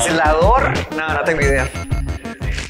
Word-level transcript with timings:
Aislador. 0.00 0.72
No, 0.94 1.08
no 1.14 1.24
tengo 1.24 1.40
idea. 1.42 1.68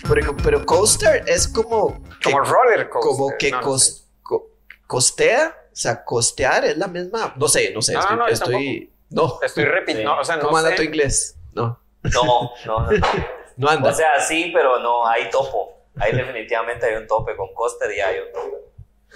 Pero, 0.08 0.36
pero 0.36 0.64
coaster 0.66 1.24
es 1.26 1.48
como. 1.48 2.02
que- 2.20 2.30
Como 2.30 2.40
roller 2.44 2.88
coaster. 2.88 3.10
como 3.10 3.36
que 3.38 3.50
No, 3.50 3.60
no 3.60 3.66
cos- 3.66 4.04
co- 4.22 4.50
costea. 4.86 5.54
O 5.72 5.76
sea, 5.78 6.04
costear 6.04 6.64
es 6.64 6.76
la 6.78 6.86
misma. 6.86 7.34
No 7.36 7.48
sé, 7.48 7.72
no 7.74 7.82
sé. 7.82 7.92
No, 7.92 8.00
estoy. 8.00 8.16
no, 8.16 8.28
estoy- 8.28 8.92
no. 9.10 9.38
Estoy 9.42 9.64
repitiendo. 9.64 10.14
Sí. 10.14 10.18
O 10.20 10.24
sea, 10.24 10.36
no 10.36 10.42
¿Cómo 10.44 10.56
anda 10.56 10.74
tu 10.74 10.82
inglés? 10.82 11.36
No. 11.52 11.80
No, 12.02 12.22
no, 12.64 12.80
no. 12.80 12.90
no. 12.92 12.98
No 13.58 13.70
anda. 13.70 13.88
O 13.90 13.94
sea, 13.94 14.20
sí, 14.20 14.50
pero 14.54 14.78
no, 14.80 15.06
hay 15.06 15.30
topo. 15.30 15.72
Ahí 15.98 16.12
definitivamente 16.12 16.84
hay 16.84 16.96
un 16.96 17.06
tope 17.06 17.34
con 17.36 17.54
Coster 17.54 17.90
y 17.90 18.00
hay 18.00 18.18
un 18.18 18.30
tope. 18.30 18.56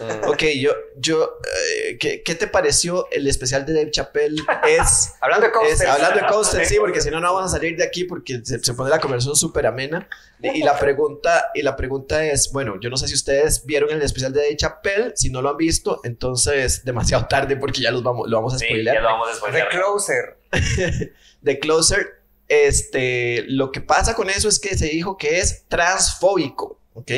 Mm. 0.01 0.29
ok, 0.29 0.43
yo. 0.59 0.73
yo 0.97 1.39
eh, 1.87 1.99
¿qué, 1.99 2.23
qué 2.23 2.35
te 2.35 2.47
pareció 2.47 3.07
el 3.11 3.27
especial 3.27 3.67
de 3.67 3.75
Dave 3.75 3.91
Chappelle? 3.91 4.43
Es. 4.69 5.13
Hablando 5.21 5.47
de 5.47 5.53
coaster. 5.53 5.89
hablando 5.89 6.21
de 6.21 6.27
coaster, 6.27 6.67
sí, 6.67 6.77
porque 6.79 7.01
si 7.01 7.11
no, 7.11 7.21
no 7.21 7.35
vamos 7.35 7.51
a 7.53 7.57
salir 7.57 7.77
de 7.77 7.85
aquí 7.85 8.05
porque 8.05 8.41
se, 8.45 8.59
se 8.63 8.75
pone 8.75 8.91
la 8.91 8.99
conversación 9.01 9.37
súper 9.37 9.67
amena. 9.67 10.09
Y 10.43 10.63
la, 10.63 10.79
pregunta, 10.79 11.51
y 11.55 11.63
la 11.63 11.77
pregunta 11.77 12.25
es: 12.25 12.51
bueno, 12.53 12.81
yo 12.81 12.89
no 12.89 12.97
sé 12.97 13.09
si 13.09 13.15
ustedes 13.15 13.67
vieron 13.67 13.91
el 13.91 14.01
especial 14.01 14.33
de 14.33 14.41
Dave 14.41 14.57
Chappelle. 14.57 15.13
Si 15.15 15.29
no 15.29 15.43
lo 15.43 15.51
han 15.51 15.57
visto, 15.59 16.01
entonces 16.05 16.83
demasiado 16.85 17.27
tarde 17.27 17.57
porque 17.57 17.83
ya 17.83 17.91
los 17.91 18.03
vamos, 18.03 18.29
lo 18.29 18.37
vamos 18.39 18.55
a 18.55 18.59
Sí, 18.59 18.65
spoilear. 18.65 18.97
ya 18.97 19.03
lo 19.03 19.09
vamos 19.09 19.29
a 19.29 19.33
The 19.33 19.37
spoilear. 19.39 19.69
Closer. 19.69 20.39
de 21.43 21.59
Closer, 21.59 22.21
este, 22.49 23.45
lo 23.49 23.71
que 23.71 23.81
pasa 23.81 24.15
con 24.15 24.31
eso 24.31 24.49
es 24.49 24.59
que 24.59 24.77
se 24.77 24.87
dijo 24.87 25.17
que 25.17 25.41
es 25.41 25.65
transfóbico, 25.69 26.79
¿ok? 26.95 27.11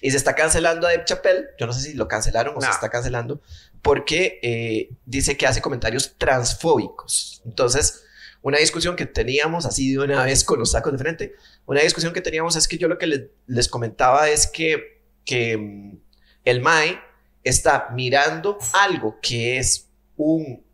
Y 0.00 0.10
se 0.10 0.16
está 0.16 0.34
cancelando 0.34 0.86
a 0.86 0.90
Dave 0.92 1.04
Chappelle, 1.04 1.46
yo 1.58 1.66
no 1.66 1.72
sé 1.72 1.80
si 1.80 1.94
lo 1.94 2.06
cancelaron 2.08 2.56
o 2.56 2.60
se 2.60 2.66
está 2.74 2.88
cancelando, 2.88 3.40
porque 3.82 4.38
eh, 4.42 4.90
dice 5.06 5.36
que 5.36 5.46
hace 5.46 5.60
comentarios 5.60 6.14
transfóbicos. 6.18 7.42
Entonces, 7.44 8.04
una 8.42 8.58
discusión 8.58 8.96
que 8.96 9.06
teníamos 9.06 9.66
así 9.66 9.92
de 9.92 9.98
una 9.98 10.24
vez 10.24 10.44
con 10.44 10.58
los 10.58 10.70
sacos 10.72 10.92
de 10.92 10.98
frente, 10.98 11.34
una 11.66 11.80
discusión 11.80 12.12
que 12.12 12.20
teníamos 12.20 12.56
es 12.56 12.68
que 12.68 12.78
yo 12.78 12.88
lo 12.88 12.98
que 12.98 13.06
le- 13.06 13.30
les 13.46 13.68
comentaba 13.68 14.28
es 14.30 14.46
que, 14.46 15.02
que 15.24 15.56
mm, 15.56 15.98
el 16.44 16.60
MAE 16.60 17.00
está 17.44 17.88
mirando 17.92 18.58
algo 18.72 19.18
que 19.20 19.58
es 19.58 19.88
un 20.16 20.64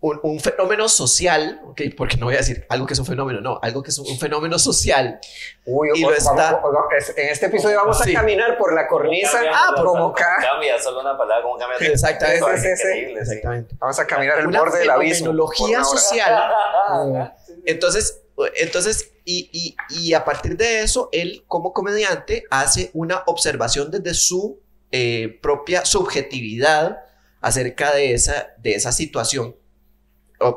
un, 0.00 0.20
un 0.22 0.38
fenómeno 0.40 0.88
social. 0.88 1.60
Porque 1.96 2.16
no 2.16 2.26
voy 2.26 2.34
a 2.34 2.38
decir 2.38 2.64
algo 2.68 2.86
que 2.86 2.92
es 2.94 2.98
un 3.00 3.06
fenómeno, 3.06 3.40
no, 3.40 3.58
algo 3.62 3.82
que 3.82 3.90
es 3.90 3.98
un, 3.98 4.06
un 4.08 4.18
fenómeno 4.18 4.58
social. 4.58 5.18
Uy, 5.66 5.88
Y 5.94 6.04
o- 6.04 6.10
lo 6.10 6.16
está- 6.16 6.52
vamos- 6.52 6.60
o- 6.64 6.96
es- 6.96 7.14
en 7.16 7.28
este 7.28 7.46
episodio 7.46 7.76
vamos 7.78 7.98
Sí. 7.98 8.14
a 8.14 8.20
caminar 8.20 8.56
por 8.58 8.72
la 8.74 8.86
cornisa 8.86 9.40
Ah, 9.52 9.74
como 9.76 10.12
ca- 10.12 10.36
Cambia 10.40 10.78
solo 10.80 11.00
una 11.00 11.16
palabra, 11.18 11.42
como 11.42 11.56
cambia. 11.58 11.76
Exactamente. 11.88 12.44
Es 12.54 12.60
Sí, 12.62 12.68
sí, 12.68 12.76
sí. 12.76 12.88
increíble, 12.88 13.14
sí. 13.24 13.32
Exactamente. 13.32 13.76
Vamos 13.78 13.98
a 13.98 14.06
caminar 14.06 14.38
el 14.38 14.46
borde 14.48 14.78
del 14.80 14.90
abismo. 14.90 15.26
fenomenología 15.26 15.84
social. 15.84 16.52
Entonces, 17.66 18.20
entonces 18.56 19.10
y, 19.24 19.50
y, 19.52 19.76
y 19.90 20.14
a 20.14 20.24
partir 20.24 20.56
de 20.56 20.80
eso, 20.82 21.08
él 21.12 21.44
como 21.48 21.72
comediante 21.72 22.44
hace 22.50 22.90
una 22.94 23.22
observación 23.26 23.90
desde 23.90 24.14
su 24.14 24.60
eh, 24.90 25.38
propia 25.42 25.84
subjetividad 25.84 27.00
acerca 27.40 27.92
de 27.94 28.14
esa, 28.14 28.54
de 28.58 28.74
esa 28.74 28.90
situación. 28.92 29.54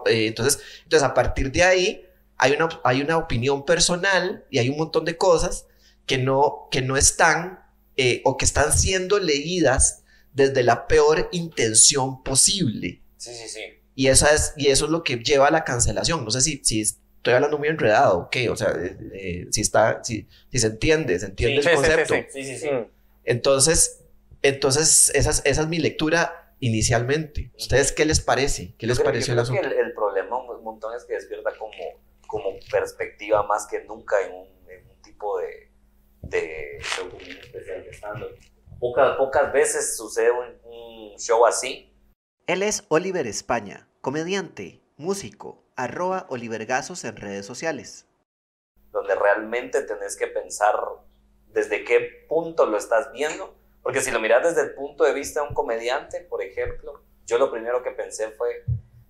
Eh, 0.06 0.28
entonces, 0.28 0.60
entonces, 0.84 1.08
a 1.08 1.14
partir 1.14 1.52
de 1.52 1.64
ahí, 1.64 2.06
hay 2.38 2.54
una, 2.54 2.70
hay 2.84 3.02
una 3.02 3.18
opinión 3.18 3.66
personal 3.66 4.46
y 4.50 4.60
hay 4.60 4.70
un 4.70 4.78
montón 4.78 5.06
de 5.06 5.18
cosas 5.18 5.66
que 6.06 6.18
no, 6.18 6.68
que 6.72 6.82
no 6.82 6.98
están 6.98 7.60
eh, 7.98 8.22
o 8.26 8.38
que 8.38 8.46
están 8.46 8.74
siendo 8.74 9.20
leídas 9.20 10.04
desde 10.34 10.64
la 10.64 10.88
peor 10.88 11.30
intención 11.32 12.24
posible. 12.24 13.02
Sí, 13.18 13.34
sí, 13.34 13.48
sí. 13.48 13.62
Y, 13.96 14.08
esa 14.08 14.34
es, 14.34 14.54
y 14.58 14.68
eso 14.68 14.86
es 14.86 14.92
lo 14.92 15.04
que 15.04 15.18
lleva 15.18 15.48
a 15.48 15.52
la 15.52 15.64
cancelación. 15.64 16.24
No 16.26 16.32
sé 16.32 16.42
si, 16.42 16.62
si 16.64 16.82
estoy 16.82 17.34
hablando 17.34 17.58
muy 17.60 17.68
enredado 17.68 18.18
o 18.20 18.30
qué, 18.30 18.50
o 18.50 18.56
sea, 18.56 18.70
eh, 18.72 18.98
eh, 19.14 19.48
si, 19.52 19.62
está, 19.62 20.04
si, 20.04 20.28
si 20.52 20.60
se 20.60 20.68
entiende, 20.68 21.20
se 21.20 21.26
entiende 21.28 21.62
Sí, 21.62 21.70
el 21.70 21.76
sí, 21.78 21.84
sí, 21.84 21.92
sí, 21.92 21.98
concepto. 22.08 22.16
sí. 22.34 22.44
Sí, 22.46 22.58
sí. 22.58 22.70
Mm. 22.70 22.86
Entonces, 23.26 24.00
entonces 24.42 25.12
esa, 25.14 25.30
es- 25.32 25.42
esa 25.46 25.62
es 25.62 25.68
mi 25.68 25.78
lectura 25.80 26.41
inicialmente. 26.62 27.52
¿Ustedes 27.58 27.92
qué 27.92 28.06
les 28.06 28.22
parece? 28.22 28.76
¿Qué 28.78 28.88
les 28.88 28.98
creo- 28.98 29.06
pareció 29.12 29.34
yo 29.36 29.42
el 29.42 29.46
creo 29.48 29.60
asunto? 29.60 29.76
que 29.76 29.82
el, 29.82 29.88
el 29.88 29.94
problema 29.94 30.38
un 30.38 30.64
montón 30.64 30.96
es 30.96 31.04
que 31.04 31.16
despierta 31.16 31.52
como, 31.58 31.74
como 32.28 32.58
perspectiva 32.72 33.44
más 33.44 33.68
que 33.68 33.84
nunca 33.84 34.16
en 34.26 34.34
un, 34.34 34.48
en 34.70 34.88
un 34.90 35.02
tipo 35.02 35.38
de, 35.40 35.72
de 36.22 36.80
show 36.82 37.10
como 37.10 37.18
un 37.24 37.32
especial 37.32 37.84
de 37.84 37.90
stand-up. 37.94 38.40
Pocas, 38.80 39.18
pocas 39.18 39.52
veces 39.54 39.98
sucede 39.98 40.32
un, 40.32 40.58
un 40.64 41.20
show 41.20 41.46
así. 41.46 41.94
Él 42.48 42.64
es 42.64 42.86
Oliver 42.88 43.28
España, 43.28 43.88
comediante, 44.02 44.82
músico, 44.98 45.64
arroba 45.76 46.26
Olivergazos 46.30 47.04
en 47.06 47.16
redes 47.18 47.46
sociales. 47.46 48.08
donde 48.92 49.16
realmente 49.16 49.82
tenés 49.84 50.18
que 50.18 50.28
pensar 50.28 50.76
desde 51.48 51.84
qué 51.84 52.26
punto 52.28 52.66
lo 52.66 52.78
estás 52.78 53.12
viendo. 53.14 53.56
Porque 53.82 54.02
si 54.02 54.12
lo 54.12 54.20
miras 54.20 54.44
desde 54.44 54.70
el 54.70 54.76
punto 54.76 55.04
de 55.04 55.14
vista 55.14 55.42
de 55.42 55.48
un 55.48 55.54
comediante, 55.54 56.22
por 56.22 56.44
ejemplo, 56.44 57.02
yo 57.26 57.38
lo 57.38 57.52
primero 57.52 57.82
que 57.82 57.92
pensé 57.92 58.30
fue, 58.32 58.64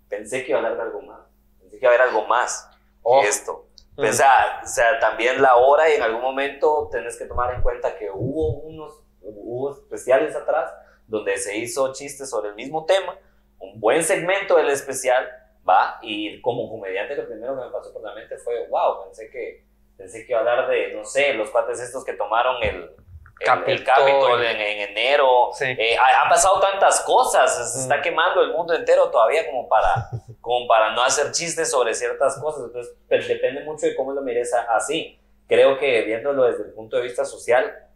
pensé 0.08 0.44
que 0.44 0.52
iba 0.52 0.60
a 0.60 0.64
hablar 0.64 0.78
de 0.78 0.84
algo 0.84 1.02
más, 1.02 1.22
pensé 1.60 1.78
que 1.78 1.86
iba 1.86 1.92
a 1.92 1.96
haber 1.96 2.08
algo 2.08 2.28
más 2.28 2.72
Oh. 3.04 3.22
que 3.22 3.28
esto. 3.28 3.66
Mm. 3.98 4.06
O, 4.06 4.14
sea, 4.14 4.62
o 4.64 4.68
sea, 4.68 5.00
también 5.00 5.42
la 5.42 5.56
hora 5.56 5.90
y 5.90 5.96
en 5.96 6.02
algún 6.02 6.22
momento 6.22 6.90
tenés 6.92 7.18
que 7.18 7.26
tomar 7.26 7.54
en 7.54 7.62
cuenta 7.62 7.98
que 7.98 8.10
hubo 8.10 8.60
unos 8.60 9.00
hubo 9.22 9.72
especiales 9.72 10.36
atrás 10.36 10.74
donde 11.08 11.38
se 11.38 11.58
hizo 11.58 11.94
chistes 11.94 12.30
sobre 12.30 12.50
el 12.50 12.56
mismo 12.56 12.86
tema, 12.86 13.18
un 13.60 13.80
buen 13.80 14.04
segmento 14.04 14.56
del 14.56 14.70
especial, 14.70 15.30
va, 15.68 16.00
y 16.02 16.42
como 16.42 16.70
comediante 16.70 17.16
lo 17.16 17.28
primero 17.28 17.56
que 17.56 17.66
me 17.66 17.72
pasó 17.72 17.94
por 17.94 18.02
la 18.02 18.16
mente 18.16 18.38
fue, 18.38 18.68
wow, 18.70 19.04
pensé 19.04 19.30
que, 19.30 19.64
pensé 19.98 20.26
que 20.26 20.32
iba 20.32 20.40
a 20.40 20.42
hablar 20.42 20.70
de, 20.70 20.94
no 20.94 21.06
sé, 21.06 21.34
los 21.34 21.52
cuates 21.52 21.80
estos 21.80 22.04
que 22.04 22.14
tomaron 22.14 22.64
el, 22.64 22.96
el, 23.44 23.70
el 23.72 23.84
Capitol. 23.84 23.86
Capitol 23.86 24.44
en, 24.46 24.62
en 24.62 24.90
enero, 24.90 25.50
Sí. 25.54 25.66
eh, 25.66 25.98
ha- 25.98 26.22
han 26.24 26.30
pasado 26.30 26.60
tantas 26.60 27.02
cosas, 27.02 27.72
se 27.74 27.80
Mm. 27.80 27.82
está 27.82 28.02
quemando 28.02 28.42
el 28.42 28.52
mundo 28.52 28.74
entero 28.74 29.10
todavía 29.10 29.46
como 29.50 29.68
para, 29.70 30.10
como 30.42 30.68
para 30.68 30.94
no 30.94 31.04
hacer 31.04 31.32
chistes 31.32 31.70
sobre 31.72 31.94
ciertas 31.94 32.40
cosas. 32.40 32.66
Entonces, 32.68 32.94
pues, 33.08 33.28
depende 33.28 33.62
mucho 33.64 33.86
de 33.86 33.96
cómo 33.96 34.12
lo 34.14 34.22
mires 34.22 34.54
así. 34.70 35.20
Creo 35.48 35.78
que 35.78 36.02
viéndolo 36.04 36.44
desde 36.46 36.64
el 36.64 36.74
punto 36.74 36.98
de 36.98 37.04
vista 37.04 37.26
social, 37.26 37.88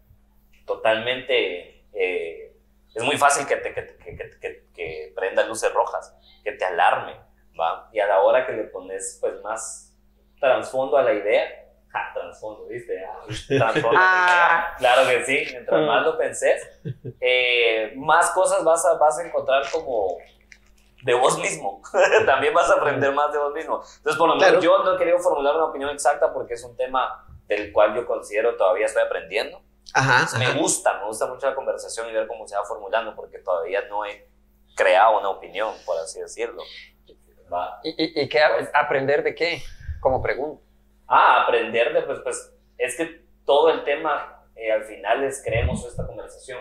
totalmente 0.65 1.83
eh, 1.93 2.53
es 2.93 3.03
muy 3.03 3.17
fácil 3.17 3.45
que 3.47 3.55
te 3.57 3.73
que- 3.73 3.97
que- 4.39 4.65
que 4.73 5.13
prenda 5.15 5.43
luces 5.45 5.71
rojas, 5.73 6.13
que 6.43 6.51
te 6.53 6.65
alarme, 6.65 7.15
¿va? 7.59 7.89
Y 7.93 7.99
a 7.99 8.07
la 8.07 8.21
hora 8.21 8.45
que 8.45 8.51
le 8.53 8.63
pones 8.65 9.17
pues 9.21 9.41
más 9.41 9.93
trasfondo 10.39 10.97
a 10.97 11.03
la 11.03 11.13
idea, 11.13 11.64
ja, 11.95 12.13
trasfondo, 12.13 12.65
¿viste? 12.67 13.03
Ah, 13.05 13.19
trasfondo 13.47 13.97
a 13.97 14.01
la 14.01 14.25
idea. 14.27 14.75
Claro 14.77 15.07
que 15.09 15.23
sí, 15.25 15.51
mientras 15.51 15.81
Mm. 15.81 15.85
más 15.85 16.05
lo 16.05 16.17
penses, 16.17 16.69
eh, 17.21 17.93
más 17.95 18.31
cosas 18.31 18.63
vas 18.63 18.85
a, 18.85 18.93
vas 18.97 19.17
a 19.19 19.25
encontrar 19.25 19.63
como 19.71 20.17
de 21.03 21.13
vos 21.13 21.37
mismo. 21.39 21.81
También 22.25 22.53
vas 22.53 22.69
a 22.69 22.73
aprender 22.75 23.11
más 23.13 23.31
de 23.31 23.37
vos 23.39 23.53
mismo. 23.53 23.75
Entonces, 23.97 24.17
por 24.17 24.27
lo 24.27 24.35
menos 24.35 24.49
Claro. 24.49 24.61
yo 24.61 24.83
no 24.83 24.95
he 24.95 24.97
querido 24.97 25.19
formular 25.19 25.55
una 25.55 25.65
opinión 25.65 25.89
exacta 25.91 26.33
porque 26.33 26.55
es 26.55 26.63
un 26.63 26.75
tema 26.75 27.25
del 27.47 27.71
cual 27.71 27.95
yo 27.95 28.05
considero 28.07 28.55
todavía 28.57 28.87
estoy 28.87 29.03
aprendiendo. 29.03 29.61
Ajá, 29.93 30.37
Me 30.39 30.45
ajá. 30.47 30.57
gusta, 30.57 30.97
me 30.99 31.05
gusta 31.05 31.27
mucho 31.27 31.47
la 31.47 31.55
conversación 31.55 32.09
y 32.09 32.11
ver 32.11 32.27
cómo 32.27 32.47
se 32.47 32.55
va 32.57 32.65
formulando 32.65 33.15
porque 33.15 33.37
todavía 33.39 33.81
no 33.87 34.03
he 34.03 34.27
creado 34.75 35.19
una 35.19 35.29
opinión, 35.29 35.73
por 35.85 35.97
así 35.99 36.19
decirlo. 36.19 36.61
¿Y, 37.83 37.89
y, 37.89 38.21
y 38.23 38.27
qué 38.27 38.41
aprender 38.73 39.23
de 39.23 39.35
qué? 39.35 39.61
Como 40.01 40.21
pregunta. 40.21 40.64
Ah, 41.07 41.43
aprender 41.43 41.93
de, 41.93 42.01
pues, 42.01 42.19
pues, 42.19 42.53
es 42.77 42.97
que 42.97 43.21
todo 43.45 43.69
el 43.69 43.83
tema 43.83 44.43
eh, 44.55 44.71
al 44.71 44.83
final 44.83 45.23
es 45.23 45.41
creemos 45.43 45.85
esta 45.85 46.05
conversación, 46.07 46.59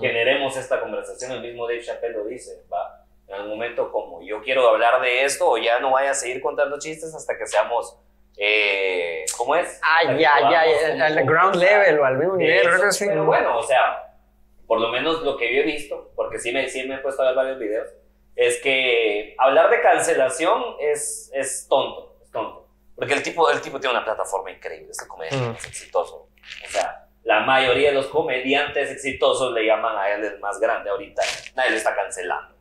generemos 0.00 0.56
esta 0.56 0.80
conversación, 0.80 1.32
el 1.32 1.42
mismo 1.42 1.66
Dave 1.66 1.82
Chappelle 1.82 2.14
lo 2.14 2.24
dice, 2.24 2.64
va, 2.72 3.04
en 3.26 3.34
algún 3.34 3.50
momento 3.50 3.90
como 3.90 4.22
yo 4.22 4.40
quiero 4.40 4.68
hablar 4.68 5.00
de 5.00 5.24
esto 5.24 5.50
o 5.50 5.58
ya 5.58 5.78
no 5.80 5.90
vaya 5.90 6.12
a 6.12 6.14
seguir 6.14 6.40
contando 6.40 6.78
chistes 6.78 7.14
hasta 7.14 7.36
que 7.36 7.46
seamos, 7.46 7.98
eh, 8.36 9.24
¿cómo 9.36 9.54
es? 9.56 9.80
Ah, 9.82 10.12
ya, 10.14 10.50
ya, 10.50 11.06
al 11.06 11.24
ground 11.24 11.56
level 11.56 11.98
o 11.98 12.04
al 12.04 12.18
mismo 12.18 12.36
nivel. 12.36 12.66
eso, 12.66 12.86
así. 12.86 13.06
Pero 13.06 13.24
bueno, 13.24 13.58
o 13.58 13.62
sea, 13.62 14.16
por 14.66 14.80
lo 14.80 14.88
menos 14.88 15.22
lo 15.22 15.36
que 15.36 15.54
yo 15.54 15.62
he 15.62 15.64
visto, 15.64 16.12
porque 16.16 16.38
sí 16.38 16.52
me, 16.52 16.68
sí 16.68 16.86
me 16.86 16.96
he 16.96 16.98
puesto 16.98 17.22
a 17.22 17.26
ver 17.26 17.34
varios 17.34 17.58
videos, 17.58 17.88
es 18.36 18.60
que 18.60 19.34
hablar 19.38 19.70
de 19.70 19.80
cancelación 19.80 20.62
es, 20.80 21.30
es 21.34 21.66
tonto, 21.68 22.16
es 22.22 22.30
tonto. 22.30 22.63
Porque 22.96 23.14
el 23.14 23.22
tipo, 23.22 23.50
el 23.50 23.60
tipo 23.60 23.80
tiene 23.80 23.96
una 23.96 24.04
plataforma 24.04 24.50
increíble, 24.50 24.90
es 24.90 25.02
el 25.02 25.08
comediante 25.08 25.44
Mm. 25.46 25.52
más 25.52 25.66
exitoso. 25.66 26.28
O 26.64 26.68
sea, 26.70 27.06
la 27.24 27.40
mayoría 27.40 27.88
de 27.88 27.94
los 27.94 28.06
comediantes 28.06 28.90
exitosos 28.90 29.52
le 29.52 29.66
llaman 29.66 29.96
a 29.96 30.10
él 30.14 30.24
el 30.24 30.38
más 30.40 30.60
grande 30.60 30.90
ahorita. 30.90 31.22
Nadie 31.56 31.70
lo 31.72 31.76
está 31.76 31.94
cancelando. 31.94 32.54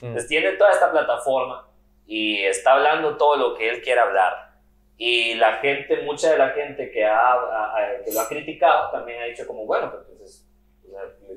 Mm. 0.00 0.06
Entonces 0.06 0.28
tiene 0.28 0.52
toda 0.52 0.70
esta 0.70 0.90
plataforma 0.90 1.68
y 2.06 2.44
está 2.44 2.72
hablando 2.74 3.16
todo 3.16 3.36
lo 3.36 3.54
que 3.54 3.68
él 3.68 3.82
quiere 3.82 4.00
hablar. 4.00 4.52
Y 4.98 5.34
la 5.34 5.54
gente, 5.58 5.98
mucha 6.02 6.30
de 6.30 6.38
la 6.38 6.50
gente 6.50 6.90
que, 6.90 7.04
ha, 7.04 7.18
ha- 7.32 7.72
ha- 7.76 8.02
que 8.04 8.12
lo 8.12 8.20
ha 8.20 8.28
criticado 8.28 8.90
también 8.90 9.20
ha 9.20 9.24
dicho 9.26 9.46
como, 9.46 9.66
bueno, 9.66 9.90
pues 9.90 10.04
entonces, 10.10 10.46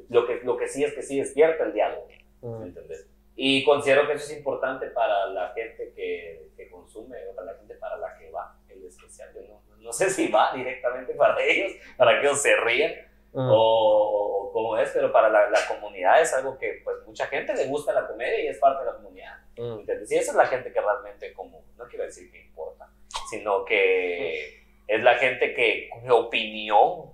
lo, 0.10 0.26
que, 0.26 0.40
lo 0.44 0.56
que 0.56 0.68
sí 0.70 0.84
es 0.84 0.94
que 0.94 1.02
sí 1.02 1.20
despierta 1.20 1.64
el 1.66 1.74
diálogo, 1.74 2.08
¿me 2.42 2.48
Mm. 2.50 2.64
entendés? 2.64 3.08
Y 3.42 3.64
considero 3.64 4.06
que 4.06 4.14
eso 4.14 4.26
es 4.26 4.38
importante 4.38 4.88
para 4.88 5.28
la 5.28 5.54
gente 5.54 5.94
que, 5.96 6.50
que 6.58 6.70
consume, 6.70 7.16
o 7.30 7.36
para 7.36 7.54
la 7.54 7.58
gente 7.58 7.76
para 7.76 7.96
la 7.96 8.18
que 8.18 8.30
va 8.32 8.60
el 8.68 8.84
especial. 8.86 9.30
Yo 9.34 9.42
no, 9.48 9.62
no 9.78 9.94
sé 9.94 10.10
si 10.10 10.28
va 10.28 10.52
directamente 10.54 11.14
para 11.14 11.42
ellos, 11.42 11.72
para 11.98 12.20
que 12.20 12.28
ellos 12.28 12.42
se 12.42 12.56
rían, 12.58 12.94
Mm. 13.32 13.48
o, 13.48 14.48
o 14.48 14.52
cómo 14.52 14.76
es, 14.78 14.90
pero 14.92 15.12
para 15.12 15.30
la, 15.30 15.52
la 15.52 15.60
comunidad 15.68 16.20
es 16.20 16.34
algo 16.34 16.58
que 16.58 16.82
pues 16.84 16.98
mucha 17.06 17.28
gente 17.28 17.54
le 17.54 17.68
gusta 17.68 17.94
la 17.94 18.08
comedia 18.08 18.42
y 18.44 18.48
es 18.48 18.58
parte 18.58 18.84
de 18.84 18.90
la 18.92 18.98
comunidad. 18.98 19.36
¿Entendés? 19.56 20.12
Y 20.12 20.16
esa 20.16 20.32
es 20.32 20.38
la 20.38 20.48
gente 20.48 20.74
que 20.74 20.82
realmente 20.82 21.32
como, 21.34 21.64
no 21.78 21.88
quiero 21.88 22.06
decir 22.06 22.32
que 22.32 22.42
importa, 22.46 22.90
sino 23.30 23.66
que 23.66 24.64
es 24.88 25.04
la 25.04 25.16
gente 25.16 25.54
que 25.54 25.90
cuya 25.92 26.16
opinión 26.16 27.14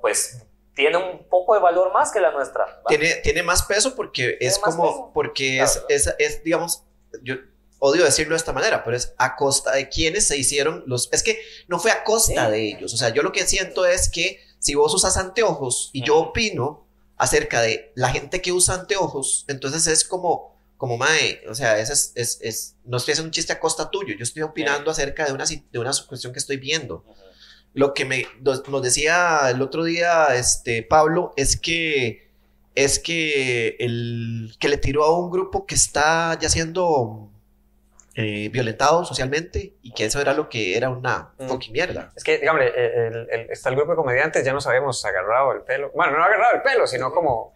pues 0.00 0.48
tiene 0.74 0.96
un 0.96 1.28
poco 1.28 1.54
de 1.54 1.60
valor 1.60 1.92
más 1.92 2.10
que 2.12 2.20
la 2.20 2.30
nuestra. 2.32 2.82
Tiene, 2.88 3.14
tiene 3.16 3.42
más 3.42 3.62
peso 3.62 3.94
porque 3.94 4.36
es 4.40 4.58
como, 4.58 4.82
peso. 4.82 5.10
porque 5.14 5.56
Claro. 5.58 5.86
es, 5.88 6.06
es, 6.08 6.14
es, 6.18 6.44
digamos, 6.44 6.82
yo 7.22 7.36
odio 7.78 8.04
decirlo 8.04 8.34
de 8.34 8.38
esta 8.38 8.52
manera, 8.52 8.82
pero 8.82 8.96
es 8.96 9.12
a 9.18 9.36
costa 9.36 9.72
de 9.72 9.88
quienes 9.88 10.26
se 10.26 10.36
hicieron 10.38 10.82
los, 10.86 11.08
es 11.12 11.22
que 11.22 11.38
no 11.68 11.78
fue 11.78 11.90
a 11.90 12.02
costa 12.02 12.46
Sí. 12.46 12.50
de 12.52 12.68
ellos, 12.70 12.94
o 12.94 12.96
sea, 12.96 13.10
yo 13.10 13.22
lo 13.22 13.30
que 13.32 13.46
siento 13.46 13.84
es 13.86 14.08
que 14.10 14.40
si 14.58 14.74
vos 14.74 14.94
usas 14.94 15.16
anteojos 15.18 15.90
y 15.92 16.02
yo 16.04 16.16
opino 16.16 16.86
acerca 17.16 17.60
de 17.60 17.92
la 17.94 18.08
gente 18.08 18.40
que 18.40 18.52
usa 18.52 18.74
anteojos, 18.74 19.44
entonces 19.48 19.86
es 19.86 20.04
como, 20.04 20.58
como 20.78 20.96
mae, 20.96 21.42
o 21.48 21.54
sea, 21.54 21.78
es, 21.78 21.90
es, 21.90 22.12
es, 22.14 22.38
es- 22.40 22.76
no 22.84 22.96
estoy 22.96 23.12
haciendo 23.12 23.28
un 23.28 23.32
chiste 23.32 23.52
a 23.52 23.60
costa 23.60 23.90
tuyo, 23.90 24.14
yo 24.16 24.22
estoy 24.24 24.42
opinando 24.42 24.90
acerca 24.90 25.26
de 25.26 25.32
una, 25.32 25.44
de 25.44 25.78
una 25.78 25.92
cuestión 26.08 26.32
que 26.32 26.38
estoy 26.38 26.56
viendo 26.56 27.04
Ujú. 27.06 27.14
Lo 27.74 27.92
que 27.94 28.04
me, 28.04 28.26
nos 28.40 28.66
nos 28.68 28.82
decía 28.82 29.50
el 29.50 29.60
otro 29.62 29.84
día 29.84 30.34
este, 30.34 30.82
Pablo 30.82 31.32
es 31.36 31.58
que 31.60 32.30
es 32.74 32.98
que 32.98 33.76
el 33.78 34.56
que 34.58 34.68
le 34.68 34.78
tiró 34.78 35.04
a 35.04 35.16
un 35.18 35.30
grupo 35.30 35.64
que 35.66 35.74
está 35.76 36.36
ya 36.40 36.48
siendo 36.48 37.30
eh, 38.16 38.48
violentado 38.52 39.04
socialmente 39.04 39.74
y 39.82 39.92
que 39.92 40.04
eso 40.04 40.20
era 40.20 40.34
lo 40.34 40.48
que 40.48 40.76
era 40.76 40.88
una 40.88 41.30
Mm. 41.38 41.48
fucking 41.48 41.72
mierda. 41.72 42.12
Es 42.16 42.22
que, 42.22 42.38
digamos, 42.38 42.62
el- 42.62 42.68
el- 42.74 43.28
el- 43.30 43.50
está 43.50 43.70
el 43.70 43.74
grupo 43.76 43.90
de 43.92 43.96
comediantes, 43.96 44.44
ya 44.44 44.52
nos 44.52 44.66
habíamos 44.68 45.04
agarrado 45.04 45.50
el 45.52 45.62
pelo. 45.62 45.90
Bueno, 45.96 46.16
no 46.18 46.22
agarrado 46.24 46.54
el 46.54 46.62
pelo, 46.62 46.86
sino 46.86 47.12
como. 47.12 47.54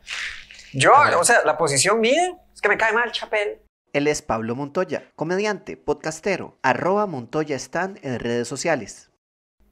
Yo, 0.72 0.92
o 1.18 1.24
sea, 1.24 1.44
la 1.44 1.56
posición 1.56 2.00
mía 2.00 2.36
es 2.52 2.60
que 2.60 2.68
me 2.68 2.76
cae 2.76 2.92
mal 2.92 3.12
Chapel. 3.12 3.60
Él 3.92 4.06
es 4.08 4.20
Pablo 4.20 4.54
Montoya, 4.56 5.04
comediante, 5.14 5.76
podcastero, 5.76 6.58
arroba 6.62 7.06
Montoya 7.06 7.54
Stan 7.56 7.98
en 8.02 8.18
redes 8.18 8.46
sociales. 8.48 9.07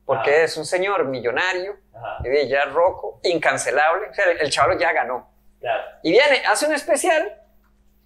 Porque 0.07 0.31
Ah. 0.31 0.45
es 0.45 0.57
un 0.57 0.65
señor 0.65 1.05
millonario, 1.05 1.77
Ajá, 1.95 2.19
y 2.25 2.49
ya 2.49 2.65
roco, 2.67 3.21
incancelable. 3.25 4.09
O 4.09 4.15
sea, 4.15 4.25
el, 4.31 4.41
el 4.41 4.51
chaval 4.51 4.79
ya 4.79 4.93
ganó. 4.93 5.31
claro. 5.61 5.83
Y 6.03 6.13
viene, 6.13 6.43
hace 6.47 6.65
un 6.67 6.73
especial 6.75 7.43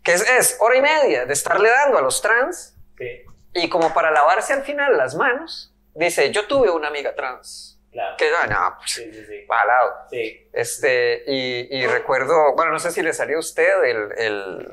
que 0.03 0.15
es, 0.15 0.29
es 0.29 0.57
hora 0.61 0.77
y 0.77 0.81
media 0.81 1.27
de 1.27 1.33
estarle 1.35 1.69
dando 1.69 1.99
a 1.99 2.03
los 2.03 2.23
trans. 2.23 2.75
Sí, 2.97 3.23
Y 3.53 3.69
como 3.69 3.93
para 3.93 4.11
lavarse 4.11 4.55
al 4.55 4.63
final 4.63 4.97
las 4.97 5.15
manos, 5.15 5.75
dice: 5.95 6.31
Yo 6.33 6.47
tuve 6.47 6.71
una 6.71 6.89
amiga 6.89 7.15
trans. 7.15 7.79
claro. 7.93 8.17
Que, 8.17 8.31
ah, 8.41 8.47
no, 8.47 8.77
pues, 8.79 8.91
Sí, 8.93 9.13
sí, 9.13 9.25
sí. 9.27 9.45
va 9.51 9.61
al 9.61 9.67
lado. 9.69 9.95
Sí, 10.11 10.49
Este, 10.55 11.23
y, 11.27 11.77
y 11.77 11.87
recuerdo, 11.87 12.55
bueno, 12.57 12.73
no 12.73 12.79
sé 12.79 12.93
si 12.93 13.03
le 13.03 13.13
salió 13.13 13.37
a 13.37 13.41
usted 13.41 13.85
el, 13.85 14.13
el- 14.17 14.73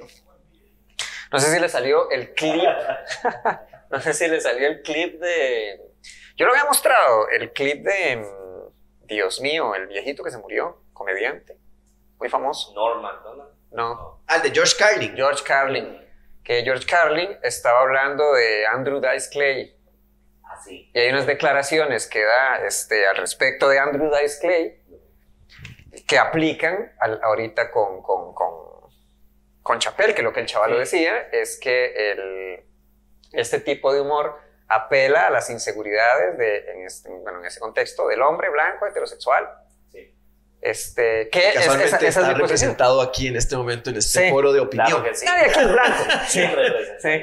no 1.31 1.39
sé 1.39 1.51
si 1.53 1.59
le 1.59 1.68
salió 1.68 2.09
el 2.12 2.33
clip, 2.33 2.63
no 3.89 4.00
sé 4.00 4.13
si 4.13 4.27
le 4.27 4.39
salió 4.39 4.68
el 4.68 4.81
clip 4.81 5.19
de, 5.19 5.81
yo 6.36 6.46
lo 6.46 6.52
había 6.52 6.66
mostrado, 6.66 7.28
el 7.30 7.52
clip 7.54 7.84
de, 7.86 8.26
Dios 9.06 9.42
mío, 9.42 9.74
el 9.76 9.88
viejito 9.88 10.24
que 10.24 10.32
se 10.32 10.38
murió, 10.38 10.82
comediante, 10.94 11.58
muy 12.20 12.30
famoso, 12.30 12.74
Norman, 12.74 13.16
¿no? 13.24 13.50
no, 13.72 14.22
Al 14.28 14.42
de 14.42 14.52
George 14.52 14.76
Carlin. 14.78 15.16
George 15.16 15.44
Carlin, 15.44 16.02
que 16.44 16.64
George 16.64 16.86
Carlin 16.86 17.38
estaba 17.44 17.82
hablando 17.82 18.34
de 18.34 18.66
Andrew 18.68 19.00
Dice 19.02 19.30
Clay, 19.32 19.76
Así. 20.44 20.90
y 20.94 21.00
hay 21.00 21.10
unas 21.10 21.26
declaraciones 21.28 22.08
que 22.08 22.24
da 22.24 22.66
este, 22.66 23.06
al 23.08 23.18
respecto 23.18 23.68
de 23.70 23.80
Andrew 23.80 24.10
Dice 24.22 24.40
Clay 24.42 24.82
que 26.08 26.18
aplican 26.18 26.94
al- 27.00 27.20
ahorita 27.24 27.70
con, 27.72 28.02
con, 28.02 28.34
con, 28.34 28.90
con 29.62 29.80
Chapel, 29.80 30.14
que 30.16 30.22
lo 30.22 30.32
que 30.32 30.40
el 30.42 30.46
chaval 30.46 30.72
Sí. 30.74 30.78
decía 30.78 31.18
es 31.32 31.60
que 31.60 32.12
el, 32.12 32.64
este 33.34 33.60
tipo 33.60 33.94
de 33.94 34.02
humor 34.02 34.40
apela 34.68 35.28
a 35.28 35.30
las 35.30 35.50
inseguridades 35.50 36.38
de, 36.38 36.72
en, 36.72 36.86
este, 36.86 37.10
bueno, 37.10 37.40
en 37.40 37.46
ese 37.46 37.60
contexto 37.60 38.08
del 38.08 38.22
hombre 38.22 38.50
blanco 38.50 38.86
heterosexual. 38.86 39.48
Sí. 39.92 40.14
Este, 40.60 41.30
que 41.30 41.50
es, 41.50 41.54
Casualmente 41.56 41.88
esa, 41.88 41.98
esa 41.98 42.06
es 42.08 42.08
está 42.10 42.22
posición. 42.22 42.42
representado 42.42 43.02
aquí 43.02 43.28
en 43.28 43.36
este 43.38 43.56
momento 43.56 43.90
en 43.92 43.98
este 43.98 44.24
Sí, 44.25 44.30
foro 44.31 44.52
de 44.52 44.60
opinión. 44.60 44.88
Claro 44.88 45.04
que 45.04 45.16
sí. 45.16 45.25
Nadie 45.25 45.46
aquí 45.50 45.60
es 45.60 45.72
blanco. 45.72 46.04
Sí. 46.28 47.22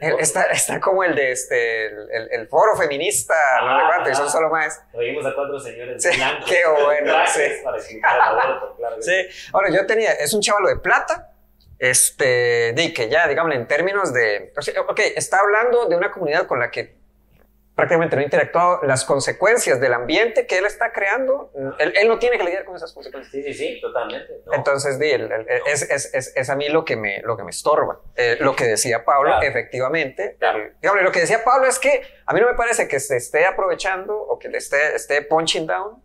El- 0.00 0.20
Está, 0.20 0.42
está 0.44 0.80
como 0.80 1.02
el 1.04 1.14
de 1.14 1.30
este, 1.32 1.86
el, 1.86 2.10
el- 2.10 2.28
el 2.32 2.48
foro 2.48 2.76
feminista, 2.76 3.34
no 3.62 3.66
sé 3.78 3.82
Ah, 3.84 3.90
cuánto, 3.94 4.10
y 4.10 4.14
son 4.14 4.26
ah. 4.26 4.30
solo 4.30 4.50
más. 4.50 4.82
Oímos 4.92 5.24
a 5.24 5.34
cuatro 5.34 5.58
señores 5.60 6.02
Sí, 6.02 6.14
blancos. 6.16 6.50
qué 6.50 6.60
bueno, 6.84 7.14
sí. 7.28 7.40
Para 7.62 7.76
explicar 7.78 8.16
el 8.16 8.20
aborto, 8.22 8.76
claro 8.76 8.96
Sí. 9.00 9.26
Ahora, 9.52 9.70
yo 9.70 9.86
tenía, 9.86 10.12
es 10.12 10.34
un 10.34 10.40
chavalo 10.42 10.68
de 10.68 10.76
plata, 10.76 11.30
este, 11.78 12.72
di 12.74 12.92
que 12.94 13.08
ya, 13.08 13.26
digamos, 13.28 13.54
en 13.54 13.66
términos 13.66 14.12
de, 14.12 14.52
o 14.56 14.62
sea, 14.62 14.80
ok, 14.82 15.00
está 15.16 15.38
hablando 15.40 15.86
de 15.86 15.96
una 15.96 16.10
comunidad 16.10 16.46
con 16.46 16.58
la 16.60 16.70
que 16.70 17.02
prácticamente 17.74 18.14
no 18.14 18.20
ha 18.22 18.24
interactuado, 18.24 18.80
las 18.84 19.04
consecuencias 19.04 19.80
del 19.80 19.92
ambiente 19.94 20.46
que 20.46 20.58
él 20.58 20.64
está 20.64 20.92
creando, 20.92 21.50
él, 21.80 21.92
él 21.96 22.06
no 22.06 22.20
tiene 22.20 22.38
que 22.38 22.44
lidiar 22.44 22.64
con 22.64 22.76
esas 22.76 22.92
consecuencias. 22.92 23.32
Sí, 23.32 23.42
sí, 23.42 23.52
sí, 23.52 23.80
totalmente. 23.80 24.42
No. 24.46 24.54
Entonces, 24.54 24.96
di, 25.00 25.10
el- 25.10 25.32
el- 25.32 25.46
es, 25.66 25.82
es, 25.90 26.14
es, 26.14 26.32
es 26.36 26.50
a 26.50 26.54
mí 26.54 26.68
lo 26.68 26.84
que 26.84 26.94
me, 26.94 27.20
lo 27.22 27.36
que 27.36 27.42
me 27.42 27.50
estorba. 27.50 28.00
Eh, 28.14 28.36
lo 28.38 28.54
que 28.54 28.66
decía 28.66 29.04
Pablo, 29.04 29.30
Claro. 29.30 29.46
efectivamente. 29.48 30.36
Claro. 30.38 30.70
digamos, 30.80 31.02
lo 31.02 31.10
que 31.10 31.18
decía 31.20 31.42
Pablo 31.42 31.66
es 31.66 31.80
que 31.80 32.02
a 32.26 32.32
mí 32.32 32.40
no 32.40 32.46
me 32.46 32.54
parece 32.54 32.86
que 32.86 33.00
se 33.00 33.16
esté 33.16 33.44
aprovechando 33.44 34.16
o 34.16 34.38
que 34.38 34.48
le 34.48 34.58
esté, 34.58 34.94
esté 34.94 35.22
punching 35.22 35.66
down 35.66 36.00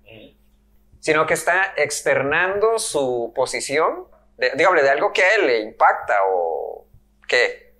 sino 1.01 1.25
que 1.25 1.33
está 1.33 1.73
externando 1.77 2.77
su 2.77 3.31
posición, 3.33 4.05
de, 4.39 4.51
dígame, 4.55 4.81
de 4.81 4.89
algo 4.89 5.11
que 5.13 5.21
a 5.21 5.35
él 5.35 5.47
le 5.47 5.59
impacta 5.61 6.15
o 6.31 6.87
que 7.27 7.75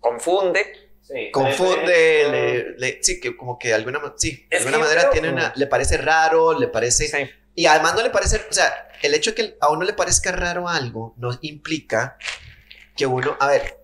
confunde. 0.00 0.90
Sí, 1.02 1.30
Confunde, 1.32 2.28
le, 2.30 2.70
le- 2.78 3.02
sí, 3.02 3.20
que 3.20 3.36
como 3.36 3.58
que 3.58 3.68
de 3.68 3.74
alguna, 3.74 4.00
sí, 4.16 4.46
de 4.50 4.56
alguna 4.58 4.78
manera 4.78 5.00
creo- 5.02 5.12
tiene 5.12 5.30
una, 5.30 5.52
le 5.56 5.66
parece 5.66 5.96
raro, 5.96 6.58
le 6.58 6.68
parece... 6.68 7.08
Sí. 7.08 7.30
Y 7.54 7.66
además 7.66 7.94
no 7.94 8.02
le 8.02 8.10
parece, 8.10 8.36
o 8.48 8.52
sea, 8.52 8.88
el 9.02 9.12
hecho 9.14 9.32
de 9.32 9.34
que 9.34 9.56
a 9.60 9.70
uno 9.70 9.84
le 9.84 9.92
parezca 9.92 10.32
raro 10.32 10.68
algo 10.68 11.14
no 11.18 11.36
implica 11.42 12.16
que 12.96 13.04
uno, 13.06 13.36
a 13.40 13.46
ver, 13.48 13.78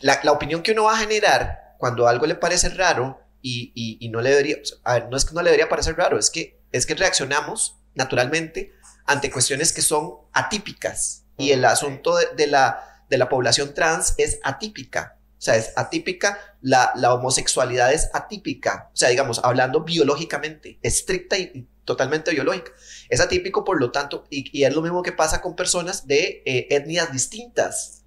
la, 0.00 0.20
la 0.22 0.32
opinión 0.32 0.62
que 0.62 0.72
uno 0.72 0.84
va 0.84 0.92
a 0.94 0.98
generar 0.98 1.74
cuando 1.78 2.06
algo 2.06 2.26
le 2.26 2.34
parece 2.36 2.68
raro 2.68 3.20
y, 3.40 3.72
y- 3.74 3.96
y 4.04 4.08
no 4.10 4.20
le 4.20 4.30
debería, 4.30 4.56
o 4.62 4.64
sea, 4.64 4.78
a 4.84 4.94
ver, 4.94 5.08
no 5.08 5.16
es 5.16 5.24
que 5.24 5.34
no 5.34 5.42
le 5.42 5.50
debería 5.50 5.68
parecer 5.68 5.96
raro, 5.96 6.18
es 6.18 6.30
que, 6.30 6.60
es 6.70 6.86
que 6.86 6.94
reaccionamos 6.94 7.78
naturalmente 7.94 8.72
ante 9.06 9.30
cuestiones 9.30 9.72
que 9.72 9.82
son 9.82 10.14
atípicas 10.32 11.24
y 11.36 11.50
el 11.50 11.64
asunto 11.64 12.16
de, 12.16 12.26
de 12.36 12.46
la, 12.46 13.04
de 13.08 13.18
la 13.18 13.28
población 13.28 13.74
trans 13.74 14.14
es 14.18 14.38
atípica. 14.42 15.18
O 15.38 15.44
sea, 15.44 15.56
es 15.56 15.72
atípica, 15.74 16.38
la, 16.60 16.92
la 16.94 17.12
homosexualidad 17.14 17.92
es 17.92 18.08
atípica, 18.12 18.90
o 18.92 18.96
sea, 18.96 19.08
digamos, 19.08 19.40
hablando 19.42 19.80
biológicamente, 19.82 20.78
estricta 20.82 21.36
y, 21.36 21.50
y 21.52 21.66
totalmente 21.84 22.30
biológica. 22.30 22.70
Es 23.08 23.20
atípico, 23.20 23.64
por 23.64 23.80
lo 23.80 23.90
tanto, 23.90 24.24
y, 24.30 24.56
y 24.56 24.62
es 24.64 24.72
lo 24.72 24.82
mismo 24.82 25.02
que 25.02 25.10
pasa 25.10 25.40
con 25.40 25.56
personas 25.56 26.06
de 26.06 26.42
eh, 26.46 26.68
etnias 26.70 27.10
distintas. 27.12 28.02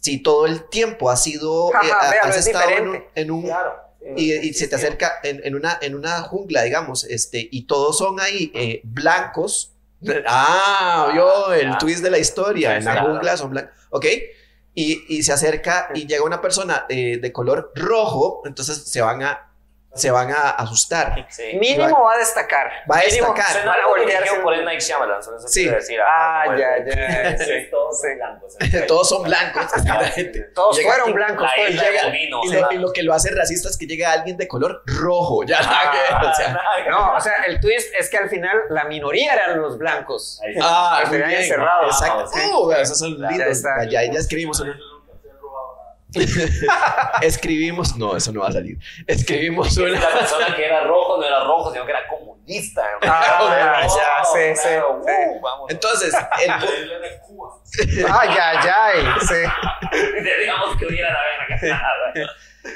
Si 0.00 0.18
todo 0.22 0.44
el 0.44 0.68
tiempo 0.68 1.10
has 1.10 1.22
sido, 1.22 1.74
Ajá, 1.74 2.14
eh, 2.14 2.18
has 2.22 2.36
es 2.36 2.46
estado 2.48 2.68
en 2.68 2.82
un, 2.88 2.92
diferente. 2.92 3.20
en 3.20 3.30
un- 3.30 3.42
Claro. 3.44 3.72
y, 4.18 4.34
y 4.34 4.52
se 4.52 4.68
te 4.68 4.76
acerca 4.76 5.14
en, 5.22 5.40
en 5.42 5.54
una, 5.54 5.78
en 5.80 5.94
una 5.94 6.20
jungla, 6.20 6.64
digamos, 6.64 7.04
este, 7.04 7.48
y 7.50 7.62
todos 7.66 7.96
son 7.96 8.20
ahí 8.20 8.52
eh, 8.54 8.82
blancos. 8.84 9.70
Ah, 10.26 11.10
vio 11.12 11.52
el 11.52 11.70
ya. 11.72 11.78
twist 11.78 12.02
de 12.02 12.10
la 12.10 12.18
historia. 12.18 12.76
En 12.76 12.84
la 12.84 13.02
jungla 13.02 13.36
son 13.36 13.50
blancos. 13.50 13.74
Ok. 13.90 14.06
Y, 14.74 15.04
y 15.08 15.22
se 15.22 15.32
acerca 15.32 15.88
y 15.94 16.06
llega 16.06 16.24
una 16.24 16.40
persona 16.40 16.84
eh, 16.88 17.18
de 17.18 17.32
color 17.32 17.72
rojo, 17.76 18.42
entonces 18.44 18.76
se 18.76 19.00
van 19.00 19.22
a, 19.22 19.53
se 19.94 20.10
van 20.10 20.30
a 20.32 20.50
asustar. 20.50 21.26
Sí. 21.30 21.56
Mínimo 21.58 22.02
va 22.04 22.14
a 22.14 22.18
destacar. 22.18 22.70
Va 22.90 22.98
a 22.98 23.02
Mínimo 23.04 23.28
destacar. 23.28 23.52
Suena 23.52 23.70
Van 23.70 23.80
a 23.80 23.86
voltearse. 23.86 24.36
por 24.40 24.54
el 24.54 24.64
Night 24.64 24.80
Shyamalan, 24.80 25.22
solo 25.22 25.36
eso 25.38 25.48
Sí. 25.48 25.68
decir. 25.68 25.98
Ah, 26.00 26.44
el- 26.48 26.58
ya, 26.58 26.84
ya, 26.86 27.38
sí, 27.38 27.52
Todos 27.70 28.00
son 28.00 28.16
blancos. 28.16 28.56
Todos 28.88 29.08
son 29.08 29.22
blancos. 29.22 29.62
exactamente. 29.64 30.40
Todos 30.54 30.76
Llega 30.76 30.92
fueron 30.92 31.12
blancos. 31.14 31.48
De 31.56 31.72
llega- 31.72 32.04
Bovino, 32.06 32.40
Y 32.44 32.48
o 32.48 32.52
lo, 32.52 32.58
sea, 32.68 32.68
y 32.72 32.78
lo 32.78 32.92
que 32.92 33.02
lo 33.02 33.14
hace 33.14 33.30
racista 33.34 33.68
es 33.68 33.78
que 33.78 33.86
llega 33.86 34.12
alguien 34.12 34.36
de 34.36 34.48
color 34.48 34.82
rojo. 34.86 35.44
Ya 35.44 35.60
nada 35.60 35.90
que 35.92 36.26
o 36.26 36.34
sea. 36.34 36.54
Ah, 36.60 36.88
No, 36.90 37.14
o 37.14 37.20
sea, 37.20 37.34
el 37.46 37.60
twist 37.60 37.94
es 37.98 38.10
que 38.10 38.16
al 38.16 38.28
final 38.28 38.56
la 38.70 38.84
minoría 38.84 39.32
eran 39.34 39.60
los 39.60 39.78
blancos. 39.78 40.40
ahí 40.44 40.54
sí. 40.54 40.60
Ah, 40.62 40.98
Pues 41.00 41.08
muy 41.10 41.18
se 41.18 41.24
habían 41.24 41.28
bien. 41.40 41.42
encerrado. 41.50 41.86
Exacto. 41.86 42.26
Sí. 42.28 42.40
Uh, 42.52 42.72
esos 42.72 42.98
son 42.98 43.18
Ya 43.18 43.28
lindos. 43.30 43.62
Ya, 43.90 44.02
ya 44.04 44.18
escribimos. 44.18 44.62
Escribimos. 47.22 47.96
No, 47.96 48.16
eso 48.16 48.32
no 48.32 48.40
va 48.40 48.48
a 48.48 48.52
salir. 48.52 48.78
Escribimos 49.06 49.76
La 49.76 49.84
una. 49.90 50.08
persona 50.08 50.54
que 50.54 50.64
era 50.64 50.84
rojo 50.84 51.18
no 51.18 51.26
era 51.26 51.44
rojo, 51.44 51.72
sino 51.72 51.84
que 51.84 51.90
era 51.92 52.06
comunista. 52.08 52.82
Ah, 53.02 53.86
ya, 53.86 54.24
sí, 54.24 54.60
sí, 54.60 54.68
uh. 54.76 55.66
Entonces, 55.68 56.14
el 56.44 57.20
Cuba. 57.26 57.50
Ay, 58.10 58.28
ay, 58.40 58.68
ay. 58.76 59.04
Sí. 59.26 59.98
Digamos 60.40 60.76
que 60.76 60.86
hubiera 60.86 61.10
la 61.12 61.20
verga. 61.58 62.30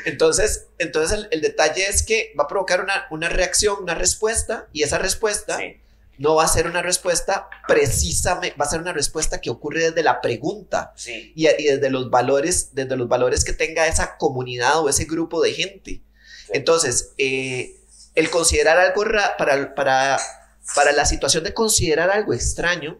entonces, 0.04 0.68
entonces 0.78 1.18
el, 1.18 1.28
el 1.30 1.40
detalle 1.40 1.87
es 1.87 2.04
que 2.04 2.33
va 2.38 2.45
a 2.45 2.49
provocar 2.49 2.80
una, 2.80 3.07
una 3.11 3.28
reacción, 3.28 3.76
una 3.83 3.95
respuesta, 3.95 4.66
y 4.73 4.83
esa 4.83 4.99
respuesta 4.99 5.57
Sí, 5.57 5.80
no 6.18 6.34
va 6.34 6.44
a 6.44 6.48
ser 6.48 6.66
una 6.66 6.82
respuesta 6.82 7.48
precisamente, 7.66 8.56
va 8.60 8.64
a 8.64 8.68
ser 8.68 8.80
una 8.80 8.92
respuesta 8.92 9.40
que 9.40 9.50
ocurre 9.50 9.84
desde 9.84 10.02
la 10.02 10.20
pregunta 10.20 10.92
sí. 10.96 11.32
y, 11.34 11.46
y 11.48 11.64
desde 11.64 11.90
los 11.90 12.10
valores, 12.10 12.70
desde 12.72 12.96
los 12.96 13.08
valores 13.08 13.44
que 13.44 13.52
tenga 13.52 13.87
esa 13.87 14.16
comunidad 14.18 14.80
o 14.80 14.88
ese 14.88 15.04
grupo 15.04 15.40
de 15.40 15.52
gente. 15.52 16.02
Entonces, 16.50 17.12
eh, 17.18 17.76
el 18.14 18.30
considerar 18.30 18.78
algo 18.78 19.04
ra- 19.04 19.37
para, 19.37 19.75
para, 19.75 20.18
para 20.75 20.92
la 20.92 21.04
situación 21.06 21.44
de 21.44 21.54
considerar 21.54 22.10
algo 22.10 22.34
extraño, 22.34 22.98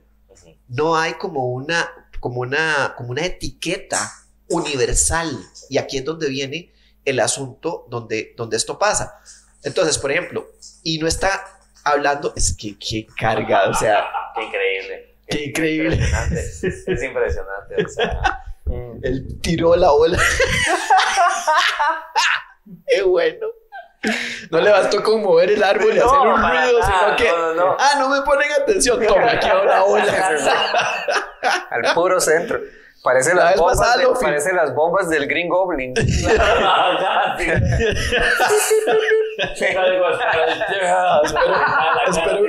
no 0.69 0.97
hay 0.97 1.15
como 1.15 1.47
una, 1.47 1.91
como 2.21 2.41
una, 2.41 2.95
como 2.97 3.11
una 3.11 3.25
etiqueta 3.25 4.13
universal. 4.49 5.39
Y 5.71 5.79
aquí 5.79 5.99
es 5.99 6.05
donde 6.05 6.29
viene 6.29 6.73
el 7.05 7.21
asunto 7.21 7.87
donde, 7.89 8.35
donde 8.37 8.57
esto 8.57 8.79
pasa. 8.79 9.15
Entonces, 9.63 9.99
por 9.99 10.13
ejemplo, 10.13 10.53
y 10.83 10.99
no 10.99 11.07
está 11.09 11.58
hablando, 11.85 12.33
es 12.37 12.57
que 12.57 12.79
qué 12.79 13.07
carga, 13.19 13.69
o 13.69 13.75
sea, 13.75 14.07
Qué 14.35 14.45
increíble. 14.45 15.17
Qué 15.29 15.45
increíble. 15.47 15.95
Impresionante. 15.97 16.41
Es 16.41 17.03
impresionante. 17.03 17.85
O 17.85 17.89
sea, 17.89 18.21
él 19.03 19.39
tiró 19.43 19.75
la 19.77 19.93
ola. 19.93 20.19
qué 22.87 23.03
bueno. 23.03 23.47
No 24.51 24.61
le 24.61 24.71
bastó 24.71 25.03
con 25.03 25.23
mover 25.23 25.51
el 25.51 25.63
árbol 25.63 25.93
y 25.93 25.99
No, 25.99 26.07
hacer 26.07 26.19
un 26.21 26.41
ruido, 26.41 26.79
nada, 26.79 27.01
sino 27.01 27.17
que, 27.17 27.29
no, 27.29 27.39
no, 27.39 27.55
no. 27.55 27.77
ah, 27.79 27.95
no 27.99 28.09
me 28.09 28.23
ponen 28.23 28.51
atención, 28.53 29.05
toma, 29.05 29.33
aquí 29.33 29.49
una 29.49 29.83
ola. 29.83 30.31
Al 31.71 31.95
puro 31.95 32.21
centro. 32.21 32.61
Parece 33.09 33.35
La 33.35 33.45
las, 33.45 33.57
bombas 33.57 33.97
de- 33.97 34.07
parece 34.21 34.53
las 34.53 34.75
bombas 34.75 35.09
del 35.09 35.27
Green 35.27 35.49
Goblin. 35.49 35.95
espero- 42.09 42.43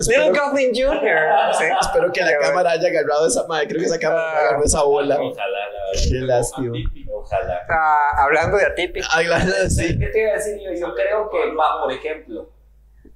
Little 0.00 0.30
Goblin 0.38 0.70
Jr. 0.74 1.54
Sí. 1.58 1.64
Espero 1.80 2.12
que 2.12 2.20
la 2.20 2.38
cámara 2.38 2.70
haya 2.72 2.88
agarrado 2.88 3.26
esa 3.26 3.46
madre. 3.46 3.66
Creo 3.68 3.80
que 3.80 3.86
esa 3.86 3.98
cámara 3.98 4.22
Ah. 4.32 4.38
agarró 4.40 4.64
esa 4.64 4.82
bola. 4.82 5.18
Ojalá, 5.20 5.48
la 5.48 5.68
verdad. 5.68 6.08
Qué 6.10 6.18
lástima. 6.20 6.76
Ojalá. 7.12 7.60
Ah, 7.68 8.22
hablando 8.24 8.56
de 8.58 8.66
atípico. 8.66 9.06
Ay, 9.12 9.26
la- 9.26 9.40
sí. 9.68 9.98
¿Qué 9.98 10.06
te 10.06 10.22
iba 10.22 10.30
a 10.30 10.34
decir 10.34 10.58
yo? 10.60 10.72
Yo 10.88 10.94
creo 10.94 11.30
que, 11.30 11.54
va, 11.54 11.82
por 11.82 11.92
ejemplo, 11.92 12.48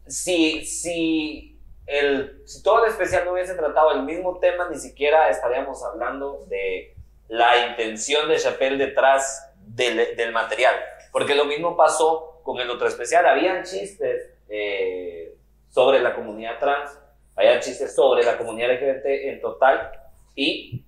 si, 0.07 0.65
si, 0.65 1.52
el, 1.87 2.43
si 2.47 2.63
todo 2.63 2.85
el 2.85 2.91
especial 2.91 3.25
no 3.25 3.33
hubiese 3.33 3.55
tratado 3.55 3.93
el 3.93 4.03
mismo 4.03 4.39
tema, 4.39 4.69
ni 4.69 4.79
siquiera 4.79 5.29
estaríamos 5.29 5.83
hablando 5.85 6.45
de 6.49 6.95
la 7.29 7.69
intención 7.69 8.29
de 8.29 8.39
Chappelle 8.39 8.77
detrás 8.77 9.53
del, 9.57 10.17
del 10.17 10.33
material. 10.33 10.75
Porque 11.11 11.35
lo 11.35 11.45
mismo 11.45 11.77
pasó 11.77 12.41
con 12.43 12.59
el 12.61 12.71
otro 12.71 12.87
especial. 12.89 13.27
Habían 13.27 13.65
chistes 13.65 14.31
eh, 14.49 15.35
sobre 15.71 16.01
la 16.01 16.15
comunidad 16.15 16.59
trans, 16.59 16.99
había 17.37 17.61
chistes 17.61 17.95
sobre 17.95 18.25
la 18.25 18.37
comunidad 18.37 18.73
LGBT 18.73 19.07
en 19.07 19.41
total, 19.41 19.91
y 20.35 20.85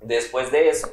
después 0.00 0.52
de 0.52 0.68
eso, 0.68 0.88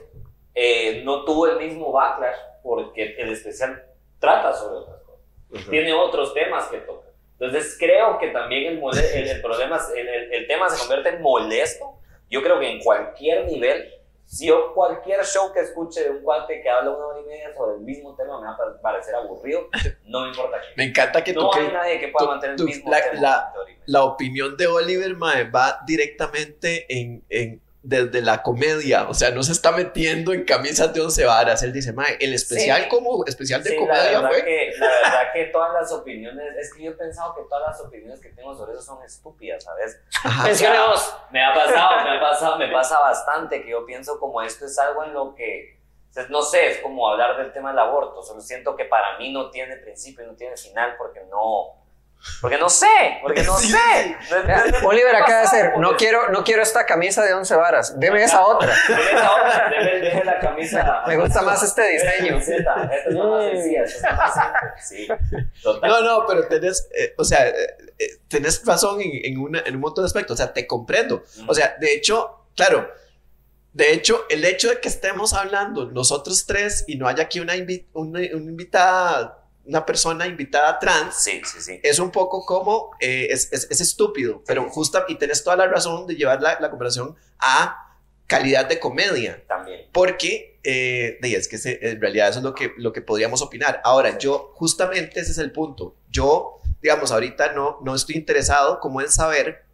eh, 0.54 1.02
no 1.04 1.26
tuvo 1.26 1.48
el 1.48 1.58
mismo 1.58 1.92
backlash 1.92 2.38
porque 2.64 3.16
el 3.18 3.32
especial 3.32 3.84
trata 4.20 4.54
sobre 4.54 4.78
otras 4.78 5.02
cosas. 5.02 5.70
Tiene 5.70 5.94
otros 5.94 6.34
temas 6.34 6.68
que 6.68 6.78
toca. 6.78 7.05
Entonces 7.40 7.76
creo 7.80 8.18
que 8.18 8.30
también 8.30 8.66
el, 8.78 8.82
el, 9.14 9.28
el 9.30 9.42
problema, 9.42 9.80
el, 9.96 10.08
el- 10.34 10.48
tema 10.48 10.70
se 10.70 10.80
convierte 10.80 11.10
en 11.10 11.22
molesto. 11.22 12.00
Yo 12.30 12.42
creo 12.42 12.60
que 12.60 12.70
en 12.70 12.80
cualquier 12.80 13.46
nivel, 13.46 13.92
si 14.26 14.48
yo 14.48 14.74
cualquier 14.74 15.24
show 15.26 15.52
que 15.54 15.60
escuche 15.60 16.04
de 16.04 16.10
un 16.10 16.22
cuate 16.24 16.62
que 16.62 16.70
habla 16.70 16.92
una 16.92 17.06
hora 17.08 17.20
y 17.22 17.26
media 17.26 17.54
sobre 17.54 17.76
el 17.76 17.82
mismo 17.82 18.16
tema 18.16 18.40
me 18.42 18.48
va 18.48 18.54
a 18.54 18.58
pa- 18.58 18.82
parecer 18.82 19.14
aburrido, 19.16 19.68
no 20.06 20.22
me 20.22 20.28
importa 20.30 20.60
qué. 20.62 20.68
Me 20.78 20.86
encanta 20.86 21.24
que 21.24 21.34
tú 21.34 21.42
No 21.42 21.52
que 21.52 21.60
hay 21.60 21.68
nadie 21.72 22.00
que 22.00 22.08
pueda 22.08 22.26
tú- 22.26 22.32
mantener 22.32 22.56
tú- 22.56 22.64
el 22.64 22.68
mismo 22.70 22.90
la- 22.92 23.02
tema. 23.04 23.22
la- 23.22 23.54
la 23.88 24.04
opinión 24.04 24.58
de 24.58 24.66
Oliver 24.68 25.16
mae, 25.16 25.44
va 25.44 25.80
directamente 25.86 26.86
en, 26.90 27.24
en- 27.30 27.62
desde 27.88 28.22
la 28.22 28.42
comedia. 28.42 29.08
O 29.08 29.14
sea, 29.14 29.30
no 29.32 29.44
se 29.44 29.52
está 29.52 29.72
metiendo 29.72 30.34
en 30.34 30.44
camisas 30.44 30.92
de 30.94 31.02
once 31.02 31.24
varas. 31.24 31.62
Él 31.64 31.72
dice, 31.72 31.94
mae, 31.94 32.18
el 32.20 32.34
especial 32.34 32.84
Sí. 32.84 32.90
como 32.90 33.24
especial 33.26 33.62
de 33.64 33.70
Sí, 33.70 33.76
la 33.76 33.82
comedia 33.82 34.04
verdad, 34.22 34.30
fue. 34.30 34.44
que, 34.44 34.72
la 34.80 34.88
verdad 34.88 35.34
que 35.34 35.46
todas 35.46 35.74
las 35.74 35.92
opiniones, 35.92 36.56
es 36.58 36.74
que 36.74 36.84
yo 36.84 36.92
he 36.92 36.96
pensado 36.96 37.36
que 37.36 37.44
todas 37.50 37.68
las 37.68 37.80
opiniones 37.82 38.20
que 38.20 38.30
tengo 38.30 38.56
sobre 38.56 38.74
eso 38.74 38.82
son 38.82 39.04
estúpidas, 39.04 39.64
¿sabes? 39.64 40.00
Ajá. 40.24 40.44
Mencione 40.46 40.78
dos. 40.78 41.16
Me 41.32 41.44
ha 41.44 41.54
pasado, 41.54 42.04
me 42.04 42.18
ha 42.18 42.20
pasado, 42.20 42.58
me 42.58 42.68
pasa 42.72 43.00
bastante 43.00 43.64
que 43.64 43.70
yo 43.70 43.86
pienso 43.86 44.20
como 44.20 44.42
esto 44.42 44.66
es 44.66 44.78
algo 44.80 45.04
en 45.04 45.14
lo 45.14 45.36
que, 45.36 45.80
o 46.10 46.14
sea, 46.14 46.26
no 46.30 46.42
sé, 46.42 46.72
es 46.72 46.78
como 46.80 47.08
hablar 47.08 47.38
del 47.38 47.54
tema 47.54 47.70
del 47.70 47.80
aborto, 47.80 48.24
solo 48.24 48.42
siento 48.42 48.76
que 48.76 48.86
para 48.86 49.18
mí 49.20 49.32
no 49.32 49.52
tiene 49.52 49.76
principio 49.78 50.24
y 50.24 50.28
no 50.28 50.36
tiene 50.36 50.58
final 50.58 50.96
porque 50.98 51.22
no, 51.30 51.85
porque 52.42 52.58
no 52.58 52.70
sé, 52.70 53.20
porque 53.22 53.44
no 53.44 53.56
Sí, 53.58 53.72
sé. 53.72 54.18
Oliver 54.84 55.16
acaba 55.16 55.40
de 55.42 55.46
hacer, 55.48 55.74
no 55.80 55.96
quiero, 55.98 56.30
no 56.30 56.44
quiero 56.44 56.62
esta 56.64 56.86
camisa 56.86 57.24
de 57.24 57.34
11 57.34 57.56
varas, 57.56 58.00
deme 58.00 58.24
esa 58.24 58.46
otra. 58.46 58.74
Deje 58.88 59.12
esa 59.16 59.32
otra, 59.32 59.70
deje- 59.70 60.00
deje 60.02 60.24
la 60.24 60.40
camisa. 60.40 61.04
Me 61.08 61.18
gusta 61.18 61.42
más 61.42 61.64
este 61.64 61.88
diseño. 61.90 62.38
Esta 62.38 62.56
esta 62.56 63.10
es 63.10 63.14
la 63.16 63.24
más 63.26 63.44
sencilla, 63.52 63.84
esta 63.84 63.96
es 63.98 64.02
la 64.04 64.14
más 64.16 64.34
simple. 64.34 65.18
Sí, 65.50 65.62
total. 65.64 65.90
No, 65.90 66.02
no, 66.02 66.26
pero 66.28 66.48
tenés, 66.48 66.88
eh, 66.98 67.14
o 67.18 67.24
sea, 67.24 67.48
eh, 67.48 67.54
eh, 68.00 68.06
tenés 68.28 68.64
razón 68.66 69.02
en, 69.02 69.12
en 69.34 69.40
una- 69.40 69.60
en 69.66 69.76
un 69.76 69.82
montón 69.82 70.04
de 70.04 70.08
aspectos. 70.08 70.36
O 70.36 70.38
sea, 70.38 70.54
te 70.54 70.68
comprendo. 70.68 71.24
O 71.48 71.54
sea, 71.54 71.76
de 71.80 71.94
hecho, 71.94 72.48
claro, 72.56 72.90
de 73.74 73.92
hecho, 73.94 74.26
el 74.30 74.46
hecho 74.46 74.70
de 74.70 74.80
que 74.80 74.88
estemos 74.88 75.34
hablando 75.34 75.86
nosotros 75.92 76.46
tres 76.46 76.86
y 76.88 76.96
no 76.96 77.08
haya 77.08 77.24
aquí 77.24 77.40
una, 77.42 77.56
invi- 77.56 77.86
una, 77.94 78.20
una 78.20 78.50
invitada, 78.52 79.40
una 79.66 79.86
persona 79.86 80.28
invitada 80.28 80.78
trans, 80.80 81.16
Sí, 81.24 81.42
sí, 81.46 81.60
sí. 81.62 81.80
es 81.84 82.00
un 82.00 82.12
poco 82.12 82.46
como, 82.46 82.92
eh, 83.00 83.28
es, 83.32 83.52
es- 83.52 83.68
es 83.72 83.82
estúpido, 83.82 84.44
pero 84.46 84.70
justa, 84.70 85.06
y 85.08 85.16
tenés 85.16 85.44
toda 85.44 85.56
la 85.56 85.68
razón 85.68 86.06
de 86.08 86.16
llevar 86.16 86.42
la, 86.42 86.60
la 86.60 86.70
conversación 86.70 87.16
a 87.40 87.82
calidad 88.28 88.68
de 88.68 88.80
comedia. 88.80 89.44
También. 89.48 89.88
Porque, 89.92 90.60
eh, 90.64 91.18
es 91.22 91.48
que 91.48 91.58
se- 91.58 91.80
en 91.90 92.00
realidad 92.02 92.30
eso 92.30 92.40
es 92.40 92.44
lo 92.46 92.54
que, 92.54 92.72
lo 92.78 92.92
que 92.94 93.02
podríamos 93.02 93.42
opinar. 93.42 93.82
Ahora, 93.84 94.18
yo, 94.18 94.52
justamente 94.56 95.20
ese 95.20 95.32
es 95.32 95.38
el 95.38 95.52
punto. 95.52 95.96
Yo, 96.10 96.60
digamos, 96.82 97.12
ahorita 97.12 97.54
no, 97.54 97.80
no 97.84 97.96
estoy 97.96 98.16
interesado 98.16 98.80
como 98.80 99.02
en 99.02 99.12
saber 99.12 99.66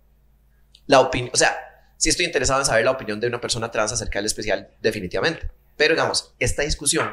la 0.88 1.00
opinión, 1.00 1.32
o 1.34 1.38
sea, 1.38 1.58
sí 1.98 2.10
estoy 2.10 2.26
interesado 2.26 2.60
en 2.60 2.66
saber 2.66 2.84
la 2.86 2.92
opinión 2.92 3.20
de 3.20 3.28
una 3.28 3.40
persona 3.40 3.72
trans 3.72 3.92
acerca 3.92 4.20
del 4.20 4.26
especial, 4.26 4.70
definitivamente. 4.82 5.50
Pero, 5.78 5.94
digamos, 5.96 6.34
esta 6.40 6.64
discusión 6.64 7.10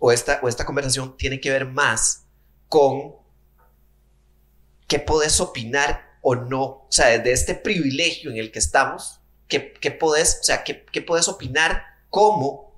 o 0.00 0.10
esta, 0.10 0.40
o 0.42 0.48
esta 0.48 0.64
conversación 0.64 1.16
tiene 1.16 1.40
que 1.40 1.50
ver 1.50 1.66
más 1.66 2.24
con 2.68 3.14
qué 4.88 4.98
podés 4.98 5.40
opinar 5.40 6.18
o 6.22 6.34
no, 6.34 6.62
o 6.62 6.86
sea, 6.90 7.06
desde 7.06 7.32
este 7.32 7.54
privilegio 7.54 8.30
en 8.30 8.38
el 8.38 8.50
que 8.50 8.58
estamos, 8.58 9.20
qué, 9.46 9.72
qué 9.74 9.90
podés, 9.90 10.38
o 10.40 10.44
sea, 10.44 10.64
qué, 10.64 10.84
qué 10.90 11.02
podés 11.02 11.28
opinar, 11.28 11.84
cómo, 12.08 12.48
o 12.48 12.74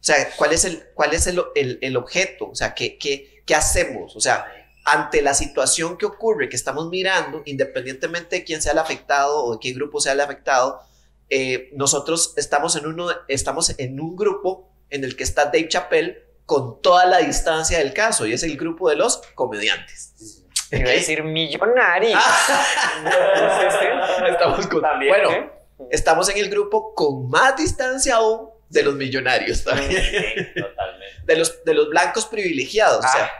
sea, 0.00 0.30
cuál 0.36 0.52
es 0.52 0.64
el, 0.64 0.84
cuál 0.94 1.14
es 1.14 1.26
el, 1.26 1.42
el, 1.54 1.78
el 1.82 1.96
objeto, 1.96 2.48
o 2.48 2.54
sea, 2.54 2.74
qué, 2.74 2.96
qué, 2.96 3.42
qué 3.44 3.54
hacemos, 3.54 4.16
o 4.16 4.20
sea, 4.20 4.46
ante 4.84 5.22
la 5.22 5.34
situación 5.34 5.98
que 5.98 6.06
ocurre, 6.06 6.48
que 6.48 6.56
estamos 6.56 6.88
mirando, 6.90 7.42
independientemente 7.44 8.36
de 8.36 8.44
quién 8.44 8.62
sea 8.62 8.72
el 8.72 8.78
afectado 8.78 9.44
o 9.44 9.54
de 9.54 9.58
qué 9.60 9.72
grupo 9.72 10.00
sea 10.00 10.12
el 10.12 10.20
afectado, 10.20 10.80
eh, 11.28 11.70
nosotros 11.74 12.34
estamos 12.36 12.76
en, 12.76 12.86
uno, 12.86 13.08
estamos 13.26 13.74
en 13.78 14.00
un 14.00 14.14
grupo 14.14 14.70
en 14.90 15.02
el 15.02 15.16
que 15.16 15.24
está 15.24 15.46
Dave 15.46 15.68
Chappelle 15.68 16.25
con 16.46 16.80
toda 16.80 17.04
la 17.06 17.18
distancia 17.18 17.78
del 17.78 17.92
caso, 17.92 18.26
y 18.26 18.32
es 18.32 18.42
el 18.44 18.56
grupo 18.56 18.88
de 18.88 18.96
los 18.96 19.20
comediantes. 19.34 20.44
Iba 20.70 20.90
a 20.90 20.92
decir 20.92 21.22
millonario. 21.22 22.16
Estamos 24.28 24.66
con, 24.66 24.80
También, 24.80 25.12
bueno, 25.12 25.30
¿eh? 25.32 25.50
estamos 25.90 26.28
en 26.28 26.38
el 26.38 26.48
grupo 26.48 26.94
con 26.94 27.28
más 27.28 27.56
distancia 27.56 28.16
aún 28.16 28.50
de 28.68 28.82
los 28.82 28.94
millonarios, 28.94 29.62
también, 29.62 30.02
Sí, 30.02 30.60
totalmente. 30.60 31.06
de 31.24 31.36
los, 31.36 31.64
de 31.64 31.74
los 31.74 31.88
blancos 31.88 32.26
privilegiados, 32.26 33.04
o 33.04 33.08
sea, 33.08 33.30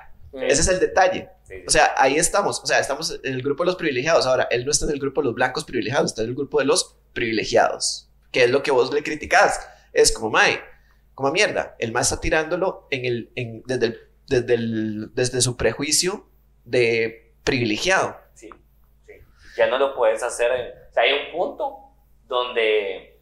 ese 0.43 0.63
es 0.63 0.69
el 0.69 0.79
detalle. 0.79 1.29
Sí, 1.49 1.55
sí. 1.59 1.65
O 1.67 1.71
sea, 1.71 1.95
ahí 1.97 2.17
estamos, 2.17 2.61
o 2.63 2.67
sea, 2.67 2.79
estamos 2.79 3.19
en 3.23 3.35
el 3.35 3.43
grupo 3.43 3.65
de 3.65 3.69
los 3.69 3.77
privilegiados. 3.77 4.27
Ahora, 4.27 4.47
él 4.51 4.65
no 4.65 4.71
está 4.71 4.85
en 4.85 4.93
el 4.93 5.01
grupo 5.01 5.21
de 5.21 5.27
los 5.27 5.35
blancos 5.35 5.65
privilegiados, 5.65 6.11
está 6.11 6.23
en 6.23 6.29
el 6.29 6.35
grupo 6.35 6.59
de 6.59 6.65
los 6.67 6.97
privilegiados, 7.13 8.09
que 8.33 8.45
es 8.45 8.51
lo 8.51 8.63
que 8.63 8.71
vos 8.71 8.93
le 8.93 9.03
criticás. 9.03 9.61
Es 9.93 10.13
como, 10.13 10.31
Mae, 10.31 10.61
como 11.17 11.33
mierda, 11.33 11.75
el 11.81 11.91
Mae 11.93 12.03
está 12.03 12.21
tirándolo 12.21 12.87
en 12.91 13.05
el, 13.05 13.33
en, 13.35 13.63
desde, 13.67 13.87
el, 13.87 14.01
desde, 14.29 14.55
el, 14.55 15.15
desde 15.15 15.41
su 15.41 15.57
prejuicio 15.57 16.29
de 16.65 17.33
privilegiado. 17.43 18.17
Sí, 18.35 18.51
sí. 19.07 19.15
Ya 19.57 19.67
no 19.67 19.79
lo 19.79 19.97
puedes 19.97 20.23
hacer. 20.23 20.53
en- 20.53 20.73
o 20.91 20.93
sea, 20.93 21.03
hay 21.03 21.13
un 21.27 21.33
punto 21.33 21.79
donde 22.29 23.19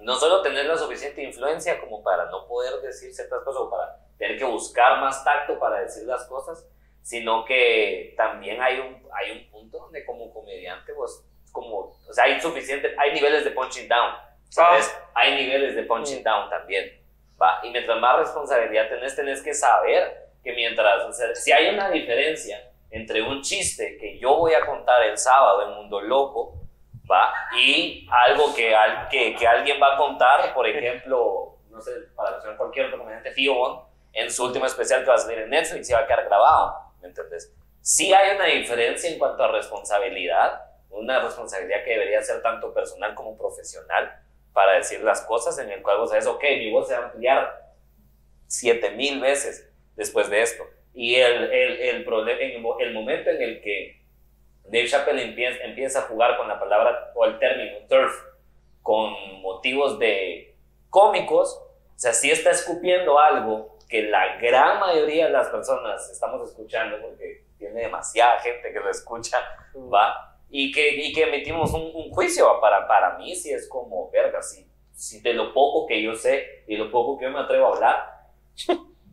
no 0.00 0.14
solo 0.16 0.42
tener 0.42 0.66
la 0.66 0.76
suficiente 0.78 1.22
influencia 1.22 1.80
como 1.80 2.02
para 2.02 2.30
no 2.30 2.46
poder 2.48 2.80
decir 2.82 3.12
ciertas 3.14 3.42
cosas 3.44 3.62
o 3.62 3.70
para 3.70 3.98
tener 4.16 4.38
que 4.38 4.44
buscar 4.44 5.00
más 5.00 5.22
tacto 5.24 5.58
para 5.58 5.80
decir 5.80 6.04
las 6.04 6.24
cosas, 6.26 6.64
sino 7.02 7.44
que 7.44 8.14
también 8.16 8.60
hay 8.62 8.78
un, 8.80 9.02
hay 9.12 9.32
un 9.32 9.50
punto 9.50 9.78
donde 9.78 10.04
como 10.04 10.32
comediante 10.32 10.92
vos, 10.92 11.24
como, 11.52 11.78
o 11.78 12.12
sea, 12.12 12.24
hay 12.24 12.40
suficiente, 12.40 12.94
hay 12.98 13.12
niveles 13.12 13.44
de 13.44 13.50
punching 13.50 13.88
down, 13.88 14.14
¿sabes? 14.48 14.90
Hay 15.14 15.34
niveles 15.44 15.74
de 15.74 15.82
punching 15.84 16.22
down 16.22 16.48
también, 16.50 16.97
¿va? 17.40 17.60
Y 17.62 17.70
mientras 17.70 17.98
más 18.00 18.18
responsabilidad 18.18 18.88
tenés, 18.88 19.14
tenés 19.16 19.42
que 19.42 19.54
saber 19.54 20.28
que 20.42 20.52
mientras, 20.52 21.04
o 21.04 21.12
sea, 21.12 21.34
si 21.34 21.52
hay 21.52 21.74
una 21.74 21.90
diferencia 21.90 22.70
entre 22.90 23.22
un 23.22 23.42
chiste 23.42 23.96
que 23.98 24.18
yo 24.18 24.36
voy 24.36 24.54
a 24.54 24.64
contar 24.64 25.02
el 25.02 25.18
sábado 25.18 25.62
en 25.68 25.74
Mundo 25.74 26.00
Loco, 26.00 26.54
¿va? 27.10 27.32
Y 27.56 28.06
algo 28.10 28.54
que, 28.54 28.74
al- 28.74 29.08
que, 29.08 29.34
que 29.34 29.46
alguien 29.46 29.80
va 29.82 29.94
a 29.94 29.96
contar, 29.96 30.54
por 30.54 30.66
ejemplo, 30.68 31.56
no 31.70 31.80
sé, 31.80 31.92
para 32.16 32.32
mencionar 32.32 32.56
cualquier 32.56 32.86
otro 32.86 32.98
comediante, 32.98 33.30
Fio 33.32 33.54
Bon, 33.54 33.82
en 34.12 34.30
su 34.30 34.44
último 34.44 34.66
especial 34.66 35.02
que 35.02 35.08
va 35.10 35.14
a 35.14 35.18
salir 35.18 35.38
en 35.40 35.50
Netflix 35.50 35.90
y 35.90 35.92
va 35.92 36.00
a 36.00 36.06
quedar 36.06 36.24
grabado, 36.24 36.74
¿me 37.02 37.08
entendés? 37.08 37.52
Sí 37.80 38.12
hay 38.12 38.34
una 38.36 38.46
diferencia 38.46 39.10
en 39.10 39.18
cuanto 39.18 39.42
a 39.44 39.48
responsabilidad, 39.48 40.62
una 40.90 41.20
responsabilidad 41.20 41.84
que 41.84 41.90
debería 41.90 42.22
ser 42.22 42.42
tanto 42.42 42.72
personal 42.72 43.14
como 43.14 43.36
profesional 43.36 44.10
para 44.58 44.72
decir 44.72 45.00
las 45.04 45.20
cosas 45.20 45.56
en 45.60 45.70
el 45.70 45.82
cual 45.82 45.98
vos 45.98 46.10
sabes, 46.10 46.26
ok, 46.26 46.42
mi 46.58 46.72
voz 46.72 46.88
se 46.88 46.94
va 46.94 47.02
a 47.02 47.04
ampliar 47.10 47.72
siete 48.48 48.90
mil 48.90 49.20
veces 49.20 49.70
después 49.94 50.28
de 50.28 50.42
esto. 50.42 50.64
Y 50.94 51.14
el, 51.14 51.44
el, 51.52 51.80
el, 51.80 52.04
problema, 52.04 52.40
en 52.40 52.50
el 52.56 52.60
mo- 52.60 52.76
el 52.80 52.92
momento 52.92 53.30
en 53.30 53.40
el 53.40 53.60
que 53.62 54.02
Dave 54.64 54.88
Chappelle 54.88 55.22
empieza, 55.22 55.62
empieza 55.62 56.00
a 56.00 56.02
jugar 56.02 56.36
con 56.36 56.48
la 56.48 56.58
palabra 56.58 57.12
o 57.14 57.24
el 57.24 57.38
término 57.38 57.86
turf 57.88 58.12
con 58.82 59.12
motivos 59.42 59.96
de 60.00 60.56
cómicos, 60.90 61.54
o 61.54 61.94
sea, 61.94 62.12
sí 62.12 62.32
está 62.32 62.50
escupiendo 62.50 63.16
algo 63.16 63.78
que 63.88 64.02
la 64.02 64.38
gran 64.38 64.80
mayoría 64.80 65.26
de 65.26 65.30
las 65.32 65.46
personas 65.50 66.10
estamos 66.10 66.50
escuchando 66.50 67.00
porque 67.00 67.44
tiene 67.58 67.82
demasiada 67.82 68.40
gente 68.40 68.72
que 68.72 68.80
lo 68.80 68.90
escucha, 68.90 69.38
va, 69.94 70.27
y 70.50 70.72
que, 70.72 70.90
y 70.96 71.12
que 71.12 71.24
emitimos 71.24 71.72
un, 71.72 71.90
un 71.94 72.10
juicio. 72.10 72.60
Para, 72.60 72.86
para 72.86 73.16
mí, 73.18 73.34
sí 73.34 73.50
es 73.52 73.68
como, 73.68 74.10
verga, 74.10 74.40
si, 74.42 74.66
si 74.92 75.20
de 75.20 75.34
lo 75.34 75.52
poco 75.52 75.86
que 75.86 76.02
yo 76.02 76.14
sé 76.14 76.64
y 76.66 76.76
lo 76.76 76.90
poco 76.90 77.18
que 77.18 77.24
yo 77.26 77.30
me 77.30 77.40
atrevo 77.40 77.66
a 77.66 77.74
hablar, 77.76 78.18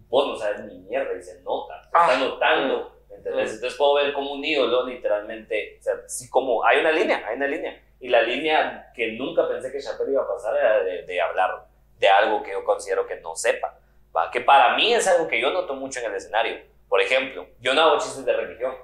vos 0.08 0.28
no 0.28 0.36
sabes 0.38 0.62
ni 0.66 0.80
mierda 0.80 1.14
y 1.18 1.22
se 1.22 1.42
nota, 1.42 1.80
se 1.82 1.86
está 1.88 2.08
Ah. 2.14 2.18
notando. 2.18 2.92
¿entendés? 3.10 3.54
Entonces 3.54 3.78
puedo 3.78 3.94
ver 3.96 4.14
como 4.14 4.34
un 4.34 4.44
ídolo, 4.44 4.86
literalmente, 4.86 5.78
o 5.80 5.84
sea, 5.84 5.94
sí, 6.08 6.30
como 6.30 6.64
hay 6.66 6.80
una 6.80 6.92
línea, 6.92 7.24
hay 7.26 7.38
una 7.38 7.48
línea. 7.48 7.82
Y 8.00 8.10
la 8.10 8.22
línea 8.22 8.92
que 8.94 9.14
nunca 9.14 9.48
pensé 9.48 9.72
que 9.72 9.80
Chappelle 9.80 10.12
iba 10.12 10.22
a 10.24 10.28
pasar 10.28 10.56
era 10.56 10.84
de, 10.84 11.04
de 11.04 11.22
hablar 11.22 11.66
de 11.98 12.08
algo 12.10 12.44
que 12.44 12.52
yo 12.52 12.64
considero 12.66 13.08
que 13.08 13.16
no 13.22 13.36
sepa. 13.36 13.80
¿va? 14.16 14.30
Que 14.30 14.42
para 14.42 14.76
mí 14.76 14.94
es 14.94 15.08
algo 15.08 15.28
que 15.28 15.40
yo 15.42 15.50
noto 15.52 15.74
mucho 15.76 16.00
en 16.02 16.08
el 16.08 16.16
escenario. 16.16 16.58
Por 16.90 17.02
ejemplo, 17.02 17.48
yo 17.62 17.74
no 17.74 17.82
hago 17.82 17.98
chistes 18.00 18.26
de 18.26 18.34
religión, 18.34 18.76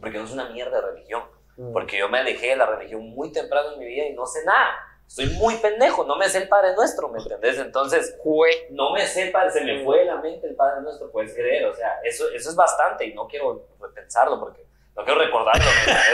porque 0.00 0.18
no 0.18 0.24
es 0.24 0.32
una 0.32 0.50
mierda 0.50 0.80
de 0.80 0.92
religión. 0.92 1.22
Porque 1.72 1.98
yo 1.98 2.08
me 2.08 2.18
alejé 2.18 2.48
de 2.48 2.56
la 2.56 2.66
religión 2.66 3.08
muy 3.10 3.32
temprano 3.32 3.72
en 3.72 3.78
mi 3.78 3.86
vida 3.86 4.06
y 4.06 4.12
no 4.14 4.26
sé 4.26 4.44
nada. 4.44 4.76
Soy 5.06 5.26
muy 5.38 5.54
pendejo, 5.56 6.04
no 6.04 6.16
me 6.16 6.28
sé 6.28 6.38
el 6.38 6.48
Padre 6.48 6.74
Nuestro, 6.74 7.08
¿me 7.08 7.18
entendés? 7.20 7.58
Entonces, 7.58 8.16
no 8.70 8.90
me 8.92 9.06
sé, 9.06 9.22
el 9.22 9.32
Padre- 9.32 9.50
se 9.52 9.60
me 9.62 9.84
fue 9.84 10.00
de 10.00 10.04
la 10.06 10.16
mente 10.16 10.46
el 10.48 10.56
Padre 10.56 10.82
Nuestro, 10.82 11.10
puedes 11.12 11.32
creer. 11.32 11.64
O 11.66 11.74
sea, 11.74 12.00
eso, 12.02 12.28
eso 12.30 12.50
es 12.50 12.56
bastante 12.56 13.06
y 13.06 13.14
no 13.14 13.26
quiero 13.28 13.66
repensarlo 13.80 14.40
porque 14.40 14.66
no 14.96 15.04
quiero 15.04 15.20
recordarlo, 15.20 15.64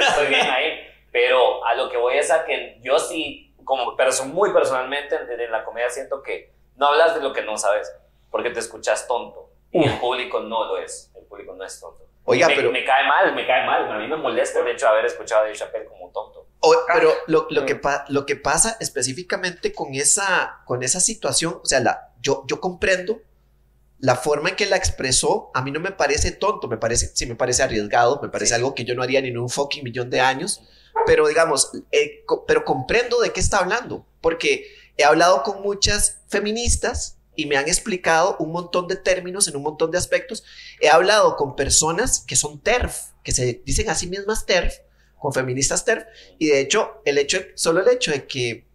estoy 0.08 0.26
bien 0.26 0.46
ahí. 0.50 0.78
Pero 1.10 1.64
a 1.64 1.74
lo 1.74 1.88
que 1.90 1.96
voy 1.96 2.18
es 2.18 2.30
a 2.30 2.44
que 2.44 2.78
yo 2.82 2.98
sí, 2.98 3.54
como 3.64 3.96
perso 3.96 4.24
muy 4.26 4.52
personalmente 4.52 5.14
en, 5.16 5.40
en 5.40 5.50
la 5.52 5.64
comedia, 5.64 5.88
siento 5.90 6.22
que 6.22 6.52
no 6.76 6.86
hablas 6.88 7.14
de 7.14 7.20
lo 7.22 7.32
que 7.32 7.42
no 7.42 7.56
sabes 7.58 7.92
porque 8.30 8.50
te 8.50 8.60
escuchas 8.60 9.06
tonto 9.06 9.50
y 9.70 9.84
el 9.84 9.98
público 9.98 10.40
no 10.40 10.64
lo 10.66 10.76
es. 10.78 11.10
El 11.16 11.24
público 11.24 11.54
no 11.54 11.64
es 11.64 11.80
tonto. 11.80 12.04
Oiga, 12.32 12.48
me, 12.48 12.54
pero- 12.56 12.70
me 12.72 12.84
cae 12.84 13.06
mal, 13.06 13.34
me 13.34 13.46
cae 13.46 13.66
mal. 13.66 13.90
A 13.92 13.98
mí 13.98 14.06
me 14.08 14.16
molesta 14.16 14.60
el 14.60 14.68
hecho 14.68 14.86
de 14.86 14.92
haber 14.92 15.06
escuchado 15.06 15.42
a 15.42 15.44
Dave 15.44 15.56
Chappelle 15.56 15.86
como 15.86 16.10
tonto. 16.10 16.48
O- 16.60 16.76
pero 16.92 17.12
lo, 17.26 17.46
lo 17.50 17.64
que 17.66 17.74
pa- 17.76 18.04
lo 18.08 18.24
que 18.26 18.36
pasa 18.36 18.76
específicamente 18.80 19.72
con 19.72 19.94
esa, 19.94 20.60
con 20.64 20.82
esa 20.82 21.00
situación, 21.00 21.60
o 21.62 21.66
sea, 21.66 21.80
la, 21.80 22.12
yo, 22.20 22.44
yo 22.46 22.60
comprendo 22.60 23.20
la 23.98 24.16
forma 24.16 24.48
en 24.50 24.56
que 24.56 24.66
la 24.66 24.76
expresó, 24.76 25.50
a 25.54 25.62
mí 25.62 25.70
no 25.70 25.78
me 25.80 25.92
parece 25.92 26.32
tonto, 26.32 26.66
me 26.68 26.76
parece, 26.76 27.10
sí 27.14 27.24
me 27.26 27.36
parece 27.36 27.62
arriesgado, 27.62 28.18
me 28.22 28.28
parece 28.28 28.50
Sí. 28.50 28.54
algo 28.54 28.74
que 28.74 28.84
yo 28.84 28.94
no 28.96 29.02
haría 29.02 29.20
ni 29.20 29.28
en 29.28 29.38
un 29.38 29.48
fucking 29.48 29.84
millón 29.84 30.10
de 30.10 30.20
años, 30.20 30.62
pero 31.06 31.26
digamos, 31.28 31.70
eh, 31.92 32.24
co- 32.26 32.44
pero 32.46 32.64
comprendo 32.64 33.20
de 33.20 33.30
qué 33.32 33.38
está 33.40 33.58
hablando, 33.58 34.04
porque 34.20 34.66
he 34.96 35.04
hablado 35.04 35.42
con 35.44 35.62
muchas 35.62 36.20
feministas 36.28 37.18
y 37.34 37.46
me 37.46 37.56
han 37.56 37.68
explicado 37.68 38.36
un 38.38 38.52
montón 38.52 38.88
de 38.88 38.96
términos 38.96 39.48
en 39.48 39.56
un 39.56 39.62
montón 39.62 39.90
de 39.90 39.98
aspectos. 39.98 40.44
He 40.80 40.88
hablado 40.88 41.36
con 41.36 41.56
personas 41.56 42.20
que 42.20 42.36
son 42.36 42.60
TERF, 42.60 43.12
que 43.22 43.32
se 43.32 43.62
dicen 43.64 43.88
a 43.90 43.94
sí 43.94 44.06
mismas 44.06 44.46
TERF, 44.46 44.74
con 45.18 45.32
feministas 45.32 45.84
TERF, 45.84 46.04
y 46.38 46.48
de 46.48 46.60
hecho, 46.60 47.00
el 47.04 47.18
hecho, 47.18 47.38
solo 47.54 47.80
el 47.80 47.88
hecho 47.88 48.10
de 48.10 48.26
que 48.26 48.66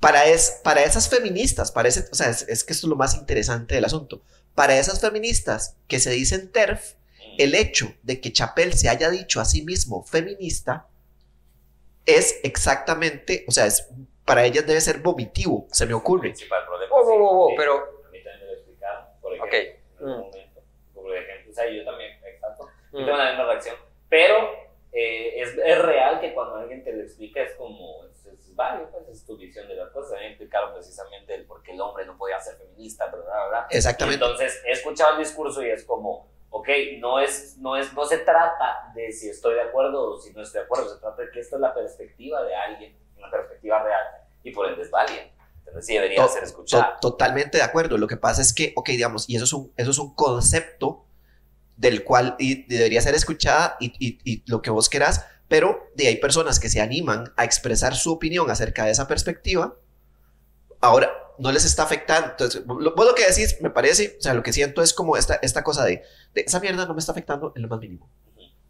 para, 0.00 0.26
es, 0.26 0.60
para 0.62 0.84
esas 0.84 1.08
feministas, 1.08 1.72
para 1.72 1.88
ese, 1.88 2.04
o 2.12 2.14
sea, 2.14 2.30
es, 2.30 2.42
es 2.48 2.62
que 2.62 2.72
esto 2.72 2.86
es 2.86 2.90
lo 2.90 2.96
más 2.96 3.16
interesante 3.16 3.74
del 3.74 3.84
asunto, 3.84 4.22
para 4.54 4.78
esas 4.78 5.00
feministas 5.00 5.76
que 5.88 5.98
se 5.98 6.10
dicen 6.10 6.50
TERF, 6.52 6.94
el 7.38 7.54
hecho 7.54 7.92
de 8.02 8.20
que 8.20 8.32
Chapel 8.32 8.74
se 8.74 8.88
haya 8.88 9.10
dicho 9.10 9.40
a 9.40 9.44
sí 9.44 9.62
mismo 9.62 10.04
feminista 10.04 10.86
es 12.06 12.36
exactamente, 12.42 13.44
o 13.48 13.50
sea, 13.50 13.66
es, 13.66 13.88
para 14.24 14.44
ellas 14.44 14.66
debe 14.66 14.80
ser 14.80 14.98
vomitivo, 15.00 15.66
se 15.72 15.86
me 15.86 15.94
ocurre. 15.94 16.28
principal 16.28 16.64
problema. 16.66 16.83
Wow, 17.04 17.18
wow, 17.18 17.34
wow, 17.34 17.48
sí. 17.50 17.54
pero- 17.58 17.74
A 18.06 18.10
mí 18.10 18.22
también 18.22 18.40
me 18.40 18.46
lo 18.46 18.52
explicaron, 18.52 19.04
por 19.20 19.32
ejemplo, 19.34 19.46
Ok. 19.48 19.64
en 19.64 20.06
algún 20.08 20.12
Mm. 20.16 20.20
momento. 20.26 20.60
Por 20.94 21.16
ejemplo, 21.16 21.50
o 21.50 21.54
sea, 21.54 21.68
yo 21.70 21.84
también, 21.84 22.12
exacto. 22.24 22.68
Yo 22.92 23.00
Mm. 23.00 23.04
tengo 23.04 23.16
la 23.18 23.28
misma 23.30 23.44
reacción. 23.46 23.76
Pero 24.08 24.64
eh, 24.96 25.40
es, 25.42 25.58
es 25.58 25.82
real 25.82 26.20
que 26.20 26.32
cuando 26.34 26.54
alguien 26.54 26.84
te 26.84 26.92
lo 26.92 27.02
explica 27.02 27.42
es 27.42 27.52
como, 27.56 28.04
es, 28.04 28.26
es 28.26 28.54
válido, 28.54 28.88
pues 28.92 29.08
es 29.08 29.26
tu 29.26 29.36
visión 29.36 29.66
de 29.66 29.74
las 29.74 29.90
cosas. 29.90 30.12
A 30.12 30.14
mí 30.16 30.20
me 30.22 30.28
explicaron 30.28 30.72
precisamente 30.72 31.34
el 31.34 31.46
por 31.46 31.64
qué 31.64 31.72
el 31.72 31.80
hombre 31.80 32.06
no 32.06 32.16
podía 32.16 32.38
ser 32.38 32.54
feminista, 32.56 33.06
bla, 33.06 33.20
bla, 33.24 33.48
bla. 33.48 33.66
Exactamente. 33.70 34.22
Entonces, 34.24 34.62
he 34.64 34.70
escuchado 34.70 35.14
el 35.14 35.18
discurso 35.18 35.64
y 35.64 35.70
es 35.70 35.84
como, 35.84 36.28
ok, 36.50 36.68
no, 36.98 37.18
es, 37.18 37.58
no, 37.58 37.76
es, 37.76 37.92
no 37.92 38.04
se 38.04 38.18
trata 38.18 38.92
de 38.94 39.10
si 39.10 39.28
estoy 39.30 39.54
de 39.54 39.62
acuerdo 39.62 40.12
o 40.12 40.16
si 40.18 40.32
no 40.32 40.42
estoy 40.42 40.60
de 40.60 40.64
acuerdo, 40.66 40.88
se 40.94 41.00
trata 41.00 41.22
de 41.22 41.30
que 41.32 41.40
esta 41.40 41.56
es 41.56 41.60
la 41.60 41.74
perspectiva 41.74 42.44
de 42.44 42.54
alguien, 42.54 42.96
una 43.18 43.28
perspectiva 43.32 43.82
real, 43.82 44.04
y 44.44 44.52
por 44.52 44.68
ende 44.68 44.82
es 44.82 44.90
válida. 44.92 45.24
Sí 45.82 45.94
debería 45.94 46.22
To- 46.22 46.28
ser 46.28 46.40
To- 46.42 46.46
escuchada. 46.46 46.98
totalmente 47.00 47.58
de 47.58 47.64
acuerdo. 47.64 47.98
Lo 47.98 48.06
que 48.08 48.16
pasa 48.16 48.42
es 48.42 48.52
que, 48.52 48.72
ok, 48.76 48.88
digamos, 48.90 49.28
y 49.28 49.36
eso 49.36 49.44
es 49.44 49.52
un, 49.52 49.72
eso 49.76 49.90
es 49.90 49.98
un 49.98 50.14
concepto 50.14 51.04
del 51.76 52.04
cual 52.04 52.36
y, 52.38 52.64
debería 52.66 53.00
ser 53.02 53.14
escuchada 53.14 53.76
y, 53.80 53.92
y- 53.98 54.18
y 54.24 54.42
lo 54.46 54.62
que 54.62 54.70
vos 54.70 54.88
querás, 54.88 55.24
pero 55.48 55.90
de 55.96 56.06
hay 56.08 56.16
personas 56.16 56.60
que 56.60 56.68
se 56.68 56.80
animan 56.80 57.32
a 57.36 57.44
expresar 57.44 57.94
su 57.96 58.12
opinión 58.12 58.50
acerca 58.50 58.84
de 58.84 58.92
esa 58.92 59.06
perspectiva. 59.08 59.74
Ahora, 60.80 61.10
no 61.38 61.50
les 61.50 61.64
está 61.64 61.82
afectando. 61.82 62.30
Entonces, 62.30 62.62
lo, 62.66 62.94
vos 62.94 63.06
lo 63.06 63.14
que 63.14 63.26
decís, 63.26 63.56
me 63.60 63.70
parece, 63.70 64.16
o 64.18 64.22
sea, 64.22 64.34
lo 64.34 64.42
que 64.42 64.52
siento 64.52 64.82
es 64.82 64.94
como 64.94 65.16
esta, 65.16 65.34
esta 65.42 65.64
cosa 65.64 65.84
de, 65.84 66.02
de 66.34 66.42
esa 66.42 66.60
mierda 66.60 66.86
no 66.86 66.94
me 66.94 67.00
está 67.00 67.12
afectando 67.12 67.52
en 67.56 67.62
lo 67.62 67.68
más 67.68 67.80
mínimo. 67.80 68.08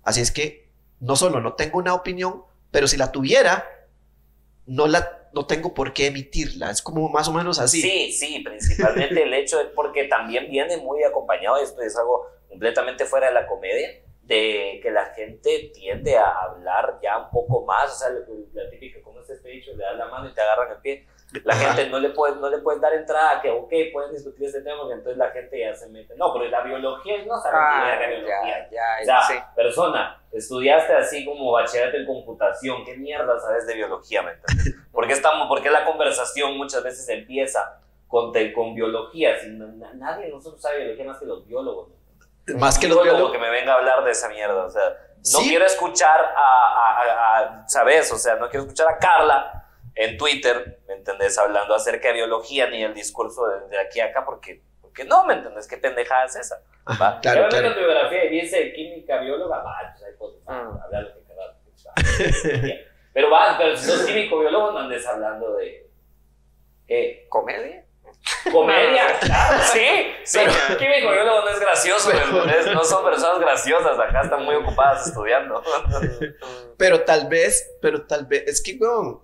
Así 0.02 0.20
es 0.20 0.30
que 0.30 0.70
no 1.00 1.16
solo 1.16 1.40
no 1.40 1.54
tengo 1.54 1.78
una 1.78 1.92
opinión, 1.94 2.42
pero 2.70 2.88
si 2.88 2.96
la 2.96 3.12
tuviera, 3.12 3.66
no 4.66 4.86
la 4.86 5.23
no 5.34 5.46
tengo 5.46 5.74
por 5.74 5.92
qué 5.92 6.06
emitirla. 6.06 6.70
Es 6.70 6.80
como 6.80 7.08
más 7.08 7.28
o 7.28 7.32
menos 7.32 7.58
así. 7.58 7.80
Sí, 7.80 8.12
sí, 8.12 8.40
principalmente 8.40 9.22
el 9.22 9.34
hecho 9.34 9.58
de, 9.58 9.66
porque 9.66 10.04
también 10.04 10.48
viene 10.50 10.76
muy 10.78 11.02
acompañado, 11.02 11.56
esto 11.56 11.82
es 11.82 11.96
algo 11.96 12.26
completamente 12.48 13.04
fuera 13.04 13.28
de 13.28 13.34
la 13.34 13.46
comedia, 13.46 14.00
de 14.22 14.80
que 14.82 14.90
la 14.90 15.06
gente 15.14 15.70
tiende 15.74 16.16
a 16.16 16.30
hablar 16.30 16.98
ya 17.02 17.18
un 17.18 17.30
poco 17.30 17.64
más, 17.64 17.92
o 17.92 17.98
sea, 17.98 18.08
la 18.10 18.70
típica, 18.70 19.00
¿cómo 19.02 19.20
es 19.20 19.28
este 19.28 19.48
dicho? 19.48 19.72
Le 19.76 19.84
das 19.84 19.96
la 19.98 20.06
mano 20.06 20.28
y 20.28 20.32
te 20.32 20.40
agarran 20.40 20.72
el 20.72 20.78
pie. 20.78 21.06
La 21.42 21.52
Ajá. 21.54 21.72
gente 21.74 21.90
no 21.90 21.98
le 21.98 22.10
puede, 22.10 22.36
no 22.36 22.48
le 22.48 22.58
puedes 22.58 22.80
dar 22.80 22.92
entrada, 22.92 23.40
que 23.42 23.50
ok, 23.50 23.72
pueden 23.92 24.12
discutir 24.12 24.46
este 24.46 24.60
tema, 24.62 24.86
que 24.86 24.92
entonces 24.94 25.16
la 25.16 25.30
gente 25.30 25.58
ya 25.58 25.74
se 25.74 25.88
mete. 25.88 26.14
No, 26.16 26.32
pero 26.32 26.44
la 26.46 26.60
biología 26.62 27.24
no 27.26 27.36
sabe 27.40 27.56
ni 27.58 27.82
idea 27.84 27.98
de 27.98 28.04
Ah, 28.04 28.08
biología. 28.08 28.70
ya, 28.70 28.82
O 29.02 29.04
ya, 29.04 29.04
sea, 29.04 29.22
sí. 29.22 29.34
persona, 29.56 30.22
estudiaste 30.30 30.92
así 30.94 31.24
como 31.24 31.50
bachillerato 31.52 31.96
en 31.96 32.06
computación, 32.06 32.84
¿qué 32.84 32.96
mierda 32.96 33.38
sabes 33.40 33.66
de 33.66 33.74
biología? 33.74 34.22
¿Me 34.22 34.30
entiendes? 34.32 34.74
¿Por 34.92 35.06
qué, 35.08 35.12
estamos, 35.14 35.48
por 35.48 35.60
qué 35.60 35.70
la 35.70 35.84
conversación 35.84 36.56
muchas 36.56 36.82
veces 36.84 37.08
empieza 37.08 37.80
con, 38.06 38.30
te- 38.32 38.52
con 38.52 38.74
biología? 38.74 39.36
Si 39.40 39.48
no- 39.50 39.66
na- 39.66 39.92
nadie 39.94 40.28
nosotros 40.28 40.62
sabe 40.62 40.78
biología 40.84 41.04
más 41.06 41.18
que 41.18 41.26
los 41.26 41.46
biólogos. 41.48 41.88
¿no? 42.46 42.58
Más 42.58 42.78
que 42.78 42.86
los 42.86 42.96
biólogo 42.98 43.16
biólogos. 43.16 43.32
que 43.32 43.38
me 43.38 43.50
venga 43.50 43.72
a 43.72 43.76
hablar 43.78 44.04
de 44.04 44.10
esa 44.12 44.28
mierda. 44.28 44.64
O 44.66 44.70
sea, 44.70 44.82
no 45.16 45.40
Sí. 45.40 45.48
quiero 45.48 45.64
escuchar 45.64 46.20
a, 46.36 46.38
a- 46.38 47.00
a- 47.02 47.38
a- 47.38 47.68
¿sabes? 47.68 48.12
O 48.12 48.18
sea, 48.18 48.36
no 48.36 48.48
quiero 48.48 48.64
escuchar 48.64 48.86
a 48.88 48.98
Carla 48.98 49.63
en 49.96 50.16
Twitter, 50.16 50.80
¿me 50.88 50.94
entendés? 50.94 51.36
Hablando 51.38 51.74
acerca 51.74 52.08
de 52.08 52.14
biología 52.14 52.68
ni 52.68 52.82
el 52.82 52.94
discurso 52.94 53.46
de, 53.46 53.68
de 53.68 53.78
aquí 53.78 54.00
a 54.00 54.06
acá, 54.06 54.24
porque, 54.24 54.62
porque 54.80 55.04
no, 55.04 55.24
¿me 55.24 55.34
entendés? 55.34 55.66
¿Qué 55.68 55.76
pendejada 55.76 56.24
es 56.26 56.36
esa? 56.36 56.60
Ajá, 56.84 57.14
¿va? 57.14 57.20
claro, 57.20 57.48
claro. 57.48 57.72
tu 57.74 57.78
biografía 57.80 58.24
y 58.26 58.40
dice 58.40 58.72
química, 58.72 59.18
bióloga, 59.20 59.58
va, 59.58 59.92
pues 59.92 60.04
hay 60.04 60.16
cosas, 60.18 60.40
Mm. 60.46 60.82
hablar 60.82 61.02
lo 61.02 61.14
que 61.14 61.20
pues. 61.24 62.80
Pero 63.12 63.30
va, 63.30 63.56
pero 63.56 63.76
si 63.76 63.86
sos 63.86 64.02
químico, 64.04 64.40
biólogo, 64.40 64.72
no 64.72 64.78
andes 64.80 65.06
hablando 65.06 65.54
de... 65.56 65.88
¿Qué? 66.86 67.26
¿Comedia? 67.28 67.84
Comedia, 68.50 69.18
claro, 69.20 69.62
sí. 69.72 69.86
Sí, 70.24 70.40
químico 70.78 71.10
biólogo 71.12 71.42
no 71.42 71.48
es 71.50 71.60
gracioso, 71.60 72.10
Pero- 72.10 72.44
es- 72.46 72.66
no 72.74 72.82
son 72.84 73.04
personas 73.04 73.38
graciosas, 73.38 73.98
acá 73.98 74.22
están 74.22 74.44
muy 74.44 74.56
ocupadas 74.56 75.06
estudiando. 75.06 75.62
Pero 76.78 77.04
tal 77.04 77.28
vez, 77.28 77.70
pero 77.80 78.04
tal 78.06 78.26
vez, 78.26 78.44
es 78.48 78.62
que, 78.62 78.76
weón, 78.80 79.20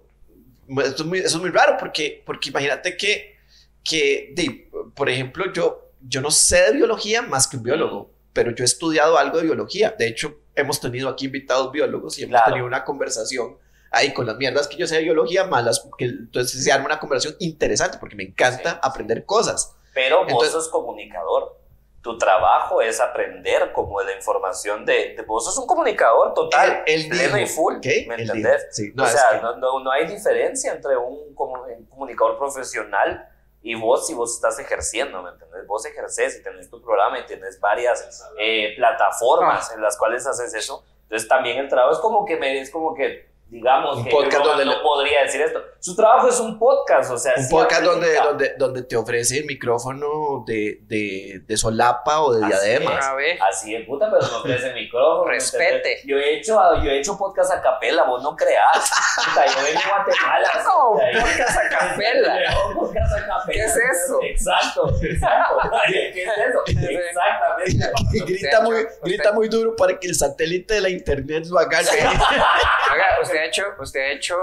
esto 0.84 1.02
es 1.02 1.08
muy, 1.08 1.18
eso 1.18 1.36
es 1.36 1.40
muy 1.42 1.50
raro 1.50 1.76
porque, 1.78 2.22
porque 2.24 2.50
imagínate 2.50 2.96
que, 2.96 3.36
que 3.82 4.32
de, 4.34 4.70
por 4.94 5.08
ejemplo, 5.08 5.52
yo, 5.52 5.90
yo 6.00 6.20
no 6.20 6.30
sé 6.30 6.62
de 6.62 6.72
biología 6.72 7.22
más 7.22 7.46
que 7.48 7.56
un 7.56 7.62
biólogo, 7.62 8.10
pero 8.32 8.54
yo 8.54 8.62
he 8.62 8.66
estudiado 8.66 9.18
algo 9.18 9.38
de 9.38 9.44
biología. 9.44 9.94
De 9.98 10.06
hecho, 10.06 10.38
hemos 10.54 10.80
tenido 10.80 11.08
aquí 11.08 11.26
invitados 11.26 11.72
biólogos 11.72 12.18
y 12.18 12.22
hemos 12.22 12.32
Claro. 12.32 12.46
tenido 12.52 12.66
una 12.66 12.84
conversación 12.84 13.56
ahí 13.90 14.12
con 14.12 14.26
las 14.26 14.36
mierdas 14.36 14.68
que 14.68 14.76
yo 14.76 14.86
sé 14.86 14.96
de 14.96 15.02
biología, 15.02 15.44
malas, 15.46 15.84
que 15.98 16.04
entonces 16.04 16.62
se 16.62 16.70
arma 16.70 16.86
una 16.86 17.00
conversación 17.00 17.34
interesante 17.40 17.98
porque 17.98 18.14
me 18.14 18.22
encanta 18.22 18.72
Sí. 18.72 18.78
aprender 18.82 19.24
cosas. 19.24 19.74
Pero 19.94 20.18
vos 20.18 20.26
Entonces- 20.28 20.52
sos 20.52 20.68
comunicador. 20.68 21.58
Tu 22.02 22.16
trabajo 22.16 22.80
es 22.80 22.98
aprender 23.00 23.72
como 23.72 24.00
de 24.00 24.06
la 24.06 24.16
información 24.16 24.86
de, 24.86 25.14
de- 25.16 25.22
vos 25.22 25.44
sos 25.44 25.58
un 25.58 25.66
comunicador 25.66 26.32
total, 26.32 26.82
pleno 27.10 27.38
y 27.38 27.46
full. 27.46 27.74
¿me 28.08 28.14
entendés? 28.14 28.66
sí, 28.70 28.90
no, 28.94 29.02
o 29.02 29.06
sea, 29.06 29.22
que- 29.32 29.42
no, 29.42 29.56
no, 29.56 29.80
no 29.80 29.90
hay 29.90 30.06
diferencia 30.06 30.72
entre 30.72 30.96
un, 30.96 31.34
comu- 31.34 31.76
un 31.76 31.84
comunicador 31.86 32.38
profesional 32.38 33.28
y 33.62 33.74
vos 33.74 34.06
si 34.06 34.14
vos 34.14 34.34
estás 34.34 34.58
ejerciendo, 34.58 35.22
¿me 35.22 35.30
entendés? 35.30 35.66
Vos 35.66 35.84
ejerces 35.84 36.38
y 36.38 36.42
tenés 36.42 36.70
tu 36.70 36.80
programa 36.82 37.18
y 37.18 37.26
tenés 37.26 37.60
varias 37.60 38.26
eh, 38.38 38.72
plataformas 38.76 39.70
en 39.74 39.82
las 39.82 39.98
cuales 39.98 40.26
haces 40.26 40.54
eso. 40.54 40.82
Entonces 41.02 41.28
también 41.28 41.58
el 41.58 41.68
trabajo 41.68 41.92
es 41.92 41.98
como 42.00 42.24
que 42.24 42.36
me 42.38 42.60
es 42.60 42.70
como 42.70 42.94
que 42.94 43.29
digamos 43.50 43.98
Un 43.98 44.04
que 44.04 44.10
podcast 44.10 44.32
yo 44.32 44.38
no, 44.38 44.48
donde 44.48 44.64
no 44.64 44.82
podría 44.82 45.22
decir 45.22 45.40
esto. 45.40 45.60
Su 45.80 45.96
trabajo 45.96 46.28
es 46.28 46.38
un 46.38 46.58
podcast, 46.58 47.10
o 47.10 47.18
sea, 47.18 47.32
un 47.36 47.48
podcast 47.48 47.82
donde, 47.82 48.14
donde, 48.14 48.54
donde 48.56 48.82
te 48.84 48.96
ofrece 48.96 49.38
el 49.38 49.46
micrófono 49.46 50.44
de, 50.46 50.78
de, 50.82 51.40
de 51.46 51.56
solapa 51.56 52.20
o 52.22 52.32
de 52.34 52.44
Así 52.44 52.52
diadema. 52.68 52.98
es. 52.98 53.04
A 53.06 53.14
ver. 53.14 53.38
Así 53.42 53.72
de 53.72 53.80
puta, 53.80 54.10
pero 54.10 54.24
no 54.30 54.38
ofrece 54.38 54.72
micrófono. 54.72 55.24
¿me 55.24 55.32
Respete. 55.32 56.00
Yo 56.04 56.16
he 56.18 56.36
hecho, 56.36 56.60
yo 56.82 56.90
he 56.90 56.98
hecho 57.00 57.16
podcast 57.18 57.52
a 57.52 57.60
capela, 57.60 58.04
vos 58.04 58.22
no 58.22 58.36
creas. 58.36 58.90
Puta, 59.16 59.46
yo 59.46 59.64
vengo 59.64 59.80
a 59.80 60.04
Guatemala. 60.04 60.50
No, 60.70 61.20
podcast 61.20 61.58
a 61.58 61.68
capela. 61.68 62.38
Yo, 62.52 62.74
podcast 62.74 63.12
a 63.12 63.26
capela. 63.26 63.52
¿Qué 63.52 63.64
es 63.64 63.76
eso? 63.76 64.18
Exacto, 64.22 64.94
exacto. 65.02 65.56
¿Qué 65.88 66.22
es 66.22 66.28
eso? 66.28 66.62
Exactamente. 66.90 67.90
Y 68.12 68.20
grita, 68.20 68.60
muy, 68.60 68.86
grita 69.02 69.32
muy 69.32 69.48
duro 69.48 69.74
para 69.74 69.98
que 69.98 70.08
el 70.08 70.14
satélite 70.14 70.74
de 70.74 70.80
la 70.82 70.88
internet 70.90 71.46
lo 71.46 71.58
agarre. 71.58 71.88
Oiga, 71.90 73.06
usted 73.22 73.39
ha 73.40 73.44
hecho, 73.44 73.64
usted 73.78 74.00
ha 74.00 74.10
hecho. 74.12 74.36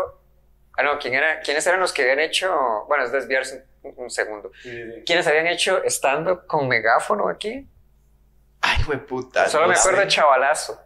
Ah, 0.77 0.83
no, 0.83 0.99
¿quién 0.99 1.13
era, 1.15 1.39
¿quiénes 1.39 1.65
eran 1.65 1.79
los 1.79 1.91
que 1.91 2.03
habían 2.03 2.19
hecho? 2.19 2.85
Bueno, 2.87 3.03
es 3.03 3.11
desviarse 3.11 3.65
un, 3.81 3.93
un 3.97 4.09
segundo. 4.11 4.51
¿Quiénes 5.05 5.25
habían 5.25 5.47
hecho 5.47 5.81
stand-up 5.85 6.45
con 6.45 6.67
megáfono 6.67 7.29
aquí? 7.29 7.67
Ay, 8.61 8.83
güey, 8.85 8.99
puta. 9.05 9.47
Solo 9.47 9.63
no 9.67 9.73
me 9.73 9.75
acuerdo 9.79 9.97
sé. 9.99 10.03
de 10.05 10.09
Chavalazo. 10.11 10.81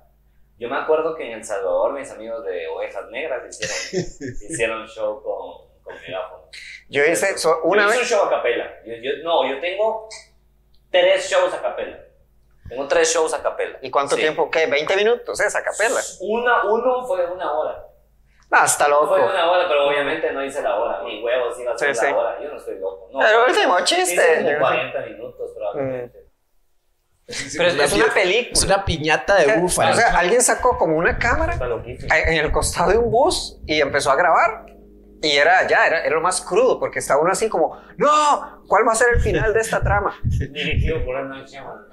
Yo 0.58 0.70
me 0.70 0.78
acuerdo 0.78 1.16
que 1.16 1.26
en 1.26 1.40
El 1.40 1.44
Salvador 1.44 1.94
mis 1.94 2.10
amigos 2.12 2.46
de 2.46 2.68
Ovejas 2.68 3.06
Negras 3.10 3.42
hicieron, 3.50 4.06
hicieron 4.50 4.88
show 4.88 5.22
con, 5.24 5.82
con 5.84 6.02
megáfono. 6.02 6.44
Yo 6.88 7.04
hice 7.06 7.38
so- 7.38 7.62
una 7.64 7.84
yo 7.84 7.90
hice 7.90 7.98
un 7.98 8.02
vez. 8.04 8.10
show 8.10 8.24
a 8.26 8.30
capela. 8.30 8.72
Yo, 8.86 8.94
yo- 9.02 9.24
no, 9.24 9.50
yo 9.50 9.60
tengo 9.60 10.08
tres 10.92 11.30
shows 11.30 11.54
a 11.54 11.62
capela. 11.62 11.98
Tengo 12.70 12.88
tres 12.88 13.12
shows 13.14 13.34
a 13.34 13.42
capela. 13.44 13.78
¿Y 13.82 13.90
cuánto 13.92 14.16
Sí. 14.16 14.22
tiempo? 14.22 14.50
¿Qué? 14.50 14.70
¿20 14.70 14.96
minutos? 14.96 15.40
Esa 15.42 15.62
capela. 15.64 16.00
Una, 16.22 16.64
uno 16.66 17.06
fue 17.08 17.26
una 17.30 17.52
hora. 17.52 17.88
No, 18.52 18.58
hasta 18.58 18.88
loco. 18.90 19.08
Fue 19.08 19.22
una 19.24 19.50
hora, 19.50 19.66
pero 19.68 19.88
obviamente 19.88 20.32
no 20.34 20.44
hice 20.44 20.62
la 20.62 20.76
hora. 20.76 21.02
Mi 21.04 21.24
huevos 21.24 21.58
iba 21.60 21.72
a 21.74 21.78
ser 21.78 21.96
Sí, 21.96 22.02
la 22.04 22.10
sí. 22.10 22.14
hora. 22.16 22.38
Yo 22.44 22.50
no 22.50 22.58
estoy 22.58 22.80
loco. 22.80 23.10
No, 23.14 23.26
El 23.26 23.50
último 23.50 23.80
Hice 23.80 23.86
chiste. 23.96 24.36
como 24.40 24.50
Yo- 24.52 24.60
40 24.60 25.00
minutos 25.02 25.52
probablemente. 25.56 26.20
Pero 27.28 27.70
es, 27.70 27.76
es 27.80 27.94
una 27.94 28.06
Es 28.06 28.12
película. 28.12 28.66
una 28.76 28.86
piñata 28.86 29.36
de 29.36 29.58
búfalo. 29.58 29.92
O 29.92 29.96
sea, 29.96 30.20
alguien 30.20 30.42
sacó 30.42 30.78
como 30.78 30.98
una 30.98 31.18
cámara 31.18 31.54
Está 31.54 32.20
en 32.20 32.34
el 32.34 32.52
costado 32.52 32.92
de 32.92 32.98
un 32.98 33.10
bus 33.10 33.58
y 33.66 33.80
empezó 33.80 34.12
a 34.12 34.16
grabar. 34.18 34.66
Y 35.24 35.32
era 35.32 35.68
ya, 35.68 35.86
era, 35.86 36.02
era 36.04 36.16
lo 36.16 36.22
más 36.22 36.42
crudo, 36.42 36.80
porque 36.80 36.98
estaba 36.98 37.22
uno 37.22 37.32
así 37.32 37.48
como, 37.48 37.78
no, 37.98 38.64
¿cuál 38.68 38.88
va 38.88 38.94
a 38.94 38.96
ser 38.96 39.10
el 39.14 39.22
final 39.22 39.54
de 39.54 39.60
esta 39.60 39.80
trama? 39.84 40.16
Dirigido 40.24 41.06
por. 41.06 41.16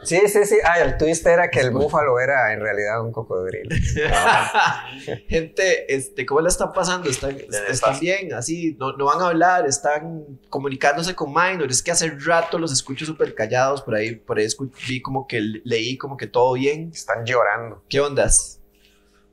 Sí, 0.03 0.21
sí, 0.29 0.45
sí. 0.47 0.57
Ah, 0.65 0.81
el 0.81 0.97
twist 0.97 1.27
era 1.27 1.51
que 1.51 1.61
el 1.61 1.71
búfalo 1.71 2.19
era 2.21 2.55
en 2.55 2.61
realidad 2.61 3.03
un 3.05 3.13
cocodrilo. 3.13 3.69
Gente, 5.29 5.95
este, 5.95 6.25
¿cómo 6.27 6.41
la 6.41 6.49
están 6.49 6.73
pasando? 6.73 7.09
¿Están, 7.11 7.37
están 7.69 7.99
bien? 8.01 8.33
Así, 8.33 8.77
no, 8.79 8.93
no 8.97 9.05
van 9.07 9.21
a 9.21 9.27
hablar, 9.29 9.67
están 9.67 10.39
comunicándose 10.49 11.15
con 11.15 11.29
Minor. 11.31 11.71
Es 11.71 11.83
que 11.83 11.91
hace 11.91 12.11
rato 12.25 12.59
los 12.59 12.73
escucho 12.73 13.05
súper 13.05 13.35
callados. 13.35 13.83
Por 13.83 13.95
ahí, 13.95 14.15
por 14.17 14.39
ahí 14.39 14.47
escu- 14.47 14.71
vi 14.89 15.03
como 15.03 15.27
que 15.27 15.41
leí 15.65 15.99
como 15.99 16.17
que 16.17 16.27
todo 16.27 16.55
bien. 16.55 16.91
Están 16.95 17.25
llorando. 17.25 17.83
¿Qué 17.89 18.01
ondas? 18.01 18.61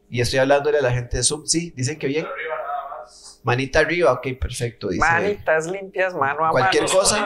Y 0.09 0.21
estoy 0.21 0.39
hablándole 0.39 0.77
a 0.77 0.81
la 0.81 0.91
gente 0.91 1.17
de 1.17 1.23
Zoom. 1.23 1.45
Sí, 1.45 1.73
dicen 1.75 1.97
que 1.97 2.07
bien. 2.07 2.25
Manita 3.45 3.79
arriba, 3.79 4.11
ok, 4.11 4.27
perfecto. 4.41 4.89
Dice. 4.89 4.99
Manitas 4.99 5.67
limpias, 5.67 6.13
mano 6.13 6.45
a 6.45 6.49
Cualquier 6.51 6.83
mano. 6.83 6.95
cosa. 6.99 7.25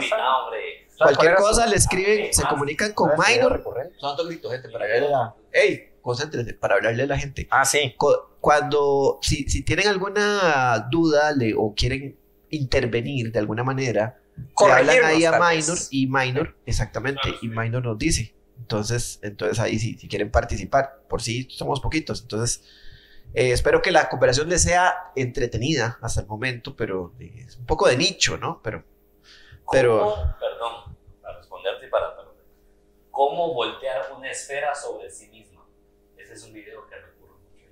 Cualquier 0.97 1.15
¿Cuál 1.15 1.27
era 1.27 1.35
cosa 1.37 1.65
le 1.65 1.75
escriben, 1.77 2.33
se 2.33 2.43
comunican 2.45 2.91
con 2.93 3.11
¿Cuál 3.15 3.31
era 3.31 3.43
su 3.43 3.49
video 3.49 3.59
Minor. 3.73 3.91
Santo 4.01 4.27
grito, 4.27 4.49
gente, 4.51 4.67
para 4.69 4.83
hablarle 4.85 5.07
a 5.07 5.09
la. 5.11 5.35
¡Ey! 5.53 5.85
Concéntrate, 6.01 6.53
para 6.53 6.75
hablarle 6.75 7.03
a 7.03 7.05
la 7.07 7.17
gente. 7.17 7.47
Ah, 7.51 7.63
sí. 7.65 7.93
Cu- 7.97 8.15
Cuando, 8.41 9.19
si, 9.21 9.43
si 9.49 9.63
tienen 9.63 9.87
alguna 9.87 10.87
duda 10.91 11.31
le- 11.31 11.53
o 11.57 11.73
quieren 11.73 12.17
intervenir 12.49 13.31
de 13.31 13.39
alguna 13.39 13.63
manera, 13.63 14.19
le 14.37 14.71
hablan 14.73 15.03
ahí 15.05 15.23
a 15.25 15.31
Minor 15.39 15.77
y 15.89 16.07
Minor, 16.07 16.55
exactamente, 16.65 17.35
y 17.41 17.47
Minor 17.47 17.83
nos 17.83 17.97
dice. 17.97 18.33
Entonces, 18.57 19.19
entonces 19.23 19.57
ahí 19.59 19.79
sí, 19.79 19.97
si 19.97 20.07
quieren 20.09 20.31
participar, 20.31 21.01
por 21.07 21.21
si 21.21 21.47
somos 21.49 21.79
poquitos. 21.79 22.21
Entonces, 22.21 22.63
eh, 23.33 23.51
espero 23.51 23.81
que 23.81 23.91
la 23.91 24.09
cooperación 24.09 24.49
les 24.49 24.63
sea 24.63 25.11
entretenida 25.15 25.97
hasta 26.01 26.21
el 26.21 26.27
momento, 26.27 26.75
pero 26.75 27.13
eh, 27.19 27.45
es 27.47 27.57
un 27.57 27.65
poco 27.65 27.87
de 27.87 27.97
nicho, 27.97 28.37
¿no? 28.37 28.61
Pero, 28.63 28.83
pero 29.71 29.99
¿Cómo- 29.99 30.35
Perdón, 30.39 30.97
para 31.21 31.37
responderte 31.37 31.85
y 31.87 31.89
para. 31.89 32.15
¿Cómo 33.11 33.53
voltear 33.53 34.11
una 34.15 34.31
esfera 34.31 34.73
sobre 34.73 35.09
sí 35.11 35.27
misma? 35.27 35.65
Ese 36.17 36.33
es 36.33 36.43
un 36.43 36.53
video 36.53 36.87
que 36.87 36.95
recurro 36.95 37.37
mucho. 37.37 37.65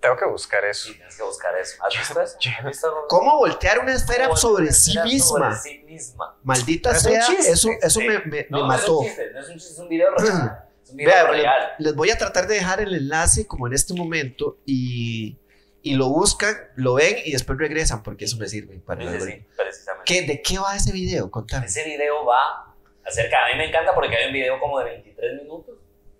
Tengo 0.00 0.16
que 0.16 0.24
buscar 0.24 0.64
eso. 0.64 0.88
Sí, 0.88 0.94
tienes 0.94 1.16
que 1.16 1.22
buscar 1.22 1.54
eso. 1.58 1.82
¿Has 1.84 1.96
visto 1.98 2.20
eso? 2.20 2.38
¿Has 2.58 2.64
visto 2.64 3.04
¿cómo 3.08 3.36
voltear 3.38 3.78
una 3.80 3.92
esfera 3.92 4.34
sobre 4.34 4.72
sí 4.72 4.92
una 4.92 5.02
esfera 5.02 5.04
misma? 5.04 5.54
Sobre 5.56 5.56
sí 5.56 5.78
misma. 5.84 6.36
Maldita 6.44 6.92
Es 6.92 7.02
sea, 7.02 7.20
eso, 7.40 7.68
eso 7.82 8.00
sí. 8.00 8.06
me, 8.08 8.18
me- 8.20 8.46
No, 8.48 8.62
me 8.62 8.68
no 8.68 8.74
es 8.74 8.80
mató. 8.80 8.98
un 9.00 9.06
chiste, 9.06 9.30
no 9.34 9.40
es 9.40 9.48
un 9.48 9.54
chiste, 9.56 9.72
es 9.74 9.78
un 9.78 9.88
video 9.90 10.10
real. 10.16 10.64
Es 10.82 10.90
un 10.90 10.96
video 10.96 11.12
Vea, 11.12 11.26
real. 11.30 11.72
les 11.78 11.94
voy 11.94 12.10
a 12.10 12.18
tratar 12.18 12.46
de 12.46 12.54
dejar 12.54 12.80
el 12.80 12.94
enlace 12.94 13.46
como 13.46 13.66
en 13.66 13.72
este 13.74 13.94
momento 13.94 14.58
y, 14.66 15.36
y 15.82 15.94
lo 15.94 16.08
buscan, 16.08 16.54
lo 16.76 16.94
ven 16.94 17.16
y 17.24 17.32
después 17.32 17.58
regresan 17.58 18.02
porque 18.02 18.24
eso 18.24 18.36
me 18.38 18.48
sirve 18.48 18.78
para 18.80 19.02
Sí, 19.02 19.20
sí, 19.20 19.44
precisamente. 19.56 20.04
¿Qué- 20.12 20.22
¿De 20.22 20.42
qué 20.42 20.58
va 20.58 20.74
ese 20.76 20.92
video? 20.92 21.30
Contame. 21.30 21.66
Ese 21.66 21.84
video 21.84 22.24
va 22.24 22.74
acerca, 23.04 23.44
a 23.46 23.52
mí 23.52 23.58
me 23.58 23.66
encanta 23.68 23.94
porque 23.94 24.16
hay 24.16 24.26
un 24.26 24.32
video 24.32 24.58
como 24.60 24.78
de 24.78 24.84
23 24.86 25.42
minutos, 25.42 25.76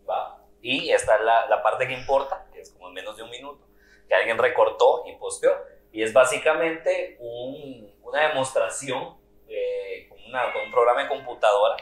va, 0.09 0.45
y 0.63 0.91
está 0.91 1.19
la, 1.23 1.47
la 1.49 1.63
parte 1.63 1.87
que 1.87 1.93
importa, 1.95 2.47
que 2.53 2.61
es 2.61 2.71
como 2.71 2.89
en 2.89 2.95
menos 2.95 3.17
de 3.17 3.23
un 3.23 3.31
minuto, 3.31 3.67
que 4.09 4.15
alguien 4.15 4.39
recortó 4.39 5.05
y 5.07 5.17
posteó, 5.17 5.53
y 5.93 6.03
es 6.03 6.13
básicamente 6.13 7.17
un- 7.21 7.93
una 8.03 8.29
demostración 8.29 9.17
eh, 9.49 10.07
con, 10.09 10.19
una- 10.29 10.53
con 10.53 10.63
un 10.63 10.71
programa 10.71 11.03
de 11.03 11.09
computadora, 11.09 11.77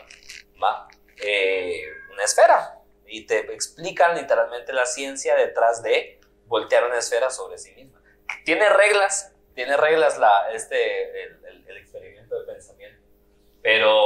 va, 0.63 0.89
eh, 1.25 1.83
una 2.19 2.25
esfera, 2.25 2.81
y 3.07 3.27
te 3.27 3.39
explican 3.55 4.17
literalmente 4.17 4.73
la 4.73 4.85
ciencia 4.87 5.37
detrás 5.37 5.83
de 5.85 6.21
voltear 6.47 6.85
una 6.85 6.99
esfera 6.99 7.31
sobre 7.31 7.57
sí 7.59 7.73
misma. 7.75 8.03
Tiene 8.45 8.69
reglas, 8.69 9.33
tiene 9.55 9.77
reglas 9.77 10.19
la, 10.19 10.51
este, 10.53 11.23
el- 11.23 11.45
el- 11.67 11.77
experimento 11.79 12.39
de 12.41 12.53
pensamiento 12.53 13.03
pero, 13.63 14.03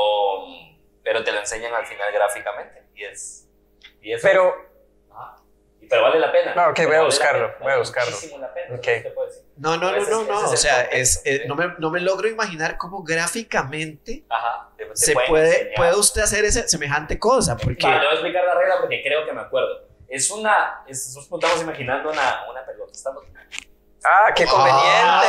pero 1.02 1.24
te 1.24 1.32
lo 1.32 1.40
enseñan 1.40 1.74
al 1.74 1.86
final 1.86 2.12
gráficamente 2.12 2.84
y 2.94 3.04
es, 3.04 3.48
y 4.00 4.12
es 4.12 4.22
Pero, 4.22 4.54
pero 5.92 6.02
vale 6.04 6.18
la 6.18 6.32
pena 6.32 6.54
No, 6.54 6.68
ok, 6.70 6.76
voy 6.78 6.84
a 6.84 6.88
vale 6.88 7.04
buscarlo, 7.04 7.46
pena, 7.52 7.58
voy 7.64 7.72
a 7.72 7.76
buscarlo. 7.78 8.10
muchísimo 8.12 8.38
la 8.38 8.54
pena, 8.54 8.74
Ok. 8.76 8.86
eso 8.88 9.02
te 9.02 9.10
puedo 9.10 9.26
decir. 9.28 9.42
No, 9.58 9.76
no, 9.76 9.90
no, 9.92 9.96
es- 9.98 10.08
no, 10.08 10.22
no. 10.24 10.38
es 10.46 10.52
O 10.52 10.56
sea, 10.56 10.74
contexto, 10.88 10.96
es, 10.96 11.22
eh, 11.26 11.38
¿sí? 11.42 11.48
no, 11.48 11.54
me, 11.54 11.74
no 11.78 11.90
me 11.90 12.00
logro 12.00 12.28
imaginar 12.28 12.78
cómo 12.78 13.02
gráficamente 13.02 14.24
Ajá, 14.30 14.70
te- 14.76 14.86
te 14.86 14.96
se 14.96 15.12
puede, 15.12 15.48
enseñar. 15.50 15.74
puede 15.76 15.94
usted 15.96 16.22
hacer 16.22 16.44
ese, 16.46 16.66
semejante 16.68 17.18
cosa. 17.18 17.56
Porque, 17.58 17.84
Vale, 17.86 17.98
te 18.00 18.04
voy 18.06 18.10
a 18.10 18.12
explicar 18.14 18.44
la 18.44 18.54
regla 18.54 18.74
porque 18.80 19.02
creo 19.02 19.26
que 19.26 19.32
me 19.34 19.42
acuerdo. 19.42 19.86
Es 20.08 20.30
una, 20.30 20.82
es, 20.86 21.14
nosotros 21.14 21.40
estamos 21.42 21.62
imaginando 21.62 22.10
una, 22.10 22.44
una 22.50 22.64
pelota. 22.64 22.90
Estamos, 22.92 23.24
ah, 24.04 24.32
qué 24.34 24.46
conveniente. 24.46 24.88
Ah, 24.88 25.22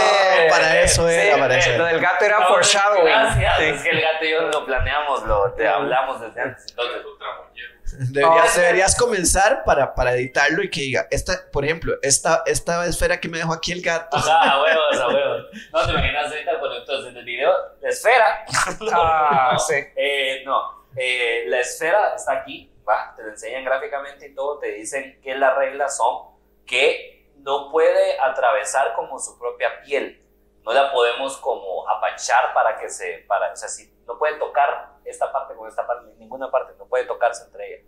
para 0.49 0.82
eso 0.82 1.08
Sí, 1.08 1.13
era, 1.13 1.38
para 1.38 1.58
eso 1.58 1.69
eh, 1.69 1.73
era. 1.76 1.78
Lo 1.78 1.86
del 1.86 1.99
gato 2.02 2.26
era 2.26 2.36
Estamos- 2.36 2.49
foreshadowing. 2.54 3.06
Gracias, 3.06 3.58
Sí. 3.58 3.63
es 3.65 3.82
que 3.84 3.89
el 3.89 4.02
gato 4.02 4.26
y 4.26 4.32
yo 4.32 4.41
lo 4.43 4.65
planeamos, 4.65 5.23
lo 5.23 5.52
te 5.54 5.67
hablamos 5.67 6.21
desde 6.21 6.41
antes. 6.41 6.65
Entonces, 6.69 7.02
Deberías, 7.99 8.56
No, 8.56 8.62
deberías 8.62 8.97
comenzar 8.97 9.63
para, 9.63 9.93
para 9.93 10.13
editarlo 10.13 10.63
y 10.63 10.69
que 10.69 10.82
diga, 10.82 11.08
esta, 11.12 11.49
por 11.51 11.63
ejemplo, 11.65 11.95
esta, 12.01 12.43
esta 12.45 12.86
esfera 12.86 13.19
que 13.19 13.29
me 13.29 13.38
dejó 13.38 13.53
aquí 13.53 13.71
el 13.71 13.82
gato. 13.82 14.17
Ajá, 14.17 14.51
a 14.51 14.62
huevos, 14.62 14.99
a 14.99 15.08
huevos. 15.08 15.45
No 15.71 15.86
te 15.86 15.91
imaginas 15.91 16.32
ahorita, 16.32 16.58
bueno, 16.58 16.75
entonces 16.77 17.12
en 17.12 17.17
el 17.17 17.25
video, 17.25 17.53
la 17.82 17.89
esfera. 17.89 18.45
Ah, 18.93 19.58
sí. 19.60 19.75
Eh, 19.95 20.43
no, 20.45 20.86
eh, 20.95 21.43
la 21.47 21.60
esfera 21.60 22.13
está 22.15 22.34
aquí, 22.34 22.71
va, 22.88 23.13
te 23.15 23.23
la 23.23 23.29
enseñan 23.29 23.65
gráficamente 23.65 24.27
y 24.27 24.36
todo, 24.36 24.60
te 24.60 24.71
dicen 24.71 25.19
que 25.21 25.36
las 25.36 25.56
reglas 25.56 25.97
son 25.97 26.34
que 26.65 27.27
no 27.38 27.71
puede 27.71 28.19
atravesar 28.19 28.93
como 28.95 29.19
su 29.19 29.38
propia 29.38 29.82
piel. 29.82 30.21
No 30.63 30.71
la 30.71 30.91
podemos 30.91 31.38
como 31.38 31.89
apachar 31.89 32.53
para 32.53 32.77
que 32.77 32.89
se, 32.89 33.25
para, 33.27 33.51
o 33.51 33.56
sea, 33.56 33.67
si 33.67 33.93
no 34.08 34.17
puede 34.17 34.38
tocar 34.38 34.92
esta 35.05 35.31
parte 35.31 35.53
con 35.55 35.67
esta 35.67 35.85
parte, 35.85 36.11
ninguna 36.17 36.49
parte, 36.51 36.73
no 36.77 36.85
puede 36.87 37.05
tocarse 37.05 37.43
entre 37.45 37.67
ellas. 37.67 37.85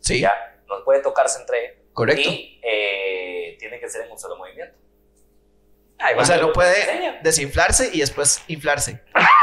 Sí, 0.00 0.20
Ya, 0.20 0.60
no 0.66 0.84
puede 0.84 1.00
tocarse 1.00 1.40
entre 1.40 1.64
ellas. 1.64 1.76
correcto. 1.92 2.28
Y 2.28 2.60
eh, 2.62 3.56
tiene 3.58 3.80
que 3.80 3.88
ser 3.88 4.06
en 4.06 4.12
un 4.12 4.18
solo 4.18 4.36
movimiento. 4.36 4.76
Ay, 5.98 6.14
O 6.16 6.24
sea, 6.24 6.36
no 6.36 6.52
puede 6.52 7.18
desinflarse 7.22 7.90
y 7.92 8.00
después 8.00 8.42
inflarse. 8.46 9.02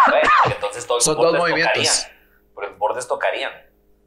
Bueno, 0.10 0.30
entonces 0.46 0.88
todos 0.88 1.04
Son 1.04 1.16
los 1.16 1.24
dos 1.32 1.38
movimientos. 1.38 1.74
tocarían. 1.74 2.16
Los 2.70 2.78
bordes 2.78 3.08
tocarían. 3.08 3.52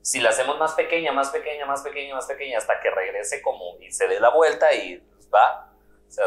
Si 0.00 0.20
la 0.20 0.30
hacemos 0.30 0.58
más 0.58 0.72
pequeña, 0.72 1.12
más 1.12 1.28
pequeña, 1.28 1.66
más 1.66 1.82
pequeña, 1.82 2.14
más 2.14 2.24
pequeña, 2.26 2.56
hasta 2.56 2.80
que 2.80 2.90
regrese 2.90 3.42
como 3.42 3.76
y 3.80 3.92
se 3.92 4.08
dé 4.08 4.18
la 4.20 4.30
vuelta 4.30 4.72
y 4.72 5.02
va. 5.32 5.70
O 6.06 6.10
sea, 6.10 6.24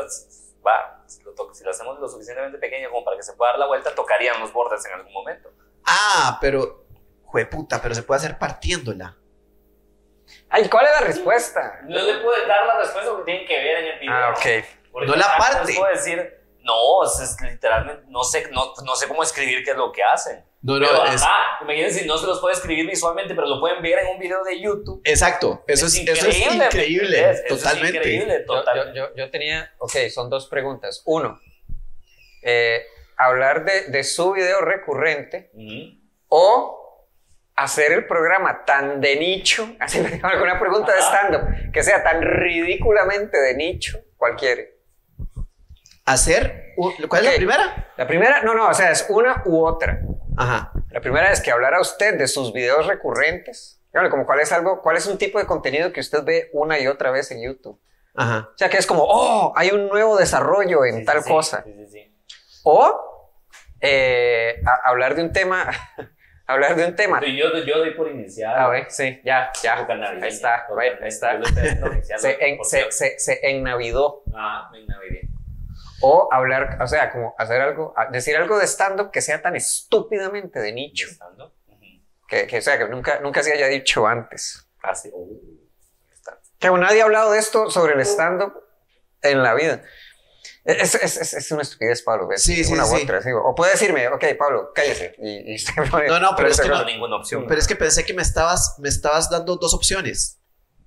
va. 0.66 1.04
Si, 1.08 1.24
lo 1.24 1.34
si 1.54 1.64
la 1.64 1.72
hacemos 1.72 2.00
lo 2.00 2.08
suficientemente 2.08 2.60
pequeña 2.60 2.90
como 2.90 3.04
para 3.04 3.18
que 3.18 3.24
se 3.24 3.34
pueda 3.34 3.54
dar 3.54 3.60
la 3.60 3.66
vuelta, 3.66 3.96
tocarían 3.96 4.40
los 4.40 4.54
bordes 4.54 4.86
en 4.86 4.92
algún 4.94 5.12
momento. 5.12 5.52
Ah, 5.86 6.38
pero, 6.42 6.86
jueputa, 7.26 7.82
pero 7.82 7.96
se 7.96 8.04
puede 8.04 8.20
hacer 8.20 8.38
partiéndola. 8.38 9.18
Ay, 10.50 10.68
¿cuál 10.70 10.86
es 10.86 10.92
la 10.92 11.08
respuesta? 11.08 11.80
No 11.84 12.02
le 12.02 12.16
puedes 12.20 12.48
dar 12.48 12.66
la 12.66 12.80
respuesta 12.80 13.10
porque 13.12 13.26
tienen 13.32 13.48
que 13.48 13.58
ver 13.58 13.78
en 13.80 13.86
el 13.94 14.00
video. 14.00 14.14
Ah, 14.16 14.34
ok. 14.36 14.66
Porque 14.92 15.08
No 15.08 15.16
la 15.16 15.26
acá 15.26 15.38
parte. 15.38 15.68
les 15.68 15.78
puedo 15.78 15.92
decir, 15.94 16.38
no, 16.62 17.04
es, 17.04 17.20
es 17.20 17.42
literalmente, 17.42 18.04
no 18.08 18.24
sé, 18.24 18.50
no, 18.52 18.74
no 18.84 18.96
sé 18.96 19.08
cómo 19.08 19.24
escribir 19.24 19.64
qué 19.64 19.72
es 19.72 19.78
lo 19.78 19.92
que 19.92 20.04
hacen. 20.04 20.44
No, 20.62 20.78
no, 20.78 20.86
Pero, 20.88 21.06
es, 21.06 21.24
ajá, 21.24 21.64
imagínense 21.64 22.02
si 22.02 22.06
no 22.08 22.18
se 22.18 22.28
los 22.28 22.40
puede 22.40 22.54
escribir 22.54 22.86
visualmente, 22.86 23.34
pero 23.34 23.48
lo 23.48 23.60
pueden 23.60 23.82
ver 23.82 23.98
en 24.00 24.08
un 24.10 24.20
video 24.20 24.44
de 24.44 24.62
YouTube. 24.62 25.02
exacto. 25.06 25.64
Eso 25.68 25.88
es, 25.88 25.96
eso 25.96 26.28
es 26.28 26.38
increíble. 26.54 27.20
Eso 27.20 27.42
es 27.44 27.48
totalmente. 27.48 27.98
increíble, 27.98 28.40
totalmente. 28.42 29.00
yo, 29.00 29.08
yo, 29.10 29.16
yo 29.16 29.32
tenía, 29.32 29.74
ok, 29.80 29.96
son 30.14 30.30
dos 30.30 30.48
preguntas. 30.48 31.02
Uno, 31.06 31.40
eh, 32.44 32.84
hablar 33.26 33.66
de, 33.66 33.88
de 33.90 34.04
su 34.04 34.32
video 34.34 34.62
recurrente 34.62 35.52
o 36.28 36.78
hacer 37.56 37.92
el 37.92 38.08
programa 38.08 38.64
tan 38.66 39.02
de 39.02 39.16
nicho, 39.18 39.76
así 39.80 40.00
me 40.00 40.10
digo 40.10 40.28
alguna 40.28 40.60
pregunta 40.60 40.94
de 40.94 41.00
stand-up, 41.02 41.72
que 41.72 41.84
sea 41.84 42.04
tan 42.04 42.22
ridículamente 42.22 43.38
de 43.40 43.56
nicho, 43.56 44.00
cualquiera. 44.18 44.62
Hacer. 46.06 46.74
¿Cuál 47.08 47.26
es 47.26 47.32
la 47.32 47.38
primera? 47.38 47.94
La 47.96 48.08
primera, 48.08 48.42
no, 48.42 48.56
no, 48.56 48.68
o 48.70 48.74
sea, 48.74 48.92
es 48.92 49.06
una 49.10 49.44
u 49.46 49.64
otra. 49.66 50.02
Ajá. 50.36 50.72
La 50.90 51.00
primera 51.00 51.32
es 51.32 51.42
que 51.42 51.52
hablara 51.52 51.80
usted 51.80 52.18
de 52.18 52.28
sus 52.28 52.52
videos 52.54 52.88
recurrentes. 52.88 53.82
Dígame, 53.94 54.10
como 54.10 54.26
cuál 54.26 54.40
es 54.40 54.52
algo, 54.52 54.82
cuál 54.82 54.98
es 54.98 55.06
un 55.06 55.18
tipo 55.18 55.38
de 55.38 55.46
contenido 55.46 55.94
que 55.94 56.00
usted 56.00 56.24
ve 56.24 56.50
una 56.54 56.80
y 56.80 56.88
otra 56.88 57.12
vez 57.12 57.30
en 57.32 57.44
YouTube. 57.44 57.80
Ajá. 58.16 58.50
O 58.54 58.58
sea, 58.58 58.70
que 58.70 58.78
es 58.78 58.88
como, 58.88 59.04
oh, 59.08 59.54
hay 59.56 59.70
un 59.70 59.88
nuevo 59.90 60.18
desarrollo 60.18 60.86
en 60.86 61.00
Sí, 61.00 61.06
tal 61.06 61.18
sí, 61.20 61.24
sí. 61.24 61.30
cosa. 61.30 61.64
Sí, 61.64 61.74
sí, 61.78 61.88
sí. 61.88 62.18
O 62.64 63.11
eh, 63.82 64.62
a- 64.66 64.90
hablar 64.90 65.16
de 65.16 65.24
un 65.24 65.32
tema, 65.34 65.70
hablar 66.48 66.76
de 66.76 66.86
un 66.86 66.96
tema. 66.96 67.20
Yo, 67.22 67.28
yo, 67.28 67.58
yo 67.64 67.78
doy 67.80 67.92
por 67.96 68.10
iniciar. 68.10 68.58
A 68.58 68.68
ver, 68.70 68.86
sí, 68.90 69.20
ya, 69.24 69.52
ya. 69.62 69.86
Ahí 70.22 70.28
está, 70.30 70.66
ahí 70.78 71.08
está. 71.08 71.40
Se, 72.18 72.38
en, 72.48 72.64
se, 72.64 72.92
se, 72.92 73.20
se 73.20 73.40
ennavidó. 73.50 74.24
Ah, 74.34 74.70
me 74.72 74.86
navidé. 74.86 75.28
O 76.04 76.30
hablar, 76.32 76.78
o 76.82 76.88
sea, 76.88 77.12
como 77.12 77.36
hacer 77.38 77.62
algo, 77.62 77.94
decir 78.12 78.36
algo 78.36 78.58
de 78.58 78.66
stand-up 78.66 79.12
que 79.12 79.22
sea 79.22 79.42
tan 79.42 79.56
estúpidamente 79.56 80.60
de 80.60 80.72
nicho. 80.72 81.08
Ujú. 81.38 81.52
Que, 82.28 82.48
que, 82.48 82.58
o 82.58 82.62
sea, 82.62 82.78
que 82.80 82.88
nunca, 82.88 83.20
nunca 83.20 83.44
se 83.44 83.54
haya 83.54 83.68
dicho 83.68 84.08
antes. 84.08 84.68
Así. 84.82 85.12
uh, 85.14 85.40
está. 86.12 86.40
Que 86.60 86.70
nadie 86.72 87.02
ha 87.02 87.04
hablado 87.06 87.32
de 87.34 87.40
esto 87.40 87.70
sobre 87.70 87.94
el 87.94 88.00
stand-up 88.02 88.54
en 89.22 89.44
la 89.44 89.54
vida. 89.54 89.84
Es, 90.64 90.94
es, 90.96 91.18
es, 91.18 91.34
es 91.34 91.52
una 91.52 91.64
estupidez, 91.64 92.04
Pablo. 92.04 92.30
Es 92.32 92.44
Sí, 92.44 92.64
sí, 92.64 92.72
una 92.74 92.86
u 92.86 92.96
sí. 92.96 93.02
otra. 93.04 93.22
sí. 93.22 93.30
O 93.34 93.56
puede 93.56 93.72
decirme, 93.72 94.08
ok, 94.10 94.24
Pablo, 94.38 94.72
cállese. 94.76 95.16
Y, 95.18 95.52
y 95.54 95.56
usted 95.62 95.74
No, 96.08 96.20
no, 96.20 96.36
pero 96.36 96.50
es 96.50 96.62
que 96.62 96.68
No 96.68 96.86
ninguna 96.86 97.16
opción. 97.18 97.46
Pero 97.48 97.60
es 97.60 97.68
que 97.68 97.76
pensé 97.76 98.06
que 98.06 98.14
me 98.14 98.22
estabas, 98.22 98.76
me 98.78 98.88
estabas 98.90 99.30
dando 99.30 99.56
dos 99.56 99.74
opciones. 99.74 100.40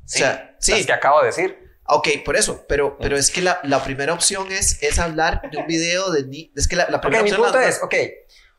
Sí. 0.06 0.22
O 0.22 0.26
sea, 0.26 0.56
Las 0.58 0.64
sí. 0.64 0.84
que 0.87 0.92
acabo 0.92 1.20
de 1.20 1.26
decir. 1.26 1.58
Ok, 1.87 2.08
por 2.24 2.37
eso. 2.37 2.64
Pero, 2.68 2.96
pero 2.98 3.16
es 3.16 3.30
que 3.30 3.42
la, 3.42 3.58
la 3.64 3.82
primera 3.84 4.12
opción 4.14 4.50
es, 4.52 4.82
es 4.82 4.98
hablar 4.98 5.42
de 5.50 5.58
un 5.58 5.66
video 5.66 6.10
de 6.12 6.24
ni- 6.24 6.52
Es 6.56 6.66
que 6.68 6.76
la, 6.76 6.88
la 6.88 7.00
primera 7.00 7.22
mi 7.22 7.30
opción. 7.30 7.44
punto 7.44 7.60
la- 7.60 7.68
es, 7.68 7.82
ok, 7.82 7.94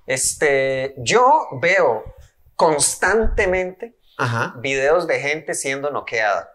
este, 0.06 0.94
yo 0.98 1.48
veo 1.62 2.04
constantemente 2.56 3.98
Ajá. 4.18 4.54
videos 4.60 5.08
de 5.08 5.20
gente 5.20 5.54
siendo 5.54 5.90
noqueada. 5.92 6.52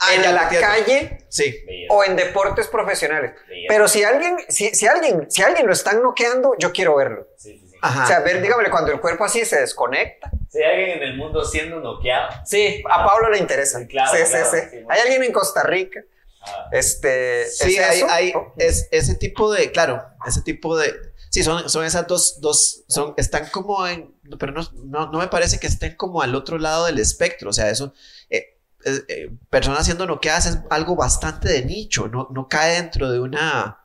Ah, 0.00 0.06
Ah, 0.10 0.14
en 0.14 0.34
la 0.34 0.48
calle 0.48 1.18
Sí. 1.28 1.64
o 1.90 2.04
en 2.04 2.14
deportes 2.16 2.68
profesionales. 2.68 3.32
Pero 3.68 3.88
si 3.88 4.04
alguien, 4.04 4.36
si, 4.48 4.68
si 4.74 4.86
alguien, 4.86 5.30
si 5.30 5.42
alguien 5.42 5.66
lo 5.66 5.72
están 5.72 6.02
noqueando, 6.02 6.54
yo 6.58 6.72
quiero 6.72 6.96
verlo. 6.96 7.26
Sí, 7.36 7.58
sí, 7.58 7.68
sí. 7.68 7.76
Ajá. 7.82 8.04
O 8.04 8.06
sea, 8.06 8.20
ver, 8.20 8.40
dígame, 8.40 8.70
cuando 8.70 8.92
el 8.92 9.00
cuerpo 9.00 9.24
así 9.24 9.44
se 9.44 9.60
desconecta. 9.60 10.30
Si 10.50 10.58
hay 10.62 10.70
alguien 10.80 10.90
en 10.98 11.02
el 11.02 11.16
mundo 11.16 11.44
siendo 11.44 11.80
noqueado. 11.80 12.28
Sí, 12.44 12.82
a 12.90 13.04
Pablo 13.04 13.28
le 13.30 13.38
interesa. 13.38 13.80
Sí, 13.80 13.86
claro, 13.88 14.10
sí, 14.16 14.22
claro, 14.30 14.50
sí, 14.50 14.56
sí. 14.70 14.76
Hay 14.88 15.00
alguien 15.00 15.22
en 15.24 15.32
Costa 15.32 15.62
Rica. 15.64 16.00
ah, 16.42 16.68
Este, 16.72 17.46
Sí, 17.50 17.76
¿es 17.76 17.84
hay, 17.84 18.02
hay 18.08 18.32
Oh, 18.36 18.52
es, 18.56 18.88
ese 18.92 19.14
tipo 19.16 19.52
de, 19.52 19.70
claro, 19.72 20.02
ese 20.26 20.42
tipo 20.42 20.76
de, 20.78 20.94
sí, 21.30 21.42
son, 21.42 21.68
son 21.68 21.84
esas 21.84 22.06
dos, 22.06 22.40
dos, 22.40 22.84
son, 22.88 23.14
están 23.16 23.48
como 23.50 23.86
en, 23.86 24.14
pero 24.38 24.52
no, 24.52 24.62
no, 24.84 25.10
no 25.10 25.18
me 25.18 25.26
parece 25.28 25.58
que 25.58 25.66
estén 25.66 25.96
como 25.96 26.22
al 26.22 26.34
otro 26.36 26.58
lado 26.58 26.86
del 26.86 26.98
espectro, 27.00 27.50
o 27.50 27.52
sea, 27.52 27.68
eso, 27.70 27.92
eh, 28.30 28.57
eh, 28.88 29.04
eh, 29.08 29.30
personas 29.50 29.84
siendo 29.84 30.06
noqueadas 30.06 30.46
es 30.46 30.58
algo 30.70 30.96
bastante 30.96 31.48
de 31.48 31.64
nicho, 31.64 32.08
no, 32.08 32.28
no 32.30 32.48
cae 32.48 32.74
dentro 32.74 33.10
de 33.10 33.20
una 33.20 33.84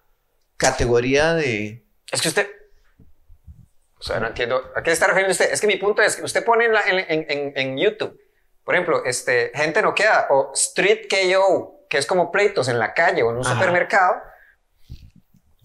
categoría 0.58 1.34
de, 1.34 1.86
Es 2.12 2.22
que 2.22 2.30
usted. 2.30 2.48
O 4.00 4.04
sea, 4.04 4.20
no 4.20 4.28
entiendo. 4.28 4.62
¿A 4.76 4.84
qué 4.84 4.92
está 4.92 5.08
refiriendo 5.08 5.32
usted? 5.32 5.52
Es 5.52 5.62
que 5.62 5.68
mi 5.68 5.78
punto 5.78 6.02
es 6.02 6.16
que 6.18 6.24
usted 6.24 6.44
pone 6.44 6.66
en, 6.66 6.74
la- 6.74 6.82
en, 6.82 7.26
en- 7.30 7.54
en- 7.56 7.78
YouTube, 7.78 8.20
por 8.66 8.76
ejemplo, 8.76 9.04
este, 9.06 9.52
gente 9.56 9.82
noqueada 9.82 10.28
o 10.30 10.52
Street 10.54 11.08
KO, 11.10 11.86
que 11.90 11.98
es 11.98 12.06
como 12.06 12.32
pleitos 12.32 12.68
en 12.68 12.80
la 12.80 12.94
calle 12.94 13.24
o 13.24 13.30
en 13.32 13.38
un 13.38 13.46
Ajá. 13.46 13.56
supermercado. 13.56 14.16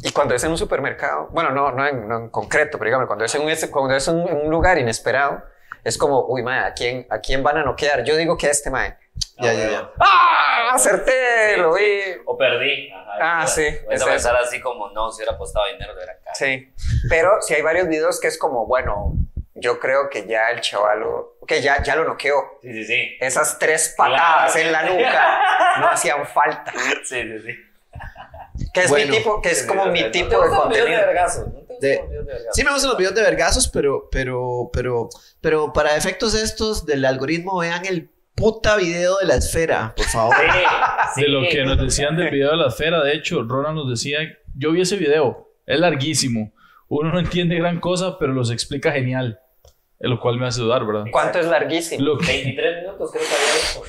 Y 0.00 0.12
cuando 0.12 0.34
es 0.36 0.44
en 0.44 0.52
un 0.52 0.58
supermercado, 0.58 1.26
bueno, 1.32 1.50
no, 1.50 1.72
no, 1.72 1.84
en, 1.84 2.06
no 2.06 2.16
en 2.18 2.28
concreto, 2.28 2.78
pero 2.78 2.88
digamos, 2.88 3.06
cuando 3.08 3.24
es 3.24 3.34
en 3.34 3.42
un, 3.42 3.52
cuando 3.72 3.96
es 3.96 4.06
un 4.06 4.48
lugar 4.48 4.78
inesperado, 4.78 5.42
es 5.82 5.98
como, 5.98 6.24
uy, 6.26 6.42
mae, 6.44 6.60
¿a 6.60 6.72
quién, 6.74 7.06
¿a 7.10 7.18
quién 7.18 7.42
van 7.42 7.56
a 7.56 7.64
noquear? 7.64 8.04
Yo 8.04 8.16
digo 8.16 8.36
que 8.36 8.46
a 8.46 8.50
este 8.50 8.70
mae. 8.70 8.96
Ya, 9.38 9.50
ah, 9.50 9.54
ya, 9.54 9.60
ya. 9.60 9.66
bueno. 9.68 9.90
¡Ah! 10.00 10.70
¡Acerté! 10.74 11.56
Lo 11.56 11.74
vi. 11.74 11.82
O 12.26 12.36
perdí. 12.36 12.90
Ajá, 12.92 13.40
Ah, 13.42 13.46
sí, 13.46 13.64
es 13.90 14.02
a 14.02 14.06
pensar 14.06 14.36
así 14.36 14.60
como, 14.60 14.90
no, 14.90 15.10
si 15.10 15.18
hubiera 15.18 15.32
apostado 15.34 15.66
dinero, 15.66 15.92
hubiera 15.94 16.14
caro. 16.18 16.34
Sí, 16.34 16.72
pero 17.08 17.40
si 17.42 17.54
hay 17.54 17.62
varios 17.62 17.88
videos 17.88 18.20
que 18.20 18.28
es 18.28 18.38
como, 18.38 18.66
bueno, 18.66 19.14
yo 19.54 19.80
creo 19.80 20.08
que 20.08 20.24
ya 20.26 20.50
el 20.50 20.60
chavalo, 20.60 21.36
ok, 21.40 21.54
ya, 21.54 21.82
ya 21.82 21.96
lo 21.96 22.04
noqueó. 22.04 22.58
Sí, 22.62 22.72
sí, 22.72 22.84
sí. 22.84 23.16
Esas 23.20 23.58
tres 23.58 23.94
patadas 23.96 24.52
Claro. 24.52 24.66
en 24.66 24.72
la 24.72 24.82
nuca 24.84 25.40
no 25.80 25.88
hacían 25.88 26.24
falta. 26.26 26.72
Sí, 27.04 27.22
sí, 27.22 27.38
sí. 27.44 28.68
Que 28.72 28.80
es 28.82 28.90
Bueno. 28.90 29.10
mi 29.10 29.16
tipo, 29.18 29.40
que 29.42 29.50
es 29.50 29.62
como 29.64 29.86
mi 29.86 30.00
¿No 30.00 30.06
te 30.06 30.12
tipo 30.12 30.30
de 30.30 30.48
gustan 30.48 30.58
los 30.58 30.68
videos 30.68 31.34
contenido. 31.36 31.78
De- 31.80 31.88
de? 31.88 32.44
Sí 32.52 32.64
me 32.64 32.70
gustan 32.72 32.90
los 32.90 32.98
videos 32.98 33.14
de 33.14 33.22
vergazos, 33.22 33.68
pero, 33.68 34.08
pero, 34.10 34.70
pero, 34.72 35.08
pero 35.40 35.72
para 35.72 35.96
efectos 35.96 36.34
estos 36.34 36.84
del 36.86 37.04
algoritmo, 37.04 37.58
vean 37.58 37.84
el 37.86 38.10
puta 38.38 38.76
video 38.76 39.18
de 39.18 39.26
la 39.26 39.36
esfera, 39.36 39.94
por 39.96 40.06
favor. 40.06 40.34
Sí, 40.36 40.60
sí. 41.14 41.22
de 41.22 41.28
lo 41.28 41.42
que 41.48 41.64
nos 41.64 41.78
decían 41.78 42.16
del 42.16 42.30
video 42.30 42.50
de 42.50 42.56
la 42.56 42.68
esfera, 42.68 43.02
de 43.02 43.14
hecho, 43.14 43.42
Ronald 43.42 43.76
nos 43.76 43.90
decía, 43.90 44.18
yo 44.54 44.72
vi 44.72 44.82
ese 44.82 44.96
video, 44.96 45.50
es 45.66 45.78
larguísimo, 45.80 46.52
uno 46.88 47.12
no 47.12 47.18
entiende 47.18 47.56
gran 47.56 47.80
cosa, 47.80 48.18
pero 48.18 48.32
los 48.32 48.50
explica 48.50 48.92
genial, 48.92 49.40
en 50.00 50.10
lo 50.10 50.20
cual 50.20 50.38
me 50.38 50.46
hace 50.46 50.60
dudar, 50.60 50.86
¿verdad? 50.86 51.04
¿Cuánto 51.10 51.38
es 51.38 51.46
larguísimo? 51.46 52.02
Lo 52.02 52.18
que, 52.18 52.26
23 52.26 52.82
minutos 52.82 53.10
creo 53.10 53.22
que 53.22 53.34
había 53.34 53.62
eso. 53.62 53.82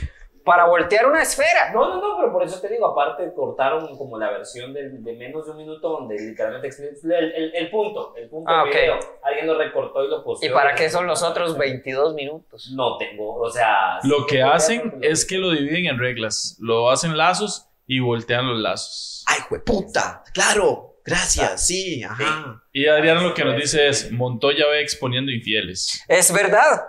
Para 0.49 0.65
voltear 0.65 1.05
una 1.05 1.21
esfera. 1.21 1.71
No, 1.71 1.87
no, 1.87 2.01
no, 2.01 2.17
pero 2.17 2.33
por 2.33 2.43
eso 2.43 2.59
te 2.59 2.67
digo, 2.69 2.87
aparte 2.87 3.31
cortaron 3.35 3.95
como 3.97 4.17
la 4.17 4.31
versión 4.31 4.73
de, 4.73 4.89
de 4.89 5.13
menos 5.13 5.45
de 5.45 5.51
un 5.51 5.57
minuto 5.57 5.89
donde 5.89 6.15
literalmente 6.15 6.67
explica 6.67 7.19
el, 7.19 7.31
el, 7.33 7.55
el 7.55 7.69
punto, 7.69 8.15
el 8.15 8.27
punto 8.29 8.49
Ah, 8.51 8.63
del 8.63 8.69
ok. 8.69 8.75
video. 8.75 8.99
Alguien 9.23 9.45
lo 9.47 9.57
recortó 9.59 10.03
y 10.03 10.09
lo 10.09 10.23
posteó. 10.23 10.49
¿Y 10.49 10.53
para 10.53 10.73
qué 10.73 10.89
son 10.89 11.05
los 11.05 11.21
otros 11.21 11.55
22 11.55 12.15
minutos? 12.15 12.71
No 12.75 12.97
tengo, 12.97 13.35
o 13.35 13.49
sea... 13.51 13.99
lo 14.03 14.21
sí 14.21 14.25
que 14.27 14.41
hacen 14.41 14.97
es 15.03 15.23
que 15.25 15.37
lo 15.37 15.51
dividen 15.51 15.85
en 15.85 15.99
reglas, 15.99 16.57
lo 16.59 16.89
hacen 16.89 17.15
lazos 17.15 17.67
y 17.85 17.99
voltean 17.99 18.47
los 18.47 18.57
lazos. 18.59 19.23
Ay, 19.27 19.41
jueputa, 19.47 20.23
claro, 20.33 20.95
gracias, 21.05 21.67
sí, 21.67 22.03
ajá. 22.03 22.63
Y 22.73 22.87
Adrián 22.87 23.23
lo 23.23 23.33
que 23.35 23.45
nos 23.45 23.55
dice 23.55 23.87
es, 23.87 24.11
Montoya 24.11 24.65
ve 24.67 24.81
exponiendo 24.81 25.31
infieles. 25.31 26.03
Es 26.07 26.33
verdad. 26.33 26.81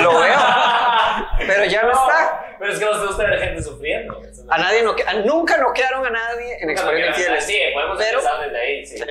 Lo 0.00 0.20
veo. 0.20 0.36
Pero 1.46 1.64
ya 1.64 1.82
no 1.82 1.90
está. 1.90 2.41
Pero 2.62 2.74
es 2.74 2.78
que 2.78 2.84
no 2.84 2.94
se 3.00 3.06
gusta 3.08 3.24
ver 3.24 3.40
gente 3.40 3.60
sufriendo. 3.60 4.22
A 4.48 4.56
nadie 4.58 4.84
noque- 4.84 5.02
a- 5.04 5.14
nunca 5.14 5.56
noquearon 5.56 6.06
a 6.06 6.10
nadie 6.10 6.58
en 6.60 6.70
Experiencia 6.70 7.08
Infieles. 7.24 7.44
Sí, 7.44 7.58
podemos 7.74 7.98
Pero- 7.98 8.18
empezar 8.20 8.40
desde 8.44 8.56
ahí, 8.60 8.86
sí. 8.86 8.98
Sí. 8.98 9.04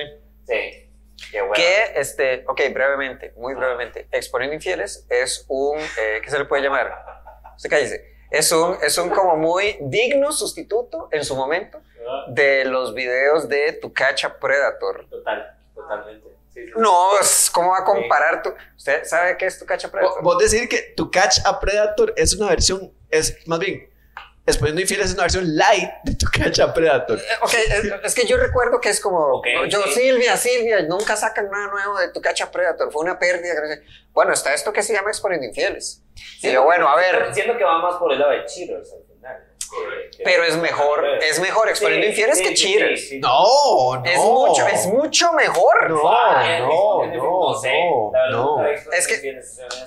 Sí. 0.46 0.90
Qué 1.30 1.40
bueno. 1.42 1.52
Que, 1.54 2.00
este, 2.00 2.44
ok, 2.48 2.60
brevemente, 2.72 3.34
muy 3.36 3.52
brevemente. 3.54 4.08
Exponiendo 4.10 4.54
Infieles 4.54 5.06
es 5.10 5.44
un, 5.48 5.78
eh, 5.78 6.20
¿qué 6.24 6.30
se 6.30 6.38
le 6.38 6.46
puede 6.46 6.62
llamar? 6.62 6.94
Usted 7.54 7.68
cállese. 7.68 8.10
Es 8.30 8.50
un, 8.52 8.78
es 8.82 8.96
un 8.96 9.10
como 9.10 9.36
muy 9.36 9.76
digno 9.82 10.32
sustituto 10.32 11.10
en 11.12 11.22
su 11.22 11.36
momento 11.36 11.78
de 12.28 12.64
los 12.64 12.94
videos 12.94 13.50
de 13.50 13.74
Tu 13.74 13.92
Cacha 13.92 14.38
Predator. 14.38 15.06
Total, 15.10 15.58
totalmente. 15.74 16.26
Sí, 16.54 16.64
sí. 16.66 16.72
No, 16.76 17.18
es- 17.20 17.50
¿cómo 17.50 17.70
va 17.70 17.78
a 17.78 17.84
comparar 17.84 18.42
tu... 18.42 18.52
¿Usted 18.76 19.04
sabe 19.04 19.36
qué 19.36 19.46
es 19.46 19.58
Tu 19.58 19.64
Cacha 19.66 19.88
Vo- 19.88 19.92
Predator? 19.92 20.22
Vos 20.22 20.38
decir 20.38 20.68
que 20.68 20.92
tu 20.96 21.10
Catch 21.10 21.38
a 21.44 21.58
Predator 21.60 22.12
es 22.16 22.34
una 22.34 22.48
versión, 22.50 22.92
es 23.10 23.36
más 23.46 23.58
bien, 23.58 23.88
Exponiendo 24.44 24.80
Infieles 24.80 25.06
es 25.06 25.14
una 25.14 25.22
versión 25.22 25.54
light 25.56 25.88
de 26.02 26.16
tu 26.16 26.26
Catch 26.26 26.58
a 26.58 26.74
Predator. 26.74 27.16
Eh, 27.16 27.22
Ok, 27.42 27.54
es, 27.54 27.92
es 28.02 28.14
que 28.14 28.26
yo 28.26 28.36
recuerdo 28.36 28.80
que 28.80 28.88
es 28.88 28.98
como, 29.00 29.36
Ok, 29.36 29.46
yo, 29.68 29.84
sí. 29.84 29.92
Silvia, 29.92 30.36
Silvia, 30.36 30.82
nunca 30.82 31.14
sacan 31.14 31.48
nada 31.48 31.68
nuevo 31.68 31.96
de 32.00 32.08
tu 32.08 32.20
cacha 32.20 32.50
Predator, 32.50 32.90
fue 32.90 33.02
una 33.02 33.20
pérdida. 33.20 33.54
Bueno, 34.12 34.32
está 34.32 34.52
esto 34.52 34.72
que 34.72 34.82
se 34.82 34.92
llama 34.94 35.10
Exponiendo 35.10 35.46
Infieles. 35.46 36.02
Y 36.42 36.50
yo, 36.50 36.64
bueno, 36.64 36.88
a 36.88 36.96
ver, 36.96 37.32
Siento 37.32 37.56
que 37.56 37.62
va 37.62 37.78
más 37.78 37.94
por 38.00 38.12
el 38.12 38.18
lado 38.18 38.32
de 38.32 38.44
Cheaters 38.46 38.92
al 38.92 39.04
final. 39.14 39.44
Que- 39.46 39.46
que- 39.58 39.61
pero 40.24 40.44
es 40.44 40.56
mejor, 40.56 41.04
es 41.20 41.40
mejor 41.40 41.68
Exponiendo 41.68 42.04
Sí, 42.04 42.10
Infieles 42.10 42.38
sí, 42.38 42.44
que 42.44 42.56
sí, 42.56 42.64
Cheaters. 42.64 43.00
sí, 43.00 43.06
sí. 43.08 43.18
No, 43.20 43.96
no. 43.96 44.02
Es 44.04 44.18
mucho, 44.18 44.66
es 44.66 44.86
mucho 44.86 45.32
mejor. 45.32 45.90
No, 45.90 46.02
no, 46.58 47.06
no, 47.06 47.54
sé. 47.60 47.72
no, 48.30 48.64
Es 48.66 49.06
que- 49.06 49.40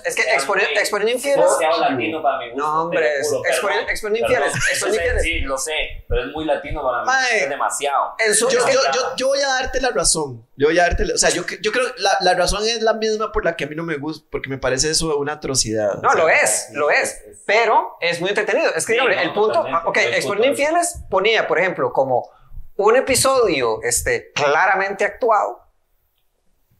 es 0.04 0.14
que 0.14 0.22
Exponiendo- 0.34 0.80
Infieles- 0.80 1.36
demasiado 1.36 1.80
latino 1.80 2.22
para 2.22 2.38
mi 2.38 2.50
gusto. 2.50 2.66
No, 2.66 2.82
hombre, 2.82 3.10
Exponiendo-. 3.20 3.86
Infieles. 4.16 5.22
Sí, 5.22 5.40
lo 5.40 5.56
sé, 5.58 5.72
pero 6.08 6.22
es 6.24 6.32
muy 6.32 6.44
latino 6.44 6.82
para 6.82 7.02
mí. 7.04 7.10
Es 7.34 7.48
demasiado. 7.48 8.14
En 8.18 8.34
su- 8.34 8.48
Yo, 8.48 8.58
es 8.60 8.64
que- 8.64 8.72
yo, 8.72 8.80
yo, 8.92 9.00
yo 9.16 9.26
voy 9.28 9.40
a 9.40 9.48
darte 9.48 9.80
la 9.80 9.90
razón. 9.90 10.46
Yo 10.56 10.68
voy 10.68 10.78
a 10.78 10.82
darte, 10.84 11.04
la- 11.04 11.14
o 11.14 11.18
sea, 11.18 11.30
yo, 11.30 11.42
yo 11.60 11.72
creo 11.72 11.94
que 11.94 12.00
la, 12.00 12.16
la 12.20 12.34
razón 12.34 12.62
es 12.64 12.80
la 12.82 12.94
misma 12.94 13.30
por 13.32 13.44
la 13.44 13.56
que 13.56 13.64
a 13.64 13.66
mí 13.66 13.74
no 13.76 13.82
me 13.82 13.96
gusta, 13.96 14.26
porque 14.30 14.48
me 14.48 14.58
parece 14.58 14.90
eso 14.90 15.16
una 15.18 15.34
atrocidad. 15.34 15.94
no, 16.02 16.08
O 16.08 16.12
sea, 16.12 16.22
lo 16.22 16.28
es, 16.28 16.68
lo 16.72 16.90
es, 16.90 17.22
pero 17.46 17.96
es 18.00 18.20
muy 18.20 18.30
entretenido. 18.30 18.68
Es 18.74 18.86
que, 18.86 18.94
Sí, 18.94 18.98
digamos, 19.00 19.16
no, 19.16 19.22
el 19.22 19.32
punto, 19.32 19.66
ok, 19.84 19.96
Exponiendo 19.96 20.26
punto 20.28 20.42
es- 20.44 20.50
Infieles 20.60 20.98
ponía, 21.10 21.46
por 21.46 21.58
ejemplo, 21.58 21.92
como 21.92 22.28
un 22.76 22.96
episodio 22.96 23.80
este, 23.82 24.32
claramente 24.32 25.04
actuado 25.04 25.62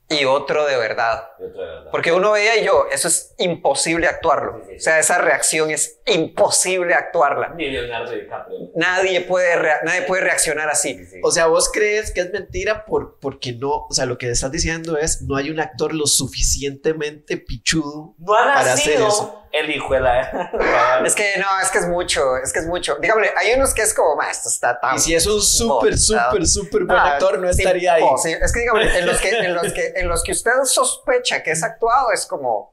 y 0.09 0.25
otro 0.25 0.65
de 0.67 0.77
verdad. 0.77 1.31
Yo 1.41 1.51
creo, 1.53 1.65
de 1.65 1.75
verdad. 1.79 1.91
Porque 1.91 2.13
uno 2.13 2.31
veía 2.31 2.57
y 2.61 2.65
yo, 2.65 2.87
eso 2.93 3.09
es 3.09 3.35
imposible 3.39 4.07
actuarlo. 4.07 4.59
Sí, 4.59 4.63
sí, 4.67 4.71
sí. 4.71 4.77
O 4.77 4.81
sea, 4.81 4.99
esa 5.01 5.19
reacción 5.19 5.71
es 5.73 5.99
imposible 6.07 6.95
actuarla. 6.95 7.49
Ni 7.57 7.69
Leonardo 7.71 8.13
DiCaprio. 8.13 8.57
Nadie 8.77 9.23
puede, 9.23 9.57
rea- 9.57 9.81
nadie 9.85 10.03
puede 10.03 10.23
reaccionar 10.23 10.69
así. 10.69 10.95
Sí, 10.97 11.07
sí. 11.07 11.21
O 11.25 11.33
sea, 11.33 11.47
vos 11.47 11.71
crees 11.73 12.13
que 12.13 12.21
es 12.21 12.31
mentira 12.31 12.85
por, 12.85 13.19
porque 13.19 13.53
no, 13.55 13.87
o 13.87 13.93
sea, 13.93 14.07
lo 14.07 14.17
que 14.17 14.31
estás 14.31 14.53
diciendo 14.53 14.97
es 14.97 15.23
no 15.23 15.35
hay 15.35 15.51
un 15.51 15.59
actor 15.59 15.93
lo 15.93 16.07
suficientemente 16.07 17.37
pichudo 17.37 18.15
No 18.19 18.35
ha 18.35 18.45
para 18.45 18.61
hacer 18.75 19.01
nacido 19.01 19.09
eso. 19.09 19.43
El 19.53 19.71
hijo 19.71 19.95
de 19.95 20.01
la... 20.01 21.01
Es 21.05 21.15
que 21.15 21.35
no, 21.39 21.47
es 21.63 21.71
que 21.71 21.79
es 21.79 21.87
mucho, 21.89 22.37
es 22.39 22.53
que 22.53 22.59
es 22.61 22.67
mucho. 22.67 22.97
Dígame, 23.01 23.31
hay 23.37 23.53
unos 23.55 23.73
que 23.75 23.83
es 23.83 23.95
como, 23.95 24.17
"Ma, 24.17 24.31
esto 24.31 24.49
está 24.49 24.79
tan... 24.81 24.97
Y 24.97 24.99
si 24.99 25.15
es 25.15 25.27
un 25.27 25.41
súper, 25.41 25.95
botado". 25.95 26.31
súper, 26.31 26.47
súper 26.47 26.85
buen 26.85 26.99
Ah, 26.99 27.13
actor, 27.15 27.39
no 27.39 27.49
es 27.49 27.59
estaría 27.59 27.95
ahí. 27.95 28.03
imposible. 28.03 28.41
Es 28.45 28.53
que 28.53 28.61
dígame, 28.61 28.99
en 28.99 29.07
los 29.07 29.21
que, 29.21 29.29
en 29.31 29.55
los 29.55 29.73
que, 29.73 29.93
en 29.97 30.09
los 30.09 30.23
que 30.23 30.33
usted 30.33 30.51
sospecha 30.65 31.43
que 31.43 31.51
es 31.53 31.63
actuado, 31.63 32.13
es 32.13 32.27
como... 32.27 32.73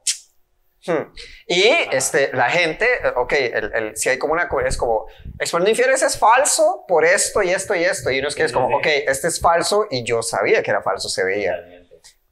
hmm. 0.86 1.12
Y 1.46 1.62
este, 1.92 2.30
la 2.32 2.48
gente, 2.50 2.86
eh, 2.86 3.12
ok, 3.16 3.32
el, 3.32 3.72
el- 3.74 3.96
si 3.96 4.08
hay 4.08 4.18
como 4.18 4.32
una, 4.34 4.48
es 4.66 4.76
como, 4.76 5.06
Exponiendo 5.38 5.70
Infieles 5.70 6.02
es 6.02 6.18
falso 6.18 6.84
por 6.88 7.04
esto 7.04 7.42
y 7.42 7.50
esto 7.50 7.74
y 7.74 7.84
esto. 7.84 8.10
Y 8.10 8.20
unos 8.20 8.34
que 8.34 8.44
es 8.44 8.52
como, 8.52 8.68
Sí, 8.68 8.74
ok, 8.74 8.84
sí. 8.84 9.04
este 9.06 9.28
es 9.28 9.40
falso 9.40 9.86
y 9.90 10.04
yo 10.04 10.22
sabía 10.22 10.62
que 10.62 10.70
era 10.70 10.82
falso, 10.82 11.08
se 11.08 11.24
veía. 11.24 11.54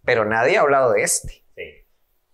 Pero 0.05 0.25
nadie 0.25 0.57
ha 0.59 0.63
hablado 0.63 0.93
de 0.93 1.03
este. 1.03 1.42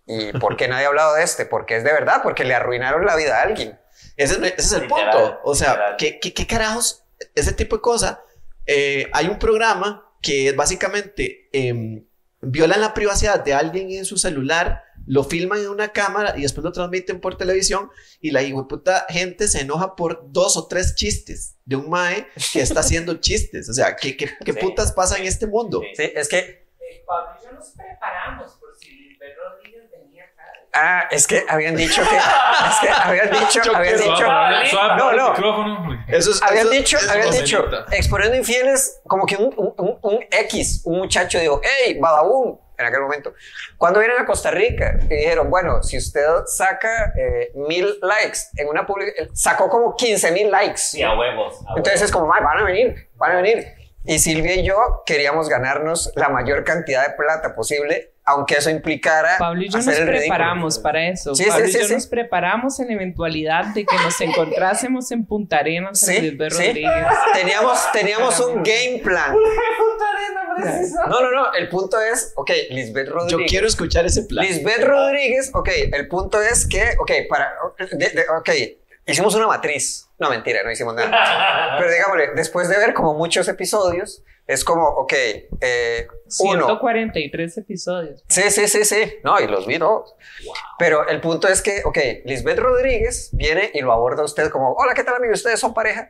¿Y 0.08 0.32
por 0.38 0.56
qué 0.56 0.66
nadie 0.68 0.86
ha 0.86 0.88
hablado 0.88 1.14
de 1.14 1.22
este? 1.22 1.44
Porque 1.46 1.76
es 1.76 1.84
de 1.84 1.92
verdad, 1.92 2.20
porque 2.22 2.44
le 2.44 2.54
arruinaron 2.54 3.04
la 3.04 3.14
vida 3.16 3.38
a 3.38 3.42
alguien. 3.42 3.78
Ese, 4.16 4.34
es- 4.34 4.40
ese 4.40 4.54
es 4.56 4.72
el 4.72 4.82
Literal, 4.82 5.10
punto. 5.10 5.40
O 5.44 5.54
sea. 5.54 5.94
¿qué, 5.98 6.18
qué, 6.18 6.32
qué 6.34 6.46
carajos? 6.46 7.04
Ese 7.34 7.52
tipo 7.52 7.76
de 7.76 7.82
cosas. 7.82 8.18
Eh, 8.66 9.08
hay 9.12 9.26
un 9.28 9.38
programa 9.38 10.04
que 10.22 10.52
básicamente 10.52 11.48
em, 11.52 12.04
violan 12.40 12.80
la 12.80 12.94
privacidad 12.94 13.42
de 13.44 13.54
alguien 13.54 13.90
en 13.90 14.04
su 14.04 14.16
celular, 14.16 14.82
lo 15.06 15.24
filman 15.24 15.60
en 15.60 15.68
una 15.68 15.88
cámara 15.92 16.34
y 16.36 16.42
después 16.42 16.64
lo 16.64 16.72
transmiten 16.72 17.20
por 17.20 17.36
televisión 17.38 17.90
y 18.20 18.30
la 18.30 18.40
puta 18.68 19.06
gente 19.08 19.48
se 19.48 19.60
enoja 19.62 19.96
por 19.96 20.30
dos 20.32 20.56
o 20.56 20.66
tres 20.68 20.94
chistes 20.96 21.56
de 21.64 21.76
un 21.76 21.88
mae 21.88 22.26
que 22.52 22.60
está 22.60 22.80
haciendo 22.80 23.14
chistes. 23.20 23.68
O 23.68 23.72
sea, 23.72 23.96
¿qué, 23.96 24.16
qué, 24.16 24.28
qué 24.44 24.52
Sí. 24.52 24.58
putas 24.60 24.92
pasa 24.92 25.16
en 25.18 25.24
este 25.26 25.46
mundo? 25.46 25.80
Sí. 25.94 26.04
Sí, 26.04 26.12
es 26.14 26.28
que 26.28 26.38
Eh, 26.38 27.04
Pablo 27.06 27.30
y 27.40 27.44
yo 27.46 27.52
nos 27.52 27.68
preparamos 27.70 28.52
por 28.56 28.74
si 28.78 29.16
acá. 29.16 29.57
Ah, 30.74 31.08
es 31.10 31.26
que 31.26 31.44
habían 31.48 31.74
dicho 31.76 32.02
que. 32.08 32.16
Es 32.16 32.76
que 32.80 32.88
habían 32.88 33.30
dicho. 33.30 33.60
Habían 33.74 33.96
dicho. 33.96 34.26
No, 34.96 35.12
no. 35.12 36.04
Eso 36.08 36.30
es, 36.30 36.42
Habían 36.42 36.66
eso- 36.66 36.70
dicho, 36.74 36.96
eso 36.98 37.10
habían 37.10 37.30
dicho, 37.30 37.64
exponiendo 37.90 38.36
infieles, 38.36 39.00
como 39.06 39.26
que 39.26 39.36
un, 39.36 39.52
un- 39.56 39.74
un- 39.78 39.98
un 40.02 40.24
X, 40.30 40.82
un 40.84 40.98
muchacho 40.98 41.38
dijo, 41.38 41.60
hey, 41.64 41.98
Badabun, 42.00 42.60
en 42.76 42.86
aquel 42.86 43.00
momento. 43.00 43.32
Cuando 43.76 43.98
vienen 44.00 44.18
a 44.20 44.26
Costa 44.26 44.50
Rica, 44.50 44.98
y 45.02 45.14
dijeron, 45.14 45.50
bueno, 45.50 45.82
si 45.82 45.98
usted 45.98 46.22
saca 46.46 47.12
eh, 47.16 47.50
mil 47.54 47.98
likes 48.02 48.38
en 48.56 48.68
una 48.68 48.86
publicación, 48.86 49.34
sacó 49.34 49.68
como 49.68 49.96
15 49.96 50.30
mil 50.32 50.50
likes. 50.50 50.78
Sí, 50.78 51.02
a 51.02 51.14
huevos. 51.18 51.54
a 51.66 51.74
Entonces 51.76 51.94
huevos. 51.94 52.02
es 52.02 52.12
como, 52.12 52.32
"Ay, 52.32 52.42
van 52.44 52.58
a 52.58 52.64
venir, 52.64 53.08
van 53.16 53.32
a 53.32 53.36
venir. 53.36 53.66
Y 54.04 54.18
Silvia 54.20 54.54
y 54.54 54.64
yo 54.64 55.02
queríamos 55.04 55.48
ganarnos 55.48 56.12
la 56.14 56.28
mayor 56.28 56.64
cantidad 56.64 57.06
de 57.08 57.14
plata 57.14 57.54
posible, 57.54 58.12
aunque 58.28 58.54
eso 58.56 58.70
implicara. 58.70 59.36
Pablo 59.38 59.62
y 59.62 59.68
yo 59.68 59.78
hacer 59.78 59.92
nos 59.94 60.00
ridículo. 60.02 60.18
preparamos 60.20 60.78
para 60.78 61.08
eso. 61.08 61.34
Sí, 61.34 61.44
Pablo 61.46 61.64
sí, 61.66 61.70
y 61.70 61.74
yo 61.74 61.80
sí, 61.80 61.86
sí. 61.88 61.94
nos 61.94 62.06
preparamos 62.06 62.78
en 62.80 62.88
la 62.88 62.92
eventualidad 62.94 63.64
de 63.74 63.84
que 63.86 63.96
nos 63.96 64.20
encontrásemos 64.20 65.10
en 65.12 65.24
Punta 65.26 65.58
Arenas 65.58 66.00
Sí, 66.00 66.16
en 66.16 66.22
Lisbeth 66.24 66.52
sí. 66.52 66.66
Rodríguez. 66.66 67.06
Teníamos, 67.34 67.92
teníamos 67.92 68.40
un 68.40 68.62
game 68.62 69.00
plan. 69.02 69.34
No, 71.08 71.20
no, 71.20 71.30
no. 71.30 71.52
El 71.54 71.68
punto 71.68 72.00
es, 72.00 72.32
ok, 72.36 72.50
Lisbeth 72.70 73.08
Yo 73.08 73.14
Rodríguez. 73.14 73.50
quiero 73.50 73.66
escuchar 73.66 74.06
ese 74.06 74.22
plan. 74.24 74.44
Lisbeth 74.44 74.82
Rodríguez, 74.84 75.50
ok, 75.54 75.68
el 75.92 76.08
punto 76.08 76.42
es 76.42 76.66
que, 76.66 76.94
ok, 76.98 77.10
para, 77.28 77.52
de- 77.92 78.10
de- 78.10 78.24
ok, 78.38 78.50
hicimos 79.06 79.34
una 79.34 79.46
matriz. 79.46 80.06
No, 80.18 80.30
mentira, 80.30 80.62
no 80.64 80.70
hicimos 80.70 80.94
nada. 80.94 81.76
Pero 81.78 81.90
digámosle, 81.92 82.30
después 82.34 82.68
de 82.68 82.76
ver 82.76 82.92
como 82.92 83.14
muchos 83.14 83.46
episodios, 83.48 84.22
es 84.48 84.64
como, 84.64 84.88
ok, 84.88 85.12
eh, 85.60 86.08
uno. 86.40 86.64
143 86.64 87.58
episodios. 87.58 88.24
Sí, 88.28 88.50
sí, 88.50 88.66
sí, 88.66 88.82
sí. 88.86 89.18
No, 89.22 89.38
y 89.38 89.46
los 89.46 89.66
vi 89.66 89.78
todos. 89.78 90.16
Pero 90.78 91.06
el 91.06 91.20
punto 91.20 91.48
es 91.48 91.60
que, 91.60 91.82
ok, 91.84 91.98
Lisbeth 92.24 92.58
Rodríguez 92.58 93.28
viene 93.32 93.70
y 93.74 93.82
lo 93.82 93.92
aborda 93.92 94.24
usted 94.24 94.48
como, 94.48 94.72
hola, 94.72 94.94
¿qué 94.94 95.04
tal, 95.04 95.16
amigo? 95.16 95.34
¿Ustedes 95.34 95.60
son 95.60 95.74
pareja? 95.74 96.08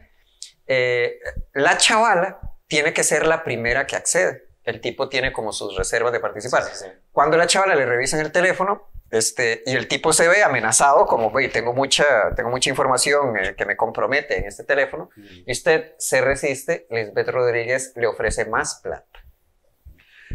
Eh, 0.68 1.18
la 1.52 1.78
chavala 1.78 2.38
tiene 2.68 2.92
que 2.92 3.02
ser 3.02 3.26
la 3.26 3.42
primera 3.42 3.88
que 3.88 3.96
accede. 3.96 4.46
El 4.62 4.80
tipo 4.80 5.08
tiene 5.08 5.32
como 5.32 5.52
sus 5.52 5.76
reservas 5.76 6.12
de 6.12 6.20
participar. 6.20 6.62
Sí, 6.62 6.70
sí, 6.74 6.84
sí. 6.84 6.90
Cuando 7.10 7.36
la 7.36 7.48
chavala 7.48 7.74
le 7.74 7.86
revisan 7.86 8.20
el 8.20 8.30
teléfono, 8.30 8.88
este, 9.10 9.62
y 9.66 9.74
el 9.76 9.88
tipo 9.88 10.12
se 10.12 10.28
ve 10.28 10.42
amenazado, 10.42 11.06
como, 11.06 11.28
"Oye, 11.28 11.48
tengo 11.48 11.72
mucha, 11.72 12.04
tengo 12.36 12.50
mucha 12.50 12.68
información 12.70 13.36
eh, 13.38 13.54
que 13.56 13.64
me 13.64 13.76
compromete 13.76 14.38
en 14.38 14.44
este 14.46 14.64
teléfono, 14.64 15.10
y 15.46 15.50
usted 15.52 15.92
se 15.98 16.20
resiste, 16.20 16.86
Lisbeth 16.90 17.28
Rodríguez 17.28 17.92
le 17.96 18.06
ofrece 18.06 18.44
más 18.44 18.80
plata. 18.82 19.06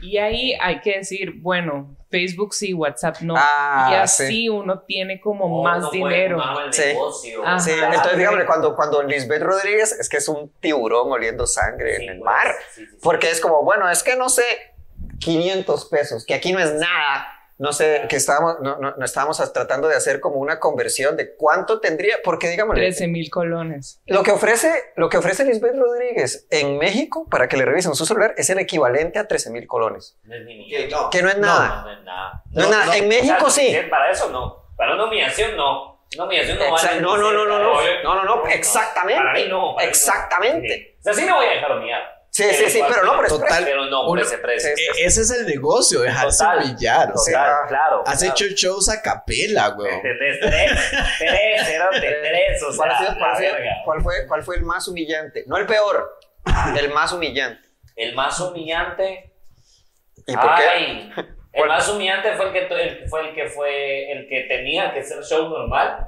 Y 0.01 0.17
ahí 0.17 0.53
hay 0.59 0.81
que 0.81 0.97
decir, 0.97 1.33
bueno, 1.39 1.95
Facebook 2.09 2.53
sí, 2.55 2.73
WhatsApp 2.73 3.17
no. 3.21 3.35
Ah, 3.37 3.89
y 3.91 3.95
así 3.95 4.25
sí. 4.27 4.49
uno 4.49 4.81
tiene 4.81 5.21
como 5.21 5.45
O 5.61 5.63
más 5.63 5.91
dinero. 5.91 6.41
el 6.65 6.73
Sí. 6.73 6.81
negocio. 6.87 7.45
Ajá. 7.45 7.59
Sí, 7.59 7.71
entonces 7.71 8.17
dígame, 8.17 8.45
cuando, 8.45 8.75
cuando 8.75 9.01
Lisbeth 9.03 9.43
Rodríguez 9.43 9.93
es 9.93 10.09
que 10.09 10.17
es 10.17 10.27
un 10.27 10.51
tiburón 10.59 11.11
oliendo 11.11 11.45
sangre 11.47 11.97
Sí, 11.97 12.03
en 12.03 12.09
el 12.09 12.17
pues, 12.19 12.25
mar, 12.25 12.55
sí, 12.73 12.81
sí, 12.85 12.91
sí. 12.91 12.97
porque 13.01 13.29
es 13.29 13.39
como, 13.39 13.63
bueno, 13.63 13.89
es 13.89 14.03
que 14.03 14.15
no 14.17 14.27
sé, 14.29 14.43
500 15.19 15.85
pesos, 15.85 16.25
que 16.25 16.33
aquí 16.33 16.51
no 16.51 16.59
es 16.59 16.73
nada. 16.73 17.27
No 17.59 17.71
sé, 17.71 18.05
que 18.09 18.15
estábamos, 18.15 18.59
no, 18.61 18.77
no, 18.77 18.95
no 18.97 19.05
estábamos 19.05 19.37
tratando 19.53 19.87
de 19.87 19.95
hacer 19.95 20.19
como 20.19 20.37
una 20.37 20.59
conversión 20.59 21.15
de 21.15 21.35
cuánto 21.35 21.79
tendría, 21.79 22.15
porque 22.23 22.49
digamos, 22.49 22.75
13 22.75 23.07
mil 23.07 23.29
colones. 23.29 24.01
lo 24.07 24.23
que 24.23 24.31
ofrece, 24.31 24.71
lo 24.95 25.07
que 25.09 25.17
ofrece 25.17 25.45
Lisbeth 25.45 25.75
Rodríguez 25.75 26.47
en 26.49 26.77
México 26.77 27.27
para 27.29 27.47
que 27.47 27.55
le 27.57 27.65
revisen 27.65 27.93
su 27.95 28.05
celular 28.05 28.33
es 28.37 28.49
el 28.49 28.59
equivalente 28.59 29.19
a 29.19 29.27
13 29.27 29.51
mil 29.51 29.67
colones, 29.67 30.17
No 30.23 30.35
es 30.35 30.45
ni 30.45 30.67
Que 30.69 30.87
no. 30.87 31.09
que 31.09 31.21
no 31.21 31.29
es 31.29 31.37
nada. 31.37 31.67
No, 31.67 31.83
no 31.85 31.91
es 31.93 32.03
nada. 32.03 32.43
No, 32.51 32.63
es 32.63 32.69
nada. 32.69 32.85
no. 32.87 32.93
en 32.93 33.07
México 33.07 33.45
O 33.45 33.49
sea, 33.49 33.63
sí. 33.83 33.89
Para 33.89 34.11
eso 34.11 34.29
no. 34.29 34.63
Para 34.75 34.95
una 34.95 35.05
humillación 35.05 35.55
no. 35.55 35.93
Una 36.15 36.25
humillación 36.25 36.57
no 36.59 36.65
Exa- 36.65 36.87
vale 36.89 37.01
no, 37.01 37.17
no, 37.17 37.31
no, 37.33 37.45
no, 37.45 37.59
no, 37.59 37.81
no, 38.03 38.15
no, 38.15 38.23
no, 38.23 38.47
exactamente. 38.47 39.21
Para 39.21 39.33
mí 39.33 39.45
no. 39.47 39.75
para. 39.75 39.87
Exactamente. 39.87 40.97
O 40.99 41.03
sea, 41.03 41.13
sí 41.13 41.23
me 41.25 41.33
voy 41.33 41.45
a 41.45 41.49
dejar 41.51 41.71
humillar. 41.77 42.01
Sí, 42.35 42.43
sí, 42.51 42.67
sí, 42.67 42.81
pero 42.89 43.03
no 43.05 43.15
por 43.15 43.25
ese 43.27 43.35
Total. 43.37 43.63
Pero 43.63 43.85
no 43.85 44.01
por 44.01 44.09
Uno- 44.17 44.21
ese 44.23 44.39
precio. 44.39 44.75
Sí, 44.75 44.83
E- 44.97 45.05
ese 45.05 45.21
es 45.21 45.29
el 45.29 45.45
negocio, 45.45 46.01
dejarse 46.01 46.43
Total. 46.43 46.63
humillar. 46.63 47.09
O 47.11 47.13
Total, 47.13 47.23
sea, 47.25 47.55
claro. 47.67 48.03
has 48.07 48.19
claro. 48.19 48.33
hecho 48.33 48.45
shows 48.55 48.89
a 48.89 49.01
capela, 49.03 49.67
güey. 49.69 50.01
De 50.01 50.15
tres, 50.15 50.39
tres, 50.41 50.71
tres, 51.19 51.67
cerote, 51.67 51.99
tres, 51.99 52.63
o 52.63 52.75
¿Cuál, 52.75 52.89
ha 52.89 52.97
sea, 52.97 53.15
cuál 53.19 53.39
verga. 53.39 53.71
cuál 53.85 54.01
fue, 54.01 54.13
¿Cuál 54.27 54.41
fue 54.43 54.55
el 54.55 54.63
más 54.63 54.87
humillante? 54.87 55.43
No 55.45 55.57
el 55.57 55.67
peor, 55.67 56.17
el 56.75 56.89
más 56.91 57.13
humillante. 57.13 57.61
El 57.95 58.15
más 58.15 58.39
humillante. 58.39 59.31
¿Y 60.25 60.35
por 60.35 60.55
qué? 60.55 60.63
Ay, 60.69 61.11
el 61.53 61.67
más 61.67 61.87
humillante 61.87 62.33
fue 62.33 62.47
el 62.47 62.53
que, 62.53 63.07
fue 63.09 63.29
el 63.29 63.35
que 63.35 63.47
fue 63.47 64.11
el 64.11 64.27
que 64.27 64.45
tenía 64.47 64.91
que 64.91 65.03
ser 65.03 65.23
show 65.23 65.49
normal 65.49 66.07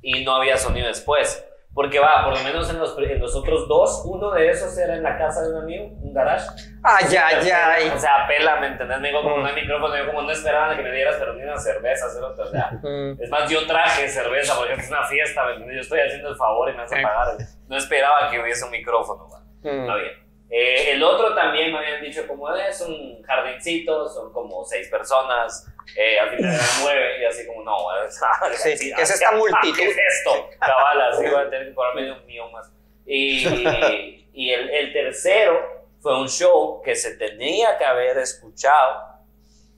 y 0.00 0.24
no 0.24 0.36
había 0.36 0.56
sonido 0.56 0.88
después. 0.88 1.44
Porque 1.78 2.00
va, 2.00 2.24
por 2.24 2.36
lo 2.36 2.42
menos 2.42 2.68
en 2.70 2.80
los, 2.80 2.98
en 2.98 3.20
los 3.20 3.36
otros 3.36 3.68
dos, 3.68 4.02
uno 4.04 4.32
de 4.32 4.50
esos 4.50 4.76
era 4.76 4.96
en 4.96 5.02
la 5.04 5.16
casa 5.16 5.42
de 5.42 5.52
un 5.52 5.62
amigo, 5.62 5.84
un 6.02 6.12
garage. 6.12 6.44
Ay, 6.82 7.04
ay, 7.16 7.50
ay. 7.50 7.92
O 7.94 7.96
sea, 7.96 8.26
pela, 8.26 8.56
¿me 8.56 8.66
entendés? 8.66 8.98
Me 8.98 9.10
dijo 9.10 9.22
como 9.22 9.36
no 9.36 9.46
hay 9.46 9.54
micrófono, 9.54 9.96
yo 9.96 10.06
como 10.06 10.22
no 10.22 10.32
esperaba 10.32 10.74
que 10.74 10.82
me 10.82 10.90
dieras, 10.90 11.14
pero 11.20 11.34
ni 11.34 11.44
una 11.44 11.56
cerveza, 11.56 12.06
o 12.06 12.46
sea. 12.50 12.70
Mm. 12.82 13.22
Es 13.22 13.30
más, 13.30 13.48
yo 13.48 13.64
traje 13.64 14.08
cerveza 14.08 14.56
porque 14.56 14.72
es 14.72 14.88
una 14.88 15.04
fiesta, 15.04 15.44
¿me 15.44 15.52
entendés? 15.52 15.76
Yo 15.76 15.82
estoy 15.82 16.00
haciendo 16.00 16.30
el 16.30 16.36
favor 16.36 16.68
y 16.68 16.74
me 16.74 16.82
hace 16.82 16.96
Sí. 16.96 17.02
pagar. 17.02 17.28
No 17.68 17.76
esperaba 17.76 18.28
que 18.28 18.40
hubiese 18.40 18.64
un 18.64 18.72
micrófono, 18.72 19.28
va. 19.30 19.38
Mm. 19.62 19.80
Está 19.82 19.94
bien. 19.94 20.12
Eh, 20.50 20.92
el 20.94 21.02
otro 21.04 21.32
también 21.32 21.70
me 21.72 21.78
habían 21.78 22.02
dicho 22.02 22.26
como 22.26 22.52
es 22.56 22.80
un 22.80 23.22
jardincito, 23.22 24.08
son 24.08 24.32
como 24.32 24.64
seis 24.64 24.88
personas, 24.88 25.64
eh, 25.96 26.18
al 26.20 26.30
final 26.36 26.54
eran 26.54 26.66
nueve 26.82 27.20
y 27.20 27.24
así 27.24 27.46
como 27.46 27.62
no, 27.64 27.76
es, 28.04 28.14
Sí, 28.60 28.72
así, 28.72 28.92
¿qué 28.94 29.02
es 29.02 29.10
esta 29.10 29.32
multitud? 29.36 29.76
¿Qué 29.76 29.88
es 29.88 29.96
esto? 29.96 30.50
Cabal, 30.60 31.00
así 31.12 31.24
voy 31.26 31.34
a 31.40 31.50
tener 31.50 31.68
que 31.68 31.74
cobrarme 31.74 32.02
de 32.02 32.12
un 32.12 32.26
millón 32.26 32.52
más. 32.52 32.70
Y, 33.06 34.28
y 34.32 34.52
el, 34.52 34.68
el 34.70 34.92
tercero 34.92 35.86
fue 36.00 36.20
un 36.20 36.28
show 36.28 36.80
que 36.82 36.94
se 36.94 37.16
tenía 37.16 37.76
que 37.78 37.84
haber 37.84 38.18
escuchado, 38.18 39.24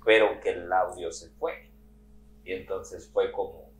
pero 0.05 0.41
que 0.41 0.51
el 0.51 0.73
audio 0.73 1.11
se 1.13 1.31
fue. 1.39 1.71
Y 2.45 2.53
entonces 2.55 3.09
fue 3.13 3.31
como, 3.33 3.71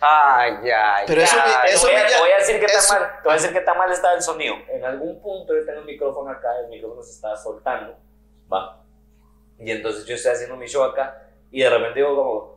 Ay, 0.00 0.52
ay. 0.70 1.04
Pero 1.06 1.22
eso, 1.22 1.36
ay. 1.42 1.52
me- 1.62 1.68
te 1.68 1.74
eso 1.74 1.86
voy, 1.86 1.96
a, 1.96 2.08
ya- 2.08 2.18
voy 2.20 2.30
a 2.30 2.36
decir 2.38 2.60
que 2.60 2.66
eso- 2.66 2.92
tan 2.94 3.02
mal, 3.02 3.10
te 3.16 3.22
voy 3.24 3.32
a 3.32 3.34
decir 3.36 3.52
que 3.52 3.60
tan 3.60 3.78
mal 3.78 3.90
estaba 3.92 4.14
el 4.14 4.22
sonido. 4.22 4.54
En 4.68 4.84
algún 4.84 5.20
punto 5.20 5.54
yo 5.54 5.64
tengo 5.64 5.80
el 5.80 5.86
micrófono 5.86 6.30
acá, 6.30 6.48
el 6.64 6.68
micrófono 6.68 7.02
se 7.02 7.12
estaba 7.12 7.36
soltando, 7.36 7.98
va. 8.52 8.82
Y 9.58 9.70
entonces 9.70 10.04
yo 10.06 10.14
estoy 10.14 10.32
haciendo 10.32 10.56
mi 10.56 10.66
show 10.68 10.84
acá 10.84 11.25
y 11.50 11.60
de 11.62 11.70
repente 11.70 12.00
digo 12.00 12.16
como, 12.16 12.56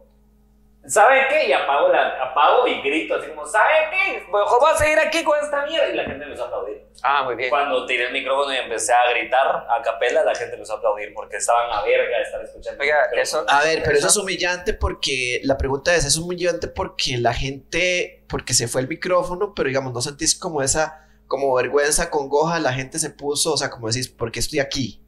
¿saben 0.88 1.24
qué? 1.30 1.48
Y 1.48 1.54
apago, 1.54 1.90
la, 1.90 2.24
apago 2.24 2.68
y 2.68 2.82
grito 2.82 3.16
así 3.16 3.30
como, 3.30 3.46
¿saben 3.46 3.90
qué? 3.92 4.26
Mejor 4.32 4.60
voy 4.60 4.72
a 4.74 4.78
seguir 4.78 4.98
aquí 5.00 5.24
con 5.24 5.38
esta 5.40 5.66
mierda. 5.66 5.90
Y 5.90 5.96
la 5.96 6.04
gente 6.04 6.18
me 6.20 6.26
empezó 6.26 6.44
a 6.44 6.48
aplaudir. 6.48 6.84
Ah, 7.04 7.24
muy 7.24 7.36
bien. 7.36 7.50
Cuando 7.50 7.86
tiré 7.86 8.08
el 8.08 8.14
micrófono 8.14 8.54
y 8.54 8.58
empecé 8.58 8.92
a 8.94 9.10
gritar 9.12 9.48
a 9.70 9.82
capela, 9.84 10.24
la 10.24 10.32
gente 10.34 10.52
me 10.52 10.54
empezó 10.56 10.74
a 10.74 10.78
aplaudir 10.78 11.14
porque 11.14 11.38
estaban 11.38 11.72
a 11.72 11.82
verga 11.84 12.18
de 12.18 12.24
estar 12.24 12.42
escuchando. 12.44 12.82
Oiga, 12.82 12.98
Pero- 13.10 13.22
eso- 13.22 13.46
A 13.48 13.62
ver, 13.64 13.82
pero 13.84 13.98
eso 13.98 14.08
es 14.08 14.18
humillante 14.18 14.74
porque 14.74 15.42
la 15.44 15.58
pregunta 15.58 15.94
es, 15.96 16.06
es 16.06 16.18
humillante 16.18 16.68
porque 16.68 17.18
la 17.18 17.34
gente, 17.34 18.24
porque 18.28 18.54
se 18.54 18.68
fue 18.68 18.82
el 18.82 18.88
micrófono, 18.88 19.54
pero 19.56 19.68
digamos, 19.68 19.94
no 19.94 20.02
sentís 20.02 20.38
como 20.38 20.62
esa, 20.62 21.08
como 21.28 21.54
vergüenza, 21.54 22.10
congoja, 22.10 22.60
la 22.60 22.74
gente 22.74 22.98
se 23.00 23.12
puso, 23.12 23.54
o 23.54 23.58
sea, 23.58 23.70
como 23.70 23.88
decís, 23.88 24.08
¿por 24.10 24.32
qué 24.32 24.40
estoy 24.40 24.60
aquí? 24.60 24.99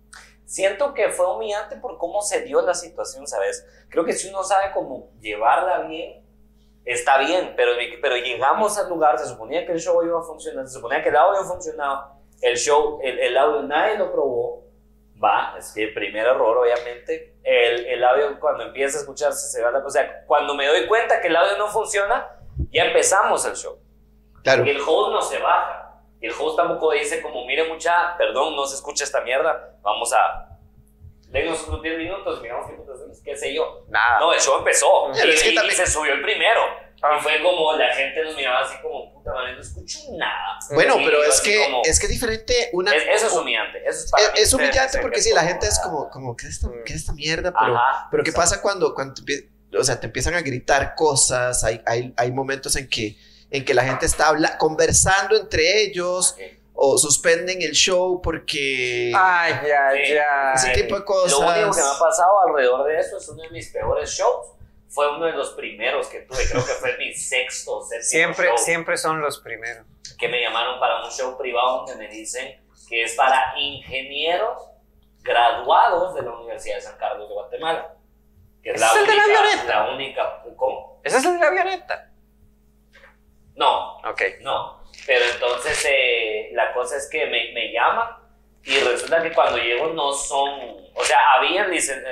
Siento 0.52 0.93
que 0.93 1.10
fue 1.10 1.34
humillante 1.34 1.78
por 1.78 1.97
cómo 1.97 2.22
se 2.22 2.41
dio 2.41 2.62
la 2.62 2.74
situación, 2.74 3.26
¿sabes? 3.26 3.66
Creo 3.89 4.04
que 4.04 4.12
si 4.14 4.28
uno 4.30 4.43
sabe 4.43 4.72
cómo 4.74 5.10
llevarla 5.22 5.80
bien, 5.88 6.26
está 6.84 7.18
bien, 7.20 7.54
pero, 7.56 7.72
pero 8.02 8.18
llegamos 8.18 8.78
al 8.78 8.89
lugar, 8.89 9.18
se 9.18 9.28
suponía 9.28 9.66
que 9.66 9.72
el 9.72 9.80
show 9.80 10.04
iba 10.04 10.20
a 10.20 10.24
funcionar, 10.24 10.68
se 10.68 10.74
suponía 10.74 11.02
que 11.02 11.10
el 11.10 11.16
audio 11.16 11.43
funcionaba, 11.45 12.18
el 12.41 12.58
show, 12.58 12.99
el, 13.02 13.18
el 13.20 13.38
audio 13.38 13.62
nadie 13.64 13.97
lo 13.97 14.12
probó, 14.12 14.66
va, 15.24 15.56
es 15.58 15.72
que 15.72 15.84
el 15.84 15.93
primer 15.93 16.26
error, 16.28 16.58
obviamente, 16.58 17.38
el, 17.43 17.86
el 17.86 18.04
audio 18.04 18.38
cuando 18.39 18.64
empieza 18.66 18.97
a 18.97 19.02
escucharse 19.02 19.47
se 19.47 19.64
va, 19.64 19.72
la- 19.72 19.86
o 19.86 19.89
sea, 19.89 20.26
cuando 20.26 20.54
me 20.56 20.68
doy 20.68 20.86
cuenta 20.88 21.22
que 21.22 21.28
el 21.28 21.36
audio 21.38 21.58
no 21.58 21.68
funciona, 21.70 22.28
ya 22.72 22.84
empezamos 22.86 23.45
el 23.45 23.56
show. 23.56 23.78
Claro. 24.43 24.66
Y 24.66 24.70
el 24.72 24.82
host 24.82 25.12
no 25.14 25.22
se 25.22 25.38
baja. 25.39 25.91
Y 26.22 26.28
el 26.28 26.34
host 26.39 26.55
tampoco 26.57 26.91
dice 26.91 27.22
como, 27.22 27.45
mire 27.45 27.67
mucha, 27.67 28.15
perdón, 28.17 28.55
no 28.55 28.65
se 28.67 28.76
escucha 28.76 29.03
esta 29.03 29.22
mierda, 29.22 29.76
vamos 29.82 30.13
a... 30.13 30.47
Denos 31.30 31.65
unos 31.67 31.82
10 31.82 31.97
minutos, 31.97 32.41
miramos 32.41 32.67
qué 32.69 32.74
putas 32.74 32.97
hacemos, 32.97 33.19
qué 33.24 33.38
sé 33.38 33.53
yo. 33.53 33.86
Nada. 33.88 34.19
No, 34.19 34.34
el 34.34 34.39
show 34.41 34.57
empezó. 34.59 35.09
Y, 35.15 35.30
es 35.30 35.41
que 35.41 35.49
y- 35.49 35.51
y 35.53 35.55
también- 35.55 35.78
se 35.78 35.88
subió 35.88 36.11
el 36.13 36.22
primero. 36.22 36.59
Ah. 37.01 37.17
Y 37.17 37.24
fue 37.24 37.41
como, 37.41 37.74
la 37.74 37.88
gente 37.95 38.22
nos 38.26 38.36
miraba 38.36 38.59
así 38.59 38.76
como, 38.82 39.13
puta 39.13 39.34
madre, 39.34 39.53
no 39.53 39.61
escucho 39.61 39.97
nada. 40.17 40.59
Bueno, 40.74 40.99
Y 40.99 41.05
pero 41.05 41.24
es 41.24 41.39
que, 41.39 41.63
como- 41.63 41.82
es 41.86 41.99
que 42.01 42.05
es 42.07 42.11
diferente 42.11 42.69
una... 42.74 42.93
Es- 42.93 43.07
eso 43.07 43.28
es 43.28 43.34
humillante. 43.34 43.80
Eso 43.88 44.03
es, 44.05 44.11
para 44.11 44.24
es, 44.26 44.34
mí. 44.34 44.39
es 44.41 44.53
humillante 44.53 44.99
porque 44.99 45.15
que 45.15 45.22
sí, 45.22 45.30
es 45.30 45.36
la 45.36 45.43
gente 45.43 45.67
es 45.67 45.80
como, 45.80 46.09
como 46.09 46.36
¿qué 46.36 46.47
es 46.47 46.51
esta, 46.55 46.67
qué 46.86 46.93
es 46.93 46.99
esta 46.99 47.13
mierda? 47.13 47.53
Pero, 47.57 47.78
Ajá, 47.78 48.07
pero 48.11 48.24
¿qué 48.26 48.34
pasa 48.34 48.61
cuando, 48.61 48.93
cuando 48.93 49.22
o 49.80 49.84
sea, 49.86 49.99
te 50.01 50.07
empiezan 50.07 50.34
a 50.34 50.41
gritar 50.41 50.95
cosas? 50.95 51.63
Hay, 51.63 51.82
hay, 51.86 52.13
hay 52.17 52.32
momentos 52.34 52.76
en 52.76 52.89
que, 52.89 53.15
en 53.52 53.64
que 53.66 53.74
la 53.74 53.84
gente 53.84 54.06
está 54.06 54.30
habla- 54.30 54.58
conversando 54.58 55.36
entre 55.38 55.82
ellos 55.84 56.36
o 56.74 56.97
suspenden 56.97 57.62
el 57.62 57.74
show 57.74 58.22
porque... 58.22 59.12
Ay, 59.16 59.54
ay, 59.66 60.18
ay. 60.18 60.54
Ese 60.56 60.70
tipo 60.72 60.95
de 60.97 61.06
cosas. 61.06 61.32
Lo 61.32 61.39
único 61.39 61.72
que 61.72 61.82
me 61.82 61.88
ha 61.88 61.99
pasado 61.99 62.32
alrededor 62.47 62.88
de 62.88 62.99
eso 62.99 63.18
es 63.18 63.30
uno 63.30 63.43
de 63.43 63.49
mis 63.52 63.70
peores 63.70 64.10
shows. 64.10 64.47
Fue 64.89 65.10
uno 65.16 65.26
de 65.26 65.34
los 65.34 65.52
primeros 65.52 66.08
que 66.08 66.22
tuve, 66.22 66.43
creo 66.49 66.66
que 66.66 66.74
fue 66.74 66.97
mi 66.97 67.14
sexto 67.14 67.78
o 67.78 67.82
séptimo 67.84 68.10
Siempre, 68.10 68.47
show. 68.47 68.58
siempre 68.58 68.97
son 68.97 69.22
los 69.22 69.39
primeros. 69.39 69.86
que 70.18 70.28
me 70.28 70.41
llamaron 70.41 70.80
para 70.80 71.04
un 71.04 71.12
show 71.12 71.38
privado 71.38 71.78
donde 71.86 71.95
me 71.95 72.08
dicen 72.10 72.60
que 72.89 73.04
es 73.04 73.14
para 73.14 73.54
ingenieros 73.58 74.62
graduados 75.22 76.16
de 76.16 76.24
la 76.24 76.32
Universidad 76.32 76.76
de 76.76 76.82
San 76.82 76.97
Carlos 76.97 77.28
de 77.30 77.34
Guatemala. 77.36 77.95
Que 78.64 78.72
es 78.72 78.80
la 78.80 78.88
¿Ese 78.88 78.95
es 78.95 79.02
el 79.02 79.08
de 79.08 79.16
la 79.18 79.24
única, 79.24 79.39
avioneta? 79.39 79.74
la 79.86 79.93
única, 79.93 80.43
¿cómo? 80.58 80.99
¿Esa 81.04 81.18
es 81.18 81.24
la 81.26 81.32
de 81.32 81.39
la 81.39 81.47
avioneta? 81.47 82.11
No, 83.62 83.97
Ok. 84.09 84.22
no. 84.41 84.82
Pero 85.07 85.24
entonces 85.34 85.86
eh, 85.89 86.49
la 86.53 86.74
cosa 86.74 86.97
es 86.97 87.09
que 87.09 87.26
me, 87.28 87.51
me 87.53 87.72
llaman 87.72 88.09
y 88.64 88.78
resulta 88.80 89.24
que 89.24 89.32
cuando 89.32 89.57
llego 89.57 89.88
no 89.88 90.12
son, 90.14 90.49
o 90.93 91.03
sea, 91.03 91.18
habían 91.38 91.72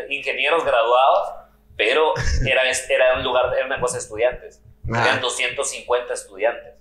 ingenieros 0.09 0.63
graduados, 0.65 1.29
pero 1.77 2.13
era, 2.47 2.63
era 2.89 3.13
un 3.15 3.23
lugar, 3.23 3.53
era 3.55 3.65
una 3.65 3.79
cosa 3.79 3.95
de 3.97 3.99
estudiantes. 4.03 4.63
Ah. 4.93 5.03
Eran 5.05 5.21
250 5.21 6.13
estudiantes. 6.13 6.73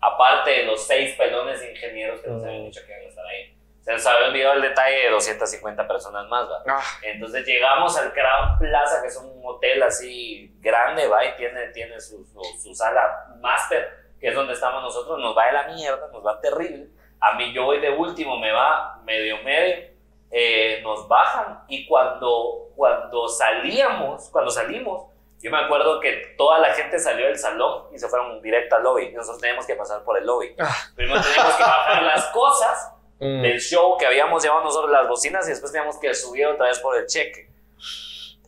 Aparte 0.00 0.50
de 0.50 0.62
los 0.64 0.86
seis 0.86 1.14
pelones 1.16 1.58
de 1.60 1.72
ingenieros 1.72 2.20
que 2.20 2.28
nos 2.28 2.44
habían 2.44 2.64
dicho 2.66 2.80
que 2.86 2.92
iban 2.92 3.04
a 3.04 3.08
estar 3.08 3.26
ahí. 3.26 3.52
Se 3.82 3.92
nos 3.92 4.06
había 4.06 4.28
olvidado 4.28 4.54
el 4.54 4.62
detalle 4.62 4.96
de 5.02 5.10
250 5.10 5.86
personas 5.88 6.26
más, 6.28 6.44
¿va? 6.48 6.62
Ah, 6.68 6.82
Entonces 7.02 7.44
llegamos 7.46 7.96
al 7.98 8.12
Crown 8.12 8.58
Plaza, 8.58 9.00
que 9.02 9.08
es 9.08 9.16
un 9.16 9.40
hotel 9.44 9.82
así 9.82 10.52
grande, 10.60 11.06
¿va? 11.08 11.24
Y 11.24 11.36
tiene, 11.36 11.68
tiene 11.68 12.00
su, 12.00 12.24
su, 12.26 12.40
su 12.62 12.74
sala 12.74 13.26
máster, 13.40 14.05
que 14.20 14.28
es 14.28 14.34
donde 14.34 14.54
estamos 14.54 14.82
nosotros. 14.82 15.18
Nos 15.18 15.36
va 15.36 15.46
de 15.46 15.52
la 15.52 15.68
mierda, 15.68 16.08
nos 16.12 16.24
va 16.24 16.40
terrible. 16.40 16.88
A 17.20 17.34
mí 17.34 17.52
yo 17.52 17.64
voy 17.64 17.80
de 17.80 17.90
último, 17.90 18.38
me 18.38 18.52
va 18.52 19.00
medio 19.04 19.42
medio. 19.42 19.88
Eh, 20.30 20.80
nos 20.82 21.06
bajan 21.08 21.64
y 21.68 21.86
cuando, 21.86 22.70
cuando 22.74 23.28
salíamos, 23.28 24.28
cuando 24.30 24.50
salimos, 24.50 25.06
yo 25.40 25.50
me 25.50 25.58
acuerdo 25.58 26.00
que 26.00 26.34
toda 26.36 26.58
la 26.58 26.72
gente 26.74 26.98
salió 26.98 27.26
del 27.26 27.38
salón 27.38 27.84
y 27.92 27.98
se 27.98 28.08
fueron 28.08 28.40
directo 28.42 28.76
al 28.76 28.82
lobby. 28.82 29.12
Nosotros 29.12 29.40
teníamos 29.40 29.66
que 29.66 29.74
pasar 29.74 30.02
por 30.02 30.18
el 30.18 30.26
lobby. 30.26 30.54
Ah. 30.58 30.74
Primero 30.94 31.20
teníamos 31.20 31.54
que 31.54 31.62
bajar 31.62 32.02
las 32.02 32.26
cosas 32.26 32.92
mm. 33.20 33.42
del 33.42 33.60
show 33.60 33.96
que 33.96 34.06
habíamos 34.06 34.42
llevado 34.42 34.64
nosotros 34.64 34.90
las 34.90 35.08
bocinas 35.08 35.46
y 35.46 35.50
después 35.50 35.70
teníamos 35.72 35.98
que 35.98 36.14
subir 36.14 36.46
otra 36.46 36.66
vez 36.66 36.78
por 36.80 36.96
el 36.96 37.06
cheque. 37.06 37.48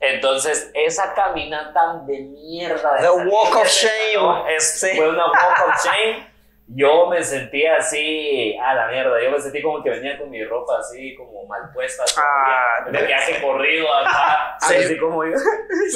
Entonces, 0.00 0.70
esa 0.74 1.12
caminata 1.14 2.02
de 2.06 2.20
mierda. 2.20 2.94
de 2.96 3.02
The 3.02 3.10
walk 3.28 3.56
of 3.56 3.66
shame. 3.68 4.60
Sí. 4.60 4.90
Fue 4.96 5.08
una 5.08 5.24
walk 5.26 5.68
of 5.68 5.84
shame. 5.84 6.28
Yo 6.70 7.06
me 7.06 7.24
sentía 7.24 7.76
así, 7.76 8.54
a 8.62 8.74
la 8.74 8.88
mierda. 8.88 9.22
Yo 9.24 9.30
me 9.30 9.40
sentí 9.40 9.62
como 9.62 9.82
que 9.82 9.88
venía 9.88 10.18
con 10.18 10.28
mi 10.28 10.44
ropa 10.44 10.78
así, 10.78 11.14
como 11.16 11.46
mal 11.46 11.72
puesta. 11.72 12.04
Ah, 12.18 12.80
todavía, 12.80 13.00
de 13.00 13.06
viaje 13.06 13.42
corrido 13.42 13.86
acá. 13.94 14.58
Sí. 14.68 14.74
así 14.74 14.98
como 14.98 15.24
yo. 15.24 15.30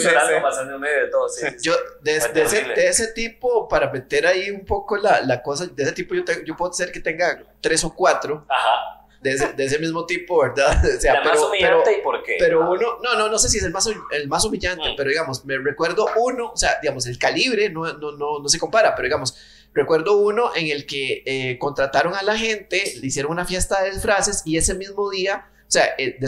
llorando, 0.02 0.34
sí. 0.34 0.40
pasando 0.40 0.74
en 0.76 0.80
medio 0.80 1.00
de 1.04 1.08
todo. 1.10 1.28
Sí, 1.28 1.46
sí, 1.46 1.58
sí. 1.58 1.68
Yo, 1.68 1.74
de, 2.00 2.12
de 2.12 2.42
ese, 2.42 2.64
de 2.64 2.88
ese 2.88 3.12
tipo, 3.12 3.68
para 3.68 3.90
meter 3.90 4.26
ahí 4.26 4.50
un 4.50 4.64
poco 4.64 4.96
la, 4.96 5.20
la 5.20 5.42
cosa, 5.42 5.66
de 5.66 5.82
ese 5.82 5.92
tipo 5.92 6.14
yo, 6.14 6.24
te- 6.24 6.42
yo 6.46 6.56
puedo 6.56 6.72
ser 6.72 6.90
que 6.90 7.00
tenga 7.00 7.42
tres 7.60 7.84
o 7.84 7.94
cuatro 7.94 8.46
Ajá. 8.48 9.01
De 9.22 9.32
ese, 9.32 9.52
de 9.52 9.64
ese 9.64 9.78
mismo 9.78 10.04
tipo, 10.06 10.40
¿verdad? 10.42 10.82
O 10.96 11.00
sea, 11.00 11.14
la 11.14 11.20
más 11.24 11.32
pero, 11.32 11.48
humillante 11.48 11.82
pero, 11.84 11.98
y 11.98 12.02
por 12.02 12.22
qué. 12.22 12.36
pero 12.38 12.70
uno, 12.70 12.98
no, 13.02 13.14
no, 13.16 13.28
no 13.28 13.38
sé 13.38 13.48
si 13.48 13.58
es 13.58 13.64
el 13.64 13.72
más, 13.72 13.88
el 14.10 14.28
más 14.28 14.44
humillante, 14.44 14.90
Mm. 14.90 14.96
pero 14.96 15.08
digamos, 15.10 15.44
me 15.44 15.56
recuerdo 15.58 16.06
uno, 16.16 16.50
o 16.52 16.56
sea, 16.56 16.78
digamos, 16.82 17.06
el 17.06 17.18
calibre 17.18 17.70
no, 17.70 17.92
no, 17.94 18.12
no, 18.12 18.38
no 18.40 18.48
se 18.48 18.58
compara, 18.58 18.94
pero 18.94 19.06
digamos, 19.06 19.36
recuerdo 19.74 20.18
uno 20.18 20.50
en 20.54 20.66
el 20.68 20.84
que 20.86 21.22
eh, 21.24 21.58
contrataron 21.58 22.14
a 22.14 22.22
la 22.22 22.36
gente, 22.36 22.82
le 23.00 23.06
hicieron 23.06 23.32
una 23.32 23.44
fiesta 23.46 23.82
de 23.82 23.92
disfraces 23.92 24.42
y 24.44 24.56
ese 24.56 24.74
mismo 24.74 25.08
día, 25.10 25.46
o 25.66 25.70
sea, 25.70 25.86
eh, 25.98 26.18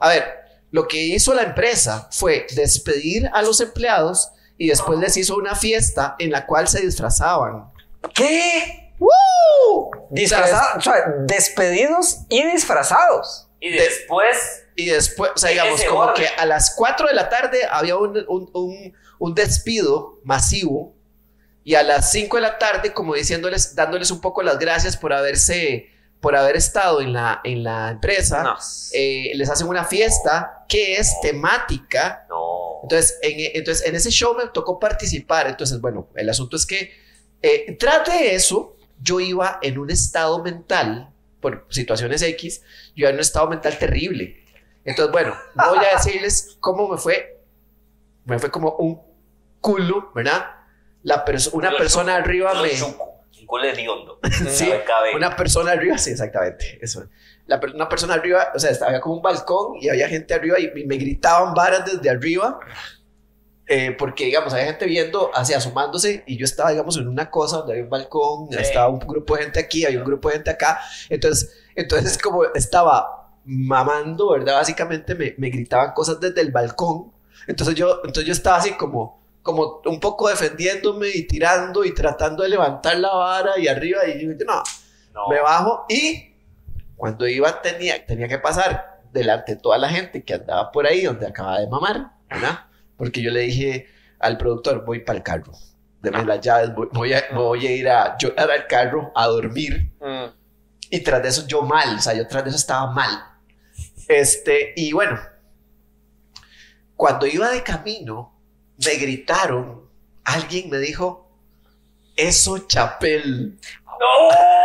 a 0.00 0.08
ver, 0.10 0.24
lo 0.70 0.86
que 0.86 1.02
hizo 1.02 1.32
la 1.34 1.42
empresa 1.42 2.08
fue 2.12 2.46
despedir 2.54 3.30
a 3.32 3.40
los 3.42 3.60
empleados 3.60 4.30
y 4.58 4.68
después 4.68 4.98
les 4.98 5.16
hizo 5.16 5.36
una 5.36 5.54
fiesta 5.54 6.16
en 6.18 6.30
la 6.30 6.44
cual 6.46 6.68
se 6.68 6.80
disfrazaban. 6.80 7.70
¿Qué? 8.14 8.85
¡Woo! 8.98 9.90
Disfrazados, 10.10 10.76
o 10.78 10.80
sea, 10.80 11.14
despedidos 11.26 12.18
y 12.28 12.42
disfrazados. 12.44 13.48
y 13.60 13.70
de- 13.70 13.80
después, 13.82 14.36
Y 14.76 14.86
después, 14.90 15.30
o 15.34 15.38
sea, 15.38 15.50
En 15.50 15.54
digamos, 15.56 15.82
como 15.84 16.00
orden. 16.00 16.14
que 16.16 16.28
a 16.40 16.44
las 16.44 16.74
4 16.76 17.08
de 17.08 17.14
la 17.14 17.28
tarde 17.30 17.60
había 17.70 17.96
un, 17.96 18.16
un, 18.28 18.50
un, 18.52 18.92
un 19.18 19.34
despido 19.34 20.20
masivo 20.24 20.94
y 21.64 21.74
a 21.74 21.82
las 21.82 22.12
5 22.12 22.36
de 22.36 22.42
la 22.42 22.58
tarde 22.58 22.92
como 22.92 23.14
diciéndoles, 23.14 23.74
dándoles 23.74 24.10
un 24.10 24.20
poco 24.20 24.42
las 24.42 24.58
gracias 24.58 24.96
por 24.98 25.14
haberse, 25.14 25.88
por 26.20 26.36
haber 26.36 26.56
estado 26.56 27.00
en 27.00 27.14
la, 27.14 27.40
en 27.42 27.64
la 27.64 27.90
empresa, 27.92 28.42
No. 28.42 28.56
eh, 28.92 29.32
les 29.34 29.48
hacen 29.48 29.66
una 29.66 29.84
fiesta 29.84 30.64
que 30.68 30.96
es 30.98 31.18
temática. 31.22 32.26
No. 32.28 32.80
Entonces 32.82 33.18
en, 33.22 33.34
entonces, 33.56 33.84
en 33.86 33.96
ese 33.96 34.10
show 34.10 34.34
me 34.36 34.46
tocó 34.48 34.78
participar. 34.78 35.46
Entonces, 35.48 35.80
bueno, 35.80 36.08
el 36.14 36.28
asunto 36.28 36.56
es 36.56 36.66
que 36.66 36.92
eh, 37.42 37.76
tras 37.80 38.06
de 38.06 38.34
eso, 38.34 38.75
yo 39.00 39.20
iba 39.20 39.58
en 39.62 39.78
un 39.78 39.90
estado 39.90 40.42
mental, 40.42 41.10
por 41.40 41.66
situaciones 41.70 42.22
X, 42.22 42.62
yo 42.94 43.02
iba 43.02 43.10
en 43.10 43.16
un 43.16 43.20
estado 43.20 43.48
mental 43.48 43.78
terrible. 43.78 44.42
Entonces, 44.84 45.12
bueno, 45.12 45.34
voy 45.54 45.78
a 45.78 45.96
decirles 45.96 46.56
cómo 46.60 46.88
me 46.88 46.96
fue. 46.98 47.40
Me 48.24 48.38
fue 48.38 48.50
como 48.50 48.70
un 48.76 49.00
culo, 49.60 50.10
¿verdad? 50.14 50.46
La 51.02 51.24
perso- 51.24 51.50
una 51.52 51.70
persona 51.76 52.16
arriba 52.16 52.52
me... 52.54 52.70
Un 53.40 53.46
culo 53.46 53.64
hediondo. 53.64 54.18
Sí, 54.48 54.66
Cabe, 54.66 54.84
cabe. 54.84 55.14
una 55.14 55.36
persona 55.36 55.72
arriba, 55.72 55.98
sí, 55.98 56.10
exactamente. 56.10 56.78
Eso. 56.82 57.06
La, 57.46 57.60
per- 57.60 57.74
una 57.74 57.88
persona 57.88 58.14
arriba, 58.14 58.48
o 58.54 58.58
sea, 58.58 58.70
estaba- 58.70 58.88
había 58.90 59.00
como 59.00 59.16
un 59.16 59.22
balcón 59.22 59.76
y 59.80 59.88
había 59.88 60.08
gente 60.08 60.34
arriba 60.34 60.58
y, 60.58 60.72
y 60.74 60.84
me 60.86 60.96
gritaban 60.96 61.54
varas 61.54 61.84
desde 61.84 62.10
arriba. 62.10 62.58
Eh, 63.68 63.94
porque, 63.98 64.24
digamos, 64.26 64.52
había 64.52 64.66
gente 64.66 64.86
viendo, 64.86 65.30
así 65.34 65.52
asomándose, 65.54 66.22
y 66.26 66.36
yo 66.36 66.44
estaba, 66.44 66.70
digamos, 66.70 66.96
en 66.98 67.08
una 67.08 67.30
cosa 67.30 67.58
donde 67.58 67.72
había 67.72 67.84
un 67.84 67.90
balcón, 67.90 68.48
Sí. 68.52 68.58
estaba 68.60 68.88
un 68.88 69.00
grupo 69.00 69.36
de 69.36 69.42
gente 69.44 69.58
aquí, 69.60 69.84
había 69.84 69.98
un 69.98 70.04
grupo 70.04 70.28
de 70.28 70.34
gente 70.36 70.50
acá. 70.50 70.80
Entonces, 71.08 71.52
entonces 71.74 72.16
como 72.18 72.44
estaba 72.54 73.30
mamando, 73.44 74.30
¿verdad? 74.30 74.54
Básicamente 74.54 75.14
me, 75.14 75.34
me 75.38 75.50
gritaban 75.50 75.92
cosas 75.92 76.18
desde 76.20 76.40
el 76.40 76.50
balcón. 76.52 77.12
Entonces 77.46 77.74
yo, 77.76 77.96
entonces 78.04 78.24
yo 78.24 78.32
estaba 78.32 78.56
así 78.56 78.72
como, 78.72 79.20
como 79.42 79.80
un 79.84 80.00
poco 80.00 80.28
defendiéndome 80.28 81.08
y 81.14 81.26
tirando 81.26 81.84
y 81.84 81.94
tratando 81.94 82.42
de 82.42 82.48
levantar 82.48 82.98
la 82.98 83.12
vara 83.14 83.58
y 83.58 83.68
arriba, 83.68 84.06
y 84.06 84.20
yo, 84.26 84.32
no, 84.44 84.62
No. 85.14 85.28
me 85.28 85.40
bajo 85.40 85.86
y 85.88 86.34
cuando 86.96 87.26
iba 87.28 87.60
tenía, 87.62 88.04
tenía 88.06 88.26
que 88.28 88.38
pasar 88.38 89.00
delante 89.12 89.54
de 89.54 89.60
toda 89.60 89.78
la 89.78 89.88
gente 89.88 90.22
que 90.24 90.34
andaba 90.34 90.70
por 90.72 90.86
ahí 90.86 91.02
donde 91.04 91.26
acababa 91.26 91.60
de 91.60 91.68
mamar, 91.68 92.10
¿verdad? 92.28 92.60
Porque 92.96 93.22
yo 93.22 93.30
le 93.30 93.40
dije 93.40 93.88
al 94.18 94.38
productor, 94.38 94.84
voy 94.84 95.00
para 95.00 95.18
el 95.18 95.22
carro, 95.22 95.52
deme 96.00 96.24
las 96.24 96.40
llaves, 96.40 96.74
voy, 96.74 96.88
voy 96.92 97.12
a, 97.12 97.24
voy 97.34 97.66
a 97.66 97.70
ir 97.72 97.88
a 97.88 98.16
llorar 98.18 98.50
al 98.50 98.66
carro 98.66 99.12
a 99.14 99.26
dormir. 99.26 99.92
Mm. 100.00 100.26
Y 100.90 101.00
tras 101.00 101.22
de 101.22 101.28
eso 101.28 101.46
yo 101.46 101.62
mal, 101.62 101.96
o 101.96 102.00
sea, 102.00 102.14
yo 102.14 102.26
tras 102.26 102.44
de 102.44 102.50
eso 102.50 102.58
estaba 102.58 102.90
mal. 102.90 103.10
Este, 104.08 104.72
y 104.76 104.92
bueno, 104.92 105.18
cuando 106.94 107.26
iba 107.26 107.50
de 107.50 107.62
camino, 107.62 108.32
me 108.84 108.94
gritaron, 108.94 109.90
alguien 110.24 110.70
me 110.70 110.78
dijo, 110.78 111.28
eso 112.16 112.66
chapel. 112.66 113.58
¡No! 113.84 114.30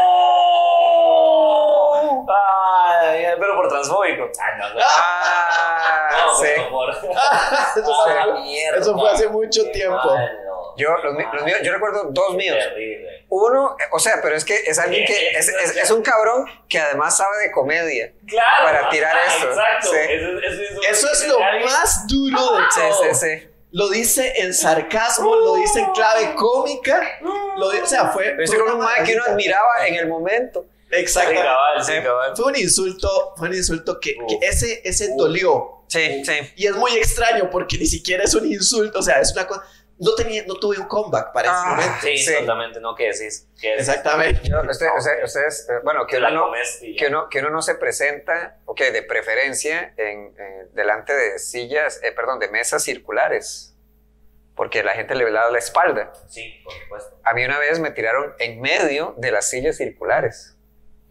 Ay, 3.02 3.26
pero 3.40 3.56
por 3.56 3.68
transfóbico. 3.68 4.24
Ay, 4.40 4.60
no, 4.60 4.74
no. 4.74 4.80
Ah, 4.86 6.10
sí. 6.40 6.62
por- 6.70 6.90
eso, 6.92 7.12
Ah, 7.22 7.74
fue, 8.34 8.42
mierda. 8.42 8.78
eso 8.80 8.98
fue 8.98 9.10
hace 9.12 9.28
mucho 9.30 9.70
tiempo. 9.72 9.96
mal, 9.96 10.40
no. 10.46 10.76
Yo, 10.78 10.90
los, 11.04 11.14
los 11.34 11.44
míos, 11.44 11.60
yo 11.64 11.74
recuerdo 11.74 12.06
dos 12.12 12.34
míos. 12.36 12.58
Terrible. 12.58 13.26
Uno, 13.30 13.76
o 13.92 14.00
sea, 14.00 14.20
pero 14.22 14.36
es 14.36 14.46
que 14.46 14.56
es 14.66 14.80
alguien 14.80 15.06
que 15.06 15.32
es, 15.32 15.48
es- 15.64 15.76
es 15.78 15.92
un 15.92 16.02
cabrón 16.02 16.46
que 16.70 16.80
además 16.80 17.18
sabe 17.18 17.38
de 17.40 17.52
comedia. 17.52 18.14
Claro. 18.28 18.64
Para 18.66 18.90
tirar 18.90 19.16
Ah, 19.16 19.28
esto. 19.28 19.50
Exacto. 19.50 19.90
Sí. 19.92 19.98
Eso, 19.98 20.28
eso- 20.40 20.62
eso- 20.64 20.82
Eso 20.90 21.12
es 21.12 21.28
lo 21.28 21.40
alguien- 21.44 21.66
más 21.70 22.08
duro 22.08 22.54
de 22.58 22.64
Sí, 22.72 22.80
todo. 22.80 23.04
sí, 23.14 23.16
sí. 23.16 23.48
Lo 23.74 23.90
dice 23.90 24.34
en 24.42 24.54
sarcasmo, 24.54 25.34
lo 25.34 25.56
dice 25.56 25.80
en 25.80 25.92
clave 25.92 26.34
cómica. 26.36 27.02
Lo 27.58 27.70
di- 27.72 27.80
o 27.80 27.86
sea, 27.86 28.08
fue. 28.08 28.34
Lo 28.34 28.44
hice 28.44 28.58
con 28.60 28.70
un 28.72 28.80
man 28.80 29.06
que 29.06 29.16
uno 29.16 29.24
admiraba 29.28 29.88
en 29.88 29.96
el 29.96 30.08
momento. 30.08 30.66
Sí, 30.90 30.98
Exacto. 30.98 31.36
cabal, 31.36 31.82
sí, 31.82 31.94
Sí. 31.94 32.04
cabal. 32.04 32.36
Fue 32.36 32.46
un 32.48 32.56
insulto, 32.58 33.34
fue 33.38 33.48
un 33.48 33.56
insulto 33.56 33.98
que, 33.98 34.14
que 34.28 34.36
Uf. 34.36 34.44
ese, 34.44 34.82
ese 34.84 35.12
dolió. 35.16 35.81
Sí, 35.92 36.24
sí. 36.26 36.34
Y 36.56 36.68
es 36.68 36.76
muy 36.76 36.92
extraño 36.96 37.50
porque 37.50 37.78
ni 37.78 37.86
siquiera 37.86 38.24
es 38.24 38.34
un 38.34 38.46
insulto, 38.46 39.00
o 39.00 39.02
sea, 39.02 39.20
es 39.20 39.34
una 39.34 39.46
cosa. 39.46 39.64
No, 40.00 40.16
tenía, 40.16 40.44
no 40.48 40.56
tuve 40.56 40.80
un 40.80 40.88
comeback 40.88 41.32
para 41.34 41.50
ese 41.50 41.58
Ah, 41.60 41.70
momento. 41.76 41.96
Sí, 42.02 42.18
Sí. 42.18 42.34
totalmente. 42.40 42.80
No, 42.80 42.96
¿qué 42.96 43.08
decís? 43.12 43.48
¿Qué 43.60 43.72
decís? 43.72 43.88
Exactamente. 43.90 44.42
Yo, 44.50 44.62
usted- 44.62 44.88
usted- 44.98 45.24
ustedes, 45.24 45.68
eh, 45.70 45.74
bueno, 45.84 46.08
que 46.08 46.18
uno, 46.18 46.30
no, 46.32 46.52
que, 46.98 47.08
uno, 47.08 47.30
que 47.30 47.40
uno 47.40 47.50
no 47.52 47.62
se 47.62 47.76
presenta, 47.76 48.58
ok, 48.66 48.80
de 48.94 49.04
preferencia, 49.04 49.94
en, 49.98 50.34
eh, 50.40 50.68
delante 50.74 51.14
de 51.14 51.38
sillas, 51.38 52.00
eh, 52.04 52.14
perdón, 52.14 52.40
de 52.40 52.48
mesas 52.48 52.84
circulares, 52.84 53.76
porque 54.56 54.82
la 54.84 54.94
gente 54.94 55.14
le 55.14 55.30
da 55.30 55.52
la 55.52 55.60
espalda. 55.60 56.12
Sí, 56.30 56.62
por 56.64 56.74
supuesto. 56.74 57.20
A 57.24 57.34
mí 57.34 57.44
una 57.46 57.60
vez 57.60 57.80
me 57.80 57.92
tiraron 57.92 58.34
en 58.40 58.60
medio 58.62 59.14
de 59.18 59.32
las 59.32 59.50
sillas 59.50 59.78
circulares. 59.78 60.56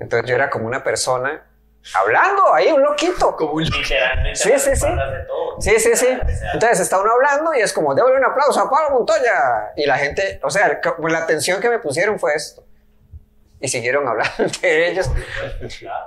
Entonces 0.01 0.29
yo 0.29 0.35
era 0.35 0.49
como 0.51 0.67
una 0.67 0.83
persona 0.83 1.47
hablando 1.95 2.53
ahí, 2.55 2.71
un 2.73 2.83
loquito. 2.83 3.35
Como 3.37 3.53
un- 3.55 3.65
Literalmente. 3.65 4.37
Sí, 4.39 4.53
sí, 4.59 4.77
sí. 4.77 4.87
hablas 4.87 5.13
de 5.13 5.25
todo. 5.25 5.61
Sí, 5.61 5.79
sí, 5.79 5.97
sí. 5.97 6.07
Entonces 6.55 6.81
está 6.81 6.99
uno 7.01 7.11
hablando 7.13 7.55
y 7.55 7.61
es 7.61 7.73
como, 7.73 7.95
démosle 7.95 8.19
un 8.19 8.25
aplauso 8.25 8.61
a 8.61 8.71
Pablo 8.71 8.99
Montoya. 8.99 9.73
Y 9.77 9.87
la 9.87 9.99
gente, 9.99 10.41
o 10.43 10.51
sea, 10.51 10.81
la 11.09 11.19
atención 11.19 11.61
que 11.61 11.69
me 11.69 11.79
pusieron 11.79 12.19
fue 12.19 12.35
esto. 12.35 12.65
Y 13.63 13.69
siguieron 13.69 14.09
hablando 14.09 14.33
entre 14.39 14.91
ellos. 14.91 15.11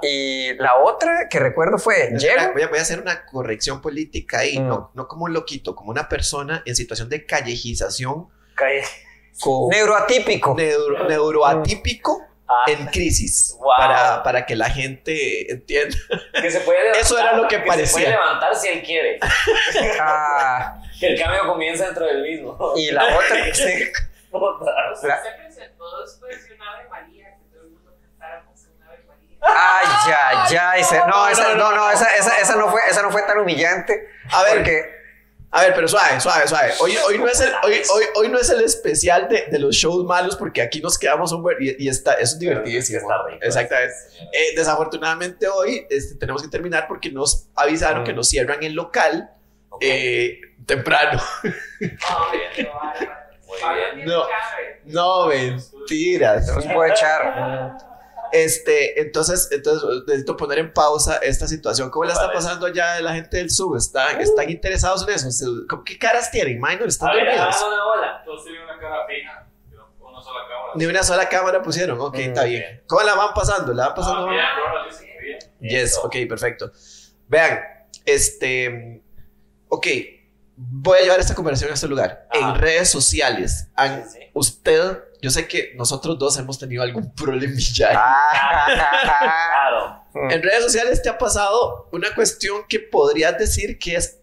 Y 0.01 0.53
la 0.55 0.77
otra 0.77 1.27
que 1.29 1.39
recuerdo 1.39 1.77
fue, 1.77 2.05
Espera, 2.13 2.41
llego. 2.41 2.53
voy, 2.53 2.61
a, 2.63 2.67
voy 2.67 2.79
a 2.79 2.81
hacer 2.81 2.99
una 2.99 3.25
corrección 3.25 3.79
política 3.81 4.39
ahí, 4.39 4.59
Mm. 4.59 4.67
no, 4.67 4.91
no 4.93 5.07
como 5.07 5.25
un 5.25 5.33
loquito, 5.33 5.75
como 5.75 5.91
una 5.91 6.09
persona 6.09 6.63
en 6.65 6.75
situación 6.75 7.09
de 7.09 7.25
callejización 7.25 8.27
Calle. 8.55 8.83
con 9.39 9.69
Neuroatípico. 9.69 10.55
neuro- 10.55 11.07
neuroatípico 11.07 12.25
Ah, 12.47 12.65
en 12.67 12.85
crisis, 12.87 13.55
Wow. 13.59 13.71
para, 13.77 14.21
para 14.23 14.45
que 14.45 14.55
la 14.55 14.69
gente 14.69 15.51
entienda. 15.51 15.95
que 16.41 16.51
se 16.51 16.59
puede 16.61 16.79
levantar, 16.79 17.01
Eso 17.01 17.17
era 17.17 17.33
lo 17.37 17.47
que 17.47 17.55
Se 17.57 17.61
parecía. 17.61 17.93
puede 17.93 18.09
levantar 18.09 18.55
si 18.55 18.67
él 18.67 18.83
quiere. 18.83 19.19
Ah, 19.99 20.81
Que 20.99 21.07
el 21.13 21.19
cambio 21.19 21.47
comienza 21.47 21.85
dentro 21.85 22.05
del 22.05 22.21
mismo. 22.21 22.73
y 22.75 22.91
la 22.91 23.03
otra, 23.05 23.37
sí. 23.53 23.91
Puta. 24.31 24.71
La- 25.03 25.21
Se 25.23 25.31
presentó 25.31 26.01
después 26.01 26.47
de 26.49 26.55
una 26.55 26.73
Ave 26.73 26.89
María, 26.89 27.27
que 27.37 27.43
todo 27.53 27.63
el 27.63 27.69
mundo 27.69 27.91
cantáramos 28.01 28.59
una 28.75 28.87
Ave 28.87 29.03
María. 29.07 29.37
Ay, 29.41 29.87
ya, 30.49 30.75
ya. 30.77 30.83
se- 30.83 30.97
no, 31.07 31.27
esa, 31.29 31.49
no, 31.49 31.55
no, 31.55 31.71
no, 31.71 31.75
no, 31.77 31.91
esa, 31.91 32.15
esa, 32.15 32.39
esa 32.39 32.55
no 32.55 32.69
fue, 32.69 32.81
esa 32.89 33.01
no 33.03 33.11
fue 33.11 33.21
tan 33.23 33.37
humillante. 33.39 34.09
A 34.31 34.43
ver, 34.43 34.55
Porque, 34.57 35.02
A 35.55 35.61
ver, 35.61 35.73
pero 35.75 35.87
suave, 35.87 36.19
suave, 36.19 36.47
suave. 36.47 36.73
Hoy, 36.79 36.97
hoy, 37.07 37.19
no, 37.19 37.27
es 37.27 37.39
el, 37.39 37.51
hoy, 37.63 37.73
hoy, 37.93 38.03
hoy 38.15 38.29
no 38.29 38.39
es 38.39 38.49
el 38.49 38.61
especial 38.61 39.27
de, 39.29 39.45
de 39.51 39.59
los 39.59 39.75
shows 39.75 40.03
malos 40.03 40.35
porque 40.35 40.61
aquí 40.63 40.81
nos 40.81 40.97
quedamos 40.97 41.31
un 41.31 41.43
buen... 41.43 41.57
Y, 41.61 41.75
y 41.85 41.89
está, 41.89 42.13
eso 42.13 42.33
es 42.33 42.39
divertidísimo. 42.39 42.99
Está 43.01 43.23
rico. 43.27 43.39
Exactamente. 43.45 43.93
Eh, 44.33 44.55
desafortunadamente 44.55 45.47
hoy 45.47 45.85
este, 45.91 46.15
tenemos 46.15 46.41
que 46.41 46.47
terminar 46.49 46.87
porque 46.87 47.11
nos 47.11 47.47
avisaron 47.55 48.01
Mm. 48.01 48.05
que 48.05 48.13
nos 48.13 48.27
cierran 48.29 48.63
el 48.63 48.73
local 48.73 49.29
Ok. 49.69 49.81
eh, 49.83 50.39
temprano. 50.65 51.21
No. 54.05 54.25
No, 54.85 55.27
mentiras. 55.27 56.47
no 56.47 56.61
se 56.61 56.69
puede 56.69 56.91
echar. 56.91 57.77
Este, 58.33 58.99
entonces, 58.99 59.47
entonces 59.51 59.87
necesito 60.07 60.35
poner 60.35 60.57
en 60.57 60.73
pausa 60.73 61.17
esta 61.17 61.47
situación. 61.47 61.91
¿Cómo 61.91 62.05
la 62.05 62.13
está 62.13 62.33
pasando 62.33 62.65
allá 62.65 62.99
la 62.99 63.13
gente 63.13 63.37
del 63.37 63.51
sub? 63.51 63.75
¿Están, 63.77 64.19
están 64.19 64.49
interesados 64.49 65.07
en 65.07 65.13
eso? 65.13 65.29
Se- 65.31 65.45
¿cómo- 65.69 65.83
¿Qué 65.83 65.99
caras 65.99 66.31
tienen, 66.31 66.59
Minor? 66.59 66.87
¿Están 66.87 67.09
A 67.09 67.13
ver, 67.13 67.25
dormidos? 67.27 67.55
una 67.63 68.43
tienen 68.43 68.63
una 68.63 68.79
cara 68.79 69.05
fija, 69.07 69.47
una 69.99 70.21
sola 70.21 70.39
cámara. 70.49 70.73
Ni 70.75 70.85
una 70.87 71.03
sola 71.03 71.29
cámara 71.29 71.61
pusieron. 71.61 72.01
Ok, 72.01 72.15
Mm, 72.17 72.21
está 72.21 72.43
bien. 72.45 72.81
¿Cómo 72.87 73.03
la 73.03 73.13
van 73.13 73.33
pasando? 73.35 73.71
¿La 73.71 73.85
van 73.89 73.95
pasando? 73.95 74.27
Ah, 74.27 74.87
bien, 75.21 75.39
bien. 75.59 75.71
Yes, 75.85 75.99
ok, 76.03 76.15
perfecto. 76.27 76.71
Vean, 77.27 77.59
este, 78.03 79.03
ok, 79.69 79.87
voy 80.57 80.97
a 80.97 81.01
llevar 81.03 81.19
esta 81.19 81.35
conversación 81.35 81.71
a 81.71 81.75
este 81.75 81.87
lugar. 81.87 82.27
Ajá. 82.31 82.49
En 82.49 82.55
redes 82.59 82.89
sociales, 82.89 83.69
han- 83.75 84.09
Sí, 84.09 84.17
sí. 84.19 84.29
usted, 84.33 85.03
yo 85.23 85.31
sé 85.31 85.47
que 85.47 85.73
nosotros 85.75 86.19
dos 86.19 86.37
hemos 86.37 86.59
tenido 86.59 86.83
algún 86.83 87.11
problemilla. 87.15 87.89
Ah. 87.95 90.03
Claro. 90.13 90.29
En 90.29 90.43
redes 90.43 90.63
sociales 90.63 91.01
te 91.01 91.09
ha 91.09 91.17
pasado 91.17 91.87
una 91.91 92.13
cuestión 92.13 92.63
que 92.67 92.79
podrías 92.79 93.37
decir 93.37 93.79
que 93.79 93.95
es 93.95 94.19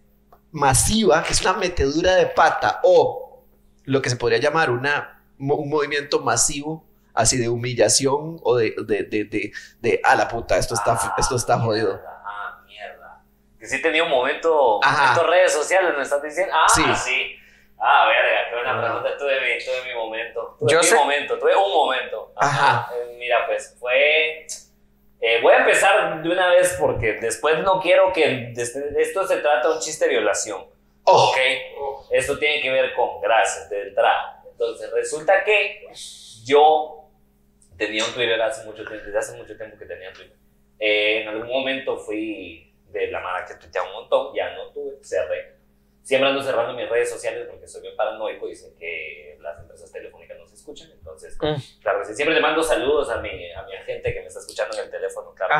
masiva, 0.51 1.23
que 1.23 1.33
es 1.33 1.41
una 1.41 1.53
metedura 1.53 2.15
de 2.15 2.27
pata 2.27 2.79
o 2.83 3.43
lo 3.85 4.01
que 4.01 4.09
se 4.09 4.15
podría 4.15 4.39
llamar 4.39 4.69
una, 4.69 5.21
un 5.37 5.69
movimiento 5.69 6.19
masivo 6.21 6.85
así 7.13 7.37
de 7.37 7.49
humillación 7.49 8.39
o 8.43 8.55
de, 8.55 8.73
de, 8.85 9.03
de, 9.03 9.25
de, 9.25 9.51
de, 9.81 10.01
a 10.03 10.15
la 10.15 10.27
puta, 10.29 10.57
esto 10.57 10.75
está, 10.75 10.93
Ah, 10.93 11.15
esto 11.17 11.35
está 11.35 11.59
jodido. 11.59 11.89
mierda, 11.89 12.21
Ah, 12.25 12.61
mierda. 12.65 13.23
Que 13.59 13.65
sí 13.67 13.81
tenía 13.81 14.03
un 14.03 14.09
momento, 14.11 14.79
momento 14.81 15.27
redes 15.27 15.51
sociales, 15.51 15.93
¿me 15.97 16.03
estás 16.03 16.23
diciendo? 16.23 16.53
Ah, 16.55 16.67
Sí. 16.73 16.83
sí. 17.03 17.35
Ah, 17.83 18.07
verga, 18.07 18.49
qué 18.49 18.55
buena 18.55 18.77
Ah. 18.77 18.81
pregunta. 18.81 19.17
Tuve 19.17 19.41
mi, 19.41 19.63
tuve 19.63 19.83
mi 19.87 19.93
momento. 19.95 20.55
Tuve 20.59 20.71
Yo 20.71 20.77
mi 20.77 20.83
sé- 20.83 20.95
momento, 20.95 21.39
tuve 21.39 21.55
un 21.55 21.71
momento. 21.73 22.31
Ajá. 22.35 22.91
Eh, 22.95 23.15
mira, 23.17 23.45
pues 23.47 23.75
fue. 23.79 24.45
eh, 25.23 25.39
voy 25.41 25.53
a 25.53 25.57
empezar 25.57 26.21
de 26.21 26.29
una 26.29 26.49
vez 26.49 26.75
porque 26.79 27.13
después 27.13 27.59
no 27.59 27.79
quiero 27.81 28.11
que. 28.13 28.53
Esto 28.55 29.25
se 29.27 29.37
trata 29.37 29.67
de 29.67 29.73
un 29.75 29.79
chiste 29.79 30.05
de 30.05 30.11
violación. 30.11 30.65
Oh, 31.03 31.29
¿Ok? 31.31 31.37
Esto 32.11 32.37
tiene 32.37 32.61
que 32.61 32.69
ver 32.71 32.93
con 32.93 33.19
gracias 33.21 33.69
de 33.69 33.81
entrada. 33.89 34.43
Entonces, 34.51 34.91
resulta 34.91 35.43
que 35.43 35.87
yo 36.45 37.05
tenía 37.77 38.05
un 38.05 38.13
Twitter 38.13 38.39
hace 38.41 38.63
mucho 38.65 38.85
tiempo, 38.85 39.05
desde 39.05 39.17
hace 39.17 39.35
mucho 39.37 39.55
tiempo 39.57 39.75
que 39.77 39.85
tenía 39.85 40.11
Twitter. 40.13 40.37
Eh, 40.79 41.21
en 41.23 41.27
algún 41.29 41.47
momento 41.49 41.97
fui 41.97 42.71
de 42.89 43.07
la 43.07 43.19
mara 43.21 43.45
que 43.45 43.55
tuiteaba 43.55 43.87
un 43.87 43.93
montón, 43.93 44.33
ya 44.35 44.51
no 44.51 44.67
tuve, 44.71 45.03
cerré. 45.03 45.55
Siempre 46.03 46.29
ando 46.29 46.41
cerrando 46.41 46.73
mis 46.73 46.89
redes 46.89 47.09
sociales 47.09 47.47
porque 47.49 47.67
soy 47.67 47.81
bien 47.81 47.95
paranoico 47.95 48.49
y 48.49 48.55
sé 48.55 48.73
que 48.77 49.37
las 49.39 49.59
empresas 49.59 49.91
telefónicas 49.91 50.37
no 50.37 50.47
se 50.47 50.55
escuchan. 50.55 50.89
Entonces, 50.91 51.37
Mm. 51.39 51.79
claro 51.81 51.99
que 51.99 52.05
sí. 52.05 52.15
Siempre 52.15 52.35
le 52.35 52.41
mando 52.41 52.63
saludos 52.63 53.09
a 53.11 53.17
mi, 53.21 53.51
a 53.53 53.63
mi 53.63 53.75
agente 53.75 54.13
que 54.13 54.19
me 54.21 54.27
está 54.27 54.39
escuchando 54.39 54.75
en 54.77 54.85
el 54.85 54.89
teléfono, 54.91 55.33
claro. 55.35 55.53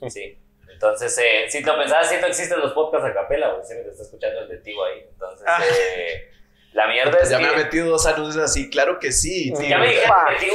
que 0.00 0.06
Ah. 0.06 0.10
sí. 0.10 0.10
Sí. 0.10 0.38
Entonces, 0.70 1.18
eh, 1.18 1.46
si 1.48 1.62
lo 1.64 1.76
pensabas, 1.76 2.08
siento 2.08 2.26
existen 2.26 2.60
los 2.60 2.72
podcasts 2.72 3.08
a 3.08 3.14
capela, 3.14 3.50
porque 3.52 3.66
siempre 3.66 3.86
te 3.86 3.90
está 3.92 4.02
escuchando 4.04 4.40
el 4.42 4.48
de 4.48 4.58
Tigo 4.58 4.84
ahí. 4.84 5.00
Entonces, 5.10 5.44
Ah. 5.48 5.60
eh, 5.64 6.30
la 6.74 6.86
mierda 6.86 7.18
es 7.20 7.30
Ya 7.30 7.38
que... 7.38 7.42
me 7.44 7.48
ha 7.48 7.56
metido 7.56 7.88
dos 7.90 8.06
anuncios 8.06 8.44
así, 8.44 8.68
claro 8.70 8.98
que 9.00 9.10
sí. 9.10 9.44
Sí. 9.44 9.52
tío. 9.54 9.68
Ya 9.70 9.78
me 9.78 9.88
dijeron 9.88 10.14
que 10.38 10.46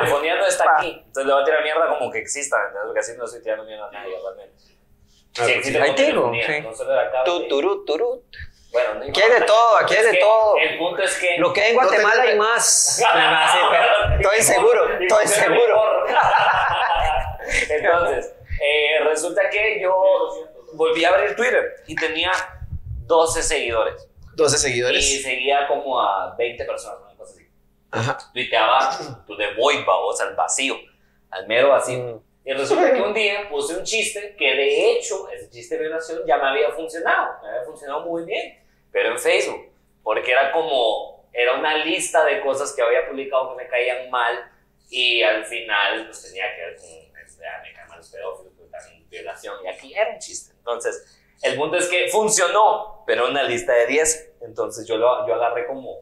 telefonía 0.00 0.36
no 0.36 0.46
está 0.46 0.64
pa. 0.64 0.78
aquí. 0.78 1.02
Entonces 1.06 1.26
le 1.26 1.32
voy 1.32 1.42
a 1.42 1.44
tirar 1.44 1.62
mierda 1.62 1.88
como 1.98 2.10
que 2.10 2.18
exista, 2.18 2.56
¿entendés? 2.56 2.82
Porque 2.86 3.00
así 3.00 3.12
no 3.18 3.24
estoy 3.26 3.42
tirando 3.42 3.64
mierda 3.64 3.86
a 3.86 3.92
nadie, 3.92 4.14
realmente. 4.20 4.54
Ah, 4.58 4.64
Sí, 5.34 5.42
pues 5.44 5.56
existe 5.58 5.78
Ahí 5.80 5.94
telefonía, 5.94 6.46
sí. 6.46 6.60
no 6.62 6.74
solo 6.74 6.90
cable. 7.12 7.24
Tu, 7.24 7.48
turut, 7.48 7.86
turut. 7.86 8.24
Bueno, 8.70 8.94
no 8.94 9.04
Aquí 9.08 9.20
hay 9.22 9.30
de 9.30 9.40
todo, 9.46 9.76
aquí 9.78 9.94
hay 9.96 10.04
de 10.04 10.10
que 10.12 10.18
todo. 10.18 10.56
El 10.58 10.78
punto 10.78 11.02
es 11.02 11.16
que... 11.18 11.38
Lo 11.38 11.52
que 11.52 11.62
hay 11.62 11.70
en 11.70 11.76
No 11.76 11.82
Guatemala 11.82 12.22
te- 12.22 12.28
hay 12.28 12.36
más. 12.38 13.02
Así, 13.14 13.58
estoy 14.20 14.42
seguro, 14.42 14.98
estoy 15.00 15.26
seguro. 15.26 16.04
Entonces, 17.70 18.34
eh, 18.60 19.00
resulta 19.04 19.48
que 19.50 19.80
yo 19.80 19.94
volví 20.74 21.04
a 21.04 21.10
abrir 21.10 21.34
Twitter 21.34 21.76
y 21.86 21.94
tenía 21.94 22.30
12 23.06 23.42
seguidores. 23.42 24.08
12 24.34 24.56
Y 24.56 24.58
seguidores. 24.58 25.22
seguía 25.22 25.66
como 25.66 26.00
a 26.00 26.34
20 26.36 26.64
personas, 26.64 26.98
una 27.06 27.16
cosa 27.16 27.32
así. 27.34 27.48
Ajá. 27.90 28.18
Tuiteaba 28.32 28.90
tú 29.26 29.34
de 29.36 29.54
void, 29.54 29.84
babos, 29.86 30.20
al 30.20 30.34
vacío, 30.34 30.76
al 31.30 31.46
mero 31.46 31.70
vacío. 31.70 31.98
Mm. 31.98 32.27
Y 32.48 32.52
resulta 32.54 32.94
que 32.94 33.02
un 33.02 33.12
día 33.12 33.46
puse 33.50 33.76
un 33.76 33.84
chiste 33.84 34.34
que 34.38 34.54
de 34.54 34.92
hecho, 34.92 35.28
ese 35.28 35.50
chiste 35.50 35.76
de 35.76 35.82
violación 35.82 36.22
ya 36.26 36.38
me 36.38 36.48
había 36.48 36.70
funcionado, 36.70 37.34
me 37.42 37.48
había 37.50 37.62
funcionado 37.64 38.06
muy 38.06 38.24
bien, 38.24 38.58
pero 38.90 39.10
en 39.10 39.18
Facebook, 39.18 39.70
porque 40.02 40.32
era 40.32 40.50
como, 40.50 41.28
era 41.30 41.58
una 41.58 41.84
lista 41.84 42.24
de 42.24 42.40
cosas 42.40 42.72
que 42.72 42.80
había 42.80 43.06
publicado 43.06 43.50
que 43.50 43.64
me 43.64 43.68
caían 43.68 44.08
mal 44.08 44.50
y 44.88 45.22
al 45.22 45.44
final 45.44 46.06
pues 46.06 46.22
tenía 46.22 46.44
que 46.54 46.60
ver 46.62 46.76
con, 46.76 47.20
este, 47.22 47.46
ah, 47.46 47.60
me 47.62 47.74
caen 47.74 47.88
mal 47.88 47.98
los 47.98 48.08
pedófilos, 48.08 48.70
también 48.70 49.06
violación 49.10 49.56
y 49.62 49.68
aquí 49.68 49.92
era 49.92 50.12
un 50.12 50.18
chiste. 50.18 50.54
Entonces, 50.56 51.20
el 51.42 51.54
punto 51.54 51.76
es 51.76 51.86
que 51.88 52.08
funcionó, 52.08 53.04
pero 53.06 53.28
una 53.28 53.42
lista 53.42 53.74
de 53.74 53.88
10, 53.88 54.36
entonces 54.40 54.88
yo, 54.88 54.96
lo, 54.96 55.28
yo 55.28 55.34
agarré 55.34 55.66
como 55.66 55.98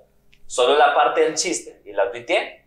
solo 0.46 0.78
la 0.78 0.94
parte 0.94 1.22
del 1.22 1.34
chiste 1.34 1.80
y 1.84 1.92
la 1.92 2.08
tuiteé. 2.12 2.65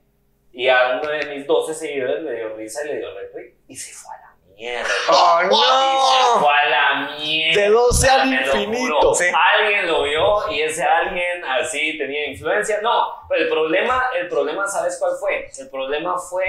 Y 0.52 0.68
a 0.68 1.00
uno 1.02 1.12
de 1.12 1.26
mis 1.36 1.46
12 1.48 1.74
seguidores 1.74 2.24
le 2.24 2.36
dio 2.36 2.56
risa 2.56 2.84
y 2.84 2.88
le 2.88 2.98
dio 2.98 3.14
retweet. 3.14 3.54
Y 3.68 3.76
se 3.76 3.94
fue 3.94 4.16
a 4.16 4.20
la 4.22 4.36
mierda. 4.56 4.90
¡Oh, 5.10 5.40
Y 5.42 5.46
se 5.46 5.50
no! 5.52 6.40
fue 6.40 6.54
a 6.54 6.70
la 6.70 7.18
mierda. 7.18 7.62
De 7.62 7.70
12 7.70 8.10
al 8.10 8.34
infinito. 8.34 9.14
Sí. 9.16 9.26
Alguien 9.58 9.88
lo 9.88 10.04
vio 10.04 10.52
y 10.52 10.62
ese 10.62 10.84
alguien 10.84 11.46
así 11.46 11.98
tenía 11.98 12.28
influencia. 12.30 12.82
No, 12.82 13.08
pero 13.30 13.44
el 13.44 13.50
problema, 13.50 14.10
el 14.20 14.28
problema, 14.28 14.68
¿sabes 14.68 14.98
cuál 15.00 15.14
fue? 15.20 15.50
El 15.58 15.70
problema 15.70 16.18
fue 16.18 16.46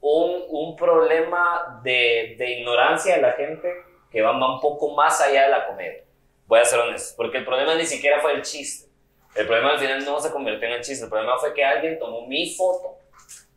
un, 0.00 0.44
un 0.48 0.76
problema 0.76 1.80
de, 1.82 2.34
de 2.38 2.50
ignorancia 2.58 3.16
de 3.16 3.22
la 3.22 3.32
gente 3.32 3.68
que 4.10 4.22
va, 4.22 4.32
va 4.32 4.54
un 4.54 4.60
poco 4.60 4.94
más 4.94 5.20
allá 5.20 5.44
de 5.44 5.48
la 5.48 5.66
comedia. 5.66 6.04
Voy 6.46 6.60
a 6.60 6.64
ser 6.64 6.80
honesto, 6.80 7.14
porque 7.16 7.38
el 7.38 7.44
problema 7.44 7.74
ni 7.74 7.86
siquiera 7.86 8.20
fue 8.20 8.32
el 8.32 8.42
chiste. 8.42 8.90
El 9.34 9.46
problema 9.46 9.70
al 9.70 9.78
final 9.78 10.04
no 10.04 10.20
se 10.20 10.30
convirtió 10.30 10.68
en 10.68 10.74
el 10.74 10.82
chiste. 10.82 11.04
El 11.04 11.10
problema 11.10 11.38
fue 11.38 11.54
que 11.54 11.64
alguien 11.64 11.98
tomó 11.98 12.26
mi 12.26 12.54
foto 12.54 12.91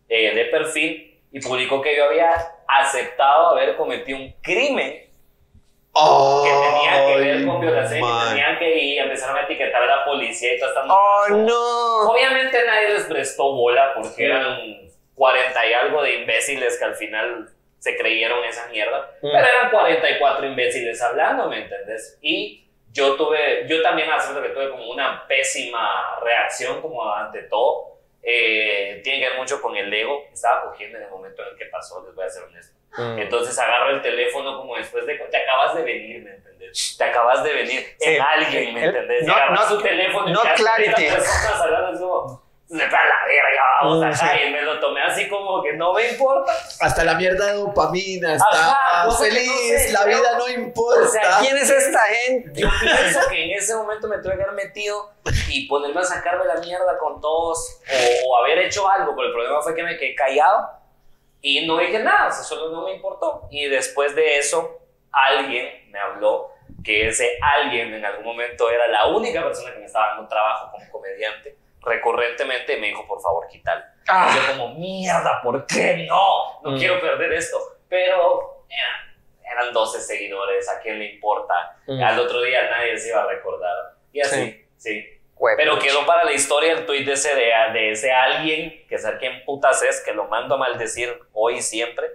eh, 0.09 0.35
de 0.35 0.45
perfil 0.45 1.21
y 1.31 1.39
publicó 1.39 1.81
que 1.81 1.95
yo 1.95 2.05
había 2.05 2.33
aceptado 2.67 3.49
haber 3.49 3.75
cometido 3.75 4.17
un 4.17 4.33
crimen 4.41 5.05
que 5.95 6.49
tenía 6.49 7.05
que 7.05 7.17
ver 7.21 7.45
con 7.45 7.63
y 7.63 7.67
que 7.67 8.01
man. 8.01 8.29
tenían 8.29 8.59
que 8.59 8.77
ir, 8.77 8.99
empezaron 8.99 9.37
a 9.37 9.43
etiquetar 9.43 9.81
a 9.83 9.85
la 9.85 10.05
policía 10.05 10.55
y 10.55 10.59
todas 10.59 10.75
estas 10.75 10.89
¡Oh, 10.89 11.27
no! 11.29 12.11
Obviamente 12.11 12.57
nadie 12.65 12.89
les 12.89 13.03
prestó 13.03 13.53
bola 13.53 13.93
porque 13.95 14.25
eran 14.25 14.59
40 15.15 15.65
y 15.65 15.73
algo 15.73 16.03
de 16.03 16.15
imbéciles 16.15 16.77
que 16.77 16.83
al 16.85 16.95
final 16.95 17.49
se 17.79 17.95
creyeron 17.95 18.43
esa 18.43 18.67
mierda. 18.67 19.09
Mm. 19.21 19.29
Pero 19.31 19.47
eran 19.47 19.71
44 19.71 20.45
imbéciles 20.47 21.01
hablando, 21.01 21.47
¿me 21.47 21.63
entendés? 21.63 22.17
Y 22.21 22.67
yo 22.91 23.15
tuve, 23.15 23.65
yo 23.67 23.81
también 23.81 24.11
acepto 24.11 24.41
que 24.41 24.49
tuve 24.49 24.69
como 24.69 24.89
una 24.89 25.25
pésima 25.27 26.19
reacción 26.21 26.81
como 26.81 27.09
ante 27.13 27.43
todo. 27.43 27.94
Eh, 28.27 29.01
tiene 29.03 29.19
que 29.23 29.29
ver 29.29 29.37
mucho 29.37 29.61
con 29.61 29.75
el 29.77 29.93
ego 29.93 30.25
que 30.27 30.33
estaba 30.33 30.63
cogiendo 30.65 30.97
en 30.97 31.03
el 31.03 31.09
momento 31.11 31.43
en 31.43 31.49
el 31.49 31.55
que 31.57 31.65
pasó, 31.65 32.03
les 32.05 32.15
voy 32.15 32.25
a 32.25 32.29
ser 32.29 32.43
honesto. 32.43 32.75
Mm. 32.97 33.19
Entonces 33.19 33.57
agarro 33.59 33.91
el 33.91 34.01
teléfono 34.01 34.57
como 34.57 34.75
después 34.77 35.05
de... 35.05 35.15
Te 35.15 35.37
acabas 35.37 35.75
de 35.75 35.83
venir, 35.83 36.23
¿me 36.23 36.31
entendés? 36.31 36.95
Te 36.97 37.03
acabas 37.03 37.43
de 37.43 37.53
venir 37.53 37.85
Sí. 37.99 38.15
en 38.15 38.21
alguien, 38.21 38.73
¿me 38.73 38.79
El- 38.83 38.89
entendés? 38.89 39.23
Y 39.23 39.25
not- 39.27 39.35
agarras 39.35 39.59
not- 39.69 39.77
tu 39.77 39.83
teléfono 39.83 40.27
y 40.29 40.33
haces 40.33 40.53
clarity. 40.61 41.03
personas 41.03 41.61
hablando. 41.61 42.41
Se 42.67 42.77
va 42.77 42.83
a 42.97 43.05
la 43.07 43.25
verga, 43.27 43.61
vamos 43.83 44.03
acá. 44.03 44.15
sí. 44.33 44.41
Y 44.47 44.51
me 44.51 44.61
lo 44.63 44.79
tomé 44.79 45.01
así 45.03 45.29
como 45.29 45.61
que 45.61 45.73
no 45.73 45.93
me 45.93 46.09
importa. 46.09 46.51
Hasta 46.81 47.03
la 47.03 47.13
mierda 47.13 47.45
de 47.47 47.53
dopamina 47.53 48.33
está 48.35 48.45
Ajá, 48.51 49.03
que 49.03 49.11
no 49.11 49.17
feliz, 49.17 49.83
sé, 49.85 49.93
la 49.93 50.03
pero- 50.03 50.17
vida 50.17 50.37
no 50.39 50.47
importa. 50.49 51.01
O 51.01 51.07
sea, 51.07 51.37
¿Quién 51.41 51.57
es 51.57 51.69
esta 51.69 51.99
gente? 51.99 52.59
Yo 52.59 52.67
pienso 52.81 53.19
que 53.29 53.43
en 53.45 53.51
ese 53.51 53.75
momento 53.75 54.07
me 54.07 54.17
tuve 54.17 54.35
que 54.35 54.41
haber 54.43 54.55
metido 54.55 55.11
y 55.49 55.67
ponerme 55.67 56.01
a 56.01 56.03
sacarme 56.03 56.45
la 56.45 56.55
mierda 56.55 56.97
con 56.97 57.21
todos 57.21 57.81
o, 58.25 58.29
o 58.29 58.37
haber 58.37 58.57
hecho 58.59 58.89
algo, 58.89 59.15
pero 59.15 59.27
el 59.27 59.33
problema 59.33 59.61
fue 59.61 59.75
que 59.75 59.83
me 59.83 59.95
quedé 59.97 60.15
callado 60.15 60.67
y 61.41 61.67
no 61.67 61.77
dije 61.77 61.99
nada, 61.99 62.29
o 62.29 62.31
sea, 62.31 62.43
solo 62.43 62.69
no 62.75 62.83
me 62.85 62.95
importó. 62.95 63.47
Y 63.51 63.67
después 63.67 64.15
de 64.15 64.39
eso, 64.39 64.79
alguien 65.11 65.91
me 65.91 65.99
habló 65.99 66.49
que 66.83 67.09
ese 67.09 67.37
alguien 67.41 67.93
en 67.93 68.03
algún 68.03 68.25
momento 68.25 68.69
era 68.71 68.87
la 68.87 69.05
única 69.07 69.43
persona 69.43 69.71
que 69.71 69.79
me 69.79 69.85
estaba 69.85 70.07
dando 70.15 70.27
trabajo 70.27 70.71
como 70.71 70.91
comediante 70.91 71.55
recurrentemente 71.85 72.77
y 72.77 72.81
me 72.81 72.87
dijo, 72.87 73.05
por 73.07 73.21
favor, 73.21 73.47
quítalo. 73.47 73.83
Ah. 74.07 74.33
Yo 74.35 74.53
como, 74.53 74.75
mierda, 74.75 75.41
¿por 75.41 75.65
qué 75.65 76.05
no? 76.09 76.61
No 76.63 76.71
Mm. 76.71 76.77
quiero 76.77 76.99
perder 76.99 77.33
esto. 77.33 77.57
Pero 77.87 78.65
eran, 78.69 79.15
eran 79.63 79.73
12 79.73 80.01
seguidores, 80.01 80.69
¿a 80.69 80.79
quién 80.79 80.99
le 80.99 81.13
importa? 81.13 81.77
Mm. 81.87 82.03
Al 82.03 82.19
otro 82.19 82.41
día 82.41 82.69
nadie 82.69 82.97
se 82.97 83.09
iba 83.09 83.21
a 83.23 83.27
recordar. 83.27 83.73
Y 84.11 84.21
así, 84.21 84.65
sí. 84.77 85.05
Huevo. 85.37 85.57
Pero 85.57 85.79
quedó 85.79 86.05
para 86.05 86.23
la 86.23 86.31
historia 86.31 86.71
el 86.71 86.85
tuit 86.85 87.05
de 87.05 87.11
ese, 87.13 87.35
de, 87.35 87.51
de 87.73 87.91
ese 87.91 88.11
alguien, 88.11 88.85
que 88.87 88.97
sabe 88.97 89.17
quién 89.17 89.43
putas 89.43 89.81
es, 89.83 89.99
que 90.01 90.13
lo 90.13 90.25
mando 90.29 90.55
a 90.55 90.57
maldecir 90.57 91.19
hoy 91.33 91.55
y 91.57 91.61
siempre, 91.61 92.07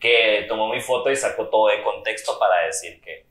que 0.00 0.44
tomó 0.48 0.68
mi 0.68 0.80
foto 0.80 1.08
y 1.10 1.14
sacó 1.16 1.48
todo 1.48 1.68
de 1.68 1.82
contexto 1.82 2.36
para 2.38 2.66
decir 2.66 3.00
que... 3.00 3.26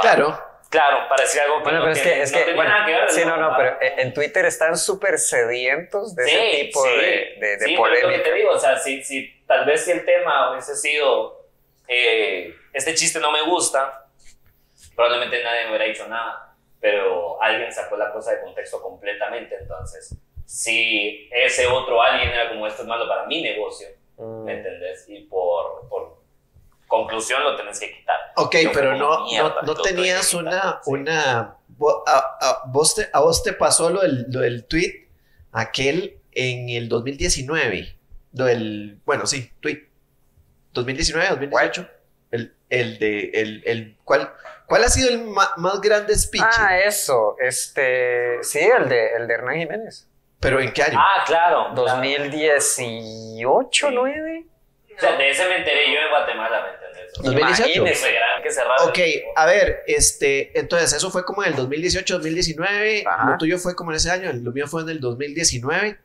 Claro. 0.00 0.38
Claro, 0.76 1.08
para 1.08 1.22
decir 1.22 1.40
algo 1.40 1.56
que 1.58 1.62
Bueno, 1.62 1.78
no 1.78 1.84
pero 1.86 1.92
es 1.96 2.02
que, 2.02 2.22
es 2.22 2.32
que, 2.32 2.52
bueno, 2.54 2.70
nada 2.70 2.84
que 2.84 2.92
ver. 2.92 3.10
sí, 3.10 3.24
no, 3.24 3.36
no, 3.38 3.56
pero 3.56 3.78
en 3.80 3.98
en 4.00 4.12
Twitter 4.14 4.44
están 4.44 4.76
súper 4.76 5.18
sedientos 5.18 6.14
de 6.14 6.24
ese 6.24 6.50
Sí, 6.50 6.66
tipo 6.66 6.84
sí. 6.84 6.90
de, 6.90 7.36
de, 7.40 7.56
de 7.56 7.64
Sí, 7.66 7.74
pero 7.76 7.94
es 7.94 8.02
lo 8.02 8.08
que 8.08 8.16
polémica. 8.16 8.22
te 8.24 8.34
digo, 8.34 8.50
o 8.50 8.58
sea, 8.58 8.76
si, 8.78 9.02
si 9.02 9.42
tal 9.46 9.64
vez 9.64 9.84
si 9.84 9.92
el 9.92 10.04
tema 10.04 10.50
hubiese 10.50 10.76
sido 10.76 11.46
eh, 11.88 12.54
este 12.74 12.94
chiste 12.94 13.20
no 13.20 13.30
me 13.32 13.40
gusta, 13.42 14.06
probablemente 14.94 15.42
nadie 15.42 15.62
me 15.64 15.68
hubiera 15.70 15.84
dicho 15.86 16.06
nada, 16.08 16.54
pero 16.80 17.40
alguien 17.42 17.72
sacó 17.72 17.96
la 17.96 18.12
cosa 18.12 18.32
de 18.32 18.42
contexto 18.42 18.82
completamente, 18.82 19.54
entonces, 19.58 20.14
si 20.44 21.28
ese 21.32 21.66
otro 21.66 22.02
alguien 22.02 22.28
era 22.30 22.48
como 22.50 22.66
esto 22.66 22.82
es 22.82 22.88
malo 22.88 23.08
para 23.08 23.24
mi 23.26 23.40
negocio, 23.42 23.88
Mm. 24.18 24.44
¿me 24.44 24.52
entendés? 24.54 25.04
Y 25.08 25.24
por, 25.24 25.86
por 25.90 26.16
conclusión 26.86 27.42
lo 27.42 27.56
tenés 27.56 27.78
que 27.80 27.92
quitar. 27.92 28.16
Ok, 28.36 28.56
Yo 28.64 28.72
pero 28.72 28.94
no, 28.96 29.24
mierda, 29.24 29.56
no, 29.62 29.74
no 29.74 29.74
tenías 29.82 30.32
una, 30.34 30.80
sí. 30.84 30.90
una, 30.90 31.38
a, 31.40 31.56
a- 32.40 32.62
vos 32.66 32.94
te, 32.94 33.08
a 33.12 33.20
vos 33.20 33.42
te 33.42 33.52
pasó 33.52 33.90
lo 33.90 34.00
del, 34.02 34.26
lo 34.30 34.40
del 34.40 34.64
tweet, 34.64 35.08
aquel 35.52 36.18
en 36.32 36.68
el 36.68 36.88
2019, 36.88 37.96
lo 38.34 38.44
del, 38.44 38.98
bueno, 39.04 39.26
sí, 39.26 39.50
tweet, 39.60 39.88
2019, 40.72 41.28
2018, 41.30 41.88
el, 42.32 42.54
el 42.68 42.98
de, 42.98 43.30
el, 43.34 43.62
el, 43.66 43.96
¿cuál, 44.04 44.32
cuál 44.66 44.84
ha 44.84 44.88
sido 44.88 45.08
el 45.08 45.24
ma- 45.24 45.52
más 45.56 45.80
grande 45.80 46.14
speech? 46.16 46.44
Ah, 46.58 46.78
eso, 46.78 47.36
este, 47.40 48.42
sí, 48.42 48.58
el 48.58 48.88
de, 48.88 49.08
el 49.14 49.26
de 49.26 49.34
Hernán 49.34 49.56
Jiménez. 49.56 50.08
¿Pero 50.38 50.60
en 50.60 50.70
qué 50.72 50.82
año? 50.82 50.98
Ah, 51.00 51.24
claro. 51.26 51.72
claro. 51.74 51.92
2018, 51.94 52.58
Sí. 53.88 53.94
9. 53.94 54.46
O 54.96 55.00
sea, 55.00 55.16
de 55.16 55.30
ese 55.30 55.46
me 55.48 55.58
enteré 55.58 55.92
yo 55.92 56.00
en 56.00 56.10
Guatemala, 56.10 56.62
¿me 56.62 56.74
entendés? 56.74 57.18
O 57.18 57.22
sea, 57.22 57.30
2018. 57.32 57.80
Imagínese. 57.80 58.06
que 58.06 58.14
gran 58.14 58.42
que 58.42 58.50
cerraron. 58.50 58.88
Ok, 58.88 58.98
a 59.36 59.46
ver, 59.46 59.82
este, 59.86 60.58
entonces 60.58 60.92
eso 60.92 61.10
fue 61.10 61.24
como 61.24 61.42
en 61.44 61.50
el 61.50 61.56
2018, 61.56 62.14
2019, 62.14 63.04
Ajá. 63.06 63.30
lo 63.30 63.38
tuyo 63.38 63.58
fue 63.58 63.74
como 63.74 63.90
en 63.90 63.96
ese 63.96 64.10
año, 64.10 64.32
lo 64.32 64.52
mío 64.52 64.66
fue 64.66 64.82
en 64.82 64.88
el 64.88 65.00
2019, 65.00 65.98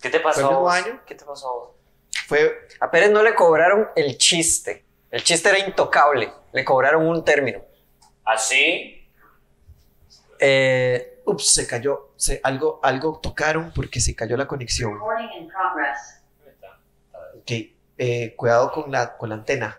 ¿Qué 0.00 0.10
te 0.10 0.20
pasó? 0.20 0.40
¿Fue 0.40 0.48
el 0.48 0.54
mismo 0.54 0.70
año? 0.70 1.00
¿Qué 1.04 1.14
te 1.14 1.24
pasó? 1.24 1.48
a 1.48 1.52
vos? 1.52 1.70
fue, 2.26 2.68
A 2.80 2.90
Pérez 2.90 3.10
no 3.10 3.22
le 3.22 3.34
cobraron 3.34 3.88
el 3.96 4.16
chiste. 4.18 4.84
El 5.10 5.22
chiste 5.24 5.48
era 5.48 5.58
intocable. 5.58 6.32
Le 6.52 6.64
cobraron 6.64 7.06
un 7.06 7.24
término. 7.24 7.64
¿Así? 8.24 9.08
Eh, 10.38 11.20
ups, 11.24 11.54
se 11.54 11.66
cayó, 11.66 12.12
se, 12.16 12.40
algo, 12.44 12.78
algo 12.82 13.18
tocaron 13.20 13.72
porque 13.74 14.00
se 14.00 14.14
cayó 14.14 14.36
la 14.36 14.46
conexión. 14.46 14.92
Recording 14.94 15.28
in 15.38 15.48
progress. 15.48 16.22
Ok, 17.40 17.50
eh, 17.98 18.34
cuidado 18.36 18.70
con 18.72 18.90
la, 18.90 19.16
con 19.16 19.28
la 19.28 19.34
antena. 19.34 19.78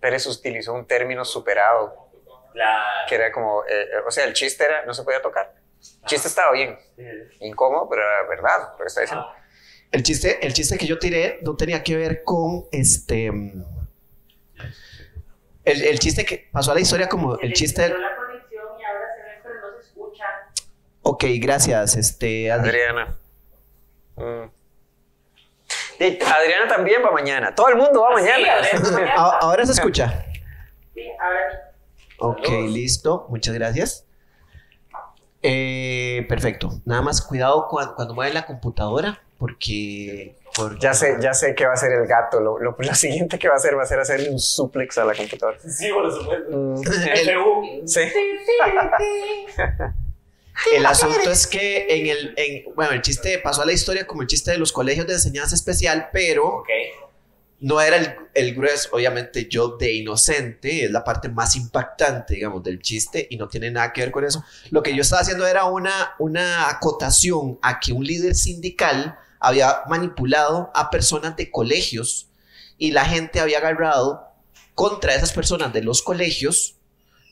Pérez 0.00 0.26
utilizó 0.26 0.72
un 0.74 0.86
término 0.86 1.24
superado, 1.24 2.08
La- 2.54 3.04
que 3.08 3.14
era 3.14 3.30
como, 3.32 3.64
eh, 3.64 3.68
eh, 3.82 3.88
o 4.06 4.10
sea, 4.10 4.24
el 4.24 4.32
chiste 4.32 4.64
era, 4.64 4.84
no 4.84 4.92
se 4.94 5.02
podía 5.02 5.22
tocar. 5.22 5.54
El 6.02 6.06
chiste 6.06 6.28
estaba 6.28 6.52
bien, 6.52 6.78
incómodo, 7.40 7.88
pero 7.88 8.02
era 8.02 8.28
verdad, 8.28 8.70
lo 8.72 8.78
que 8.78 8.84
está 8.86 9.00
diciendo. 9.02 9.26
El 9.92 10.02
chiste, 10.02 10.44
el 10.46 10.52
chiste 10.52 10.76
que 10.78 10.86
yo 10.86 10.98
tiré 10.98 11.38
no 11.42 11.56
tenía 11.56 11.82
que 11.82 11.96
ver 11.96 12.22
con 12.24 12.64
este. 12.72 13.26
El, 15.64 15.82
el 15.84 15.98
chiste 15.98 16.24
que 16.24 16.48
pasó 16.52 16.72
a 16.72 16.74
la 16.74 16.80
historia 16.80 17.08
como 17.08 17.38
el 17.38 17.52
chiste 17.52 17.82
del. 17.82 17.94
Ok, 21.02 21.24
gracias, 21.38 21.96
este. 21.96 22.50
Adri. 22.50 22.68
Adriana. 22.70 23.16
Mm. 24.16 24.50
Adriana 25.98 26.68
también 26.68 27.02
va 27.04 27.10
mañana. 27.10 27.54
Todo 27.54 27.68
el 27.68 27.76
mundo 27.76 28.02
va 28.02 28.12
mañana. 28.12 28.46
Ahora 29.40 29.66
se 29.66 29.72
escucha. 29.72 30.24
Sí, 30.94 31.02
ahora 31.20 31.40
sí. 31.50 31.56
Ok, 32.18 32.48
listo. 32.68 33.26
Muchas 33.28 33.54
gracias. 33.54 34.06
Eh, 35.42 36.24
perfecto. 36.28 36.80
Nada 36.84 37.02
más 37.02 37.20
cuidado 37.20 37.66
cuando, 37.68 37.94
cuando 37.94 38.14
mueven 38.14 38.34
la 38.34 38.46
computadora, 38.46 39.20
porque. 39.38 40.36
porque- 40.56 40.78
Ya 40.80 40.94
sé, 40.94 41.16
ya 41.20 41.34
sé 41.34 41.54
qué 41.54 41.64
va 41.66 41.72
a 41.72 41.74
hacer 41.74 41.92
el 41.92 42.06
gato. 42.06 42.40
Lo, 42.40 42.58
lo- 42.58 42.76
lo 42.78 42.94
siguiente 42.94 43.38
que 43.38 43.48
va 43.48 43.54
a 43.54 43.56
hacer 43.58 43.76
va 43.76 43.82
a 43.82 43.86
ser 43.86 44.00
hacerle 44.00 44.30
un 44.30 44.38
suplex 44.38 44.96
a 44.98 45.04
la 45.04 45.14
computadora. 45.14 45.58
Sí, 45.60 45.90
por 45.92 46.10
supuesto. 46.10 46.50
Mm, 46.56 46.82
FU. 46.82 47.82
sí. 47.86 48.00
El 50.76 50.86
asunto 50.86 51.30
es 51.30 51.46
que 51.46 51.86
en 51.88 52.06
el. 52.06 52.34
en- 52.36 52.74
bueno, 52.74 52.92
el 52.92 53.02
chiste 53.02 53.38
pasó 53.38 53.62
a 53.62 53.66
la 53.66 53.72
historia 53.72 54.06
como 54.06 54.22
el 54.22 54.28
chiste 54.28 54.50
de 54.52 54.58
los 54.58 54.72
colegios 54.72 55.06
de 55.06 55.14
enseñanza 55.14 55.54
especial, 55.54 56.08
pero. 56.12 56.62
No 57.60 57.80
era 57.80 57.96
el, 57.96 58.14
el 58.34 58.54
grueso, 58.54 58.90
obviamente 58.92 59.46
yo 59.48 59.76
de 59.78 59.92
inocente, 59.92 60.84
es 60.84 60.90
la 60.90 61.02
parte 61.02 61.28
más 61.30 61.56
impactante, 61.56 62.34
digamos, 62.34 62.62
del 62.62 62.80
chiste 62.82 63.26
y 63.30 63.36
no 63.36 63.48
tiene 63.48 63.70
nada 63.70 63.92
que 63.92 64.02
ver 64.02 64.10
con 64.10 64.24
eso. 64.24 64.44
Lo 64.70 64.82
que 64.82 64.94
yo 64.94 65.00
estaba 65.00 65.22
haciendo 65.22 65.46
era 65.46 65.64
una, 65.64 66.14
una 66.18 66.68
acotación 66.68 67.58
a 67.62 67.80
que 67.80 67.92
un 67.92 68.04
líder 68.04 68.34
sindical 68.34 69.16
había 69.40 69.82
manipulado 69.88 70.70
a 70.74 70.90
personas 70.90 71.36
de 71.36 71.50
colegios 71.50 72.28
y 72.76 72.90
la 72.90 73.06
gente 73.06 73.40
había 73.40 73.58
agarrado 73.58 74.26
contra 74.74 75.14
esas 75.14 75.32
personas 75.32 75.72
de 75.72 75.80
los 75.82 76.02
colegios 76.02 76.73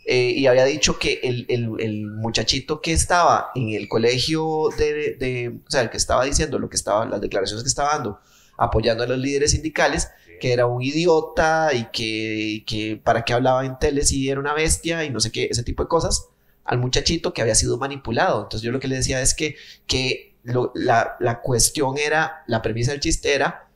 eh, 0.04 0.32
y 0.36 0.46
había 0.46 0.64
dicho 0.64 0.98
que 0.98 1.20
el, 1.22 1.46
el- 1.48 1.70
el 1.78 2.06
muchachito 2.06 2.80
que 2.80 2.92
estaba 2.92 3.50
en 3.54 3.70
el 3.70 3.88
colegio 3.88 4.68
de, 4.76 5.16
de- 5.16 5.60
o 5.66 5.70
sea, 5.70 5.82
el 5.82 5.90
que 5.90 5.96
estaba 5.96 6.24
diciendo 6.24 6.58
lo 6.58 6.68
que 6.68 6.76
estaba, 6.76 7.04
las 7.06 7.20
declaraciones 7.20 7.62
que 7.62 7.68
estaba 7.68 7.90
dando, 7.94 8.20
apoyando 8.56 9.04
a 9.04 9.06
los 9.06 9.18
líderes 9.18 9.52
sindicales, 9.52 10.08
que 10.40 10.52
era 10.52 10.66
un 10.66 10.82
idiota 10.82 11.70
y 11.72 11.84
que, 11.92 12.02
y 12.04 12.60
que 12.64 12.96
para 13.02 13.24
qué 13.24 13.32
hablaba 13.32 13.64
en 13.64 13.78
tele 13.78 14.04
si 14.04 14.28
era 14.28 14.40
una 14.40 14.54
bestia 14.54 15.04
y 15.04 15.10
no 15.10 15.20
sé 15.20 15.30
qué, 15.30 15.48
ese 15.50 15.62
tipo 15.62 15.84
de 15.84 15.88
cosas, 15.88 16.26
al 16.64 16.78
muchachito 16.78 17.32
que 17.32 17.42
había 17.42 17.54
sido 17.54 17.78
manipulado. 17.78 18.42
Entonces 18.42 18.62
yo 18.64 18.72
lo 18.72 18.80
que 18.80 18.88
le 18.88 18.96
decía 18.96 19.20
es 19.22 19.34
que, 19.34 19.54
que 19.86 20.34
lo- 20.42 20.72
la, 20.74 21.16
la 21.20 21.40
cuestión 21.40 21.96
era, 21.98 22.42
la 22.48 22.60
premisa 22.60 22.90
del 22.90 23.00
chiste 23.00 23.34
era, 23.34 23.68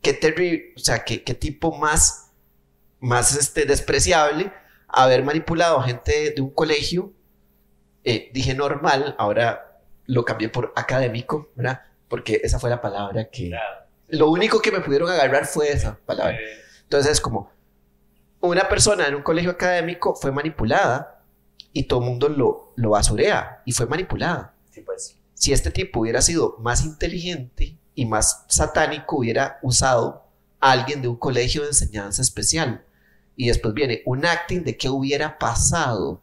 qué 0.00 0.14
terrible, 0.14 0.72
o 0.76 0.80
sea, 0.80 1.04
qué, 1.04 1.22
qué 1.22 1.34
tipo 1.34 1.76
más, 1.76 2.30
más 3.00 3.36
este, 3.36 3.66
despreciable 3.66 4.50
haber 4.88 5.22
manipulado 5.22 5.78
a 5.78 5.84
gente 5.84 6.32
de 6.34 6.40
un 6.40 6.50
colegio. 6.50 7.12
Eh, 8.04 8.30
dije 8.32 8.54
normal, 8.54 9.14
ahora 9.18 9.80
lo 10.06 10.24
cambié 10.24 10.48
por 10.48 10.72
académico, 10.74 11.50
¿verdad? 11.54 11.82
Porque 12.08 12.40
esa 12.42 12.58
fue 12.58 12.70
la 12.70 12.80
palabra 12.80 13.28
que... 13.28 13.48
Claro. 13.48 13.86
Lo 14.08 14.30
único 14.30 14.60
que 14.60 14.72
me 14.72 14.80
pudieron 14.80 15.10
agarrar 15.10 15.44
fue 15.44 15.70
esa 15.70 15.98
palabra. 16.06 16.38
Entonces 16.84 17.12
es 17.12 17.20
como 17.20 17.50
una 18.40 18.68
persona 18.68 19.06
en 19.06 19.14
un 19.14 19.22
colegio 19.22 19.50
académico 19.50 20.14
fue 20.14 20.32
manipulada 20.32 21.22
y 21.72 21.84
todo 21.84 22.00
el 22.00 22.06
mundo 22.06 22.28
lo, 22.28 22.72
lo 22.76 22.90
basurea 22.90 23.62
y 23.64 23.72
fue 23.72 23.86
manipulada. 23.86 24.54
sí, 24.70 24.80
pues. 24.80 25.16
Si 25.34 25.52
este 25.52 25.70
tipo 25.70 26.00
hubiera 26.00 26.20
sido 26.20 26.56
más 26.58 26.84
inteligente 26.84 27.76
y 27.94 28.06
más 28.06 28.44
satánico, 28.48 29.18
hubiera 29.18 29.60
usado 29.62 30.24
a 30.58 30.72
alguien 30.72 31.00
de 31.00 31.06
un 31.06 31.16
colegio 31.16 31.62
de 31.62 31.68
enseñanza 31.68 32.22
especial. 32.22 32.84
Y 33.40 33.46
después 33.48 33.72
viene 33.72 34.02
un 34.04 34.26
acting 34.26 34.64
de 34.64 34.76
qué 34.76 34.88
hubiera 34.90 35.38
pasado 35.38 36.20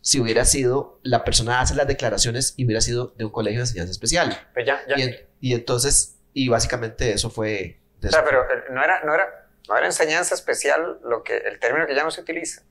si 0.00 0.20
hubiera 0.20 0.44
sido 0.44 1.00
la 1.02 1.24
persona 1.24 1.60
hace 1.60 1.74
las 1.74 1.88
declaraciones 1.88 2.54
y 2.56 2.64
hubiera 2.66 2.80
sido 2.80 3.14
de 3.18 3.24
un 3.24 3.30
colegio 3.32 3.58
de 3.60 3.64
enseñanza 3.64 3.90
especial. 3.90 4.48
Pero 4.54 4.66
ya, 4.66 4.80
ya. 4.86 4.96
Y, 4.98 5.02
en- 5.02 5.16
y 5.40 5.54
entonces, 5.54 6.16
y 6.32 6.48
básicamente 6.48 7.12
eso 7.12 7.30
fue... 7.30 7.80
de 8.00 8.08
O 8.08 8.10
sea, 8.12 8.20
eso 8.20 8.28
pero 8.28 8.42
eh, 8.42 8.64
no 8.70 8.84
era, 8.84 9.02
no 9.04 9.12
era, 9.14 9.48
no 9.68 9.76
era 9.76 9.86
enseñanza 9.86 10.34
especial 10.34 10.98
lo 11.04 11.22
que, 11.24 11.36
el 11.38 11.58
término 11.58 11.86
que 11.86 11.94
ya 11.96 12.04
no 12.04 12.10
se 12.12 12.20
utiliza. 12.20 12.62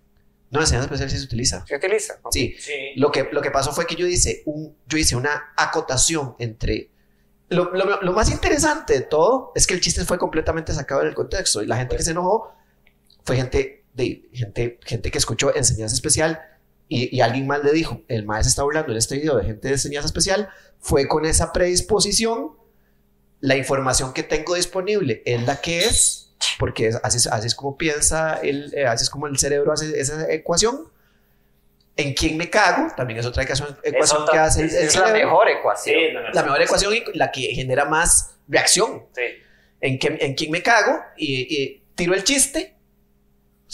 No, 0.52 0.62
enseñanza 0.62 0.86
especial 0.86 1.10
sí 1.10 1.18
se 1.18 1.26
utiliza. 1.26 1.66
¿Se 1.66 1.76
utiliza? 1.76 2.20
Ok. 2.22 2.32
Sí, 2.32 2.56
Sí. 2.60 2.94
lo 2.96 3.12
que, 3.12 3.28
lo 3.32 3.42
que 3.42 3.52
pasó 3.52 3.74
fue 3.74 3.88
que 3.88 3.96
yo 3.96 4.06
hice, 4.08 4.44
un, 4.46 4.78
yo 4.88 4.98
hice 4.98 5.16
una 5.18 5.52
acotación 5.58 6.36
entre... 6.40 6.92
Lo, 7.50 7.72
lo- 7.74 8.02
lo 8.02 8.14
más 8.14 8.32
interesante 8.32 8.94
de 8.94 9.02
todo 9.02 9.52
es 9.56 9.66
que 9.68 9.74
el 9.74 9.82
chiste 9.82 10.06
fue 10.06 10.18
completamente 10.20 10.72
sacado 10.72 11.02
del 11.02 11.14
contexto 11.16 11.62
y 11.62 11.66
la 11.66 11.76
gente 11.78 11.98
que 11.98 12.04
se 12.04 12.12
enojó 12.12 12.54
fue 13.24 13.36
gente, 13.36 13.84
de, 13.94 14.28
gente, 14.34 14.80
gente 14.86 15.12
que 15.12 15.18
escuchó 15.18 15.56
enseñanza 15.56 15.96
especial 15.96 16.42
y, 16.90 17.16
y 17.16 17.22
alguien 17.22 17.48
más 17.48 17.64
le 17.64 17.72
dijo, 17.72 18.02
el 18.08 18.26
maestro 18.26 18.50
está 18.50 18.64
burlando 18.64 18.92
en 18.92 18.98
este 18.98 19.16
video 19.18 19.38
de 19.38 19.46
gente 19.46 19.68
de 19.68 19.74
enseñanza 19.76 20.08
especial, 20.08 20.50
fue 20.80 21.08
con 21.08 21.26
esa 21.26 21.54
predisposición, 21.54 22.52
la 23.40 23.56
información 23.58 24.14
que 24.14 24.24
tengo 24.24 24.56
disponible 24.56 25.22
es 25.26 25.42
la 25.44 25.60
que 25.62 25.80
es, 25.86 26.32
porque 26.60 26.88
es- 26.88 27.00
así, 27.04 27.18
es- 27.18 27.28
así 27.28 27.48
es 27.48 27.56
como 27.56 27.78
piensa, 27.78 28.40
el, 28.42 28.74
eh, 28.74 28.86
así 28.86 29.04
es 29.04 29.10
como 29.10 29.28
el 29.28 29.38
cerebro 29.38 29.72
hace 29.72 30.00
esa 30.00 30.30
ecuación. 30.32 30.90
¿En 31.96 32.14
quién 32.16 32.38
me 32.38 32.50
cago? 32.50 32.88
También 32.98 33.20
es 33.20 33.26
otra 33.26 33.44
ecuación, 33.44 33.78
ecuación 33.84 34.24
otra- 34.24 34.34
que 34.34 34.40
hace 34.40 34.62
el, 34.64 34.70
el 34.70 34.84
Es 34.88 34.96
la 34.96 35.12
mejor 35.14 35.48
Sí, 35.48 35.54
ecuación. 35.60 36.14
la, 36.16 36.32
La 36.34 36.44
mejor 36.44 36.62
ecuación 36.64 36.94
y 36.96 37.04
la 37.18 37.32
que 37.32 37.42
genera 37.54 37.86
más 37.86 38.36
reacción. 38.48 39.04
Sí. 39.16 39.22
¿En, 39.80 40.00
qué- 40.00 40.18
en 40.20 40.34
quién 40.34 40.50
me 40.52 40.64
cago? 40.64 40.98
Y, 41.18 41.42
y 41.64 41.84
tiro 41.96 42.14
el 42.16 42.24
chiste. 42.24 42.73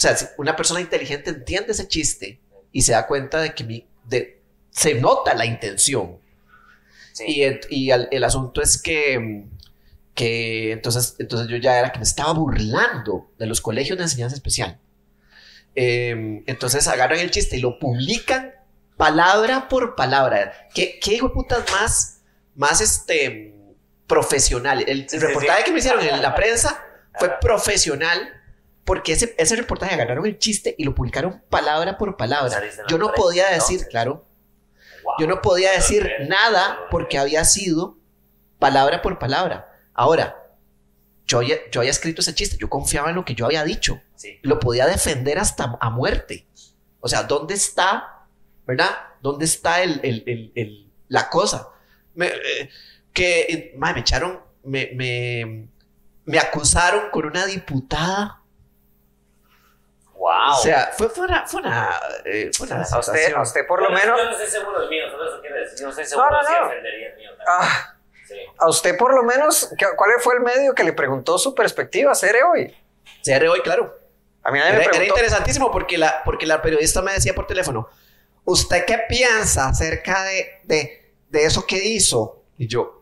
O 0.00 0.02
sea, 0.02 0.16
si 0.16 0.24
una 0.38 0.56
persona 0.56 0.80
inteligente 0.80 1.28
entiende 1.28 1.72
ese 1.72 1.86
chiste 1.86 2.40
y 2.72 2.80
se 2.80 2.92
da 2.92 3.06
cuenta 3.06 3.38
de 3.42 3.54
que 3.54 3.64
mi, 3.64 3.86
de, 4.04 4.40
se 4.70 4.94
nota 4.94 5.34
la 5.34 5.44
intención. 5.44 6.16
Sí. 7.12 7.24
Y, 7.26 7.42
el, 7.42 7.60
y 7.68 7.90
al- 7.90 8.08
el 8.10 8.24
asunto 8.24 8.62
es 8.62 8.80
que, 8.80 9.44
que 10.14 10.72
entonces, 10.72 11.16
entonces 11.18 11.48
yo 11.48 11.58
ya 11.58 11.78
era 11.78 11.92
que 11.92 11.98
me 11.98 12.04
estaba 12.04 12.32
burlando 12.32 13.30
de 13.38 13.44
los 13.44 13.60
colegios 13.60 13.98
de 13.98 14.04
enseñanza 14.04 14.34
especial. 14.36 14.78
Eh, 15.74 16.42
entonces 16.46 16.88
agarran 16.88 17.18
el 17.18 17.30
chiste 17.30 17.58
y 17.58 17.60
lo 17.60 17.78
publican 17.78 18.54
palabra 18.96 19.68
por 19.68 19.96
palabra. 19.96 20.66
¿Qué, 20.74 20.98
qué 20.98 21.12
hijo 21.12 21.28
de 21.28 21.34
putas 21.34 21.62
más, 21.72 22.20
más 22.54 22.80
este, 22.80 23.54
profesional? 24.06 24.82
El, 24.88 25.06
el 25.12 25.20
reportaje 25.20 25.64
que 25.64 25.72
me 25.72 25.80
hicieron 25.80 26.02
en 26.02 26.22
la 26.22 26.34
prensa 26.34 26.82
fue 27.18 27.38
profesional 27.38 28.39
porque 28.84 29.12
ese, 29.12 29.34
ese 29.38 29.56
reportaje 29.56 29.94
agarraron 29.94 30.26
el 30.26 30.38
chiste 30.38 30.74
y 30.78 30.84
lo 30.84 30.94
publicaron 30.94 31.42
palabra 31.48 31.96
por 31.98 32.16
palabra. 32.16 32.48
Yo 32.88 32.98
no 32.98 33.06
podía 33.14 33.48
decir, 33.50 33.86
claro, 33.88 34.26
yo 35.18 35.26
no 35.26 35.40
podía 35.42 35.72
decir 35.72 36.10
nada 36.28 36.78
porque 36.90 37.18
había 37.18 37.44
sido 37.44 37.96
palabra 38.58 39.00
por 39.02 39.18
palabra. 39.18 39.68
Ahora, 39.94 40.36
yo 41.26 41.38
había, 41.38 41.56
yo 41.70 41.80
había 41.80 41.90
escrito 41.92 42.20
ese 42.22 42.34
chiste, 42.34 42.56
yo 42.58 42.68
confiaba 42.68 43.10
en 43.10 43.16
lo 43.16 43.24
que 43.24 43.34
yo 43.34 43.46
había 43.46 43.64
dicho, 43.64 44.00
lo 44.42 44.58
podía 44.58 44.86
defender 44.86 45.38
hasta 45.38 45.76
a 45.80 45.90
muerte. 45.90 46.46
O 47.00 47.08
sea, 47.08 47.22
¿dónde 47.22 47.54
está, 47.54 48.26
verdad? 48.66 48.90
¿Dónde 49.22 49.44
está 49.44 49.82
el, 49.82 50.00
el- 50.02 50.52
el- 50.54 50.90
la 51.08 51.28
cosa? 51.30 51.68
Me, 52.14 52.26
eh, 52.26 52.68
que, 53.12 53.40
eh, 53.42 53.74
mae, 53.78 53.94
me 53.94 54.00
echaron, 54.00 54.40
me, 54.64 54.90
me, 54.94 55.68
me 56.24 56.38
acusaron 56.38 57.10
con 57.10 57.24
una 57.26 57.46
diputada. 57.46 58.39
Wow. 60.20 60.52
O 60.52 60.62
sea, 60.62 60.92
fue, 60.98 61.08
fue 61.08 61.24
una, 61.24 61.46
fue 61.46 61.62
una, 61.62 61.98
eh, 62.26 62.50
fue 62.54 62.66
una 62.66 62.82
A 62.82 62.98
usted, 62.98 63.32
a 63.32 63.40
usted 63.40 63.66
por 63.66 63.80
lo 63.80 63.88
Bueno, 63.88 64.00
menos, 64.04 64.18
Yo 64.18 64.24
no 64.26 64.30
estoy 64.32 64.46
seguro 64.60 64.80
del 64.80 64.90
mío, 64.90 65.04
solo 65.10 65.24
eso 65.30 65.40
quiero 65.40 65.56
decir. 65.56 65.78
Yo 65.78 65.84
no 65.86 65.90
estoy 65.90 66.04
seguro 66.04 66.30
no, 66.30 66.42
si 66.46 66.52
no. 66.52 66.68
defendería 66.68 67.08
el 67.08 67.16
mío. 67.16 67.30
ah, 67.46 67.94
Sí. 68.28 68.36
a 68.58 68.68
usted 68.68 68.96
por 68.98 69.14
lo 69.14 69.22
menos, 69.22 69.72
¿qué- 69.78 69.86
¿cuál 69.96 70.10
fue 70.20 70.34
el 70.34 70.40
medio 70.42 70.74
que 70.74 70.84
le 70.84 70.92
preguntó 70.92 71.36
su 71.38 71.54
perspectiva 71.54 72.14
Cere 72.14 72.42
hoy? 72.44 72.76
CR 73.24 73.48
hoy, 73.48 73.60
claro. 73.62 73.98
A 74.44 74.50
mí 74.52 74.58
nadie 74.58 74.72
me 74.72 74.76
Era, 74.76 74.84
era 74.84 74.90
preguntó. 74.92 75.14
interesantísimo 75.14 75.70
porque 75.72 75.96
la, 75.98 76.22
porque 76.22 76.44
la 76.46 76.60
periodista 76.62 77.00
me 77.02 77.12
decía 77.12 77.34
por 77.34 77.46
teléfono, 77.46 77.88
¿usted 78.44 78.84
qué 78.84 79.00
piensa 79.08 79.68
acerca 79.68 80.22
de, 80.24 80.60
de, 80.64 81.12
de 81.30 81.44
eso 81.44 81.66
que 81.66 81.76
hizo? 81.82 82.42
Y 82.58 82.68
yo, 82.68 82.99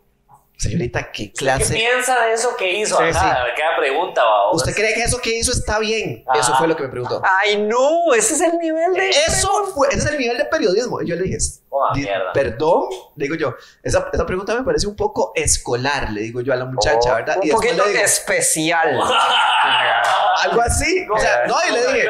Señorita, 0.59 1.13
¿qué 1.13 1.29
¿Qué 1.29 1.33
clase? 1.35 1.73
piensa 1.73 2.21
de 2.25 2.33
eso 2.33 2.57
que 2.57 2.81
hizo? 2.81 2.97
Sí, 2.99 3.05
Ajá, 3.05 3.45
Cada 3.57 3.77
pregunta, 3.79 4.25
va. 4.25 4.51
¿Usted 4.53 4.75
cree 4.75 4.93
que 4.93 5.05
eso 5.05 5.21
que 5.21 5.39
hizo 5.39 5.53
está 5.53 5.79
bien? 5.79 6.25
Ajá. 6.27 6.41
Eso 6.41 6.55
fue 6.57 6.67
lo 6.67 6.75
que 6.75 6.83
me 6.83 6.89
preguntó. 6.89 7.23
Ay, 7.41 7.59
no, 7.63 8.13
ese 8.13 8.35
es 8.35 8.41
el 8.41 8.59
nivel 8.59 8.93
de. 8.93 9.09
Eso 9.09 9.49
fue, 9.73 9.87
ese 9.89 9.99
es 9.99 10.07
el 10.07 10.19
nivel 10.19 10.37
de 10.37 10.47
periodismo. 10.47 11.01
Y 11.01 11.07
yo 11.07 11.15
le 11.15 11.23
dije, 11.23 11.39
Oh, 11.69 11.91
di- 11.95 12.09
perdón, 12.35 12.87
le 13.15 13.27
digo 13.27 13.37
yo, 13.37 13.55
esa, 13.85 14.09
esa 14.13 14.27
pregunta 14.27 14.53
me 14.57 14.65
parece 14.65 14.89
un 14.89 14.97
poco 14.97 15.31
escolar, 15.37 16.11
le 16.11 16.23
digo 16.23 16.41
yo 16.41 16.53
a 16.53 16.57
la 16.57 16.65
muchacha, 16.65 17.13
Oh, 17.13 17.15
¿verdad? 17.15 17.37
Un 17.41 17.47
Y 17.47 17.51
poquito 17.53 17.85
digo, 17.85 18.01
especial. 18.01 18.99
algo 20.43 20.61
así. 20.61 21.07
O 21.15 21.19
sea, 21.19 21.47
no, 21.47 21.55
y 21.69 21.73
le 21.73 21.81
dije, 21.87 22.09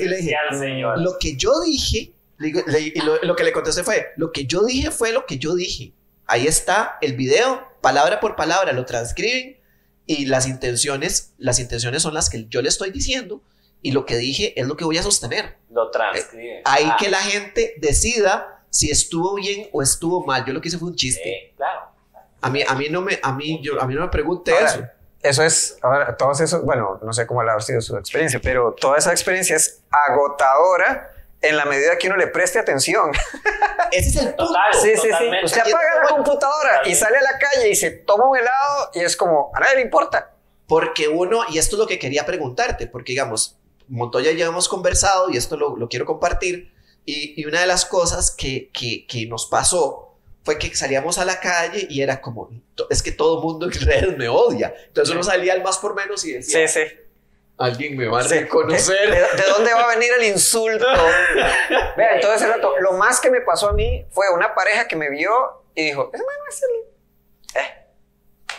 y 0.00 0.04
le 0.04 0.16
dije, 0.18 0.36
señor. 0.58 0.98
lo 1.00 1.16
que 1.18 1.34
yo 1.36 1.60
dije, 1.60 2.12
le 2.38 2.46
digo- 2.48 2.62
le- 2.66 2.80
y 2.80 3.00
lo, 3.00 3.16
lo 3.22 3.34
que 3.36 3.44
le 3.44 3.52
contesté 3.52 3.82
fue, 3.84 4.12
lo 4.16 4.32
que 4.32 4.44
yo 4.46 4.64
dije 4.64 4.90
fue 4.90 5.12
lo 5.12 5.24
que 5.24 5.38
yo 5.38 5.54
dije. 5.54 5.92
Ahí 6.26 6.46
está 6.46 6.98
el 7.00 7.14
video, 7.14 7.62
palabra 7.80 8.20
por 8.20 8.36
palabra, 8.36 8.72
lo 8.72 8.84
transcriben 8.84 9.58
y 10.06 10.26
las 10.26 10.46
intenciones, 10.46 11.32
las 11.38 11.58
intenciones 11.58 12.02
son 12.02 12.14
las 12.14 12.30
que 12.30 12.46
yo 12.48 12.62
le 12.62 12.68
estoy 12.68 12.90
diciendo 12.90 13.42
y 13.82 13.92
lo 13.92 14.06
que 14.06 14.16
dije 14.16 14.58
es 14.60 14.66
lo 14.66 14.76
que 14.76 14.84
voy 14.84 14.98
a 14.98 15.02
sostener. 15.02 15.56
Lo 15.70 15.90
transcribe. 15.90 16.62
Ahí 16.64 16.86
Ah, 16.90 16.96
que 16.98 17.08
la 17.10 17.20
gente 17.20 17.74
decida 17.78 18.62
si 18.70 18.90
estuvo 18.90 19.34
bien 19.34 19.68
o 19.72 19.82
estuvo 19.82 20.24
mal. 20.24 20.44
Yo 20.44 20.52
lo 20.52 20.60
que 20.60 20.68
hice 20.68 20.78
fue 20.78 20.88
un 20.88 20.96
chiste. 20.96 21.22
sí, 21.22 21.54
claro. 21.56 21.80
A 22.42 22.50
mí, 22.50 22.62
a 22.66 22.74
mí 22.74 22.88
no 22.90 23.00
me, 23.00 23.18
a 23.22 23.32
mí, 23.32 23.60
yo, 23.62 23.80
a 23.80 23.86
mí 23.86 23.94
no 23.94 24.02
me 24.02 24.08
pregunte 24.08 24.52
Ahora, 24.52 24.66
eso. 24.66 24.84
Eso 25.22 25.42
es, 25.42 25.78
ahora, 25.82 26.16
todos 26.16 26.40
esos, 26.40 26.62
bueno, 26.62 27.00
no 27.02 27.12
sé 27.12 27.26
cómo 27.26 27.40
ha 27.40 27.60
sido 27.60 27.80
su 27.80 27.96
experiencia, 27.96 28.38
pero 28.40 28.72
toda 28.72 28.98
esa 28.98 29.10
experiencia 29.10 29.56
es 29.56 29.82
agotadora 29.90 31.10
en 31.42 31.56
la 31.56 31.64
medida 31.64 31.96
que 31.98 32.08
uno 32.08 32.16
le 32.16 32.26
preste 32.28 32.58
atención. 32.58 33.12
Ese 33.92 34.08
es 34.08 34.16
el 34.16 34.26
punto. 34.28 34.46
Total, 34.46 34.74
Sí, 34.74 34.92
sí, 34.96 35.08
sí. 35.18 35.30
Usted 35.44 35.60
apaga 35.60 36.02
la 36.02 36.08
computadora 36.08 36.82
y 36.86 36.94
sale 36.94 37.18
a 37.18 37.22
la 37.22 37.38
calle 37.38 37.68
y 37.70 37.76
se 37.76 37.90
toma 37.90 38.28
un 38.28 38.36
helado 38.36 38.90
y 38.94 39.00
es 39.00 39.16
como, 39.16 39.50
a 39.54 39.60
nadie 39.60 39.76
le 39.76 39.82
importa. 39.82 40.32
Porque 40.66 41.08
uno, 41.08 41.42
y 41.48 41.58
esto 41.58 41.76
es 41.76 41.80
lo 41.80 41.86
que 41.86 41.98
quería 41.98 42.26
preguntarte, 42.26 42.88
porque 42.88 43.12
digamos, 43.12 43.56
Montoya 43.88 44.32
ya 44.32 44.46
hemos 44.46 44.68
conversado 44.68 45.30
y 45.30 45.36
esto 45.36 45.56
lo, 45.56 45.76
lo 45.76 45.88
quiero 45.88 46.04
compartir, 46.06 46.72
y, 47.04 47.40
y 47.40 47.44
una 47.46 47.60
de 47.60 47.66
las 47.68 47.84
cosas 47.84 48.32
que, 48.32 48.70
que, 48.72 49.06
que 49.06 49.26
nos 49.26 49.46
pasó 49.46 50.16
fue 50.42 50.58
que 50.58 50.74
salíamos 50.74 51.18
a 51.18 51.24
la 51.24 51.38
calle 51.38 51.86
y 51.88 52.02
era 52.02 52.20
como, 52.20 52.50
es 52.90 53.02
que 53.02 53.12
todo 53.12 53.38
el 53.38 53.44
mundo 53.44 53.66
en 53.66 53.72
redes 53.72 54.16
me 54.16 54.28
odia. 54.28 54.74
Entonces 54.88 55.14
uno 55.14 55.22
salía 55.22 55.52
al 55.52 55.62
más 55.62 55.78
por 55.78 55.94
menos 55.94 56.24
y 56.24 56.32
decía, 56.32 56.66
sí. 56.66 56.80
Alguien 57.58 57.96
me 57.96 58.06
va 58.06 58.20
a 58.20 58.22
reconocer. 58.22 59.10
¿De, 59.10 59.42
de 59.42 59.48
dónde 59.48 59.72
va 59.72 59.84
a 59.84 59.88
venir 59.94 60.10
el 60.18 60.24
insulto? 60.24 60.86
Vea, 61.96 62.14
entonces 62.16 62.42
el 62.42 62.54
rato, 62.54 62.74
lo 62.80 62.92
más 62.92 63.20
que 63.20 63.30
me 63.30 63.40
pasó 63.40 63.68
a 63.68 63.72
mí 63.72 64.06
fue 64.10 64.26
una 64.34 64.54
pareja 64.54 64.86
que 64.88 64.96
me 64.96 65.10
vio 65.10 65.64
y 65.74 65.84
dijo, 65.86 66.10
ese 66.12 66.24
man 66.24 66.34
es 66.48 66.62
el... 66.62 67.60
Eh. 67.62 67.74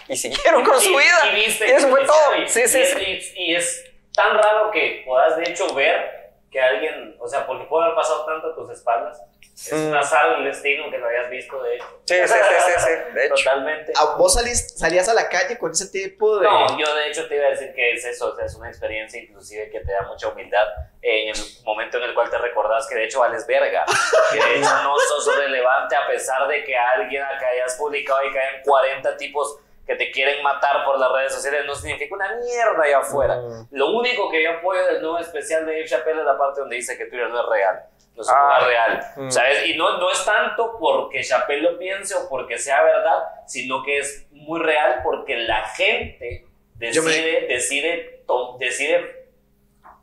Y 0.09 0.17
siguieron 0.17 0.63
con 0.63 0.79
su 0.79 0.89
Y- 0.89 0.97
vida. 0.97 1.31
Y, 1.31 1.35
viste, 1.35 1.67
Y 1.67 1.71
eso 1.71 1.89
fue 1.89 2.01
y- 2.03 2.05
todo. 2.05 2.35
y- 2.43 2.47
Sí, 2.49 2.67
sí, 2.67 2.79
y, 2.79 2.85
sí. 2.85 3.33
y- 3.35 3.51
y 3.51 3.55
es 3.55 3.83
tan 4.13 4.35
raro 4.37 4.71
que 4.71 5.03
puedas 5.05 5.37
de 5.37 5.43
hecho 5.43 5.73
ver 5.73 6.31
que 6.49 6.59
alguien, 6.61 7.15
o 7.19 7.27
sea, 7.27 7.45
porque 7.45 7.65
puede 7.65 7.85
haber 7.85 7.95
pasado 7.95 8.25
tanto 8.25 8.47
a 8.47 8.55
tus 8.55 8.69
espaldas. 8.71 9.21
Es 9.57 9.73
Mm. 9.73 9.87
un 9.87 9.95
azar 9.95 10.35
del 10.35 10.45
destino 10.45 10.89
que 10.91 10.99
lo 10.99 11.07
hayas 11.07 11.31
visto, 11.31 11.59
de 11.63 11.75
hecho. 11.75 11.85
Sí, 12.05 12.13
sí, 12.15 12.27
sí, 12.27 12.55
sí, 12.65 12.71
sí, 12.77 13.13
de 13.15 13.25
hecho. 13.25 13.35
Totalmente. 13.43 13.91
¿A 13.97 14.15
¿Vos 14.15 14.35
salís, 14.35 14.77
salías 14.77 15.09
a 15.09 15.15
la 15.15 15.27
calle 15.27 15.57
con 15.57 15.71
ese 15.71 15.87
tipo 15.87 16.37
de... 16.37 16.45
No, 16.45 16.77
yo 16.77 16.93
de 16.95 17.07
hecho 17.07 17.27
te 17.27 17.37
iba 17.37 17.47
a 17.47 17.49
decir 17.49 17.73
que 17.73 17.93
es 17.93 18.05
eso, 18.05 18.33
o 18.33 18.35
sea, 18.35 18.45
es 18.45 18.53
una 18.55 18.67
experiencia 18.69 19.19
inclusive 19.19 19.71
que 19.71 19.79
te 19.79 19.91
da 19.91 20.03
mucha 20.03 20.27
humildad 20.27 20.67
en 21.01 21.29
el 21.29 21.35
momento 21.65 21.97
en 21.97 22.03
el 22.03 22.13
cual 22.13 22.29
te 22.29 22.37
recordás 22.37 22.87
que 22.87 22.93
de 22.95 23.05
hecho 23.05 23.19
vales 23.19 23.47
verga, 23.47 23.83
que 24.31 24.37
de 24.37 24.59
hecho 24.59 24.69
no 24.83 24.95
sos 24.99 25.35
relevante 25.37 25.95
a 25.95 26.05
pesar 26.05 26.47
de 26.47 26.63
que 26.63 26.77
alguien 26.77 27.23
acá 27.23 27.47
hayas 27.49 27.75
publicado 27.77 28.23
y 28.25 28.31
caen 28.33 28.61
40 28.63 29.17
tipos 29.17 29.57
que 29.87 29.95
te 29.95 30.11
quieren 30.11 30.43
matar 30.43 30.83
por 30.85 30.99
las 30.99 31.11
redes 31.11 31.33
sociales, 31.33 31.65
no 31.65 31.73
significa 31.73 32.13
una 32.13 32.35
mierda 32.35 32.83
allá 32.83 32.99
afuera. 32.99 33.37
Mm. 33.37 33.67
Lo 33.71 33.87
único 33.97 34.29
que 34.29 34.43
yo 34.43 34.51
apoyo 34.51 34.85
del 34.85 35.01
nuevo 35.01 35.17
especial 35.17 35.65
de 35.65 35.71
Dave 35.71 35.85
Chappelle 35.87 36.19
es 36.19 36.25
la 36.25 36.37
parte 36.37 36.59
donde 36.59 36.75
dice 36.75 36.95
que 36.97 37.05
Twitter 37.05 37.29
no 37.29 37.39
es 37.41 37.49
real. 37.49 37.83
No 38.17 38.21
es 38.23 38.27
un 38.29 38.35
Ah. 38.35 38.59
lugar 38.59 38.67
real. 38.67 39.03
Mm. 39.15 39.29
¿Sabes? 39.31 39.65
Y 39.67 39.77
no, 39.77 39.97
no 39.99 40.11
es 40.11 40.25
tanto 40.25 40.75
porque 40.79 41.23
Chappelle 41.23 41.61
lo 41.61 41.77
piense 41.79 42.15
o 42.15 42.27
porque 42.27 42.57
sea 42.57 42.81
verdad, 42.83 43.23
sino 43.45 43.83
que 43.83 43.99
es 43.99 44.27
muy 44.31 44.59
real 44.59 45.01
porque 45.03 45.37
la 45.37 45.63
gente 45.69 46.45
me- 46.75 46.87
decide, 46.87 47.47
decide, 47.47 48.23
to- 48.27 48.57
decide, 48.59 49.29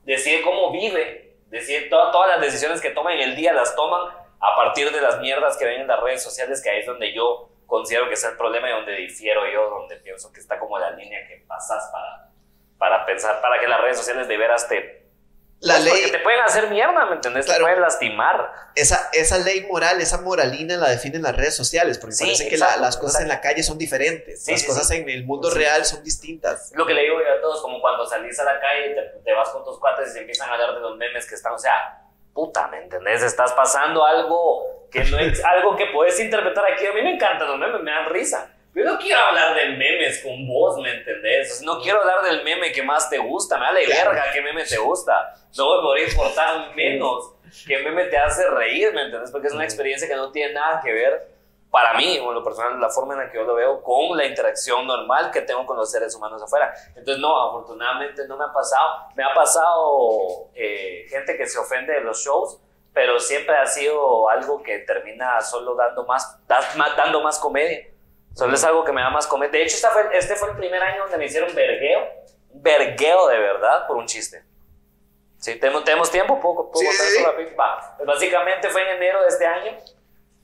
decide 0.05 0.43
cómo 0.43 0.71
vive, 0.73 1.35
decide 1.49 1.83
todas 1.89 2.13
todas 2.13 2.29
las 2.31 2.41
decisiones 2.41 2.81
que 2.81 2.91
toma 2.91 3.15
en 3.15 3.21
el 3.21 3.37
día 3.37 3.53
las 3.53 3.75
toman 3.77 4.13
a 4.41 4.57
partir 4.57 4.91
de 4.93 5.01
las 5.01 5.19
mierdas 5.21 5.57
que 5.57 5.65
ven 5.65 5.81
en 5.83 5.87
las 5.87 6.01
redes 6.01 6.23
sociales, 6.23 6.63
que 6.63 6.71
ahí 6.71 6.81
es 6.81 6.87
donde 6.87 7.13
yo 7.15 7.49
considero 7.67 8.09
que 8.09 8.15
es 8.15 8.25
el 8.25 8.37
problema 8.37 8.69
y 8.69 8.73
donde 8.73 8.93
difiero 8.93 9.43
yo, 9.51 9.71
donde 9.71 9.97
pienso 9.97 10.33
que 10.33 10.41
está 10.41 10.59
como 10.59 10.79
la 10.79 10.91
línea 10.91 11.27
que 11.27 11.43
pasas 11.49 11.91
para, 11.91 12.29
para 12.79 13.07
pensar, 13.07 13.41
para 13.41 13.59
que 13.59 13.67
las 13.67 13.81
redes 13.81 13.97
sociales 13.97 14.29
de 14.29 14.37
veras 14.37 14.69
te... 14.69 15.04
La 15.61 15.75
pues, 15.75 15.85
ley, 15.85 15.93
Porque 16.03 16.19
te 16.19 16.23
pueden 16.23 16.41
hacer 16.41 16.69
mierda, 16.69 17.07
¿me 17.07 17.15
entendés? 17.15 17.47
Claro. 17.47 17.61
Te 17.61 17.65
pueden 17.65 17.81
lastimar. 17.81 18.53
esa, 18.75 19.09
esa 19.13 19.39
ley 19.39 19.67
moral, 19.71 20.01
esa 20.01 20.21
moralina 20.21 20.77
la 20.77 20.91
definen 20.91 21.23
las 21.23 21.35
redes 21.35 21.57
sociales, 21.57 21.97
porque 21.99 22.15
Sí, 22.17 22.25
parece 22.25 22.49
que 22.49 22.59
la- 22.59 22.77
las 22.77 22.97
cosas 22.99 23.23
en 23.23 23.29
la 23.29 23.41
calle 23.41 23.63
son 23.63 23.79
diferentes, 23.79 24.45
Sí, 24.45 24.51
las 24.53 24.61
sí, 24.61 24.67
cosas 24.67 24.91
en 24.91 25.09
el 25.09 25.25
mundo 25.25 25.51
Sí. 25.51 25.59
real 25.59 25.85
son 25.87 26.03
distintas. 26.05 26.71
Lo 26.75 26.85
que 26.87 26.93
le 26.93 27.03
digo 27.03 27.17
yo 27.21 27.39
a 27.39 27.41
todos, 27.41 27.63
como 27.63 27.81
cuando 27.81 28.05
salís 28.07 28.39
a 28.41 28.45
la 28.45 28.61
calle 28.61 28.91
y 28.91 28.95
te, 28.95 29.03
te 29.25 29.33
vas 29.33 29.49
con 29.51 29.65
tus 29.65 29.79
cuates 29.79 30.11
y 30.11 30.13
se 30.13 30.19
empiezan 30.21 30.51
a 30.51 30.53
hablar 30.55 30.75
de 30.75 30.81
los 30.81 30.97
memes 30.97 31.25
que 31.27 31.35
están, 31.35 31.53
o 31.55 31.59
sea, 31.59 32.03
puta, 32.35 32.67
¿me 32.69 32.79
entendés? 32.83 33.23
Estás 33.23 33.53
pasando 33.53 34.05
algo 34.05 34.89
que 34.91 35.05
no 35.05 35.19
es 35.19 35.43
algo 35.45 35.77
que 35.77 35.87
puedes 35.87 36.19
interpretar 36.21 36.65
aquí. 36.73 36.85
A 36.87 36.93
mí 36.93 37.01
me 37.01 37.15
encantan 37.15 37.49
los 37.49 37.59
memes, 37.59 37.81
me 37.81 37.91
dan 37.91 38.09
risa. 38.11 38.51
Yo 38.75 38.85
no 38.85 38.99
quiero 38.99 39.21
hablar 39.21 39.55
de 39.55 39.67
memes 39.77 40.21
con 40.23 40.47
vos, 40.49 40.77
¿me 40.79 40.91
entendés? 40.93 41.63
No 41.63 41.81
quiero 41.81 42.01
hablar 42.01 42.23
del 42.25 42.43
meme 42.43 42.73
que 42.73 42.83
más 42.83 43.09
te 43.09 43.19
gusta, 43.19 43.57
me 43.59 43.67
da 43.67 43.73
de 43.73 43.85
Claro. 43.85 44.11
verga 44.11 44.33
qué 44.33 44.43
meme 44.43 44.65
te 44.65 44.77
gusta. 44.79 45.33
No 45.57 45.77
me 45.77 45.83
podría 45.83 46.09
importar 46.09 46.75
menos 46.75 47.35
qué 47.67 47.79
meme 47.79 48.07
te 48.07 48.19
hace 48.19 48.49
reír, 48.51 48.93
¿me 48.93 49.03
entendés? 49.03 49.31
Porque 49.31 49.47
es 49.47 49.53
una 49.55 49.63
experiencia 49.65 50.09
que 50.09 50.17
no 50.17 50.33
tiene 50.33 50.55
nada 50.55 50.81
que 50.83 50.93
ver 50.93 51.33
para 51.71 51.95
mí, 51.95 52.19
o 52.21 52.29
en 52.29 52.35
lo 52.35 52.43
personal, 52.45 52.81
la 52.81 52.89
forma 52.89 53.15
en 53.15 53.21
la 53.21 53.31
que 53.31 53.37
yo 53.39 53.45
lo 53.45 53.55
veo, 53.55 53.83
con 53.83 54.17
la 54.17 54.25
interacción 54.27 54.87
normal 54.87 55.31
que 55.33 55.41
tengo 55.43 55.67
con 55.67 55.77
los 55.77 55.91
seres 55.91 56.15
humanos 56.15 56.41
afuera. 56.43 56.73
Entonces, 56.97 57.19
no, 57.19 57.49
afortunadamente 57.49 58.27
no 58.29 58.37
me 58.37 58.45
ha 58.45 58.53
pasado. 58.53 59.07
Me 59.17 59.25
ha 59.25 59.35
pasado 59.35 60.51
eh, 60.55 61.07
gente 61.11 61.37
que 61.37 61.47
se 61.47 61.59
ofende 61.59 61.93
de 61.95 62.01
los 62.01 62.25
shows, 62.25 62.59
pero 62.93 63.19
siempre 63.19 63.57
ha 63.57 63.67
sido 63.67 64.29
algo 64.29 64.63
que 64.63 64.79
termina 64.81 65.41
solo 65.41 65.75
dando 65.75 66.05
más, 66.07 66.39
da- 66.47 66.61
más- 66.77 66.97
dando 66.97 67.21
más 67.23 67.39
comedia. 67.41 67.89
Solo 68.35 68.55
es 68.55 68.65
algo 68.65 68.85
que 68.85 68.93
me 68.93 69.01
da 69.01 69.11
más 69.11 69.27
comedia. 69.27 69.53
De 69.53 69.63
hecho, 69.63 69.77
esta 69.77 69.91
fue- 69.91 70.09
este 70.13 70.35
fue 70.37 70.51
el 70.51 70.57
primer 70.57 70.83
año 70.83 71.03
donde 71.03 71.19
me 71.19 71.27
hicieron 71.27 71.55
vergueo, 71.55 72.01
vergueo 72.53 73.29
de 73.29 73.39
verdad 73.39 73.87
por 73.87 73.97
un 73.97 74.07
chiste. 74.07 74.43
Sí, 75.39 75.57
tenemos, 75.57 75.85
tenemos 75.85 76.11
tiempo, 76.11 76.41
poco, 76.41 76.67
poco 76.67 76.79
Sí, 76.81 76.87
sí, 76.87 77.19
sí. 77.19 77.23
Va. 77.59 77.95
Pues 77.97 78.07
básicamente 78.07 78.69
fue 78.71 78.83
en 78.83 78.97
enero 78.97 79.21
de 79.23 79.29
este 79.29 79.47
año. 79.47 79.77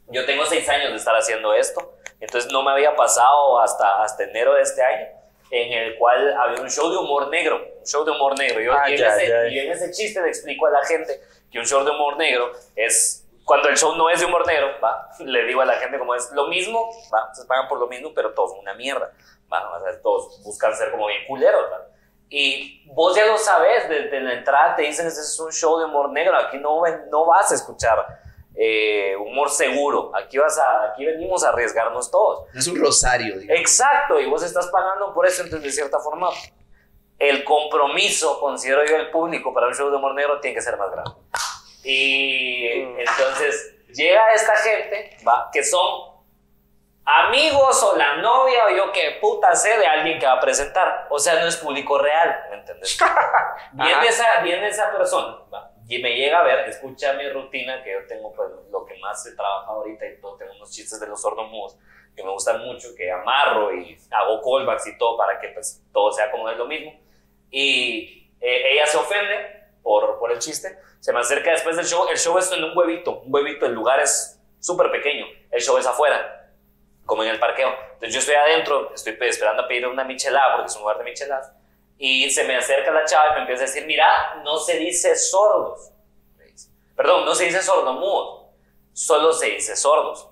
Yo 0.09 0.27
tengo 0.27 0.45
seis 0.45 0.69
años 0.69 0.91
de 0.91 0.97
estar 0.97 1.15
haciendo 1.15 1.55
esto, 1.55 1.95
entonces 2.21 2.53
no 2.53 2.63
me 2.63 2.73
había 2.73 2.95
pasado 2.97 3.61
hasta, 3.61 4.03
hasta 4.03 4.25
enero 4.25 4.55
de 4.55 4.63
este 4.63 4.83
año, 4.83 5.07
en 5.53 5.73
el 5.73 5.97
cual 5.99 6.37
había 6.37 6.61
un 6.61 6.69
show 6.69 6.91
de 6.91 6.97
humor 6.99 7.29
negro, 7.29 7.65
un 7.79 7.87
show 7.87 8.05
de 8.05 8.11
humor 8.11 8.37
negro. 8.37 8.61
Yo, 8.61 8.73
Ay, 8.77 8.95
y, 8.95 9.01
en 9.01 9.05
ese, 9.07 9.37
ay. 9.37 9.55
y 9.55 9.59
en 9.61 9.73
ese 9.73 9.91
chiste 9.93 10.21
le 10.21 10.29
explico 10.29 10.67
a 10.67 10.71
la 10.71 10.85
gente 10.85 11.21
que 11.51 11.59
un 11.61 11.65
show 11.67 11.85
de 11.85 11.93
humor 11.93 12.17
negro 12.17 12.53
es 12.75 13.25
cuando 13.51 13.69
el 13.69 13.77
show 13.77 13.97
no 13.97 14.09
es 14.09 14.21
de 14.21 14.27
humor 14.27 14.47
negro, 14.47 14.69
va, 14.81 15.11
le 15.19 15.45
digo 15.45 15.61
a 15.61 15.65
la 15.65 15.75
gente 15.75 15.99
como 15.99 16.15
es 16.15 16.31
lo 16.31 16.47
mismo, 16.47 16.89
va, 17.13 17.35
se 17.35 17.45
pagan 17.47 17.67
por 17.67 17.81
lo 17.81 17.89
mismo, 17.89 18.13
pero 18.15 18.33
todos 18.33 18.53
una 18.57 18.75
mierda, 18.75 19.13
va, 19.53 19.77
o 19.77 19.81
sea, 19.81 20.01
todos 20.01 20.41
buscan 20.45 20.73
ser 20.77 20.93
como 20.93 21.09
bien 21.09 21.27
culeros, 21.27 21.65
va. 21.65 21.85
Y 22.29 22.89
vos 22.95 23.17
ya 23.17 23.27
lo 23.27 23.37
sabes, 23.37 23.89
desde 23.89 24.21
la 24.21 24.35
entrada 24.35 24.77
te 24.77 24.83
dicen, 24.83 25.05
este 25.05 25.23
es 25.23 25.41
un 25.41 25.51
show 25.51 25.81
de 25.81 25.87
humor 25.87 26.11
negro, 26.11 26.37
aquí 26.37 26.59
no, 26.59 26.81
no 27.11 27.27
vas 27.27 27.51
a 27.51 27.57
escuchar 27.57 28.21
eh, 28.55 29.17
humor 29.17 29.51
seguro, 29.51 30.13
aquí, 30.15 30.39
vas 30.39 30.57
a, 30.57 30.93
aquí 30.93 31.05
venimos 31.05 31.43
a 31.43 31.49
arriesgarnos 31.49 32.09
todos. 32.09 32.47
Es 32.55 32.69
un 32.69 32.79
rosario, 32.79 33.37
digamos. 33.37 33.61
Exacto, 33.61 34.21
y 34.21 34.27
vos 34.27 34.45
estás 34.45 34.69
pagando 34.69 35.13
por 35.13 35.27
eso, 35.27 35.43
entonces 35.43 35.65
de 35.65 35.73
cierta 35.73 35.99
forma 35.99 36.29
el 37.19 37.43
compromiso, 37.43 38.39
considero 38.39 38.87
yo, 38.87 38.95
el 38.95 39.11
público 39.11 39.53
para 39.53 39.67
un 39.67 39.75
show 39.75 39.91
de 39.91 39.97
humor 39.97 40.15
negro 40.15 40.39
tiene 40.39 40.55
que 40.55 40.63
ser 40.63 40.77
más 40.77 40.93
grande. 40.93 41.11
Y 41.83 42.67
entonces 42.99 43.77
llega 43.89 44.33
esta 44.35 44.57
gente, 44.57 45.17
va, 45.27 45.49
que 45.53 45.63
son 45.65 46.11
amigos 47.05 47.83
o 47.83 47.97
la 47.97 48.17
novia 48.17 48.67
o 48.67 48.71
yo 48.71 48.93
que 48.93 49.19
puta 49.21 49.55
sé 49.55 49.79
de 49.79 49.87
alguien 49.87 50.19
que 50.19 50.27
va 50.27 50.35
a 50.35 50.41
presentar. 50.41 51.07
O 51.11 51.19
sea, 51.19 51.41
no 51.41 51.47
es 51.47 51.57
público 51.57 51.99
real, 51.99 52.47
¿me 52.51 52.57
entiendes? 52.59 52.99
Viene 53.73 54.07
esa, 54.07 54.41
viene 54.41 54.69
esa 54.69 54.91
persona 54.91 55.39
va, 55.53 55.71
y 55.89 55.99
me 55.99 56.15
llega 56.15 56.41
a 56.41 56.43
ver, 56.43 56.69
escucha 56.69 57.13
mi 57.15 57.29
rutina, 57.29 57.83
que 57.83 57.93
yo 57.93 58.07
tengo 58.07 58.33
pues, 58.33 58.49
lo 58.71 58.85
que 58.85 58.97
más 58.99 59.25
he 59.27 59.35
trabajado 59.35 59.81
ahorita 59.81 60.07
y 60.07 60.21
todo, 60.21 60.37
tengo 60.37 60.53
unos 60.55 60.71
chistes 60.71 61.01
de 61.01 61.07
los 61.07 61.21
sordomudos 61.21 61.77
que 62.15 62.23
me 62.23 62.31
gustan 62.31 62.65
mucho, 62.65 62.89
que 62.97 63.11
amarro 63.11 63.75
y 63.75 63.97
hago 64.11 64.41
callbacks 64.43 64.87
y 64.89 64.99
todo 64.99 65.17
para 65.17 65.39
que 65.41 65.49
pues, 65.49 65.83
todo 65.93 66.13
sea 66.13 66.31
como 66.31 66.49
es 66.49 66.57
lo 66.57 66.67
mismo. 66.67 66.93
Y 67.51 68.31
eh, 68.41 68.73
ella 68.73 68.87
se 68.87 68.97
ofende 68.99 69.60
por, 69.83 70.19
por 70.19 70.31
el 70.33 70.39
chiste, 70.39 70.79
se 71.01 71.13
me 71.13 71.21
acerca 71.21 71.51
después 71.53 71.77
del 71.77 71.87
show, 71.87 72.07
el 72.09 72.19
show 72.19 72.37
es 72.39 72.51
en 72.53 72.63
un 72.65 72.77
huevito, 72.77 73.21
un 73.21 73.35
huevito, 73.35 73.67
el 73.67 73.73
lugar 73.73 74.01
es 74.01 74.39
súper 74.59 74.91
pequeño, 74.91 75.27
el 75.51 75.61
show 75.61 75.77
es 75.79 75.87
afuera 75.87 76.37
como 77.07 77.25
en 77.25 77.31
el 77.31 77.39
parqueo. 77.41 77.71
Entonces 77.95 78.13
yo 78.13 78.19
estoy 78.21 78.35
adentro, 78.37 78.93
estoy 78.95 79.15
pe- 79.15 79.29
esperando 79.29 79.63
a 79.63 79.69
pedir 79.69 79.87
una 79.87 80.05
michelada 80.05 80.57
porque 80.57 80.69
es 80.71 80.77
un 80.77 80.83
lugar 80.83 80.99
de 80.99 81.05
micheladas. 81.05 81.53
Y 81.99 82.31
se 82.31 82.45
me 82.45 82.57
acerca 82.57 82.91
la 82.93 83.05
chava 83.05 83.33
y 83.33 83.35
me 83.35 83.41
empieza 83.41 83.65
a 83.65 83.67
decir, 83.67 83.85
mira, 83.87 84.41
no 84.45 84.59
se 84.59 84.79
dice 84.79 85.17
sordos. 85.17 85.91
Perdón, 86.97 87.25
no 87.25 87.35
se 87.35 87.45
dice 87.47 87.63
sordomudos, 87.63 88.47
solo 88.93 89.33
se 89.33 89.47
dice 89.47 89.75
sordos. 89.75 90.29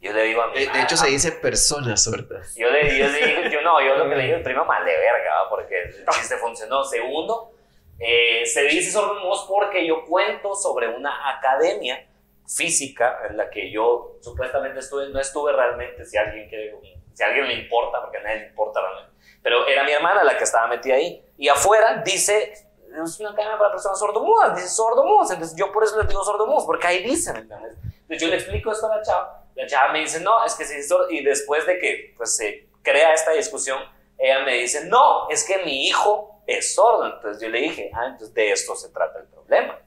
Yo 0.00 0.12
le 0.12 0.22
digo 0.24 0.42
a 0.42 0.48
mi 0.48 0.54
De, 0.54 0.60
de 0.60 0.66
madre, 0.68 0.82
hecho, 0.82 0.96
se 0.96 1.06
dice 1.08 1.32
personas 1.32 2.02
sordas. 2.04 2.54
yo 2.56 2.70
le, 2.70 2.98
yo 2.98 3.06
le 3.08 3.18
dije, 3.18 3.50
yo 3.50 3.60
no, 3.62 3.80
yo 3.80 3.96
lo 3.96 4.08
que 4.08 4.16
le 4.16 4.22
dije 4.24 4.34
al 4.36 4.42
primo 4.42 4.64
mal 4.64 4.84
de 4.84 4.96
verga, 4.96 5.48
porque 5.50 5.80
el 5.82 6.06
chiste 6.06 6.36
funcionó. 6.38 6.84
Segundo, 6.84 7.52
eh, 8.00 8.46
se 8.46 8.62
dice 8.62 8.90
sordomudos 8.90 9.44
porque 9.46 9.86
yo 9.86 10.04
cuento 10.06 10.54
sobre 10.54 10.88
una 10.88 11.36
academia 11.36 12.06
física 12.48 13.20
en 13.28 13.36
la 13.36 13.50
que 13.50 13.70
yo 13.70 14.16
supuestamente 14.22 14.80
estuve, 14.80 15.10
no 15.10 15.20
estuve 15.20 15.52
realmente, 15.52 16.04
si 16.06 16.16
alguien, 16.16 16.48
quiere, 16.48 16.74
si 17.12 17.22
alguien 17.22 17.46
le 17.46 17.54
importa, 17.54 18.00
porque 18.00 18.16
a 18.16 18.22
nadie 18.22 18.40
le 18.40 18.46
importa 18.48 18.80
realmente, 18.80 19.12
pero 19.42 19.66
era 19.66 19.84
mi 19.84 19.92
hermana 19.92 20.24
la 20.24 20.36
que 20.36 20.44
estaba 20.44 20.66
metida 20.66 20.94
ahí. 20.94 21.22
Y 21.36 21.48
afuera 21.48 22.02
dice, 22.02 22.52
es 22.52 23.20
una 23.20 23.30
academia 23.30 23.58
para 23.58 23.70
personas 23.70 23.98
sordomudas, 23.98 24.56
dice 24.56 24.68
sordomudos, 24.68 25.30
entonces 25.30 25.56
yo 25.56 25.70
por 25.70 25.84
eso 25.84 25.98
les 25.98 26.08
digo 26.08 26.24
sordomudos, 26.24 26.64
porque 26.64 26.86
ahí 26.86 27.04
dicen, 27.04 27.36
¿entendés? 27.36 27.74
Entonces 27.84 28.22
yo 28.22 28.28
le 28.28 28.36
explico 28.36 28.72
esto 28.72 28.90
a 28.90 28.96
la 28.96 29.02
chava, 29.02 29.44
la 29.54 29.66
chava 29.66 29.92
me 29.92 30.00
dice, 30.00 30.20
no, 30.20 30.42
es 30.44 30.54
que 30.54 30.64
se 30.64 30.80
y 31.10 31.22
después 31.22 31.66
de 31.66 31.78
que 31.78 32.14
pues 32.16 32.34
se 32.34 32.66
crea 32.82 33.12
esta 33.12 33.32
discusión, 33.32 33.78
ella 34.18 34.40
me 34.40 34.54
dice, 34.54 34.86
no, 34.86 35.28
es 35.28 35.44
que 35.44 35.58
mi 35.64 35.86
hijo 35.86 36.39
es 36.58 36.74
sordo, 36.74 37.06
entonces 37.06 37.42
yo 37.42 37.48
le 37.48 37.60
dije, 37.60 37.90
ah, 37.94 38.06
entonces 38.06 38.34
de 38.34 38.50
esto 38.52 38.74
se 38.76 38.88
trata 38.90 39.18
el 39.20 39.26
problema. 39.26 39.78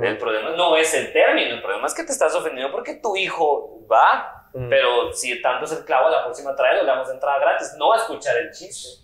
El 0.00 0.18
problema 0.18 0.50
no 0.50 0.76
es 0.76 0.92
el 0.94 1.12
término, 1.12 1.54
el 1.54 1.62
problema 1.62 1.86
es 1.86 1.94
que 1.94 2.02
te 2.02 2.10
estás 2.10 2.34
ofendiendo 2.34 2.72
porque 2.72 2.94
tu 2.94 3.14
hijo 3.16 3.78
va, 3.90 4.40
Mm. 4.52 4.68
pero 4.68 5.12
si 5.12 5.40
tanto 5.42 5.64
es 5.64 5.72
el 5.72 5.84
clavo, 5.84 6.08
la 6.08 6.22
próxima 6.24 6.54
trae 6.54 6.76
le 6.80 6.84
damos 6.84 7.08
entrada 7.10 7.38
gratis, 7.40 7.74
no 7.76 7.88
va 7.88 7.96
a 7.96 7.98
escuchar 7.98 8.36
el 8.38 8.50
chiste. 8.52 9.02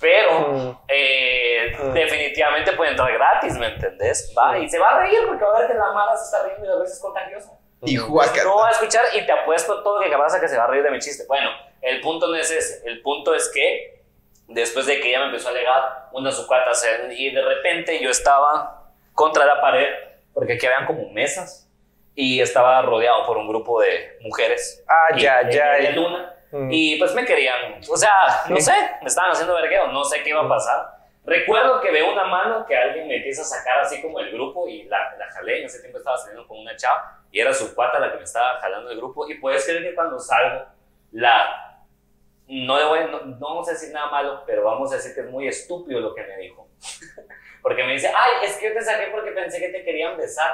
Pero 0.00 0.48
Mm. 0.48 0.78
eh, 0.88 1.76
Mm. 1.78 1.92
definitivamente 1.92 2.72
puede 2.72 2.90
entrar 2.90 3.12
gratis, 3.12 3.56
¿me 3.58 3.66
entendés? 3.68 4.32
Va 4.36 4.58
y 4.58 4.68
se 4.68 4.78
va 4.80 4.88
a 4.88 4.98
reír 5.00 5.20
porque 5.28 5.44
va 5.44 5.56
a 5.56 5.58
ver 5.60 5.68
que 5.68 5.74
la 5.74 5.92
mala 5.92 6.16
se 6.16 6.24
está 6.24 6.44
riendo 6.48 6.66
y 6.66 6.72
a 6.72 6.80
veces 6.80 6.96
es 6.96 7.02
contagiosa. 7.02 7.52
Y 7.82 7.96
Juaca. 7.96 8.44
No 8.44 8.56
va 8.56 8.68
a 8.68 8.70
escuchar 8.72 9.04
y 9.14 9.24
te 9.26 9.30
apuesto 9.32 9.82
todo 9.82 10.00
que 10.00 10.10
capaz 10.10 10.34
a 10.34 10.40
que 10.40 10.48
se 10.48 10.56
va 10.56 10.64
a 10.64 10.66
reír 10.68 10.82
de 10.84 10.90
mi 10.90 10.98
chiste. 11.00 11.24
Bueno, 11.28 11.50
el 11.80 12.00
punto 12.00 12.26
no 12.28 12.34
es 12.36 12.50
ese. 12.50 12.86
El 12.88 13.00
punto 13.02 13.34
es 13.34 13.48
que 13.52 14.01
después 14.48 14.86
de 14.86 15.00
que 15.00 15.08
ella 15.10 15.20
me 15.20 15.26
empezó 15.26 15.48
a 15.48 15.50
alegar 15.52 16.08
unas 16.12 16.36
sucatas 16.36 16.86
y 17.10 17.30
de 17.30 17.42
repente 17.42 18.02
yo 18.02 18.10
estaba 18.10 18.90
contra 19.14 19.44
la 19.44 19.60
pared 19.60 19.88
porque 20.34 20.54
aquí 20.54 20.66
habían 20.66 20.86
como 20.86 21.08
mesas 21.10 21.68
y 22.14 22.40
estaba 22.40 22.82
rodeado 22.82 23.26
por 23.26 23.36
un 23.38 23.48
grupo 23.48 23.80
de 23.80 24.18
mujeres. 24.20 24.84
Ah, 24.88 25.14
y- 25.16 25.20
ya, 25.20 25.48
ya. 25.48 25.90
luna. 25.92 26.34
Mm. 26.50 26.68
Y 26.70 26.98
pues 26.98 27.14
me 27.14 27.24
querían, 27.24 27.80
o 27.90 27.96
sea, 27.96 28.10
no 28.48 28.60
sé, 28.60 28.74
me 29.00 29.06
estaban 29.08 29.30
haciendo 29.30 29.54
vergueo, 29.54 29.86
no 29.88 30.04
sé 30.04 30.22
qué 30.22 30.30
iba 30.30 30.42
a 30.42 30.48
pasar. 30.48 30.86
Recuerdo 31.24 31.80
que 31.80 31.90
veo 31.90 32.12
una 32.12 32.24
mano 32.24 32.66
que 32.66 32.76
alguien 32.76 33.06
me 33.08 33.16
empieza 33.16 33.40
a 33.42 33.44
sacar 33.44 33.78
así 33.78 34.02
como 34.02 34.18
el 34.20 34.30
grupo 34.32 34.66
y 34.68 34.82
la, 34.84 35.14
la 35.16 35.30
jalé. 35.30 35.60
En 35.60 35.66
ese 35.66 35.80
tiempo 35.80 35.96
estaba 35.98 36.18
saliendo 36.18 36.46
con 36.48 36.58
una 36.58 36.74
chava 36.76 37.20
y 37.30 37.40
era 37.40 37.54
su 37.54 37.74
pata 37.74 37.98
la 38.00 38.10
que 38.10 38.18
me 38.18 38.24
estaba 38.24 38.58
jalando 38.60 38.90
el 38.90 38.96
grupo. 38.98 39.26
Y 39.30 39.34
puedes 39.38 39.64
creer 39.64 39.82
que 39.84 39.94
cuando 39.94 40.18
salgo, 40.18 40.66
la. 41.12 41.71
No, 42.48 42.76
le 42.78 42.84
voy, 42.84 43.00
no, 43.10 43.20
no 43.20 43.38
vamos 43.40 43.68
a 43.68 43.72
decir 43.72 43.92
nada 43.92 44.10
malo, 44.10 44.42
pero 44.46 44.64
vamos 44.64 44.92
a 44.92 44.96
decir 44.96 45.14
que 45.14 45.20
es 45.20 45.26
muy 45.30 45.48
estúpido 45.48 46.00
lo 46.00 46.14
que 46.14 46.22
me 46.24 46.36
dijo. 46.38 46.68
Porque 47.62 47.84
me 47.84 47.92
dice, 47.92 48.08
ay, 48.08 48.44
es 48.44 48.56
que 48.56 48.68
yo 48.68 48.74
te 48.74 48.82
saqué 48.82 49.06
porque 49.12 49.30
pensé 49.30 49.60
que 49.60 49.68
te 49.68 49.84
querían 49.84 50.16
besar. 50.16 50.52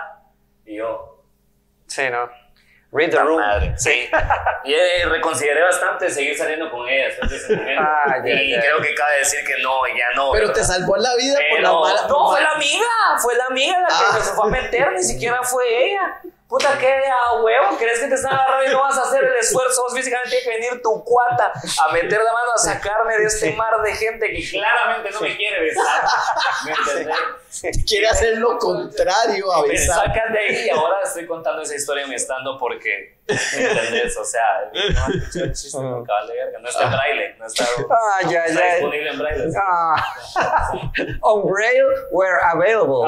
Y 0.66 0.76
yo, 0.76 1.24
Sí, 1.86 2.02
¿no? 2.10 2.28
Read 2.92 3.10
the 3.10 3.16
"Ta 3.16 3.22
room. 3.22 3.40
madre". 3.40 3.72
Sí. 3.78 4.08
Y 4.64 4.74
eh, 4.74 5.06
reconsideré 5.06 5.62
bastante 5.62 6.10
seguir 6.10 6.36
saliendo 6.36 6.70
con 6.70 6.86
ella 6.86 7.06
después 7.06 7.30
de 7.30 7.36
ese 7.38 7.56
momento. 7.56 7.82
Ah, 7.82 8.16
ya, 8.22 8.34
y 8.42 8.50
ya. 8.50 8.60
creo 8.60 8.82
que 8.82 8.94
cabe 8.94 9.18
decir 9.20 9.40
que 9.46 9.62
no, 9.62 9.86
ya 9.86 10.10
no. 10.14 10.32
Pero 10.32 10.48
¿verdad? 10.48 10.60
te 10.60 10.64
salvó 10.64 10.96
la 10.98 11.16
vida 11.16 11.38
por 11.50 11.60
la 11.60 11.72
mala. 11.72 12.02
No, 12.08 12.28
fue 12.30 12.42
la 12.42 12.50
amiga, 12.50 12.86
fue 13.22 13.34
la 13.36 13.44
amiga 13.46 13.80
la 13.80 13.86
que 13.88 13.94
Ah. 13.94 14.20
se 14.20 14.32
fue 14.34 14.46
a 14.46 14.50
meter, 14.50 14.92
ni 14.92 15.02
siquiera 15.02 15.42
fue 15.42 15.64
ella. 15.86 16.20
Puta, 16.48 16.78
¿qué 16.78 16.88
a 16.88 17.42
huevo? 17.42 17.76
¿Crees 17.76 18.00
que 18.00 18.06
te 18.06 18.14
están 18.14 18.32
agarrando 18.32 18.70
y 18.70 18.72
no 18.72 18.80
vas 18.80 18.96
a 18.96 19.02
hacer 19.02 19.22
el 19.22 19.36
esfuerzo? 19.36 19.82
Vos 19.82 19.94
físicamente 19.94 20.30
tiene 20.30 20.44
que 20.44 20.50
venir 20.50 20.82
tu 20.82 21.04
cuata 21.04 21.52
a 21.52 21.92
meter 21.92 22.22
la 22.22 22.32
mano 22.32 22.52
a 22.54 22.58
sacarme 22.58 23.18
de 23.18 23.26
este 23.26 23.52
mar 23.52 23.82
de 23.82 23.94
gente 23.94 24.30
que 24.30 24.48
claramente 24.48 25.10
no 25.10 25.20
me 25.20 25.36
quiere 25.36 25.60
besar. 25.60 26.08
¿Me 26.64 26.72
entendés? 26.72 27.16
Quiere 27.86 28.06
hacer 28.08 28.36
lo 28.38 28.58
contrario 28.58 29.50
a 29.52 29.62
Me 29.62 29.68
besar. 29.68 30.06
sacan 30.06 30.32
de 30.32 30.38
ahí 30.38 30.66
y 30.66 30.70
ahora 30.70 30.98
estoy 31.02 31.26
contando 31.26 31.62
esa 31.62 31.74
historia 31.74 32.04
en 32.04 32.10
mi 32.10 32.14
estando 32.14 32.58
porque, 32.58 33.16
¿me 33.26 33.34
entendés? 33.64 34.16
O 34.18 34.24
sea, 34.24 34.70
no 34.72 35.42
el 35.44 35.52
chiste, 35.52 35.78
no, 35.78 36.02
de 36.04 36.34
verga. 36.34 36.58
No 36.60 36.68
está 36.68 36.82
en 36.84 36.90
braille, 36.92 37.34
no 37.38 37.46
está, 37.46 37.64
Ah, 37.90 38.20
ya, 38.30 38.44
está 38.44 38.60
ya. 38.60 38.74
disponible 38.74 39.10
en 39.10 39.18
braille. 39.18 39.44
Ah. 39.56 40.14
On 41.22 41.42
rail 41.54 41.86
where 42.10 42.38
available. 42.52 43.06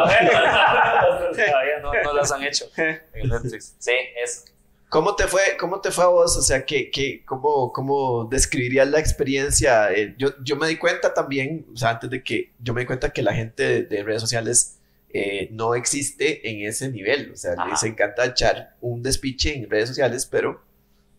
Todavía 1.33 1.79
no, 1.83 1.93
no 1.93 2.13
las 2.15 2.33
han 2.33 2.43
hecho 2.43 2.67
en 2.77 3.29
Netflix. 3.29 3.75
Sí, 3.79 3.93
eso. 4.17 4.45
¿Cómo 4.91 5.15
te 5.15 5.29
fue, 5.29 5.41
cómo 5.59 5.81
te 5.81 5.93
fue 5.93 6.05
a 6.05 6.09
vos? 6.09 6.37
O 6.37 6.43
sea, 6.43 6.67
¿qué, 6.67 6.91
qué, 6.91 7.25
cómo, 7.25 7.73
¿cómo 7.73 8.25
describirías 8.25 8.89
la 8.89 8.99
experiencia? 8.99 9.93
Eh, 9.93 10.17
yo, 10.19 10.31
yo 10.43 10.57
me 10.57 10.67
di 10.67 10.77
cuenta 10.77 11.15
también, 11.15 11.65
o 11.73 11.77
sea, 11.77 11.91
antes 11.91 12.11
de 12.11 12.23
que 12.25 12.51
yo 12.59 12.75
me 12.75 12.81
di 12.81 12.87
cuenta 12.87 13.11
que 13.11 13.23
la 13.23 13.33
gente 13.33 13.63
de, 13.63 13.83
de 13.85 14.03
redes 14.03 14.21
sociales 14.21 14.81
eh, 15.13 15.49
no 15.53 15.75
existe 15.75 16.51
en 16.51 16.67
ese 16.67 16.91
nivel. 16.91 17.31
O 17.33 17.37
sea, 17.37 17.53
Ajá. 17.53 17.69
les 17.69 17.83
encanta 17.85 18.25
echar 18.27 18.77
un 18.81 19.03
despiche 19.03 19.57
en 19.57 19.71
redes 19.71 19.89
sociales, 19.89 20.27
pero 20.27 20.61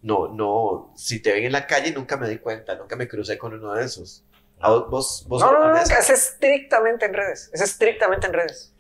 no, 0.02 0.28
no, 0.28 0.94
si 0.96 1.20
te 1.20 1.32
ven 1.32 1.46
en 1.46 1.52
la 1.52 1.68
calle 1.68 1.94
nunca 1.94 2.18
me 2.18 2.28
di 2.30 2.38
cuenta, 2.40 2.76
nunca 2.76 2.96
me 2.96 3.08
crucé 3.08 3.38
con 3.38 3.54
uno 3.54 3.74
de 3.74 3.86
esos. 3.86 4.24
¿A 4.64 4.70
vos, 4.70 4.90
vos, 4.90 5.26
vos 5.28 5.42
No, 5.42 5.52
no, 5.52 5.68
no, 5.70 5.78
es 5.78 6.10
estrictamente 6.10 7.06
en 7.06 7.14
redes. 7.14 7.50
Es 7.54 7.62
estrictamente 7.62 8.28
en 8.28 8.34
redes. 8.34 8.74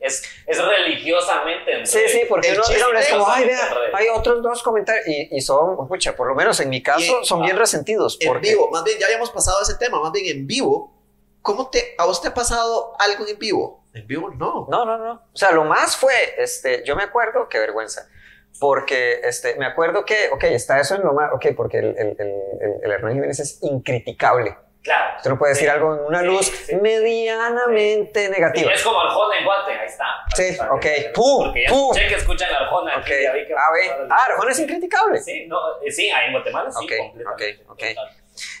Es, 0.00 0.22
es 0.46 0.64
religiosamente. 0.64 1.78
en 1.78 1.86
Sí, 1.86 1.98
realidad. 1.98 2.20
sí, 2.20 2.26
porque 2.28 2.52
no, 2.52 2.62
chiste 2.62 2.80
no, 2.80 2.98
es 2.98 3.08
como, 3.10 3.28
ay, 3.28 3.44
vea, 3.44 3.68
redes. 3.74 3.94
hay 3.94 4.06
otros 4.14 4.42
dos 4.42 4.62
comentarios 4.62 5.06
y, 5.06 5.28
y 5.36 5.40
son, 5.40 5.86
pucha, 5.88 6.16
por 6.16 6.28
lo 6.28 6.34
menos 6.34 6.58
en 6.60 6.70
mi 6.70 6.82
caso, 6.82 7.20
Y- 7.20 7.24
son 7.26 7.42
bien 7.42 7.56
resentidos. 7.56 8.16
En 8.20 8.28
Porque, 8.28 8.50
vivo, 8.50 8.70
más 8.70 8.82
bien, 8.84 8.98
ya 8.98 9.06
habíamos 9.06 9.30
pasado 9.30 9.58
ese 9.62 9.74
tema, 9.76 10.00
más 10.00 10.12
bien 10.12 10.24
en 10.36 10.46
vivo. 10.46 10.94
¿Cómo 11.42 11.70
te, 11.70 11.94
a 11.98 12.06
vos 12.06 12.20
te 12.20 12.28
ha 12.28 12.34
pasado 12.34 12.94
algo 12.98 13.24
en 13.26 13.38
vivo? 13.38 13.84
En 13.94 14.06
vivo 14.06 14.30
no. 14.30 14.66
No, 14.68 14.84
no, 14.84 14.98
no. 14.98 15.12
O 15.32 15.36
sea, 15.36 15.52
lo 15.52 15.64
más 15.64 15.96
fue, 15.96 16.12
este, 16.38 16.82
yo 16.84 16.96
me 16.96 17.04
acuerdo, 17.04 17.48
qué 17.48 17.58
vergüenza, 17.60 18.08
porque 18.58 19.20
este, 19.22 19.54
me 19.56 19.64
acuerdo 19.66 20.04
que, 20.04 20.28
ok, 20.32 20.42
está 20.44 20.80
eso 20.80 20.96
en 20.96 21.02
lo 21.02 21.12
más, 21.12 21.30
ok, 21.32 21.46
porque 21.56 21.78
el, 21.78 21.86
el, 21.98 22.16
el, 22.18 22.28
el- 22.60 22.80
el 22.82 22.90
Hernán 22.90 23.12
Jiménez 23.14 23.38
es 23.38 23.58
incriticable. 23.62 24.56
Claro. 24.86 25.16
Usted 25.16 25.30
no 25.30 25.38
puede 25.38 25.52
decir 25.52 25.66
Sí. 25.68 25.74
algo 25.74 25.94
en 25.96 26.00
una 26.04 26.20
Sí, 26.20 26.26
luz 26.26 26.46
sí. 26.46 26.76
medianamente 26.76 28.28
negativa. 28.30 28.72
Es 28.72 28.82
como 28.82 29.00
Arjona 29.00 29.38
en 29.38 29.44
Guate, 29.44 29.72
ahí 29.72 29.86
está. 29.86 30.04
Sí, 30.34 30.56
ok. 30.70 30.86
¡Pum! 31.14 31.52
¡Pum! 31.68 31.90
escuché 31.92 32.08
que 32.08 32.14
escuchan 32.14 32.54
Arjona. 32.54 32.96
Ok, 32.96 33.02
aquí, 33.02 33.12
ya 33.22 33.32
vi 33.32 33.46
que- 33.46 33.52
a 33.52 33.72
ver, 33.72 34.06
ah, 34.10 34.16
Arjona 34.30 34.52
es 34.52 34.58
incriticable. 34.60 35.20
Sí, 35.20 35.46
no, 35.48 35.58
eh, 35.84 35.90
sí, 35.90 36.08
ahí 36.08 36.26
en 36.28 36.32
Guatemala 36.32 36.70
sí, 36.70 36.84
Ok, 36.84 36.92
completamente. 36.98 37.62
ok, 37.68 37.72
ok. 37.72 37.84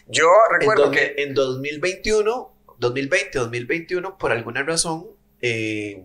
Yo 0.06 0.26
En, 0.52 0.60
recuerdo 0.60 0.86
dos- 0.86 0.96
que, 0.96 1.14
en 1.18 1.34
2021, 1.34 2.52
2020, 2.78 3.38
2021, 3.38 4.18
por 4.18 4.32
alguna 4.32 4.62
razón, 4.64 5.06
eh, 5.40 6.04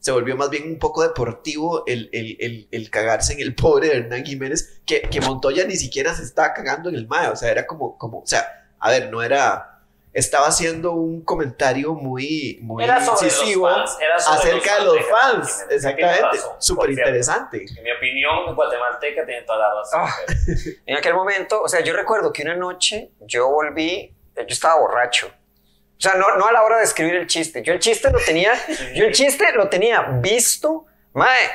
se 0.00 0.12
volvió 0.12 0.34
más 0.36 0.48
bien 0.50 0.64
un 0.64 0.78
poco 0.78 1.02
deportivo 1.02 1.84
el, 1.86 2.08
el, 2.12 2.36
el, 2.40 2.68
el 2.70 2.90
cagarse 2.90 3.34
en 3.34 3.40
el 3.40 3.54
pobre 3.54 3.88
de 3.88 3.96
Hernán 3.98 4.24
Jiménez, 4.24 4.80
que, 4.86 5.02
que 5.02 5.20
Montoya 5.20 5.64
ni 5.66 5.76
siquiera 5.76 6.14
se 6.14 6.22
estaba 6.24 6.52
cagando 6.54 6.88
en 6.88 6.94
el 6.96 7.06
mae, 7.06 7.28
o 7.28 7.36
sea, 7.36 7.50
era 7.50 7.66
como, 7.66 7.98
como, 7.98 8.20
o 8.20 8.26
sea, 8.26 8.59
a 8.80 8.90
ver, 8.90 9.10
no 9.10 9.22
era, 9.22 9.78
estaba 10.12 10.48
haciendo 10.48 10.92
un 10.92 11.22
comentario 11.22 11.94
muy, 11.94 12.58
muy 12.62 12.82
Era 12.82 13.04
sobre 13.04 13.28
incisivo 13.28 13.68
los 13.68 13.78
fans, 13.78 13.98
era 14.00 14.18
sobre 14.18 14.38
acerca 14.38 14.78
de 14.78 14.84
los 14.84 14.96
fans, 15.06 15.66
exactamente, 15.70 16.38
súper 16.58 16.90
interesante. 16.90 17.64
En 17.76 17.84
mi 17.84 17.92
opinión, 17.92 18.54
guatemalteca 18.54 19.24
tiene 19.26 19.42
toda 19.42 19.58
la 19.58 19.74
razón. 19.74 20.00
Ah. 20.02 20.16
en 20.86 20.96
aquel 20.96 21.14
momento, 21.14 21.62
o 21.62 21.68
sea, 21.68 21.80
yo 21.80 21.94
recuerdo 21.94 22.32
que 22.32 22.42
una 22.42 22.56
noche 22.56 23.12
yo 23.20 23.48
volví, 23.48 24.12
yo 24.34 24.44
estaba 24.48 24.80
borracho. 24.80 25.28
O 25.28 26.02
sea, 26.02 26.14
no, 26.14 26.34
no 26.36 26.46
a 26.46 26.52
la 26.52 26.62
hora 26.62 26.78
de 26.78 26.84
escribir 26.84 27.14
el 27.14 27.26
chiste. 27.26 27.62
Yo 27.62 27.74
el 27.74 27.78
chiste 27.78 28.10
lo 28.10 28.18
tenía, 28.18 28.54
yo 28.94 29.04
el 29.04 29.12
chiste 29.12 29.52
lo 29.52 29.68
tenía 29.68 30.00
visto, 30.22 30.86
mae, 31.12 31.50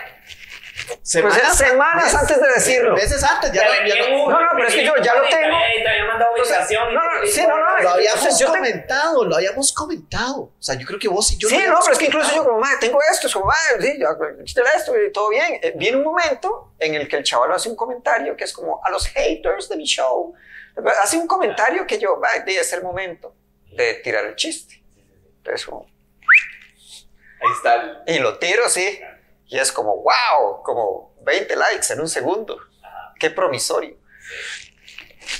Semanas, 1.01 1.57
semanas 1.57 2.03
meses- 2.05 2.19
antes 2.19 2.41
de 2.41 2.47
decirlo. 2.49 2.95
Meses 2.95 3.23
antes, 3.23 3.51
ya, 3.53 3.63
Ya 3.63 3.95
ya 3.95 4.09
lo- 4.09 4.29
no, 4.29 4.41
no, 4.41 4.47
pero 4.55 4.67
es 4.67 4.73
que 4.75 4.85
yo 4.85 4.93
ya 4.97 5.15
lo 5.15 5.21
te 5.21 5.29
tengo. 5.29 5.43
te 5.57 6.01
no, 6.01 6.17
te 6.17 6.93
no, 6.93 7.25
sí, 7.25 7.41
no, 7.47 7.57
no, 7.57 7.63
Lo 7.63 7.77
O 7.77 7.81
sea, 7.81 7.91
habíamos 7.93 8.39
yo 8.39 8.51
te- 8.51 8.57
comentado, 8.57 9.25
lo 9.25 9.35
habíamos 9.35 9.71
comentado. 9.71 10.41
O 10.41 10.55
sea, 10.59 10.75
yo 10.75 10.85
creo 10.85 10.99
que 10.99 11.07
vos 11.07 11.31
y 11.31 11.37
yo. 11.37 11.47
sí, 11.47 11.57
lo 11.65 11.73
no, 11.73 11.79
pero 11.79 11.93
es 11.93 11.99
que 11.99 12.05
incluso 12.07 12.35
yo 12.35 12.43
como, 12.43 12.59
madre, 12.59 12.77
tengo 12.81 12.99
esto, 13.09 13.27
es 13.27 13.33
como, 13.33 13.45
madre, 13.45 13.81
sí, 13.93 13.99
ya, 13.99 14.09
chiste 14.43 14.61
esto 14.75 14.93
y 15.01 15.11
todo 15.13 15.29
bien. 15.29 15.59
Eh, 15.61 15.73
viene 15.77 15.97
un 15.97 16.03
momento 16.03 16.73
en 16.79 16.95
el 16.95 17.07
que 17.07 17.15
el 17.17 17.23
chaval 17.23 17.51
hace 17.53 17.69
un 17.69 17.75
comentario 17.77 18.35
que 18.35 18.43
es 18.43 18.51
como, 18.53 18.83
a 18.83 18.89
los 18.89 19.07
haters 19.07 19.69
de 19.69 19.77
mi 19.77 19.85
show, 19.85 20.33
hace 21.01 21.17
un 21.17 21.25
comentario 21.27 21.87
que 21.87 21.97
yo, 21.99 22.17
madre, 22.17 22.57
es 22.57 22.73
el 22.73 22.83
momento 22.83 23.33
de 23.71 23.93
tirar 23.95 24.25
el 24.25 24.35
chiste. 24.35 24.83
Entonces, 25.37 25.65
como, 25.65 25.85
Ahí 27.41 27.51
está. 27.55 27.75
el- 28.07 28.15
y 28.15 28.19
lo 28.19 28.37
tiro, 28.39 28.67
sí, 28.69 28.99
y 29.47 29.57
es 29.59 29.71
como, 29.71 29.95
wow, 29.97 30.61
como 30.63 31.15
20 31.23 31.55
likes 31.55 31.91
en 31.93 32.01
un 32.01 32.07
segundo. 32.09 32.57
Qué 33.19 33.29
promisorio. 33.29 33.95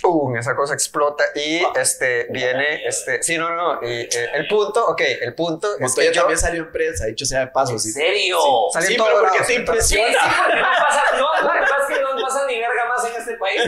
¡Pum! 0.02 0.36
Esa 0.36 0.56
cosa 0.56 0.74
explota 0.74 1.24
y 1.36 1.62
este 1.76 2.26
viene, 2.32 2.86
este, 2.88 3.22
sí, 3.22 3.38
no, 3.38 3.50
no, 3.50 3.76
no, 3.82 3.88
y, 3.88 4.02
eh, 4.02 4.30
el 4.34 4.48
punto, 4.48 4.84
ok, 4.88 5.02
el 5.22 5.36
punto 5.36 5.76
es 5.76 5.80
Montoya 5.82 6.10
que 6.10 6.16
yo, 6.16 6.22
también 6.22 6.40
salió 6.40 6.64
en 6.64 6.72
prensa, 6.72 7.06
dicho 7.06 7.24
sea 7.26 7.42
de 7.42 7.48
paso. 7.48 7.74
¿En 7.74 7.80
Sí, 7.80 7.92
serio? 7.92 8.40
Salió 8.74 8.88
en 8.88 8.92
Sí, 8.94 8.98
todos 8.98 9.10
pero 9.14 9.22
porque 9.22 9.40
te 9.40 9.46
Sí, 9.46 9.54
impresiona. 9.54 10.08
sí, 10.12 10.18
porque 10.44 10.60
no 10.62 10.68
pasa, 10.88 11.04
no, 11.18 11.42
lo 11.42 11.54
que 11.54 11.60
pasa 11.60 11.76
es 11.90 11.98
que 11.98 12.04
no 12.04 12.22
pasa 12.22 12.46
ni 12.48 12.60
verga 12.60 12.86
más 12.86 13.06
en 13.06 13.16
este 13.16 13.36
país. 13.38 13.62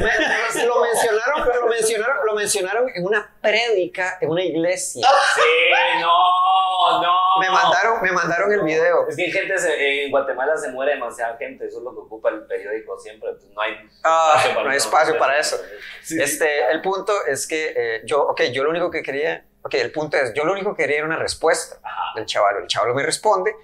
lo 0.66 0.82
mencionaron, 0.82 1.48
lo 1.62 1.68
mencionaron, 1.68 2.26
lo 2.26 2.34
mencionaron 2.34 2.90
en 2.96 3.06
una 3.06 3.36
prédica 3.42 4.18
en 4.20 4.30
una 4.30 4.44
iglesia. 4.44 5.08
Sí, 5.36 5.42
no, 6.02 7.02
no. 7.02 7.27
Me 7.40 7.50
mandaron, 7.50 8.02
me 8.02 8.12
mandaron 8.12 8.52
el 8.52 8.62
video. 8.62 9.08
Es 9.08 9.16
que 9.16 9.26
en 9.26 9.32
gente 9.32 9.58
se- 9.58 10.04
en 10.06 10.12
Guatemala 10.12 10.56
se 10.58 10.70
muere 10.72 10.94
demasiada 10.94 11.38
gente, 11.38 11.66
eso 11.66 11.78
es 11.80 11.84
lo 11.84 11.92
que 11.94 12.00
ocupa 12.00 12.30
el 12.30 12.46
periódico 12.48 12.98
siempre, 13.00 13.30
entonces 13.30 13.52
no 13.54 13.62
hay 13.62 13.74
Ah, 14.04 14.36
espacio 14.38 14.64
no 14.64 14.70
hay 14.70 14.78
espacio 14.78 15.18
para 15.18 15.38
eso. 15.40 15.58
Sí, 16.02 16.22
Este, 16.22 16.72
el 16.72 16.82
punto 16.82 17.14
es 17.26 17.48
que 17.48 17.74
eh, 17.76 18.02
yo, 18.06 18.22
ok, 18.28 18.42
yo 18.54 18.64
lo 18.64 18.70
único 18.70 18.90
que 18.92 19.02
quería, 19.04 19.46
ok, 19.64 19.74
el 19.76 19.92
punto 19.92 20.18
es, 20.18 20.34
yo 20.34 20.44
lo 20.46 20.54
único 20.54 20.76
que 20.76 20.84
quería 20.84 20.98
era 20.98 21.06
una 21.06 21.18
respuesta 21.18 21.78
Ajá. 21.84 22.14
del 22.16 22.26
chaval. 22.26 22.58
El 22.62 22.68
chaval 22.68 22.94
me 22.94 23.04
responde 23.04 23.56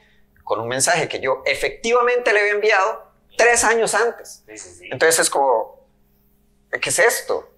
con 0.43 0.59
un 0.59 0.67
mensaje 0.67 1.07
que 1.07 1.19
yo 1.19 1.41
efectivamente 1.45 2.33
le 2.33 2.39
había 2.41 2.51
enviado 2.53 3.11
tres 3.37 3.63
años 3.63 3.93
antes. 3.95 4.43
Sí, 4.45 4.57
sí, 4.57 4.69
sí. 4.75 4.89
Entonces 4.91 5.19
es 5.19 5.29
como, 5.29 5.87
¿qué 6.81 6.89
es 6.89 6.99
esto? 6.99 7.49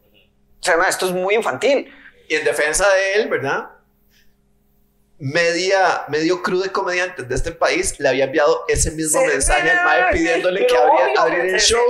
O 0.60 0.64
sea, 0.64 0.78
ma, 0.78 0.86
esto 0.88 1.06
es 1.08 1.12
muy 1.12 1.36
infantil. 1.36 1.94
Y 2.28 2.36
en 2.36 2.44
defensa 2.46 2.88
de 2.92 3.14
él, 3.16 3.28
¿verdad? 3.30 3.70
Media, 5.18 6.04
medio 6.10 6.44
crew 6.44 6.62
de 6.62 6.72
comediantes 6.72 7.28
de 7.30 7.36
este 7.36 7.52
país 7.54 7.98
le 8.02 8.10
había 8.10 8.26
enviado 8.26 8.66
ese 8.68 8.92
mismo 8.92 9.22
Sí, 9.22 9.28
mensaje 9.28 9.72
al 9.72 9.86
mae 9.86 10.12
pidiéndole 10.12 10.68
que 10.68 10.76
abría- 10.76 11.14
abriera 11.22 11.44
el 11.46 11.60
show, 11.62 11.82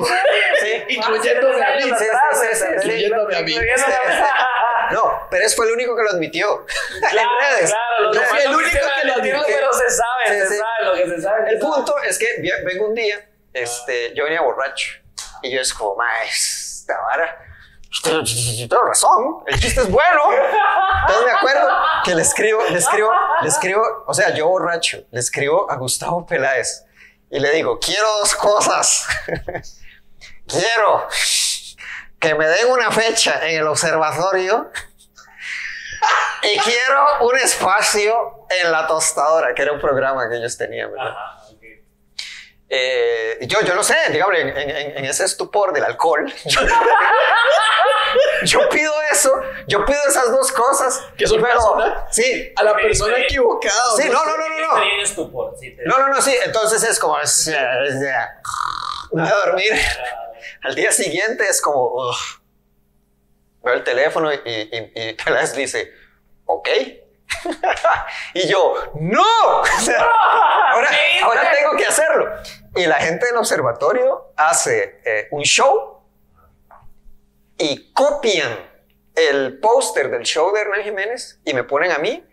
incluyéndome 0.89 1.65
a 1.65 1.75
mí. 1.75 1.83
Incluyéndome 2.75 3.35
a 3.35 3.41
mí. 3.41 3.55
No, 4.91 5.27
pero 5.31 5.43
es 5.43 5.55
fue 5.55 5.65
el 5.65 5.73
único 5.73 5.95
que 5.95 6.03
lo 6.03 6.11
admitió 6.11 6.63
Claro, 7.09 7.29
en 7.41 7.55
redes. 7.57 7.71
claro, 7.71 8.13
Yo 8.13 8.21
fui 8.21 8.37
el 8.39 8.51
no 8.51 8.57
único 8.59 8.71
que 9.01 9.07
lo 9.07 9.13
admitió. 9.15 9.43
Pero 9.47 9.73
se 9.73 9.89
sabe, 9.89 10.47
se 10.47 10.57
sabe 10.59 10.83
lo 10.85 10.93
que 10.93 11.09
se 11.09 11.21
sabe. 11.23 11.49
El 11.49 11.57
punto 11.59 11.95
es 12.03 12.19
que 12.19 12.27
vengo 12.63 12.89
un 12.89 12.93
día, 12.93 13.27
este, 13.51 14.13
yo 14.13 14.25
venía 14.25 14.41
borracho 14.41 14.91
y 15.41 15.51
yo 15.51 15.59
es 15.59 15.73
como, 15.73 15.95
mae, 15.95 16.27
esta 16.29 17.01
vara, 17.01 17.35
tengo 18.01 18.81
razón, 18.83 19.43
el 19.47 19.59
chiste 19.59 19.81
es 19.81 19.89
bueno. 19.89 20.21
Entonces 21.01 21.25
me 21.25 21.31
acuerdo 21.31 21.69
que 22.03 22.15
le 22.15 22.21
escribo, 22.21 22.61
le 22.69 22.77
escribo, 22.77 23.09
le 23.41 23.47
escribo, 23.47 23.81
o 24.07 24.13
sea, 24.13 24.33
yo 24.33 24.47
borracho, 24.47 25.03
le 25.11 25.19
escribo 25.19 25.69
a 25.69 25.75
Gustavo 25.75 26.25
Peláez 26.25 26.85
y 27.29 27.39
le 27.39 27.51
digo, 27.51 27.79
quiero 27.79 28.07
dos 28.19 28.35
cosas. 28.35 29.07
quiero 30.47 31.07
que 32.19 32.35
me 32.35 32.47
den 32.47 32.71
una 32.71 32.91
fecha 32.91 33.47
en 33.47 33.59
el 33.59 33.67
observatorio 33.67 34.71
y 36.43 36.59
quiero 36.59 37.05
un 37.21 37.37
espacio 37.37 38.45
en 38.61 38.71
la 38.71 38.87
tostadora, 38.87 39.53
que 39.53 39.63
era 39.63 39.73
un 39.73 39.81
programa 39.81 40.29
que 40.29 40.37
ellos 40.37 40.57
tenían, 40.57 40.91
¿verdad? 40.91 41.09
Ajá. 41.09 41.44
Eh, 42.67 43.37
yo, 43.43 43.61
yo 43.61 43.75
no 43.75 43.83
sé, 43.83 43.95
digamos, 44.11 44.35
en, 44.37 44.49
en- 44.49 44.97
en 44.97 45.05
ese 45.05 45.23
estupor 45.25 45.71
del 45.71 45.83
alcohol, 45.83 46.25
yo, 46.45 46.61
yo 48.43 48.69
pido 48.69 48.91
eso, 49.11 49.31
yo 49.67 49.85
pido 49.85 49.99
esas 50.07 50.31
dos 50.31 50.51
cosas. 50.51 51.01
Que 51.17 51.27
son 51.27 51.41
pero- 51.41 51.53
persona- 51.53 52.07
Sí, 52.11 52.53
A 52.55 52.63
la 52.63 52.75
persona 52.75 53.19
equivocada. 53.19 53.73
sí, 53.97 54.09
no, 54.09 54.25
no, 54.25 54.37
no, 54.37 54.49
no, 54.49 54.59
no. 54.59 54.77
Estoy 54.77 54.89
en 54.95 55.01
estupor, 55.01 55.55
sí, 55.59 55.75
No, 55.85 55.97
no, 55.99 56.07
no, 56.09 56.21
sí. 56.21 56.35
Entonces 56.43 56.83
es 56.83 56.99
como. 56.99 57.19
es- 57.19 57.47
es- 57.47 57.95
Me 59.11 59.21
voy 59.21 59.31
a 59.31 59.35
dormir. 59.45 59.71
Al 60.63 60.75
día 60.75 60.91
siguiente 60.91 61.47
es 61.47 61.61
como. 61.61 62.11
Veo 63.63 63.73
el 63.73 63.83
teléfono 63.83 64.31
y, 64.33 64.37
y, 64.45 64.91
y 64.95 65.13
Peláez 65.13 65.55
dice, 65.55 65.91
ok. 66.45 66.69
y 68.33 68.47
yo, 68.47 68.73
¡no! 68.95 69.23
O 69.61 69.81
sea, 69.81 70.07
ahora, 70.71 70.89
ahora 71.23 71.51
tengo 71.51 71.75
que 71.77 71.85
hacerlo. 71.85 72.27
Y 72.75 72.85
la 72.85 72.95
gente 72.95 73.25
del 73.27 73.37
observatorio 73.37 74.31
hace 74.35 74.99
eh, 75.05 75.27
un 75.31 75.43
show 75.43 76.01
y 77.57 77.91
copian 77.93 78.57
el 79.15 79.59
póster 79.59 80.09
del 80.11 80.23
show 80.23 80.53
de 80.53 80.61
Hernán 80.61 80.83
Jiménez 80.83 81.39
y 81.45 81.53
me 81.53 81.63
ponen 81.63 81.91
a 81.91 81.97
mí 81.99 82.23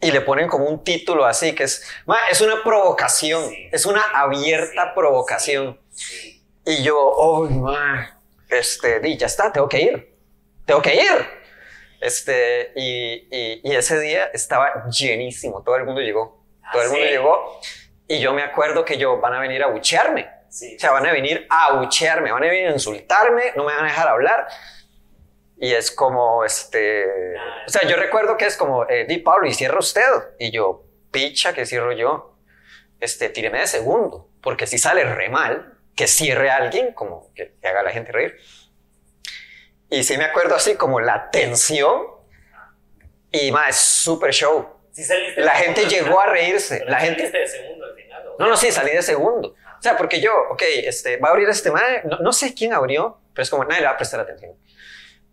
y 0.00 0.10
le 0.10 0.20
ponen 0.20 0.48
como 0.48 0.66
un 0.66 0.84
título 0.84 1.24
así 1.24 1.54
que 1.54 1.64
es, 1.64 1.82
ma, 2.04 2.18
es 2.30 2.40
una 2.42 2.62
provocación, 2.62 3.48
Sí. 3.48 3.68
es 3.72 3.86
una 3.86 4.02
abierta 4.12 4.82
Sí, 4.84 4.90
provocación. 4.94 5.80
sí. 5.90 6.44
Y 6.66 6.82
yo, 6.82 6.98
oh, 6.98 7.44
ma, 7.48 8.20
este, 8.48 9.00
di, 9.00 9.16
ya 9.16 9.26
está, 9.26 9.50
tengo 9.52 9.68
que 9.68 9.80
ir, 9.80 10.14
tengo 10.66 10.80
que 10.82 10.94
ir. 10.94 11.43
Este, 12.04 12.70
y, 12.76 13.28
y, 13.30 13.60
y 13.64 13.74
ese 13.74 13.98
día 13.98 14.26
estaba 14.34 14.90
llenísimo, 14.90 15.62
todo 15.62 15.76
el 15.76 15.84
mundo 15.84 16.02
llegó, 16.02 16.44
todo 16.70 16.82
el 16.82 16.88
¿Ah, 16.88 16.90
mundo 16.90 17.06
sí? 17.06 17.10
llegó. 17.10 17.60
Y 18.06 18.18
yo 18.20 18.34
me 18.34 18.42
acuerdo 18.42 18.84
que 18.84 18.98
yo 18.98 19.18
van 19.20 19.32
a 19.32 19.40
venir 19.40 19.62
a 19.62 19.68
buchearme. 19.68 20.28
Sí. 20.50 20.76
O 20.76 20.78
sea, 20.78 20.90
van 20.90 21.06
a 21.06 21.12
venir 21.12 21.46
a 21.48 21.68
abuchearme, 21.68 22.30
van 22.30 22.44
a 22.44 22.46
venir 22.46 22.68
a 22.68 22.72
insultarme, 22.72 23.52
no 23.56 23.64
me 23.64 23.74
van 23.74 23.86
a 23.86 23.88
dejar 23.88 24.06
hablar. 24.08 24.46
Y 25.56 25.72
es 25.72 25.90
como, 25.90 26.44
este... 26.44 27.06
O 27.66 27.70
sea, 27.70 27.88
yo 27.88 27.96
recuerdo 27.96 28.36
que 28.36 28.44
es 28.44 28.58
como, 28.58 28.86
eh, 28.86 29.06
di 29.08 29.16
Pablo, 29.16 29.46
y 29.46 29.54
cierra 29.54 29.78
usted. 29.78 30.02
Y 30.38 30.50
yo, 30.50 30.84
picha, 31.10 31.54
que 31.54 31.64
cierro 31.64 31.92
yo. 31.92 32.36
Este, 33.00 33.30
tíreme 33.30 33.60
de 33.60 33.66
segundo, 33.66 34.28
porque 34.42 34.66
si 34.66 34.76
sale 34.76 35.04
re 35.04 35.30
mal, 35.30 35.78
que 35.96 36.06
cierre 36.06 36.50
a 36.50 36.56
alguien, 36.56 36.92
como 36.92 37.32
que, 37.32 37.54
que 37.62 37.66
haga 37.66 37.80
a 37.80 37.84
la 37.84 37.92
gente 37.92 38.12
reír. 38.12 38.36
Y 39.94 40.02
sí 40.02 40.16
me 40.18 40.24
acuerdo 40.24 40.54
así 40.54 40.74
como 40.76 41.00
la 41.00 41.30
tensión. 41.30 42.02
Y 43.30 43.50
más, 43.52 43.68
es 43.70 43.76
súper 43.76 44.32
show. 44.32 44.68
Sí 44.92 45.02
La 45.36 45.52
gente 45.52 45.82
segundo 45.82 45.96
llegó 46.06 46.20
a 46.20 46.26
reírse. 46.26 46.78
Pero 46.78 46.90
La 46.90 47.00
gente... 47.00 47.30
de 47.30 47.46
segundo 47.48 47.84
al 47.86 47.94
final. 47.94 48.28
¿o? 48.28 48.36
No, 48.38 48.48
no, 48.48 48.56
sí, 48.56 48.70
salí 48.70 48.92
de 48.92 49.02
segundo. 49.02 49.48
O 49.78 49.82
sea, 49.82 49.96
porque 49.96 50.20
yo, 50.20 50.32
ok, 50.50 50.62
este, 50.84 51.16
va 51.18 51.28
a 51.28 51.30
abrir 51.32 51.48
este 51.48 51.70
madre, 51.70 52.02
no, 52.04 52.18
no 52.20 52.32
sé 52.32 52.54
quién 52.54 52.72
abrió, 52.72 53.20
pero 53.34 53.42
es 53.42 53.50
como, 53.50 53.64
nadie 53.64 53.80
le 53.80 53.86
va 53.86 53.92
a 53.92 53.96
prestar 53.96 54.20
atención. 54.20 54.52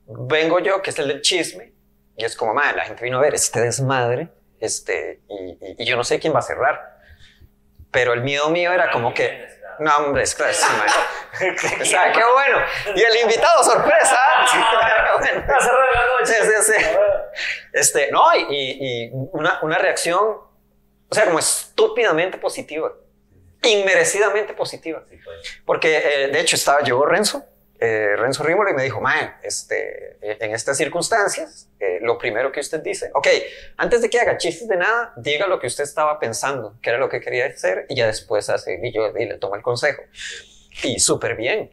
Vengo 0.08 0.60
yo, 0.60 0.82
que 0.82 0.90
es 0.90 1.00
el 1.00 1.08
del 1.08 1.22
chisme, 1.22 1.72
y 2.18 2.26
es 2.26 2.36
como, 2.36 2.54
madre, 2.54 2.76
la 2.76 2.84
gente 2.86 3.02
vino 3.04 3.18
a 3.18 3.22
ver 3.22 3.34
este 3.34 3.62
desmadre, 3.62 4.28
este, 4.60 5.22
y, 5.30 5.52
y- 5.52 5.76
y 5.80 5.86
yo 5.86 5.96
no 5.96 6.04
sé 6.04 6.20
quién 6.20 6.34
va 6.36 6.40
a 6.40 6.44
cerrar. 6.44 6.98
Pero 7.92 8.12
el 8.14 8.22
miedo 8.22 8.50
mío 8.50 8.74
era 8.74 8.92
como 8.92 9.14
que, 9.14 9.48
no, 9.80 9.98
hombre, 9.98 10.24
es 10.24 10.36
claro, 10.36 10.54
sí, 10.54 10.66
madre. 10.78 11.56
O 11.82 11.86
sea, 11.86 12.12
qué 12.12 12.22
bueno. 12.34 12.58
Y 12.96 13.02
el 13.02 13.16
invitado, 13.24 13.64
sorpresa. 13.64 14.18
Sí, 14.52 14.58
bueno. 15.20 15.66
Sí, 16.24 16.34
sí, 16.42 16.74
sí. 16.74 16.86
Este, 17.74 18.12
no, 18.12 18.24
y, 18.36 19.10
una, 19.32 19.60
una 19.62 19.78
reacción, 19.78 20.20
o 20.20 21.14
sea, 21.16 21.26
como 21.26 21.40
estúpidamente 21.40 22.38
positiva, 22.38 22.92
inmerecidamente 23.64 24.54
positiva. 24.54 25.04
Pues. 25.08 25.62
Porque, 25.66 25.98
eh, 25.98 26.28
de 26.30 26.40
hecho, 26.40 26.56
estaba, 26.56 26.80
llegó 26.82 27.06
Renzo, 27.06 27.46
eh, 27.84 28.16
Renzo 28.16 28.44
Rímolo, 28.44 28.70
y 28.70 28.76
me 28.76 28.84
dijo, 28.84 29.02
man, 29.02 29.38
este, 29.42 30.18
eh, 30.22 30.38
en 30.40 30.54
estas 30.54 30.78
circunstancias, 30.78 31.68
eh, 31.80 31.98
lo 32.04 32.16
primero 32.20 32.52
que 32.52 32.60
usted 32.60 32.80
dice, 32.80 33.10
ok, 33.16 33.28
antes 33.78 34.04
de 34.04 34.10
que 34.12 34.20
haga 34.20 34.38
chistes 34.38 34.68
de 34.68 34.78
nada, 34.78 35.14
diga 35.18 35.48
lo 35.48 35.60
que 35.60 35.66
usted 35.66 35.84
estaba 35.84 36.20
pensando, 36.20 36.78
que 36.80 36.92
era 36.92 37.00
lo 37.00 37.10
que 37.10 37.20
quería 37.20 37.48
hacer, 37.48 37.88
y 37.90 37.96
ya 37.96 38.06
después 38.06 38.52
hace, 38.52 38.80
y 38.84 38.94
yo 38.94 39.12
y 39.18 39.26
le 39.26 39.40
tomo 39.40 39.56
el 39.56 39.64
consejo. 39.64 40.04
Y 40.84 41.00
súper 41.00 41.36
bien. 41.36 41.72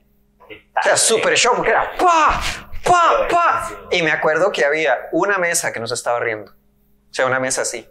O 0.48 0.82
sea, 0.82 0.96
súper 0.96 1.36
show, 1.36 1.54
porque 1.54 1.72
era 1.72 1.94
pa, 1.98 2.40
pa, 2.82 3.28
pa. 3.28 3.88
Y 3.90 4.00
me 4.00 4.10
acuerdo 4.10 4.50
que 4.50 4.64
había 4.64 5.10
una 5.12 5.36
mesa 5.36 5.74
que 5.74 5.80
nos 5.80 5.92
estaba 5.92 6.20
riendo. 6.20 6.52
O 6.52 7.14
sea, 7.14 7.26
una 7.26 7.38
mesa 7.38 7.62
así. 7.62 7.86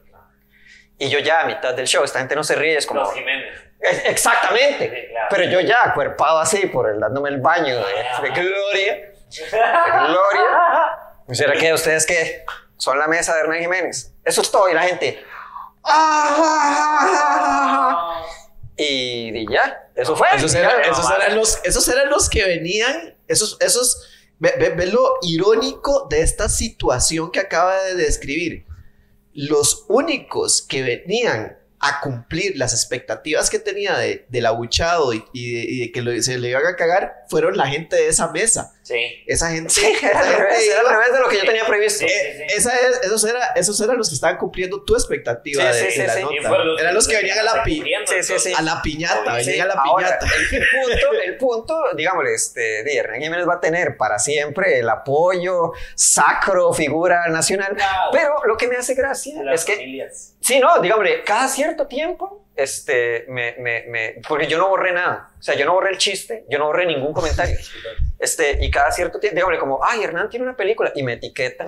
Y 0.97 1.09
yo 1.09 1.19
ya 1.19 1.41
a 1.41 1.45
mitad 1.45 1.75
del 1.75 1.85
show, 1.85 2.03
esta 2.03 2.17
gente 2.17 2.35
no 2.35 2.43
se 2.43 2.55
ríe, 2.55 2.77
es 2.77 2.87
como... 2.87 3.01
Los 3.01 3.13
Jiménez. 3.13 3.66
Es- 3.89 4.05
Exactamente. 4.05 4.89
Sí, 4.89 5.07
claro. 5.11 5.27
Pero 5.29 5.43
yo 5.49 5.59
ya 5.61 5.77
acuerpado 5.83 6.39
así 6.39 6.67
por 6.67 6.89
el 6.89 6.99
dándome 6.99 7.29
el 7.29 7.39
baño 7.41 7.75
de, 7.75 7.83
de 8.23 8.29
gloria. 8.29 8.93
De 8.93 9.59
gloria. 10.07 10.99
¿Será 11.31 11.53
que 11.53 11.73
ustedes 11.73 12.05
qué? 12.05 12.45
Son 12.77 12.97
la 12.99 13.07
mesa 13.07 13.33
de 13.35 13.41
Hernán 13.41 13.59
Jiménez. 13.59 14.13
Eso 14.23 14.41
es 14.41 14.51
todo. 14.51 14.69
Y 14.69 14.73
la 14.73 14.83
gente. 14.83 15.23
"Ah". 16.87 18.23
Y, 18.75 19.31
y 19.37 19.47
ya. 19.51 19.89
Eso 19.95 20.15
fue. 20.15 20.27
Esos 20.35 20.53
eran, 20.53 20.79
esos 20.81 21.09
eran 21.11 21.35
los, 21.35 21.59
esos 21.63 21.87
eran 21.87 22.09
los 22.09 22.29
que 22.29 22.43
venían, 22.45 23.17
esos, 23.27 23.57
esos, 23.59 24.07
ve, 24.37 24.53
ve- 24.59 24.69
ve 24.69 24.85
lo 24.87 25.15
irónico 25.23 26.07
de 26.09 26.21
esta 26.21 26.47
situación 26.49 27.31
que 27.31 27.39
acaba 27.39 27.75
de 27.83 27.95
describir. 27.95 28.65
Los 29.33 29.85
únicos 29.89 30.61
que 30.67 30.83
venían 30.83 31.57
a 31.87 31.99
cumplir 32.01 32.57
las 32.57 32.73
expectativas 32.73 33.49
que 33.49 33.59
tenía 33.59 33.97
de, 33.97 34.25
del 34.29 34.45
abuchado 34.45 35.13
y, 35.13 35.23
y 35.33 35.53
de, 35.53 35.59
y 35.65 35.79
de 35.79 35.91
que 35.91 36.01
lo- 36.01 36.21
se 36.21 36.37
le 36.37 36.49
iban 36.49 36.65
a 36.65 36.75
cagar 36.75 37.13
fueron 37.29 37.57
la 37.57 37.67
gente 37.67 37.95
de 37.95 38.07
esa 38.07 38.31
mesa. 38.31 38.73
Sí. 38.87 39.21
Esa 39.27 39.49
gente, 39.51 39.69
Sí, 39.69 39.85
era 40.01 40.19
al 40.21 40.33
revés, 40.37 40.65
era 40.65 40.79
al 40.79 40.85
iba- 40.85 40.93
revés 40.93 41.13
de 41.13 41.19
lo 41.19 41.27
que 41.27 41.35
yo 41.39 41.43
tenía 41.45 41.65
previsto. 41.67 42.05
Sí, 42.07 42.13
Eh, 42.13 42.45
sí. 42.47 42.55
esa 42.57 42.73
es- 42.73 43.01
esos, 43.03 43.25
era, 43.25 43.47
esos 43.57 43.81
eran 43.81 43.97
los 43.97 44.07
que 44.07 44.15
estaban 44.15 44.37
cumpliendo 44.37 44.81
tu 44.85 44.95
expectativa 44.95 45.73
Sí, 45.73 45.83
de, 45.85 45.91
sí, 45.91 45.99
la 45.99 46.15
nota. 46.21 46.35
eran 46.79 46.93
los 46.93 47.05
que 47.05 47.15
venían 47.17 47.37
a 47.39 47.43
la, 47.43 47.63
pi- 47.63 47.75
cumpliendo, 47.79 48.09
Sí, 48.11 48.23
sí, 48.23 48.39
sí. 48.39 48.53
a 48.55 48.61
la 48.61 48.81
piñata, 48.81 49.39
Sí, 49.41 49.47
venían 49.47 49.69
a 49.71 49.75
la 49.75 49.81
ahora, 49.81 50.17
piñata. 50.19 50.35
el 50.51 50.63
punto, 50.69 51.13
el 51.25 51.37
punto, 51.37 51.83
digámosle, 51.97 52.33
este, 52.33 52.83
di, 52.85 52.95
Hernán 52.97 53.19
Jiménez 53.21 53.45
va 53.47 53.55
a 53.55 53.59
tener 53.59 53.97
para 53.97 54.19
siempre 54.19 54.79
el 54.79 54.87
apoyo 54.87 55.73
sacro, 55.95 56.71
figura 56.73 57.27
nacional. 57.27 57.73
Claro. 57.75 58.09
Pero 58.13 58.35
lo 58.45 58.55
que 58.57 58.67
me 58.69 58.77
hace 58.77 58.93
gracia 58.93 59.43
Las 59.43 59.61
es 59.61 59.65
que, 59.65 60.09
sí, 60.39 60.59
no, 60.61 60.79
digámosle, 60.79 61.23
cada 61.25 61.49
cierto 61.49 61.87
tiempo, 61.87 62.46
este, 62.57 63.25
me, 63.29 63.55
me, 63.59 63.83
me, 63.87 64.15
porque 64.27 64.47
yo 64.47 64.57
no 64.57 64.67
borré 64.69 64.91
nada. 64.91 65.29
O 65.39 65.41
sea, 65.43 65.55
yo 65.55 65.65
no 65.65 65.73
borré 65.73 65.91
el 65.91 65.97
chiste, 65.97 66.43
yo 66.49 66.57
no 66.59 66.65
borré 66.65 66.85
ningún 66.85 67.13
comentario. 67.13 67.55
Este, 68.19 68.57
y 68.65 68.71
cada 68.71 68.91
cierto 68.91 69.19
tiempo, 69.19 69.35
digámosle, 69.35 69.59
como, 69.59 69.79
ay, 69.83 70.03
Hernán 70.03 70.27
tiene 70.29 70.43
una 70.45 70.55
película, 70.55 70.91
y 70.95 71.03
me 71.03 71.13
etiquetan 71.13 71.67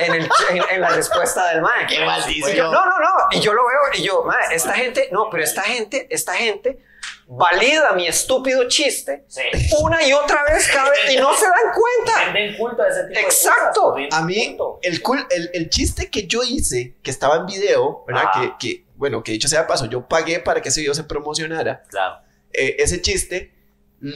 en, 0.00 0.14
el, 0.14 0.28
en, 0.50 0.62
en 0.70 0.80
la 0.80 0.88
respuesta 0.88 1.50
del 1.50 1.60
man. 1.60 1.86
¡Qué 1.86 1.96
yo, 1.98 2.06
maldición! 2.06 2.72
no, 2.72 2.84
no, 2.86 2.98
no. 2.98 3.10
Y 3.30 3.40
yo 3.40 3.52
lo 3.52 3.62
veo 3.66 3.80
y 3.92 4.02
yo, 4.02 4.24
"Mae, 4.24 4.54
esta 4.54 4.72
gente, 4.72 5.08
no, 5.12 5.28
pero 5.30 5.44
esta 5.44 5.62
gente, 5.62 6.06
esta 6.10 6.32
gente 6.34 6.78
valida 7.26 7.92
mi 7.94 8.06
estúpido 8.06 8.68
chiste 8.68 9.24
Sí. 9.28 9.40
una 9.80 10.06
y 10.06 10.12
otra 10.12 10.42
vez 10.44 10.68
cada 10.68 10.90
vez 10.90 10.98
y 11.12 11.16
no 11.16 11.34
se 11.34 11.44
dan 11.46 11.72
cuenta. 11.74 12.32
Venden 12.32 12.56
culto 12.58 12.82
a 12.82 12.88
ese 12.88 13.04
tipo 13.04 13.20
Exacto. 13.20 13.54
de 13.64 13.70
cosas. 13.70 13.96
rinden 13.96 14.12
A 14.12 14.22
mí, 14.22 14.56
el, 14.82 15.02
cul- 15.02 15.26
el, 15.30 15.50
el 15.54 15.70
chiste 15.70 16.10
que 16.10 16.26
yo 16.26 16.42
hice, 16.42 16.96
que 17.02 17.10
estaba 17.10 17.36
en 17.36 17.46
video, 17.46 18.04
¿verdad? 18.06 18.24
Ah. 18.34 18.56
Que, 18.58 18.68
que, 18.76 18.84
bueno, 18.96 19.22
que 19.22 19.32
dicho 19.32 19.48
sea 19.48 19.62
de 19.62 19.66
paso, 19.68 19.86
yo 19.86 20.06
pagué 20.06 20.38
para 20.40 20.60
que 20.60 20.68
ese 20.68 20.80
video 20.80 20.94
se 20.94 21.04
promocionara. 21.04 21.82
Claro. 21.88 22.16
Eh, 22.52 22.76
ese 22.78 23.00
chiste, 23.00 23.52
mm, 24.00 24.10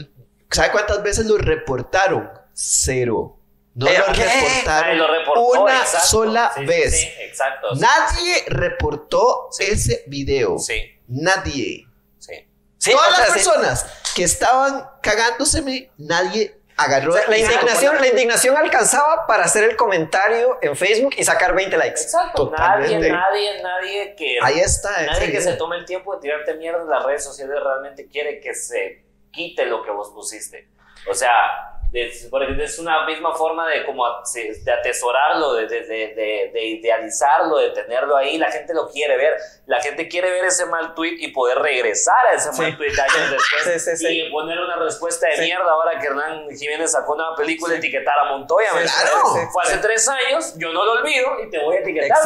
¿sabe 0.51 0.70
cuántas 0.70 1.02
veces 1.02 1.27
lo 1.27 1.39
reportaron? 1.39 2.31
Cero. 2.52 3.35
No 3.74 3.86
¿Eh, 3.86 3.97
lo 3.97 4.06
reportaron 4.06 4.98
lo 4.98 5.06
reportó, 5.06 5.40
una 5.62 5.78
exacto. 5.78 6.06
sola 6.09 6.51
Sí, 6.55 6.60
sí, 6.62 6.66
vez. 6.66 7.01
Sí, 7.01 7.09
exacto. 7.20 7.69
Nadie 7.77 8.44
reportó 8.48 9.48
Sí. 9.52 9.65
ese 9.69 10.05
video. 10.09 10.59
Sí, 10.59 10.82
Nadie. 11.06 11.86
Sí. 12.78 12.92
Todas 12.92 13.10
o 13.10 13.14
sea, 13.14 13.24
las 13.24 13.28
sí. 13.28 13.34
personas 13.34 13.86
que 14.14 14.24
estaban 14.24 14.88
cagándoseme, 15.02 15.90
nadie 15.98 16.59
agarró. 16.78 17.12
O 17.12 17.16
sea, 17.16 17.28
la 17.28 17.38
indignación, 17.38 17.96
la 18.00 18.06
indignación 18.06 18.56
alcanzaba 18.56 19.26
para 19.26 19.44
hacer 19.44 19.64
el 19.64 19.76
comentario 19.76 20.59
en 20.62 20.76
Facebook 20.76 21.14
y 21.16 21.24
sacar 21.24 21.55
20 21.55 21.76
likes. 21.76 22.00
Exacto. 22.00 22.48
Totalmente. 22.48 23.10
Nadie, 23.10 23.60
nadie, 23.60 23.62
nadie 23.62 24.14
que. 24.16 24.38
Ahí 24.42 24.60
está. 24.60 24.90
Nadie 25.02 25.30
que 25.30 25.40
se 25.40 25.55
tome 25.55 25.76
el 25.76 25.84
tiempo 25.84 26.14
de 26.14 26.22
tirarte 26.22 26.55
mierda 26.55 26.82
en 26.82 26.88
las 26.88 27.05
redes 27.05 27.24
sociales 27.24 27.56
realmente 27.62 28.06
quiere 28.06 28.40
que 28.40 28.55
se 28.55 29.05
quite 29.30 29.66
lo 29.66 29.82
que 29.82 29.90
vos 29.90 30.10
pusiste. 30.10 30.68
O 31.10 31.14
sea, 31.14 31.77
porque 32.31 32.62
es 32.62 32.78
una 32.78 33.06
misma 33.06 33.35
forma 33.35 33.66
de 33.69 33.85
como 33.86 34.05
de 34.35 34.73
atesorarlo, 34.73 35.55
de, 35.55 35.66
de, 35.66 35.81
de, 35.82 35.86
de- 36.15 36.51
de 36.52 36.65
idealizarlo, 36.66 37.56
de 37.59 37.70
tenerlo 37.70 38.16
ahí. 38.16 38.36
La 38.39 38.51
gente 38.51 38.74
lo 38.74 38.89
quiere 38.89 39.16
ver. 39.16 39.35
La 39.66 39.81
gente 39.81 40.09
quiere 40.09 40.31
ver 40.31 40.44
ese 40.44 40.66
mal 40.66 40.94
tweet 40.94 41.16
y 41.19 41.28
poder 41.28 41.59
regresar 41.59 42.15
a 42.32 42.36
ese 42.36 42.52
Sí. 42.52 42.60
mal 42.62 42.77
tweet 42.77 42.90
años 42.93 43.31
después 43.31 43.85
Sí, 43.85 43.90
sí, 43.90 43.97
sí. 44.06 44.20
y 44.23 44.31
poner 44.31 44.59
una 44.59 44.77
respuesta 44.77 45.27
de 45.28 45.43
mierda 45.43 45.70
ahora 45.70 45.98
que 45.98 46.06
Hernán 46.06 46.47
Jiménez 46.56 46.93
sacó 46.93 47.15
una 47.15 47.35
película 47.36 47.74
etiquetar 47.77 48.19
a 48.19 48.24
Montoya. 48.31 48.69
claro. 48.70 49.48
Fue 49.52 49.62
hace 49.62 49.78
tres 49.78 50.09
años, 50.09 50.55
yo 50.59 50.73
no 50.73 50.85
lo 50.85 50.93
olvido 50.93 51.27
y 51.47 51.51
te 51.51 51.59
voy 51.65 51.77
a 51.77 51.81
etiquetar. 51.81 52.19
no 52.19 52.24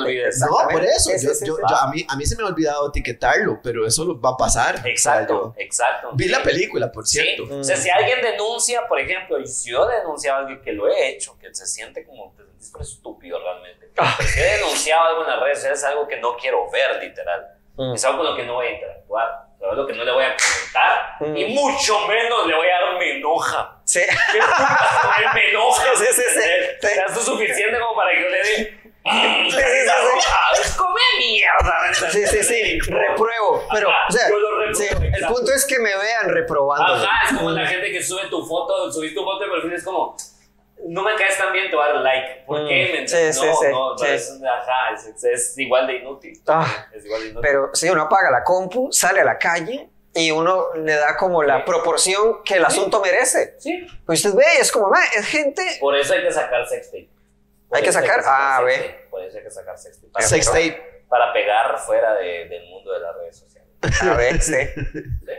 lo 0.00 0.06
Exactamente. 0.08 0.38
No, 0.40 0.68
por 0.70 0.84
eso. 0.84 1.10
Yo- 1.44 1.46
yo- 1.46 1.76
a, 1.76 1.90
mí, 1.90 2.04
a 2.08 2.16
mí 2.16 2.26
se 2.26 2.36
me 2.36 2.42
ha 2.42 2.46
olvidado 2.46 2.88
etiquetarlo, 2.88 3.60
pero 3.62 3.86
eso 3.86 4.18
va 4.20 4.30
a 4.30 4.36
pasar. 4.36 4.76
O 4.76 4.82
sea, 4.82 4.90
Exacto, 4.90 5.54
exacto. 5.56 6.10
vi 6.14 6.28
la 6.28 6.42
película, 6.42 6.90
por 6.92 7.06
Sí, 7.06 7.20
cierto. 7.20 7.58
o 7.58 7.64
sea, 7.64 7.76
si 7.76 7.88
alguien 7.90 8.20
denuncia, 8.22 8.86
por 8.88 8.97
ejemplo, 8.98 9.38
y 9.40 9.46
si 9.46 9.70
yo 9.70 9.86
denuncio 9.86 10.32
a 10.34 10.38
alguien 10.38 10.60
que 10.62 10.72
lo 10.72 10.88
he 10.88 11.08
hecho, 11.10 11.38
que 11.38 11.54
se 11.54 11.66
siente 11.66 12.04
como, 12.04 12.34
te 12.36 12.44
sentís 12.44 12.70
por 12.70 12.82
estúpido 12.82 13.38
realmente. 13.40 13.90
Ah. 13.98 14.16
Si 14.20 14.40
he 14.40 14.44
denunciado 14.58 15.02
algo 15.04 15.22
en 15.24 15.30
las 15.30 15.40
redes 15.40 15.64
es 15.64 15.84
algo 15.84 16.06
que 16.06 16.16
no 16.18 16.36
quiero 16.36 16.70
ver, 16.70 17.02
literal. 17.02 17.46
Mm. 17.76 17.94
Es 17.94 18.04
algo 18.04 18.18
con 18.18 18.26
lo 18.26 18.36
que 18.36 18.44
no 18.44 18.54
voy 18.54 18.66
a 18.66 18.70
interactuar, 18.72 19.28
es 19.60 19.68
algo 19.68 19.86
que 19.86 19.92
no 19.94 20.04
le 20.04 20.12
voy 20.12 20.24
a 20.24 20.36
comentar, 20.36 21.08
Mm. 21.20 21.36
y 21.36 21.44
mucho 21.54 21.98
menos 22.06 22.46
le 22.46 22.54
voy 22.54 22.66
a 22.68 22.80
dar 22.80 22.98
me 22.98 23.16
enoja. 23.16 23.76
Sí. 23.84 24.00
¿Qué 24.32 24.38
putas 24.38 25.34
me 25.34 25.50
enoja? 25.50 25.84
Sí, 25.96 26.04
sí, 26.12 26.22
sí, 26.34 26.48
esto 27.06 27.20
es 27.20 27.24
suficiente 27.24 27.78
como 27.78 27.94
para 27.96 28.10
que 28.12 28.22
yo 28.22 28.28
le 28.28 28.38
dé... 28.42 28.77
Sí, 29.10 29.50
sí, 29.50 29.56
sí, 29.56 30.62
Es 30.62 30.74
come 30.76 31.00
mierda. 31.18 31.94
Sí, 32.10 32.26
sí, 32.26 32.42
sí, 32.42 32.78
repruebo. 32.80 33.64
Pero, 33.72 33.88
o 33.88 34.12
sea, 34.12 34.26
sí, 34.72 34.84
el 35.16 35.26
punto 35.26 35.52
es 35.52 35.64
que 35.66 35.78
me 35.78 35.96
vean 35.96 36.28
reprobando. 36.28 36.94
Ajá, 36.94 37.30
es 37.30 37.36
como 37.36 37.50
la 37.50 37.66
gente 37.66 37.90
que 37.92 38.02
sube 38.02 38.22
tu 38.28 38.44
foto, 38.46 38.90
subiste 38.92 39.14
tu 39.16 39.24
foto 39.24 39.44
de 39.44 39.50
perfil, 39.50 39.72
es 39.72 39.84
como, 39.84 40.16
no 40.86 41.02
me 41.02 41.14
caes 41.16 41.36
tan 41.38 41.52
bien, 41.52 41.70
te 41.70 41.76
voy 41.76 41.84
a 41.88 41.92
dar 41.94 42.02
like. 42.02 42.44
¿Por 42.46 42.62
Mm, 42.62 42.68
qué? 42.68 42.74
¿Me 42.74 43.08
sí, 43.08 43.16
entiendes? 43.16 43.36
sí, 43.38 43.46
no, 43.46 43.54
sí, 43.56 43.66
no, 43.70 43.98
sí. 43.98 44.06
Es, 44.06 44.40
ajá, 44.42 44.94
es, 44.94 45.24
es 45.24 45.58
igual 45.58 45.86
de 45.86 45.96
inútil. 45.96 46.40
Ah, 46.46 46.86
es 46.94 47.04
igual 47.04 47.22
de 47.22 47.28
inútil. 47.28 47.48
Pero 47.50 47.70
si 47.74 47.88
uno 47.90 48.02
apaga 48.02 48.30
la 48.30 48.44
compu, 48.44 48.92
sale 48.92 49.20
a 49.20 49.24
la 49.24 49.38
calle 49.38 49.88
y 50.14 50.30
uno 50.30 50.72
le 50.74 50.94
da 50.94 51.16
como 51.16 51.42
la 51.42 51.64
proporción 51.64 52.42
que 52.44 52.54
el 52.54 52.64
asunto 52.64 53.00
merece. 53.00 53.54
sí, 53.58 53.86
Pues 54.06 54.24
usted 54.24 54.36
ve, 54.38 54.44
es 54.60 54.72
como, 54.72 54.88
"Ma, 54.88 55.00
es 55.16 55.26
gente. 55.26 55.62
por 55.80 55.96
eso 55.96 56.14
hay 56.14 56.22
que 56.22 56.32
sacar 56.32 56.66
sextape. 56.66 57.08
Hay 57.72 57.82
que 57.82 57.92
sacar- 57.92 58.22
ah, 58.24 58.62
ve. 58.64 58.72
sextape, 58.74 59.06
Por 59.10 59.22
eso 59.22 59.36
hay 59.38 59.44
que 59.44 59.50
sacar 59.50 59.78
sextape. 59.78 60.12
Para, 60.12 60.26
Sex 60.26 60.48
pegar, 60.50 60.62
tape. 60.76 61.04
para 61.08 61.32
pegar 61.32 61.78
fuera 61.78 62.14
de- 62.14 62.48
del 62.48 62.68
mundo 62.70 62.92
de 62.92 63.00
las 63.00 63.14
redes 63.16 63.36
sociales. 63.38 63.68
A 64.02 64.14
ver, 64.14 64.40
sí, 64.42 64.54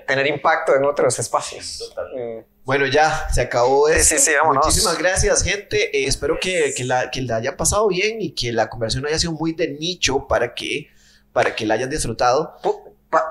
tener 0.07 0.27
impacto 0.27 0.75
en 0.75 0.85
otros 0.85 1.17
espacios. 1.19 1.77
Totalmente. 1.89 2.41
Mm. 2.41 2.59
Bueno, 2.63 2.85
ya 2.85 3.27
se 3.31 3.41
acabó 3.41 3.89
esto. 3.89 4.15
sí, 4.15 4.19
sí, 4.19 4.31
vámonos. 4.39 4.65
Muchísimas 4.65 4.97
gracias, 4.99 5.43
gente. 5.43 5.97
Eh, 5.97 6.05
espero 6.07 6.37
que, 6.39 6.73
que 6.77 6.83
la, 6.83 7.09
que 7.09 7.21
la 7.23 7.37
haya 7.37 7.57
pasado 7.57 7.87
bien 7.87 8.21
y 8.21 8.35
que 8.35 8.51
la 8.53 8.69
conversación 8.69 9.07
haya 9.07 9.17
sido 9.17 9.33
muy 9.33 9.53
de 9.53 9.69
nicho 9.69 10.27
para 10.27 10.53
que, 10.53 10.87
para 11.33 11.55
que 11.55 11.65
la 11.65 11.73
hayan 11.73 11.89
disfrutado. 11.89 12.55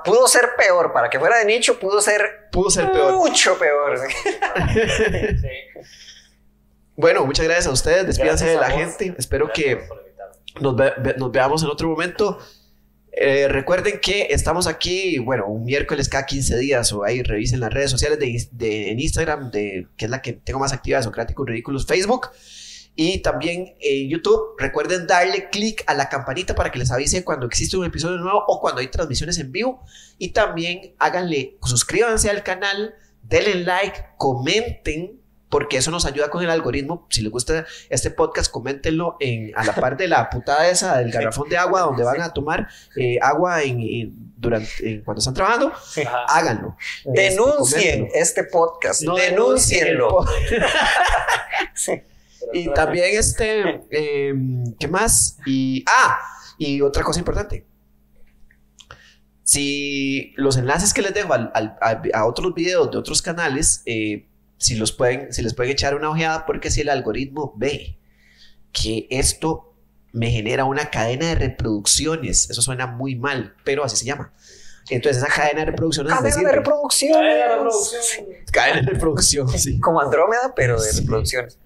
Pudo 0.03 0.27
ser 0.27 0.49
peor, 0.57 0.91
para 0.91 1.09
que 1.09 1.17
fuera 1.19 1.37
de 1.39 1.45
nicho, 1.45 1.79
pudo 1.79 2.01
ser 2.01 2.49
Pudo 2.51 2.69
ser 2.69 2.91
peor. 2.91 3.13
mucho 3.13 3.57
peor. 3.57 3.97
Sí. 3.97 4.27
Bueno, 6.99 7.25
muchas 7.25 7.45
gracias 7.45 7.67
a 7.67 7.71
ustedes. 7.71 8.05
Despídanse 8.07 8.45
de 8.45 8.55
la 8.57 8.69
gente. 8.71 9.15
Espero 9.17 9.45
Gracias 9.45 9.65
que 9.77 10.61
nos, 10.61 10.75
ve- 10.75 11.15
nos 11.17 11.31
veamos 11.31 11.63
en 11.63 11.69
otro 11.69 11.87
momento. 11.87 12.37
Eh, 13.11 13.47
recuerden 13.47 13.99
que 14.01 14.27
estamos 14.31 14.67
aquí, 14.67 15.17
bueno, 15.17 15.47
un 15.47 15.63
miércoles 15.63 16.09
cada 16.09 16.25
15 16.25 16.57
días 16.57 16.91
o 16.91 17.03
ahí 17.05 17.23
revisen 17.23 17.61
las 17.61 17.73
redes 17.73 17.89
sociales 17.89 18.19
de, 18.19 18.47
de- 18.51 18.91
en 18.91 18.99
Instagram, 18.99 19.49
de, 19.49 19.87
que 19.95 20.05
es 20.05 20.11
la 20.11 20.21
que 20.21 20.33
tengo 20.33 20.59
más 20.59 20.73
activa, 20.73 21.01
Socráticos 21.01 21.47
Ridículos, 21.47 21.85
Facebook 21.85 22.31
y 22.95 23.19
también 23.19 23.75
en 23.79 24.09
YouTube. 24.09 24.55
Recuerden 24.57 25.07
darle 25.07 25.49
clic 25.49 25.83
a 25.87 25.93
la 25.93 26.09
campanita 26.09 26.53
para 26.53 26.69
que 26.69 26.79
les 26.79 26.91
avise 26.91 27.23
cuando 27.23 27.45
existe 27.45 27.77
un 27.77 27.85
episodio 27.85 28.17
nuevo 28.17 28.43
o 28.45 28.59
cuando 28.59 28.81
hay 28.81 28.87
transmisiones 28.87 29.37
en 29.39 29.53
vivo. 29.53 29.85
Y 30.17 30.29
también 30.33 30.95
háganle, 30.99 31.57
suscríbanse 31.63 32.29
al 32.29 32.43
canal, 32.43 32.93
denle 33.23 33.55
like, 33.63 33.97
comenten 34.17 35.18
porque 35.49 35.77
eso 35.77 35.89
nos 35.91 36.05
ayuda 36.05 36.29
con 36.29 36.43
el 36.43 36.49
algoritmo. 36.49 37.07
Si 37.09 37.21
les 37.21 37.31
gusta 37.31 37.65
este 37.89 38.11
podcast, 38.11 38.51
coméntenlo 38.51 39.17
en, 39.19 39.51
a 39.55 39.63
la 39.65 39.73
par 39.73 39.97
de 39.97 40.07
la 40.07 40.29
putada 40.29 40.69
esa 40.69 40.97
del 40.99 41.11
garrafón 41.11 41.49
de 41.49 41.57
agua 41.57 41.81
donde 41.81 42.03
van 42.03 42.21
a 42.21 42.33
tomar 42.33 42.67
eh, 42.95 43.17
agua 43.21 43.63
en, 43.63 43.79
en- 43.81 44.13
durante, 44.37 44.69
en- 44.89 45.01
cuando 45.03 45.19
están 45.19 45.33
trabajando. 45.33 45.67
Ajá. 45.73 46.25
Háganlo. 46.29 46.77
Este, 47.05 47.21
Denuncien 47.31 48.07
este 48.13 48.43
podcast. 48.43 49.01
No 49.01 49.15
denuncien 49.15 49.87
el 49.87 49.93
Denúncienlo. 49.97 50.09
po- 50.09 50.25
Sí. 51.73 51.93
Y 52.53 52.71
también 52.73 53.17
este, 53.17 53.81
eh, 53.91 54.33
¿qué 54.79 54.87
más? 54.87 55.37
Y, 55.45 55.83
ah, 55.87 56.19
y 56.57 56.81
otra 56.81 57.03
cosa 57.03 57.19
importante. 57.19 57.65
Si 59.43 60.33
los 60.35 60.57
enlaces 60.57 60.93
que 60.93 61.01
les 61.01 61.13
dejo 61.13 61.33
al- 61.33 61.51
al- 61.55 61.77
a, 61.81 62.01
a 62.19 62.25
otros 62.27 62.53
videos 62.53 62.91
de 62.91 62.97
otros 62.97 63.21
canales, 63.21 63.81
eh, 63.85 64.27
si, 64.59 64.75
los 64.75 64.91
pueden, 64.91 65.33
si 65.33 65.41
les 65.41 65.55
pueden 65.55 65.71
echar 65.71 65.95
una 65.95 66.11
ojeada, 66.11 66.45
porque 66.45 66.69
si 66.69 66.81
el 66.81 66.89
algoritmo 66.89 67.53
ve 67.57 67.97
que 68.71 69.07
esto 69.09 69.73
me 70.11 70.29
genera 70.29 70.65
una 70.65 70.89
cadena 70.91 71.27
de 71.27 71.35
reproducciones, 71.35 72.49
eso 72.49 72.61
suena 72.61 72.85
muy 72.87 73.15
mal, 73.15 73.55
pero 73.63 73.83
así 73.83 73.95
se 73.97 74.05
llama. 74.05 74.31
Entonces 74.91 75.21
esa 75.23 75.31
cadena 75.33 75.59
de 75.61 75.65
reproducciones 75.67 76.11
me 76.11 76.17
Cadena 76.17 76.35
de 76.35 76.39
sirve. 76.41 76.51
reproducción. 76.51 77.13
Cadena 77.13 77.35
de 77.35 77.47
reproducción. 77.55 78.25
Cadena 78.51 78.81
de 78.81 78.87
reproducción, 78.91 79.49
sí. 79.49 79.79
Como 79.79 80.01
Andrómeda, 80.01 80.53
pero 80.55 80.79
de 80.81 80.91
Sí. 80.91 81.01
reproducciones. 81.01 81.57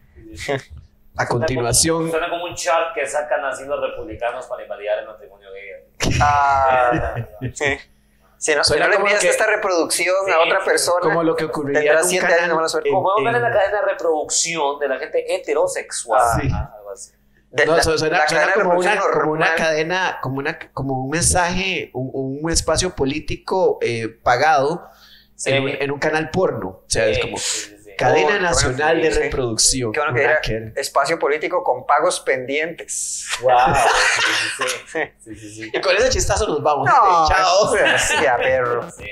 A 1.15 1.27
continuación, 1.27 2.09
Suena 2.09 2.27
como 2.27 2.45
un 2.45 2.55
chart 2.55 2.93
que 2.95 3.05
sacan 3.05 3.45
así 3.45 3.63
los 3.65 3.79
republicanos 3.79 4.47
para 4.47 4.63
invalidar 4.63 4.97
el 4.99 5.05
matrimonio 5.05 5.47
gay. 5.53 6.17
Ah, 6.19 7.15
sí. 7.53 7.65
Si 8.43 8.53
no, 8.53 8.61
si 8.61 8.67
Suena 8.73 8.85
no 8.87 8.89
le 8.91 8.95
como 8.97 9.07
envías 9.07 9.21
que- 9.21 9.29
esta 9.29 9.45
reproducción 9.47 10.13
Sí, 10.25 10.31
a 10.33 10.39
otra 10.41 10.65
persona, 10.65 10.99
como 10.99 11.23
lo 11.23 11.33
que 11.33 11.45
ocurriría 11.45 11.79
tendrá 11.79 11.99
en 11.99 12.03
un 12.03 12.09
siete 12.09 12.25
canal 12.25 12.39
años 12.39 12.49
de 12.49 12.55
mala 12.55 12.67
suerte. 12.67 12.89
en- 12.89 12.95
Como 12.95 13.07
vamos 13.07 13.21
a 13.21 13.31
ver 13.31 13.35
en- 13.37 13.41
la 13.41 13.51
cadena 13.57 13.79
de 13.81 13.87
reproducción 13.87 14.79
de 14.79 14.87
la 14.89 14.99
gente 14.99 15.35
heterosexual. 15.35 16.41
Sí. 16.41 16.47
Algo 16.47 16.91
así. 16.91 17.11
De- 17.51 17.65
No, 17.65 17.77
la- 17.77 17.83
su- 17.83 17.97
suena, 17.97 18.17
la 18.17 18.27
suena 18.27 18.43
cadena 18.43 18.57
de 18.57 18.61
como, 18.69 18.79
una, 18.79 18.99
como 18.99 19.31
una 19.31 19.55
cadena, 19.55 20.17
como, 20.21 20.37
una, 20.39 20.59
como 20.73 21.03
un 21.05 21.09
mensaje, 21.11 21.89
un, 21.93 22.09
un 22.43 22.51
espacio 22.51 22.89
político 22.93 23.77
eh, 23.81 24.09
pagado 24.09 24.89
Sí. 25.35 25.51
en, 25.51 25.63
un, 25.63 25.69
en 25.69 25.91
un 25.91 25.99
canal 25.99 26.29
porno. 26.29 26.67
O 26.67 26.83
sea, 26.87 27.05
es 27.07 27.19
como. 27.19 27.37
Cadena 27.97 28.35
Oh, 28.37 28.41
Nacional 28.41 29.01
de. 29.01 29.09
Reproducción. 29.09 29.91
Qué 29.91 29.99
bueno 29.99 30.13
que 30.13 30.23
era 30.23 30.41
espacio 30.75 31.17
político 31.19 31.63
con 31.63 31.85
pagos 31.85 32.19
pendientes. 32.21 33.27
Wow. 33.41 33.51
Sí, 35.23 35.35
sí, 35.35 35.55
sí. 35.55 35.71
Y 35.73 35.81
con 35.81 35.95
ese 35.95 36.09
chistazo 36.09 36.47
nos 36.47 36.61
vamos. 36.61 36.87
No, 36.87 37.27
Chao. 37.27 37.73
sí, 37.97 38.25
a 38.25 38.37
perro. 38.37 38.89
Sí. 38.91 39.05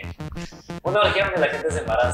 Ahora 0.84 1.12
quiero 1.14 1.34
que 1.34 1.40
la 1.40 1.48
gente 1.48 1.72
se 1.72 1.80
embarace. 1.80 2.14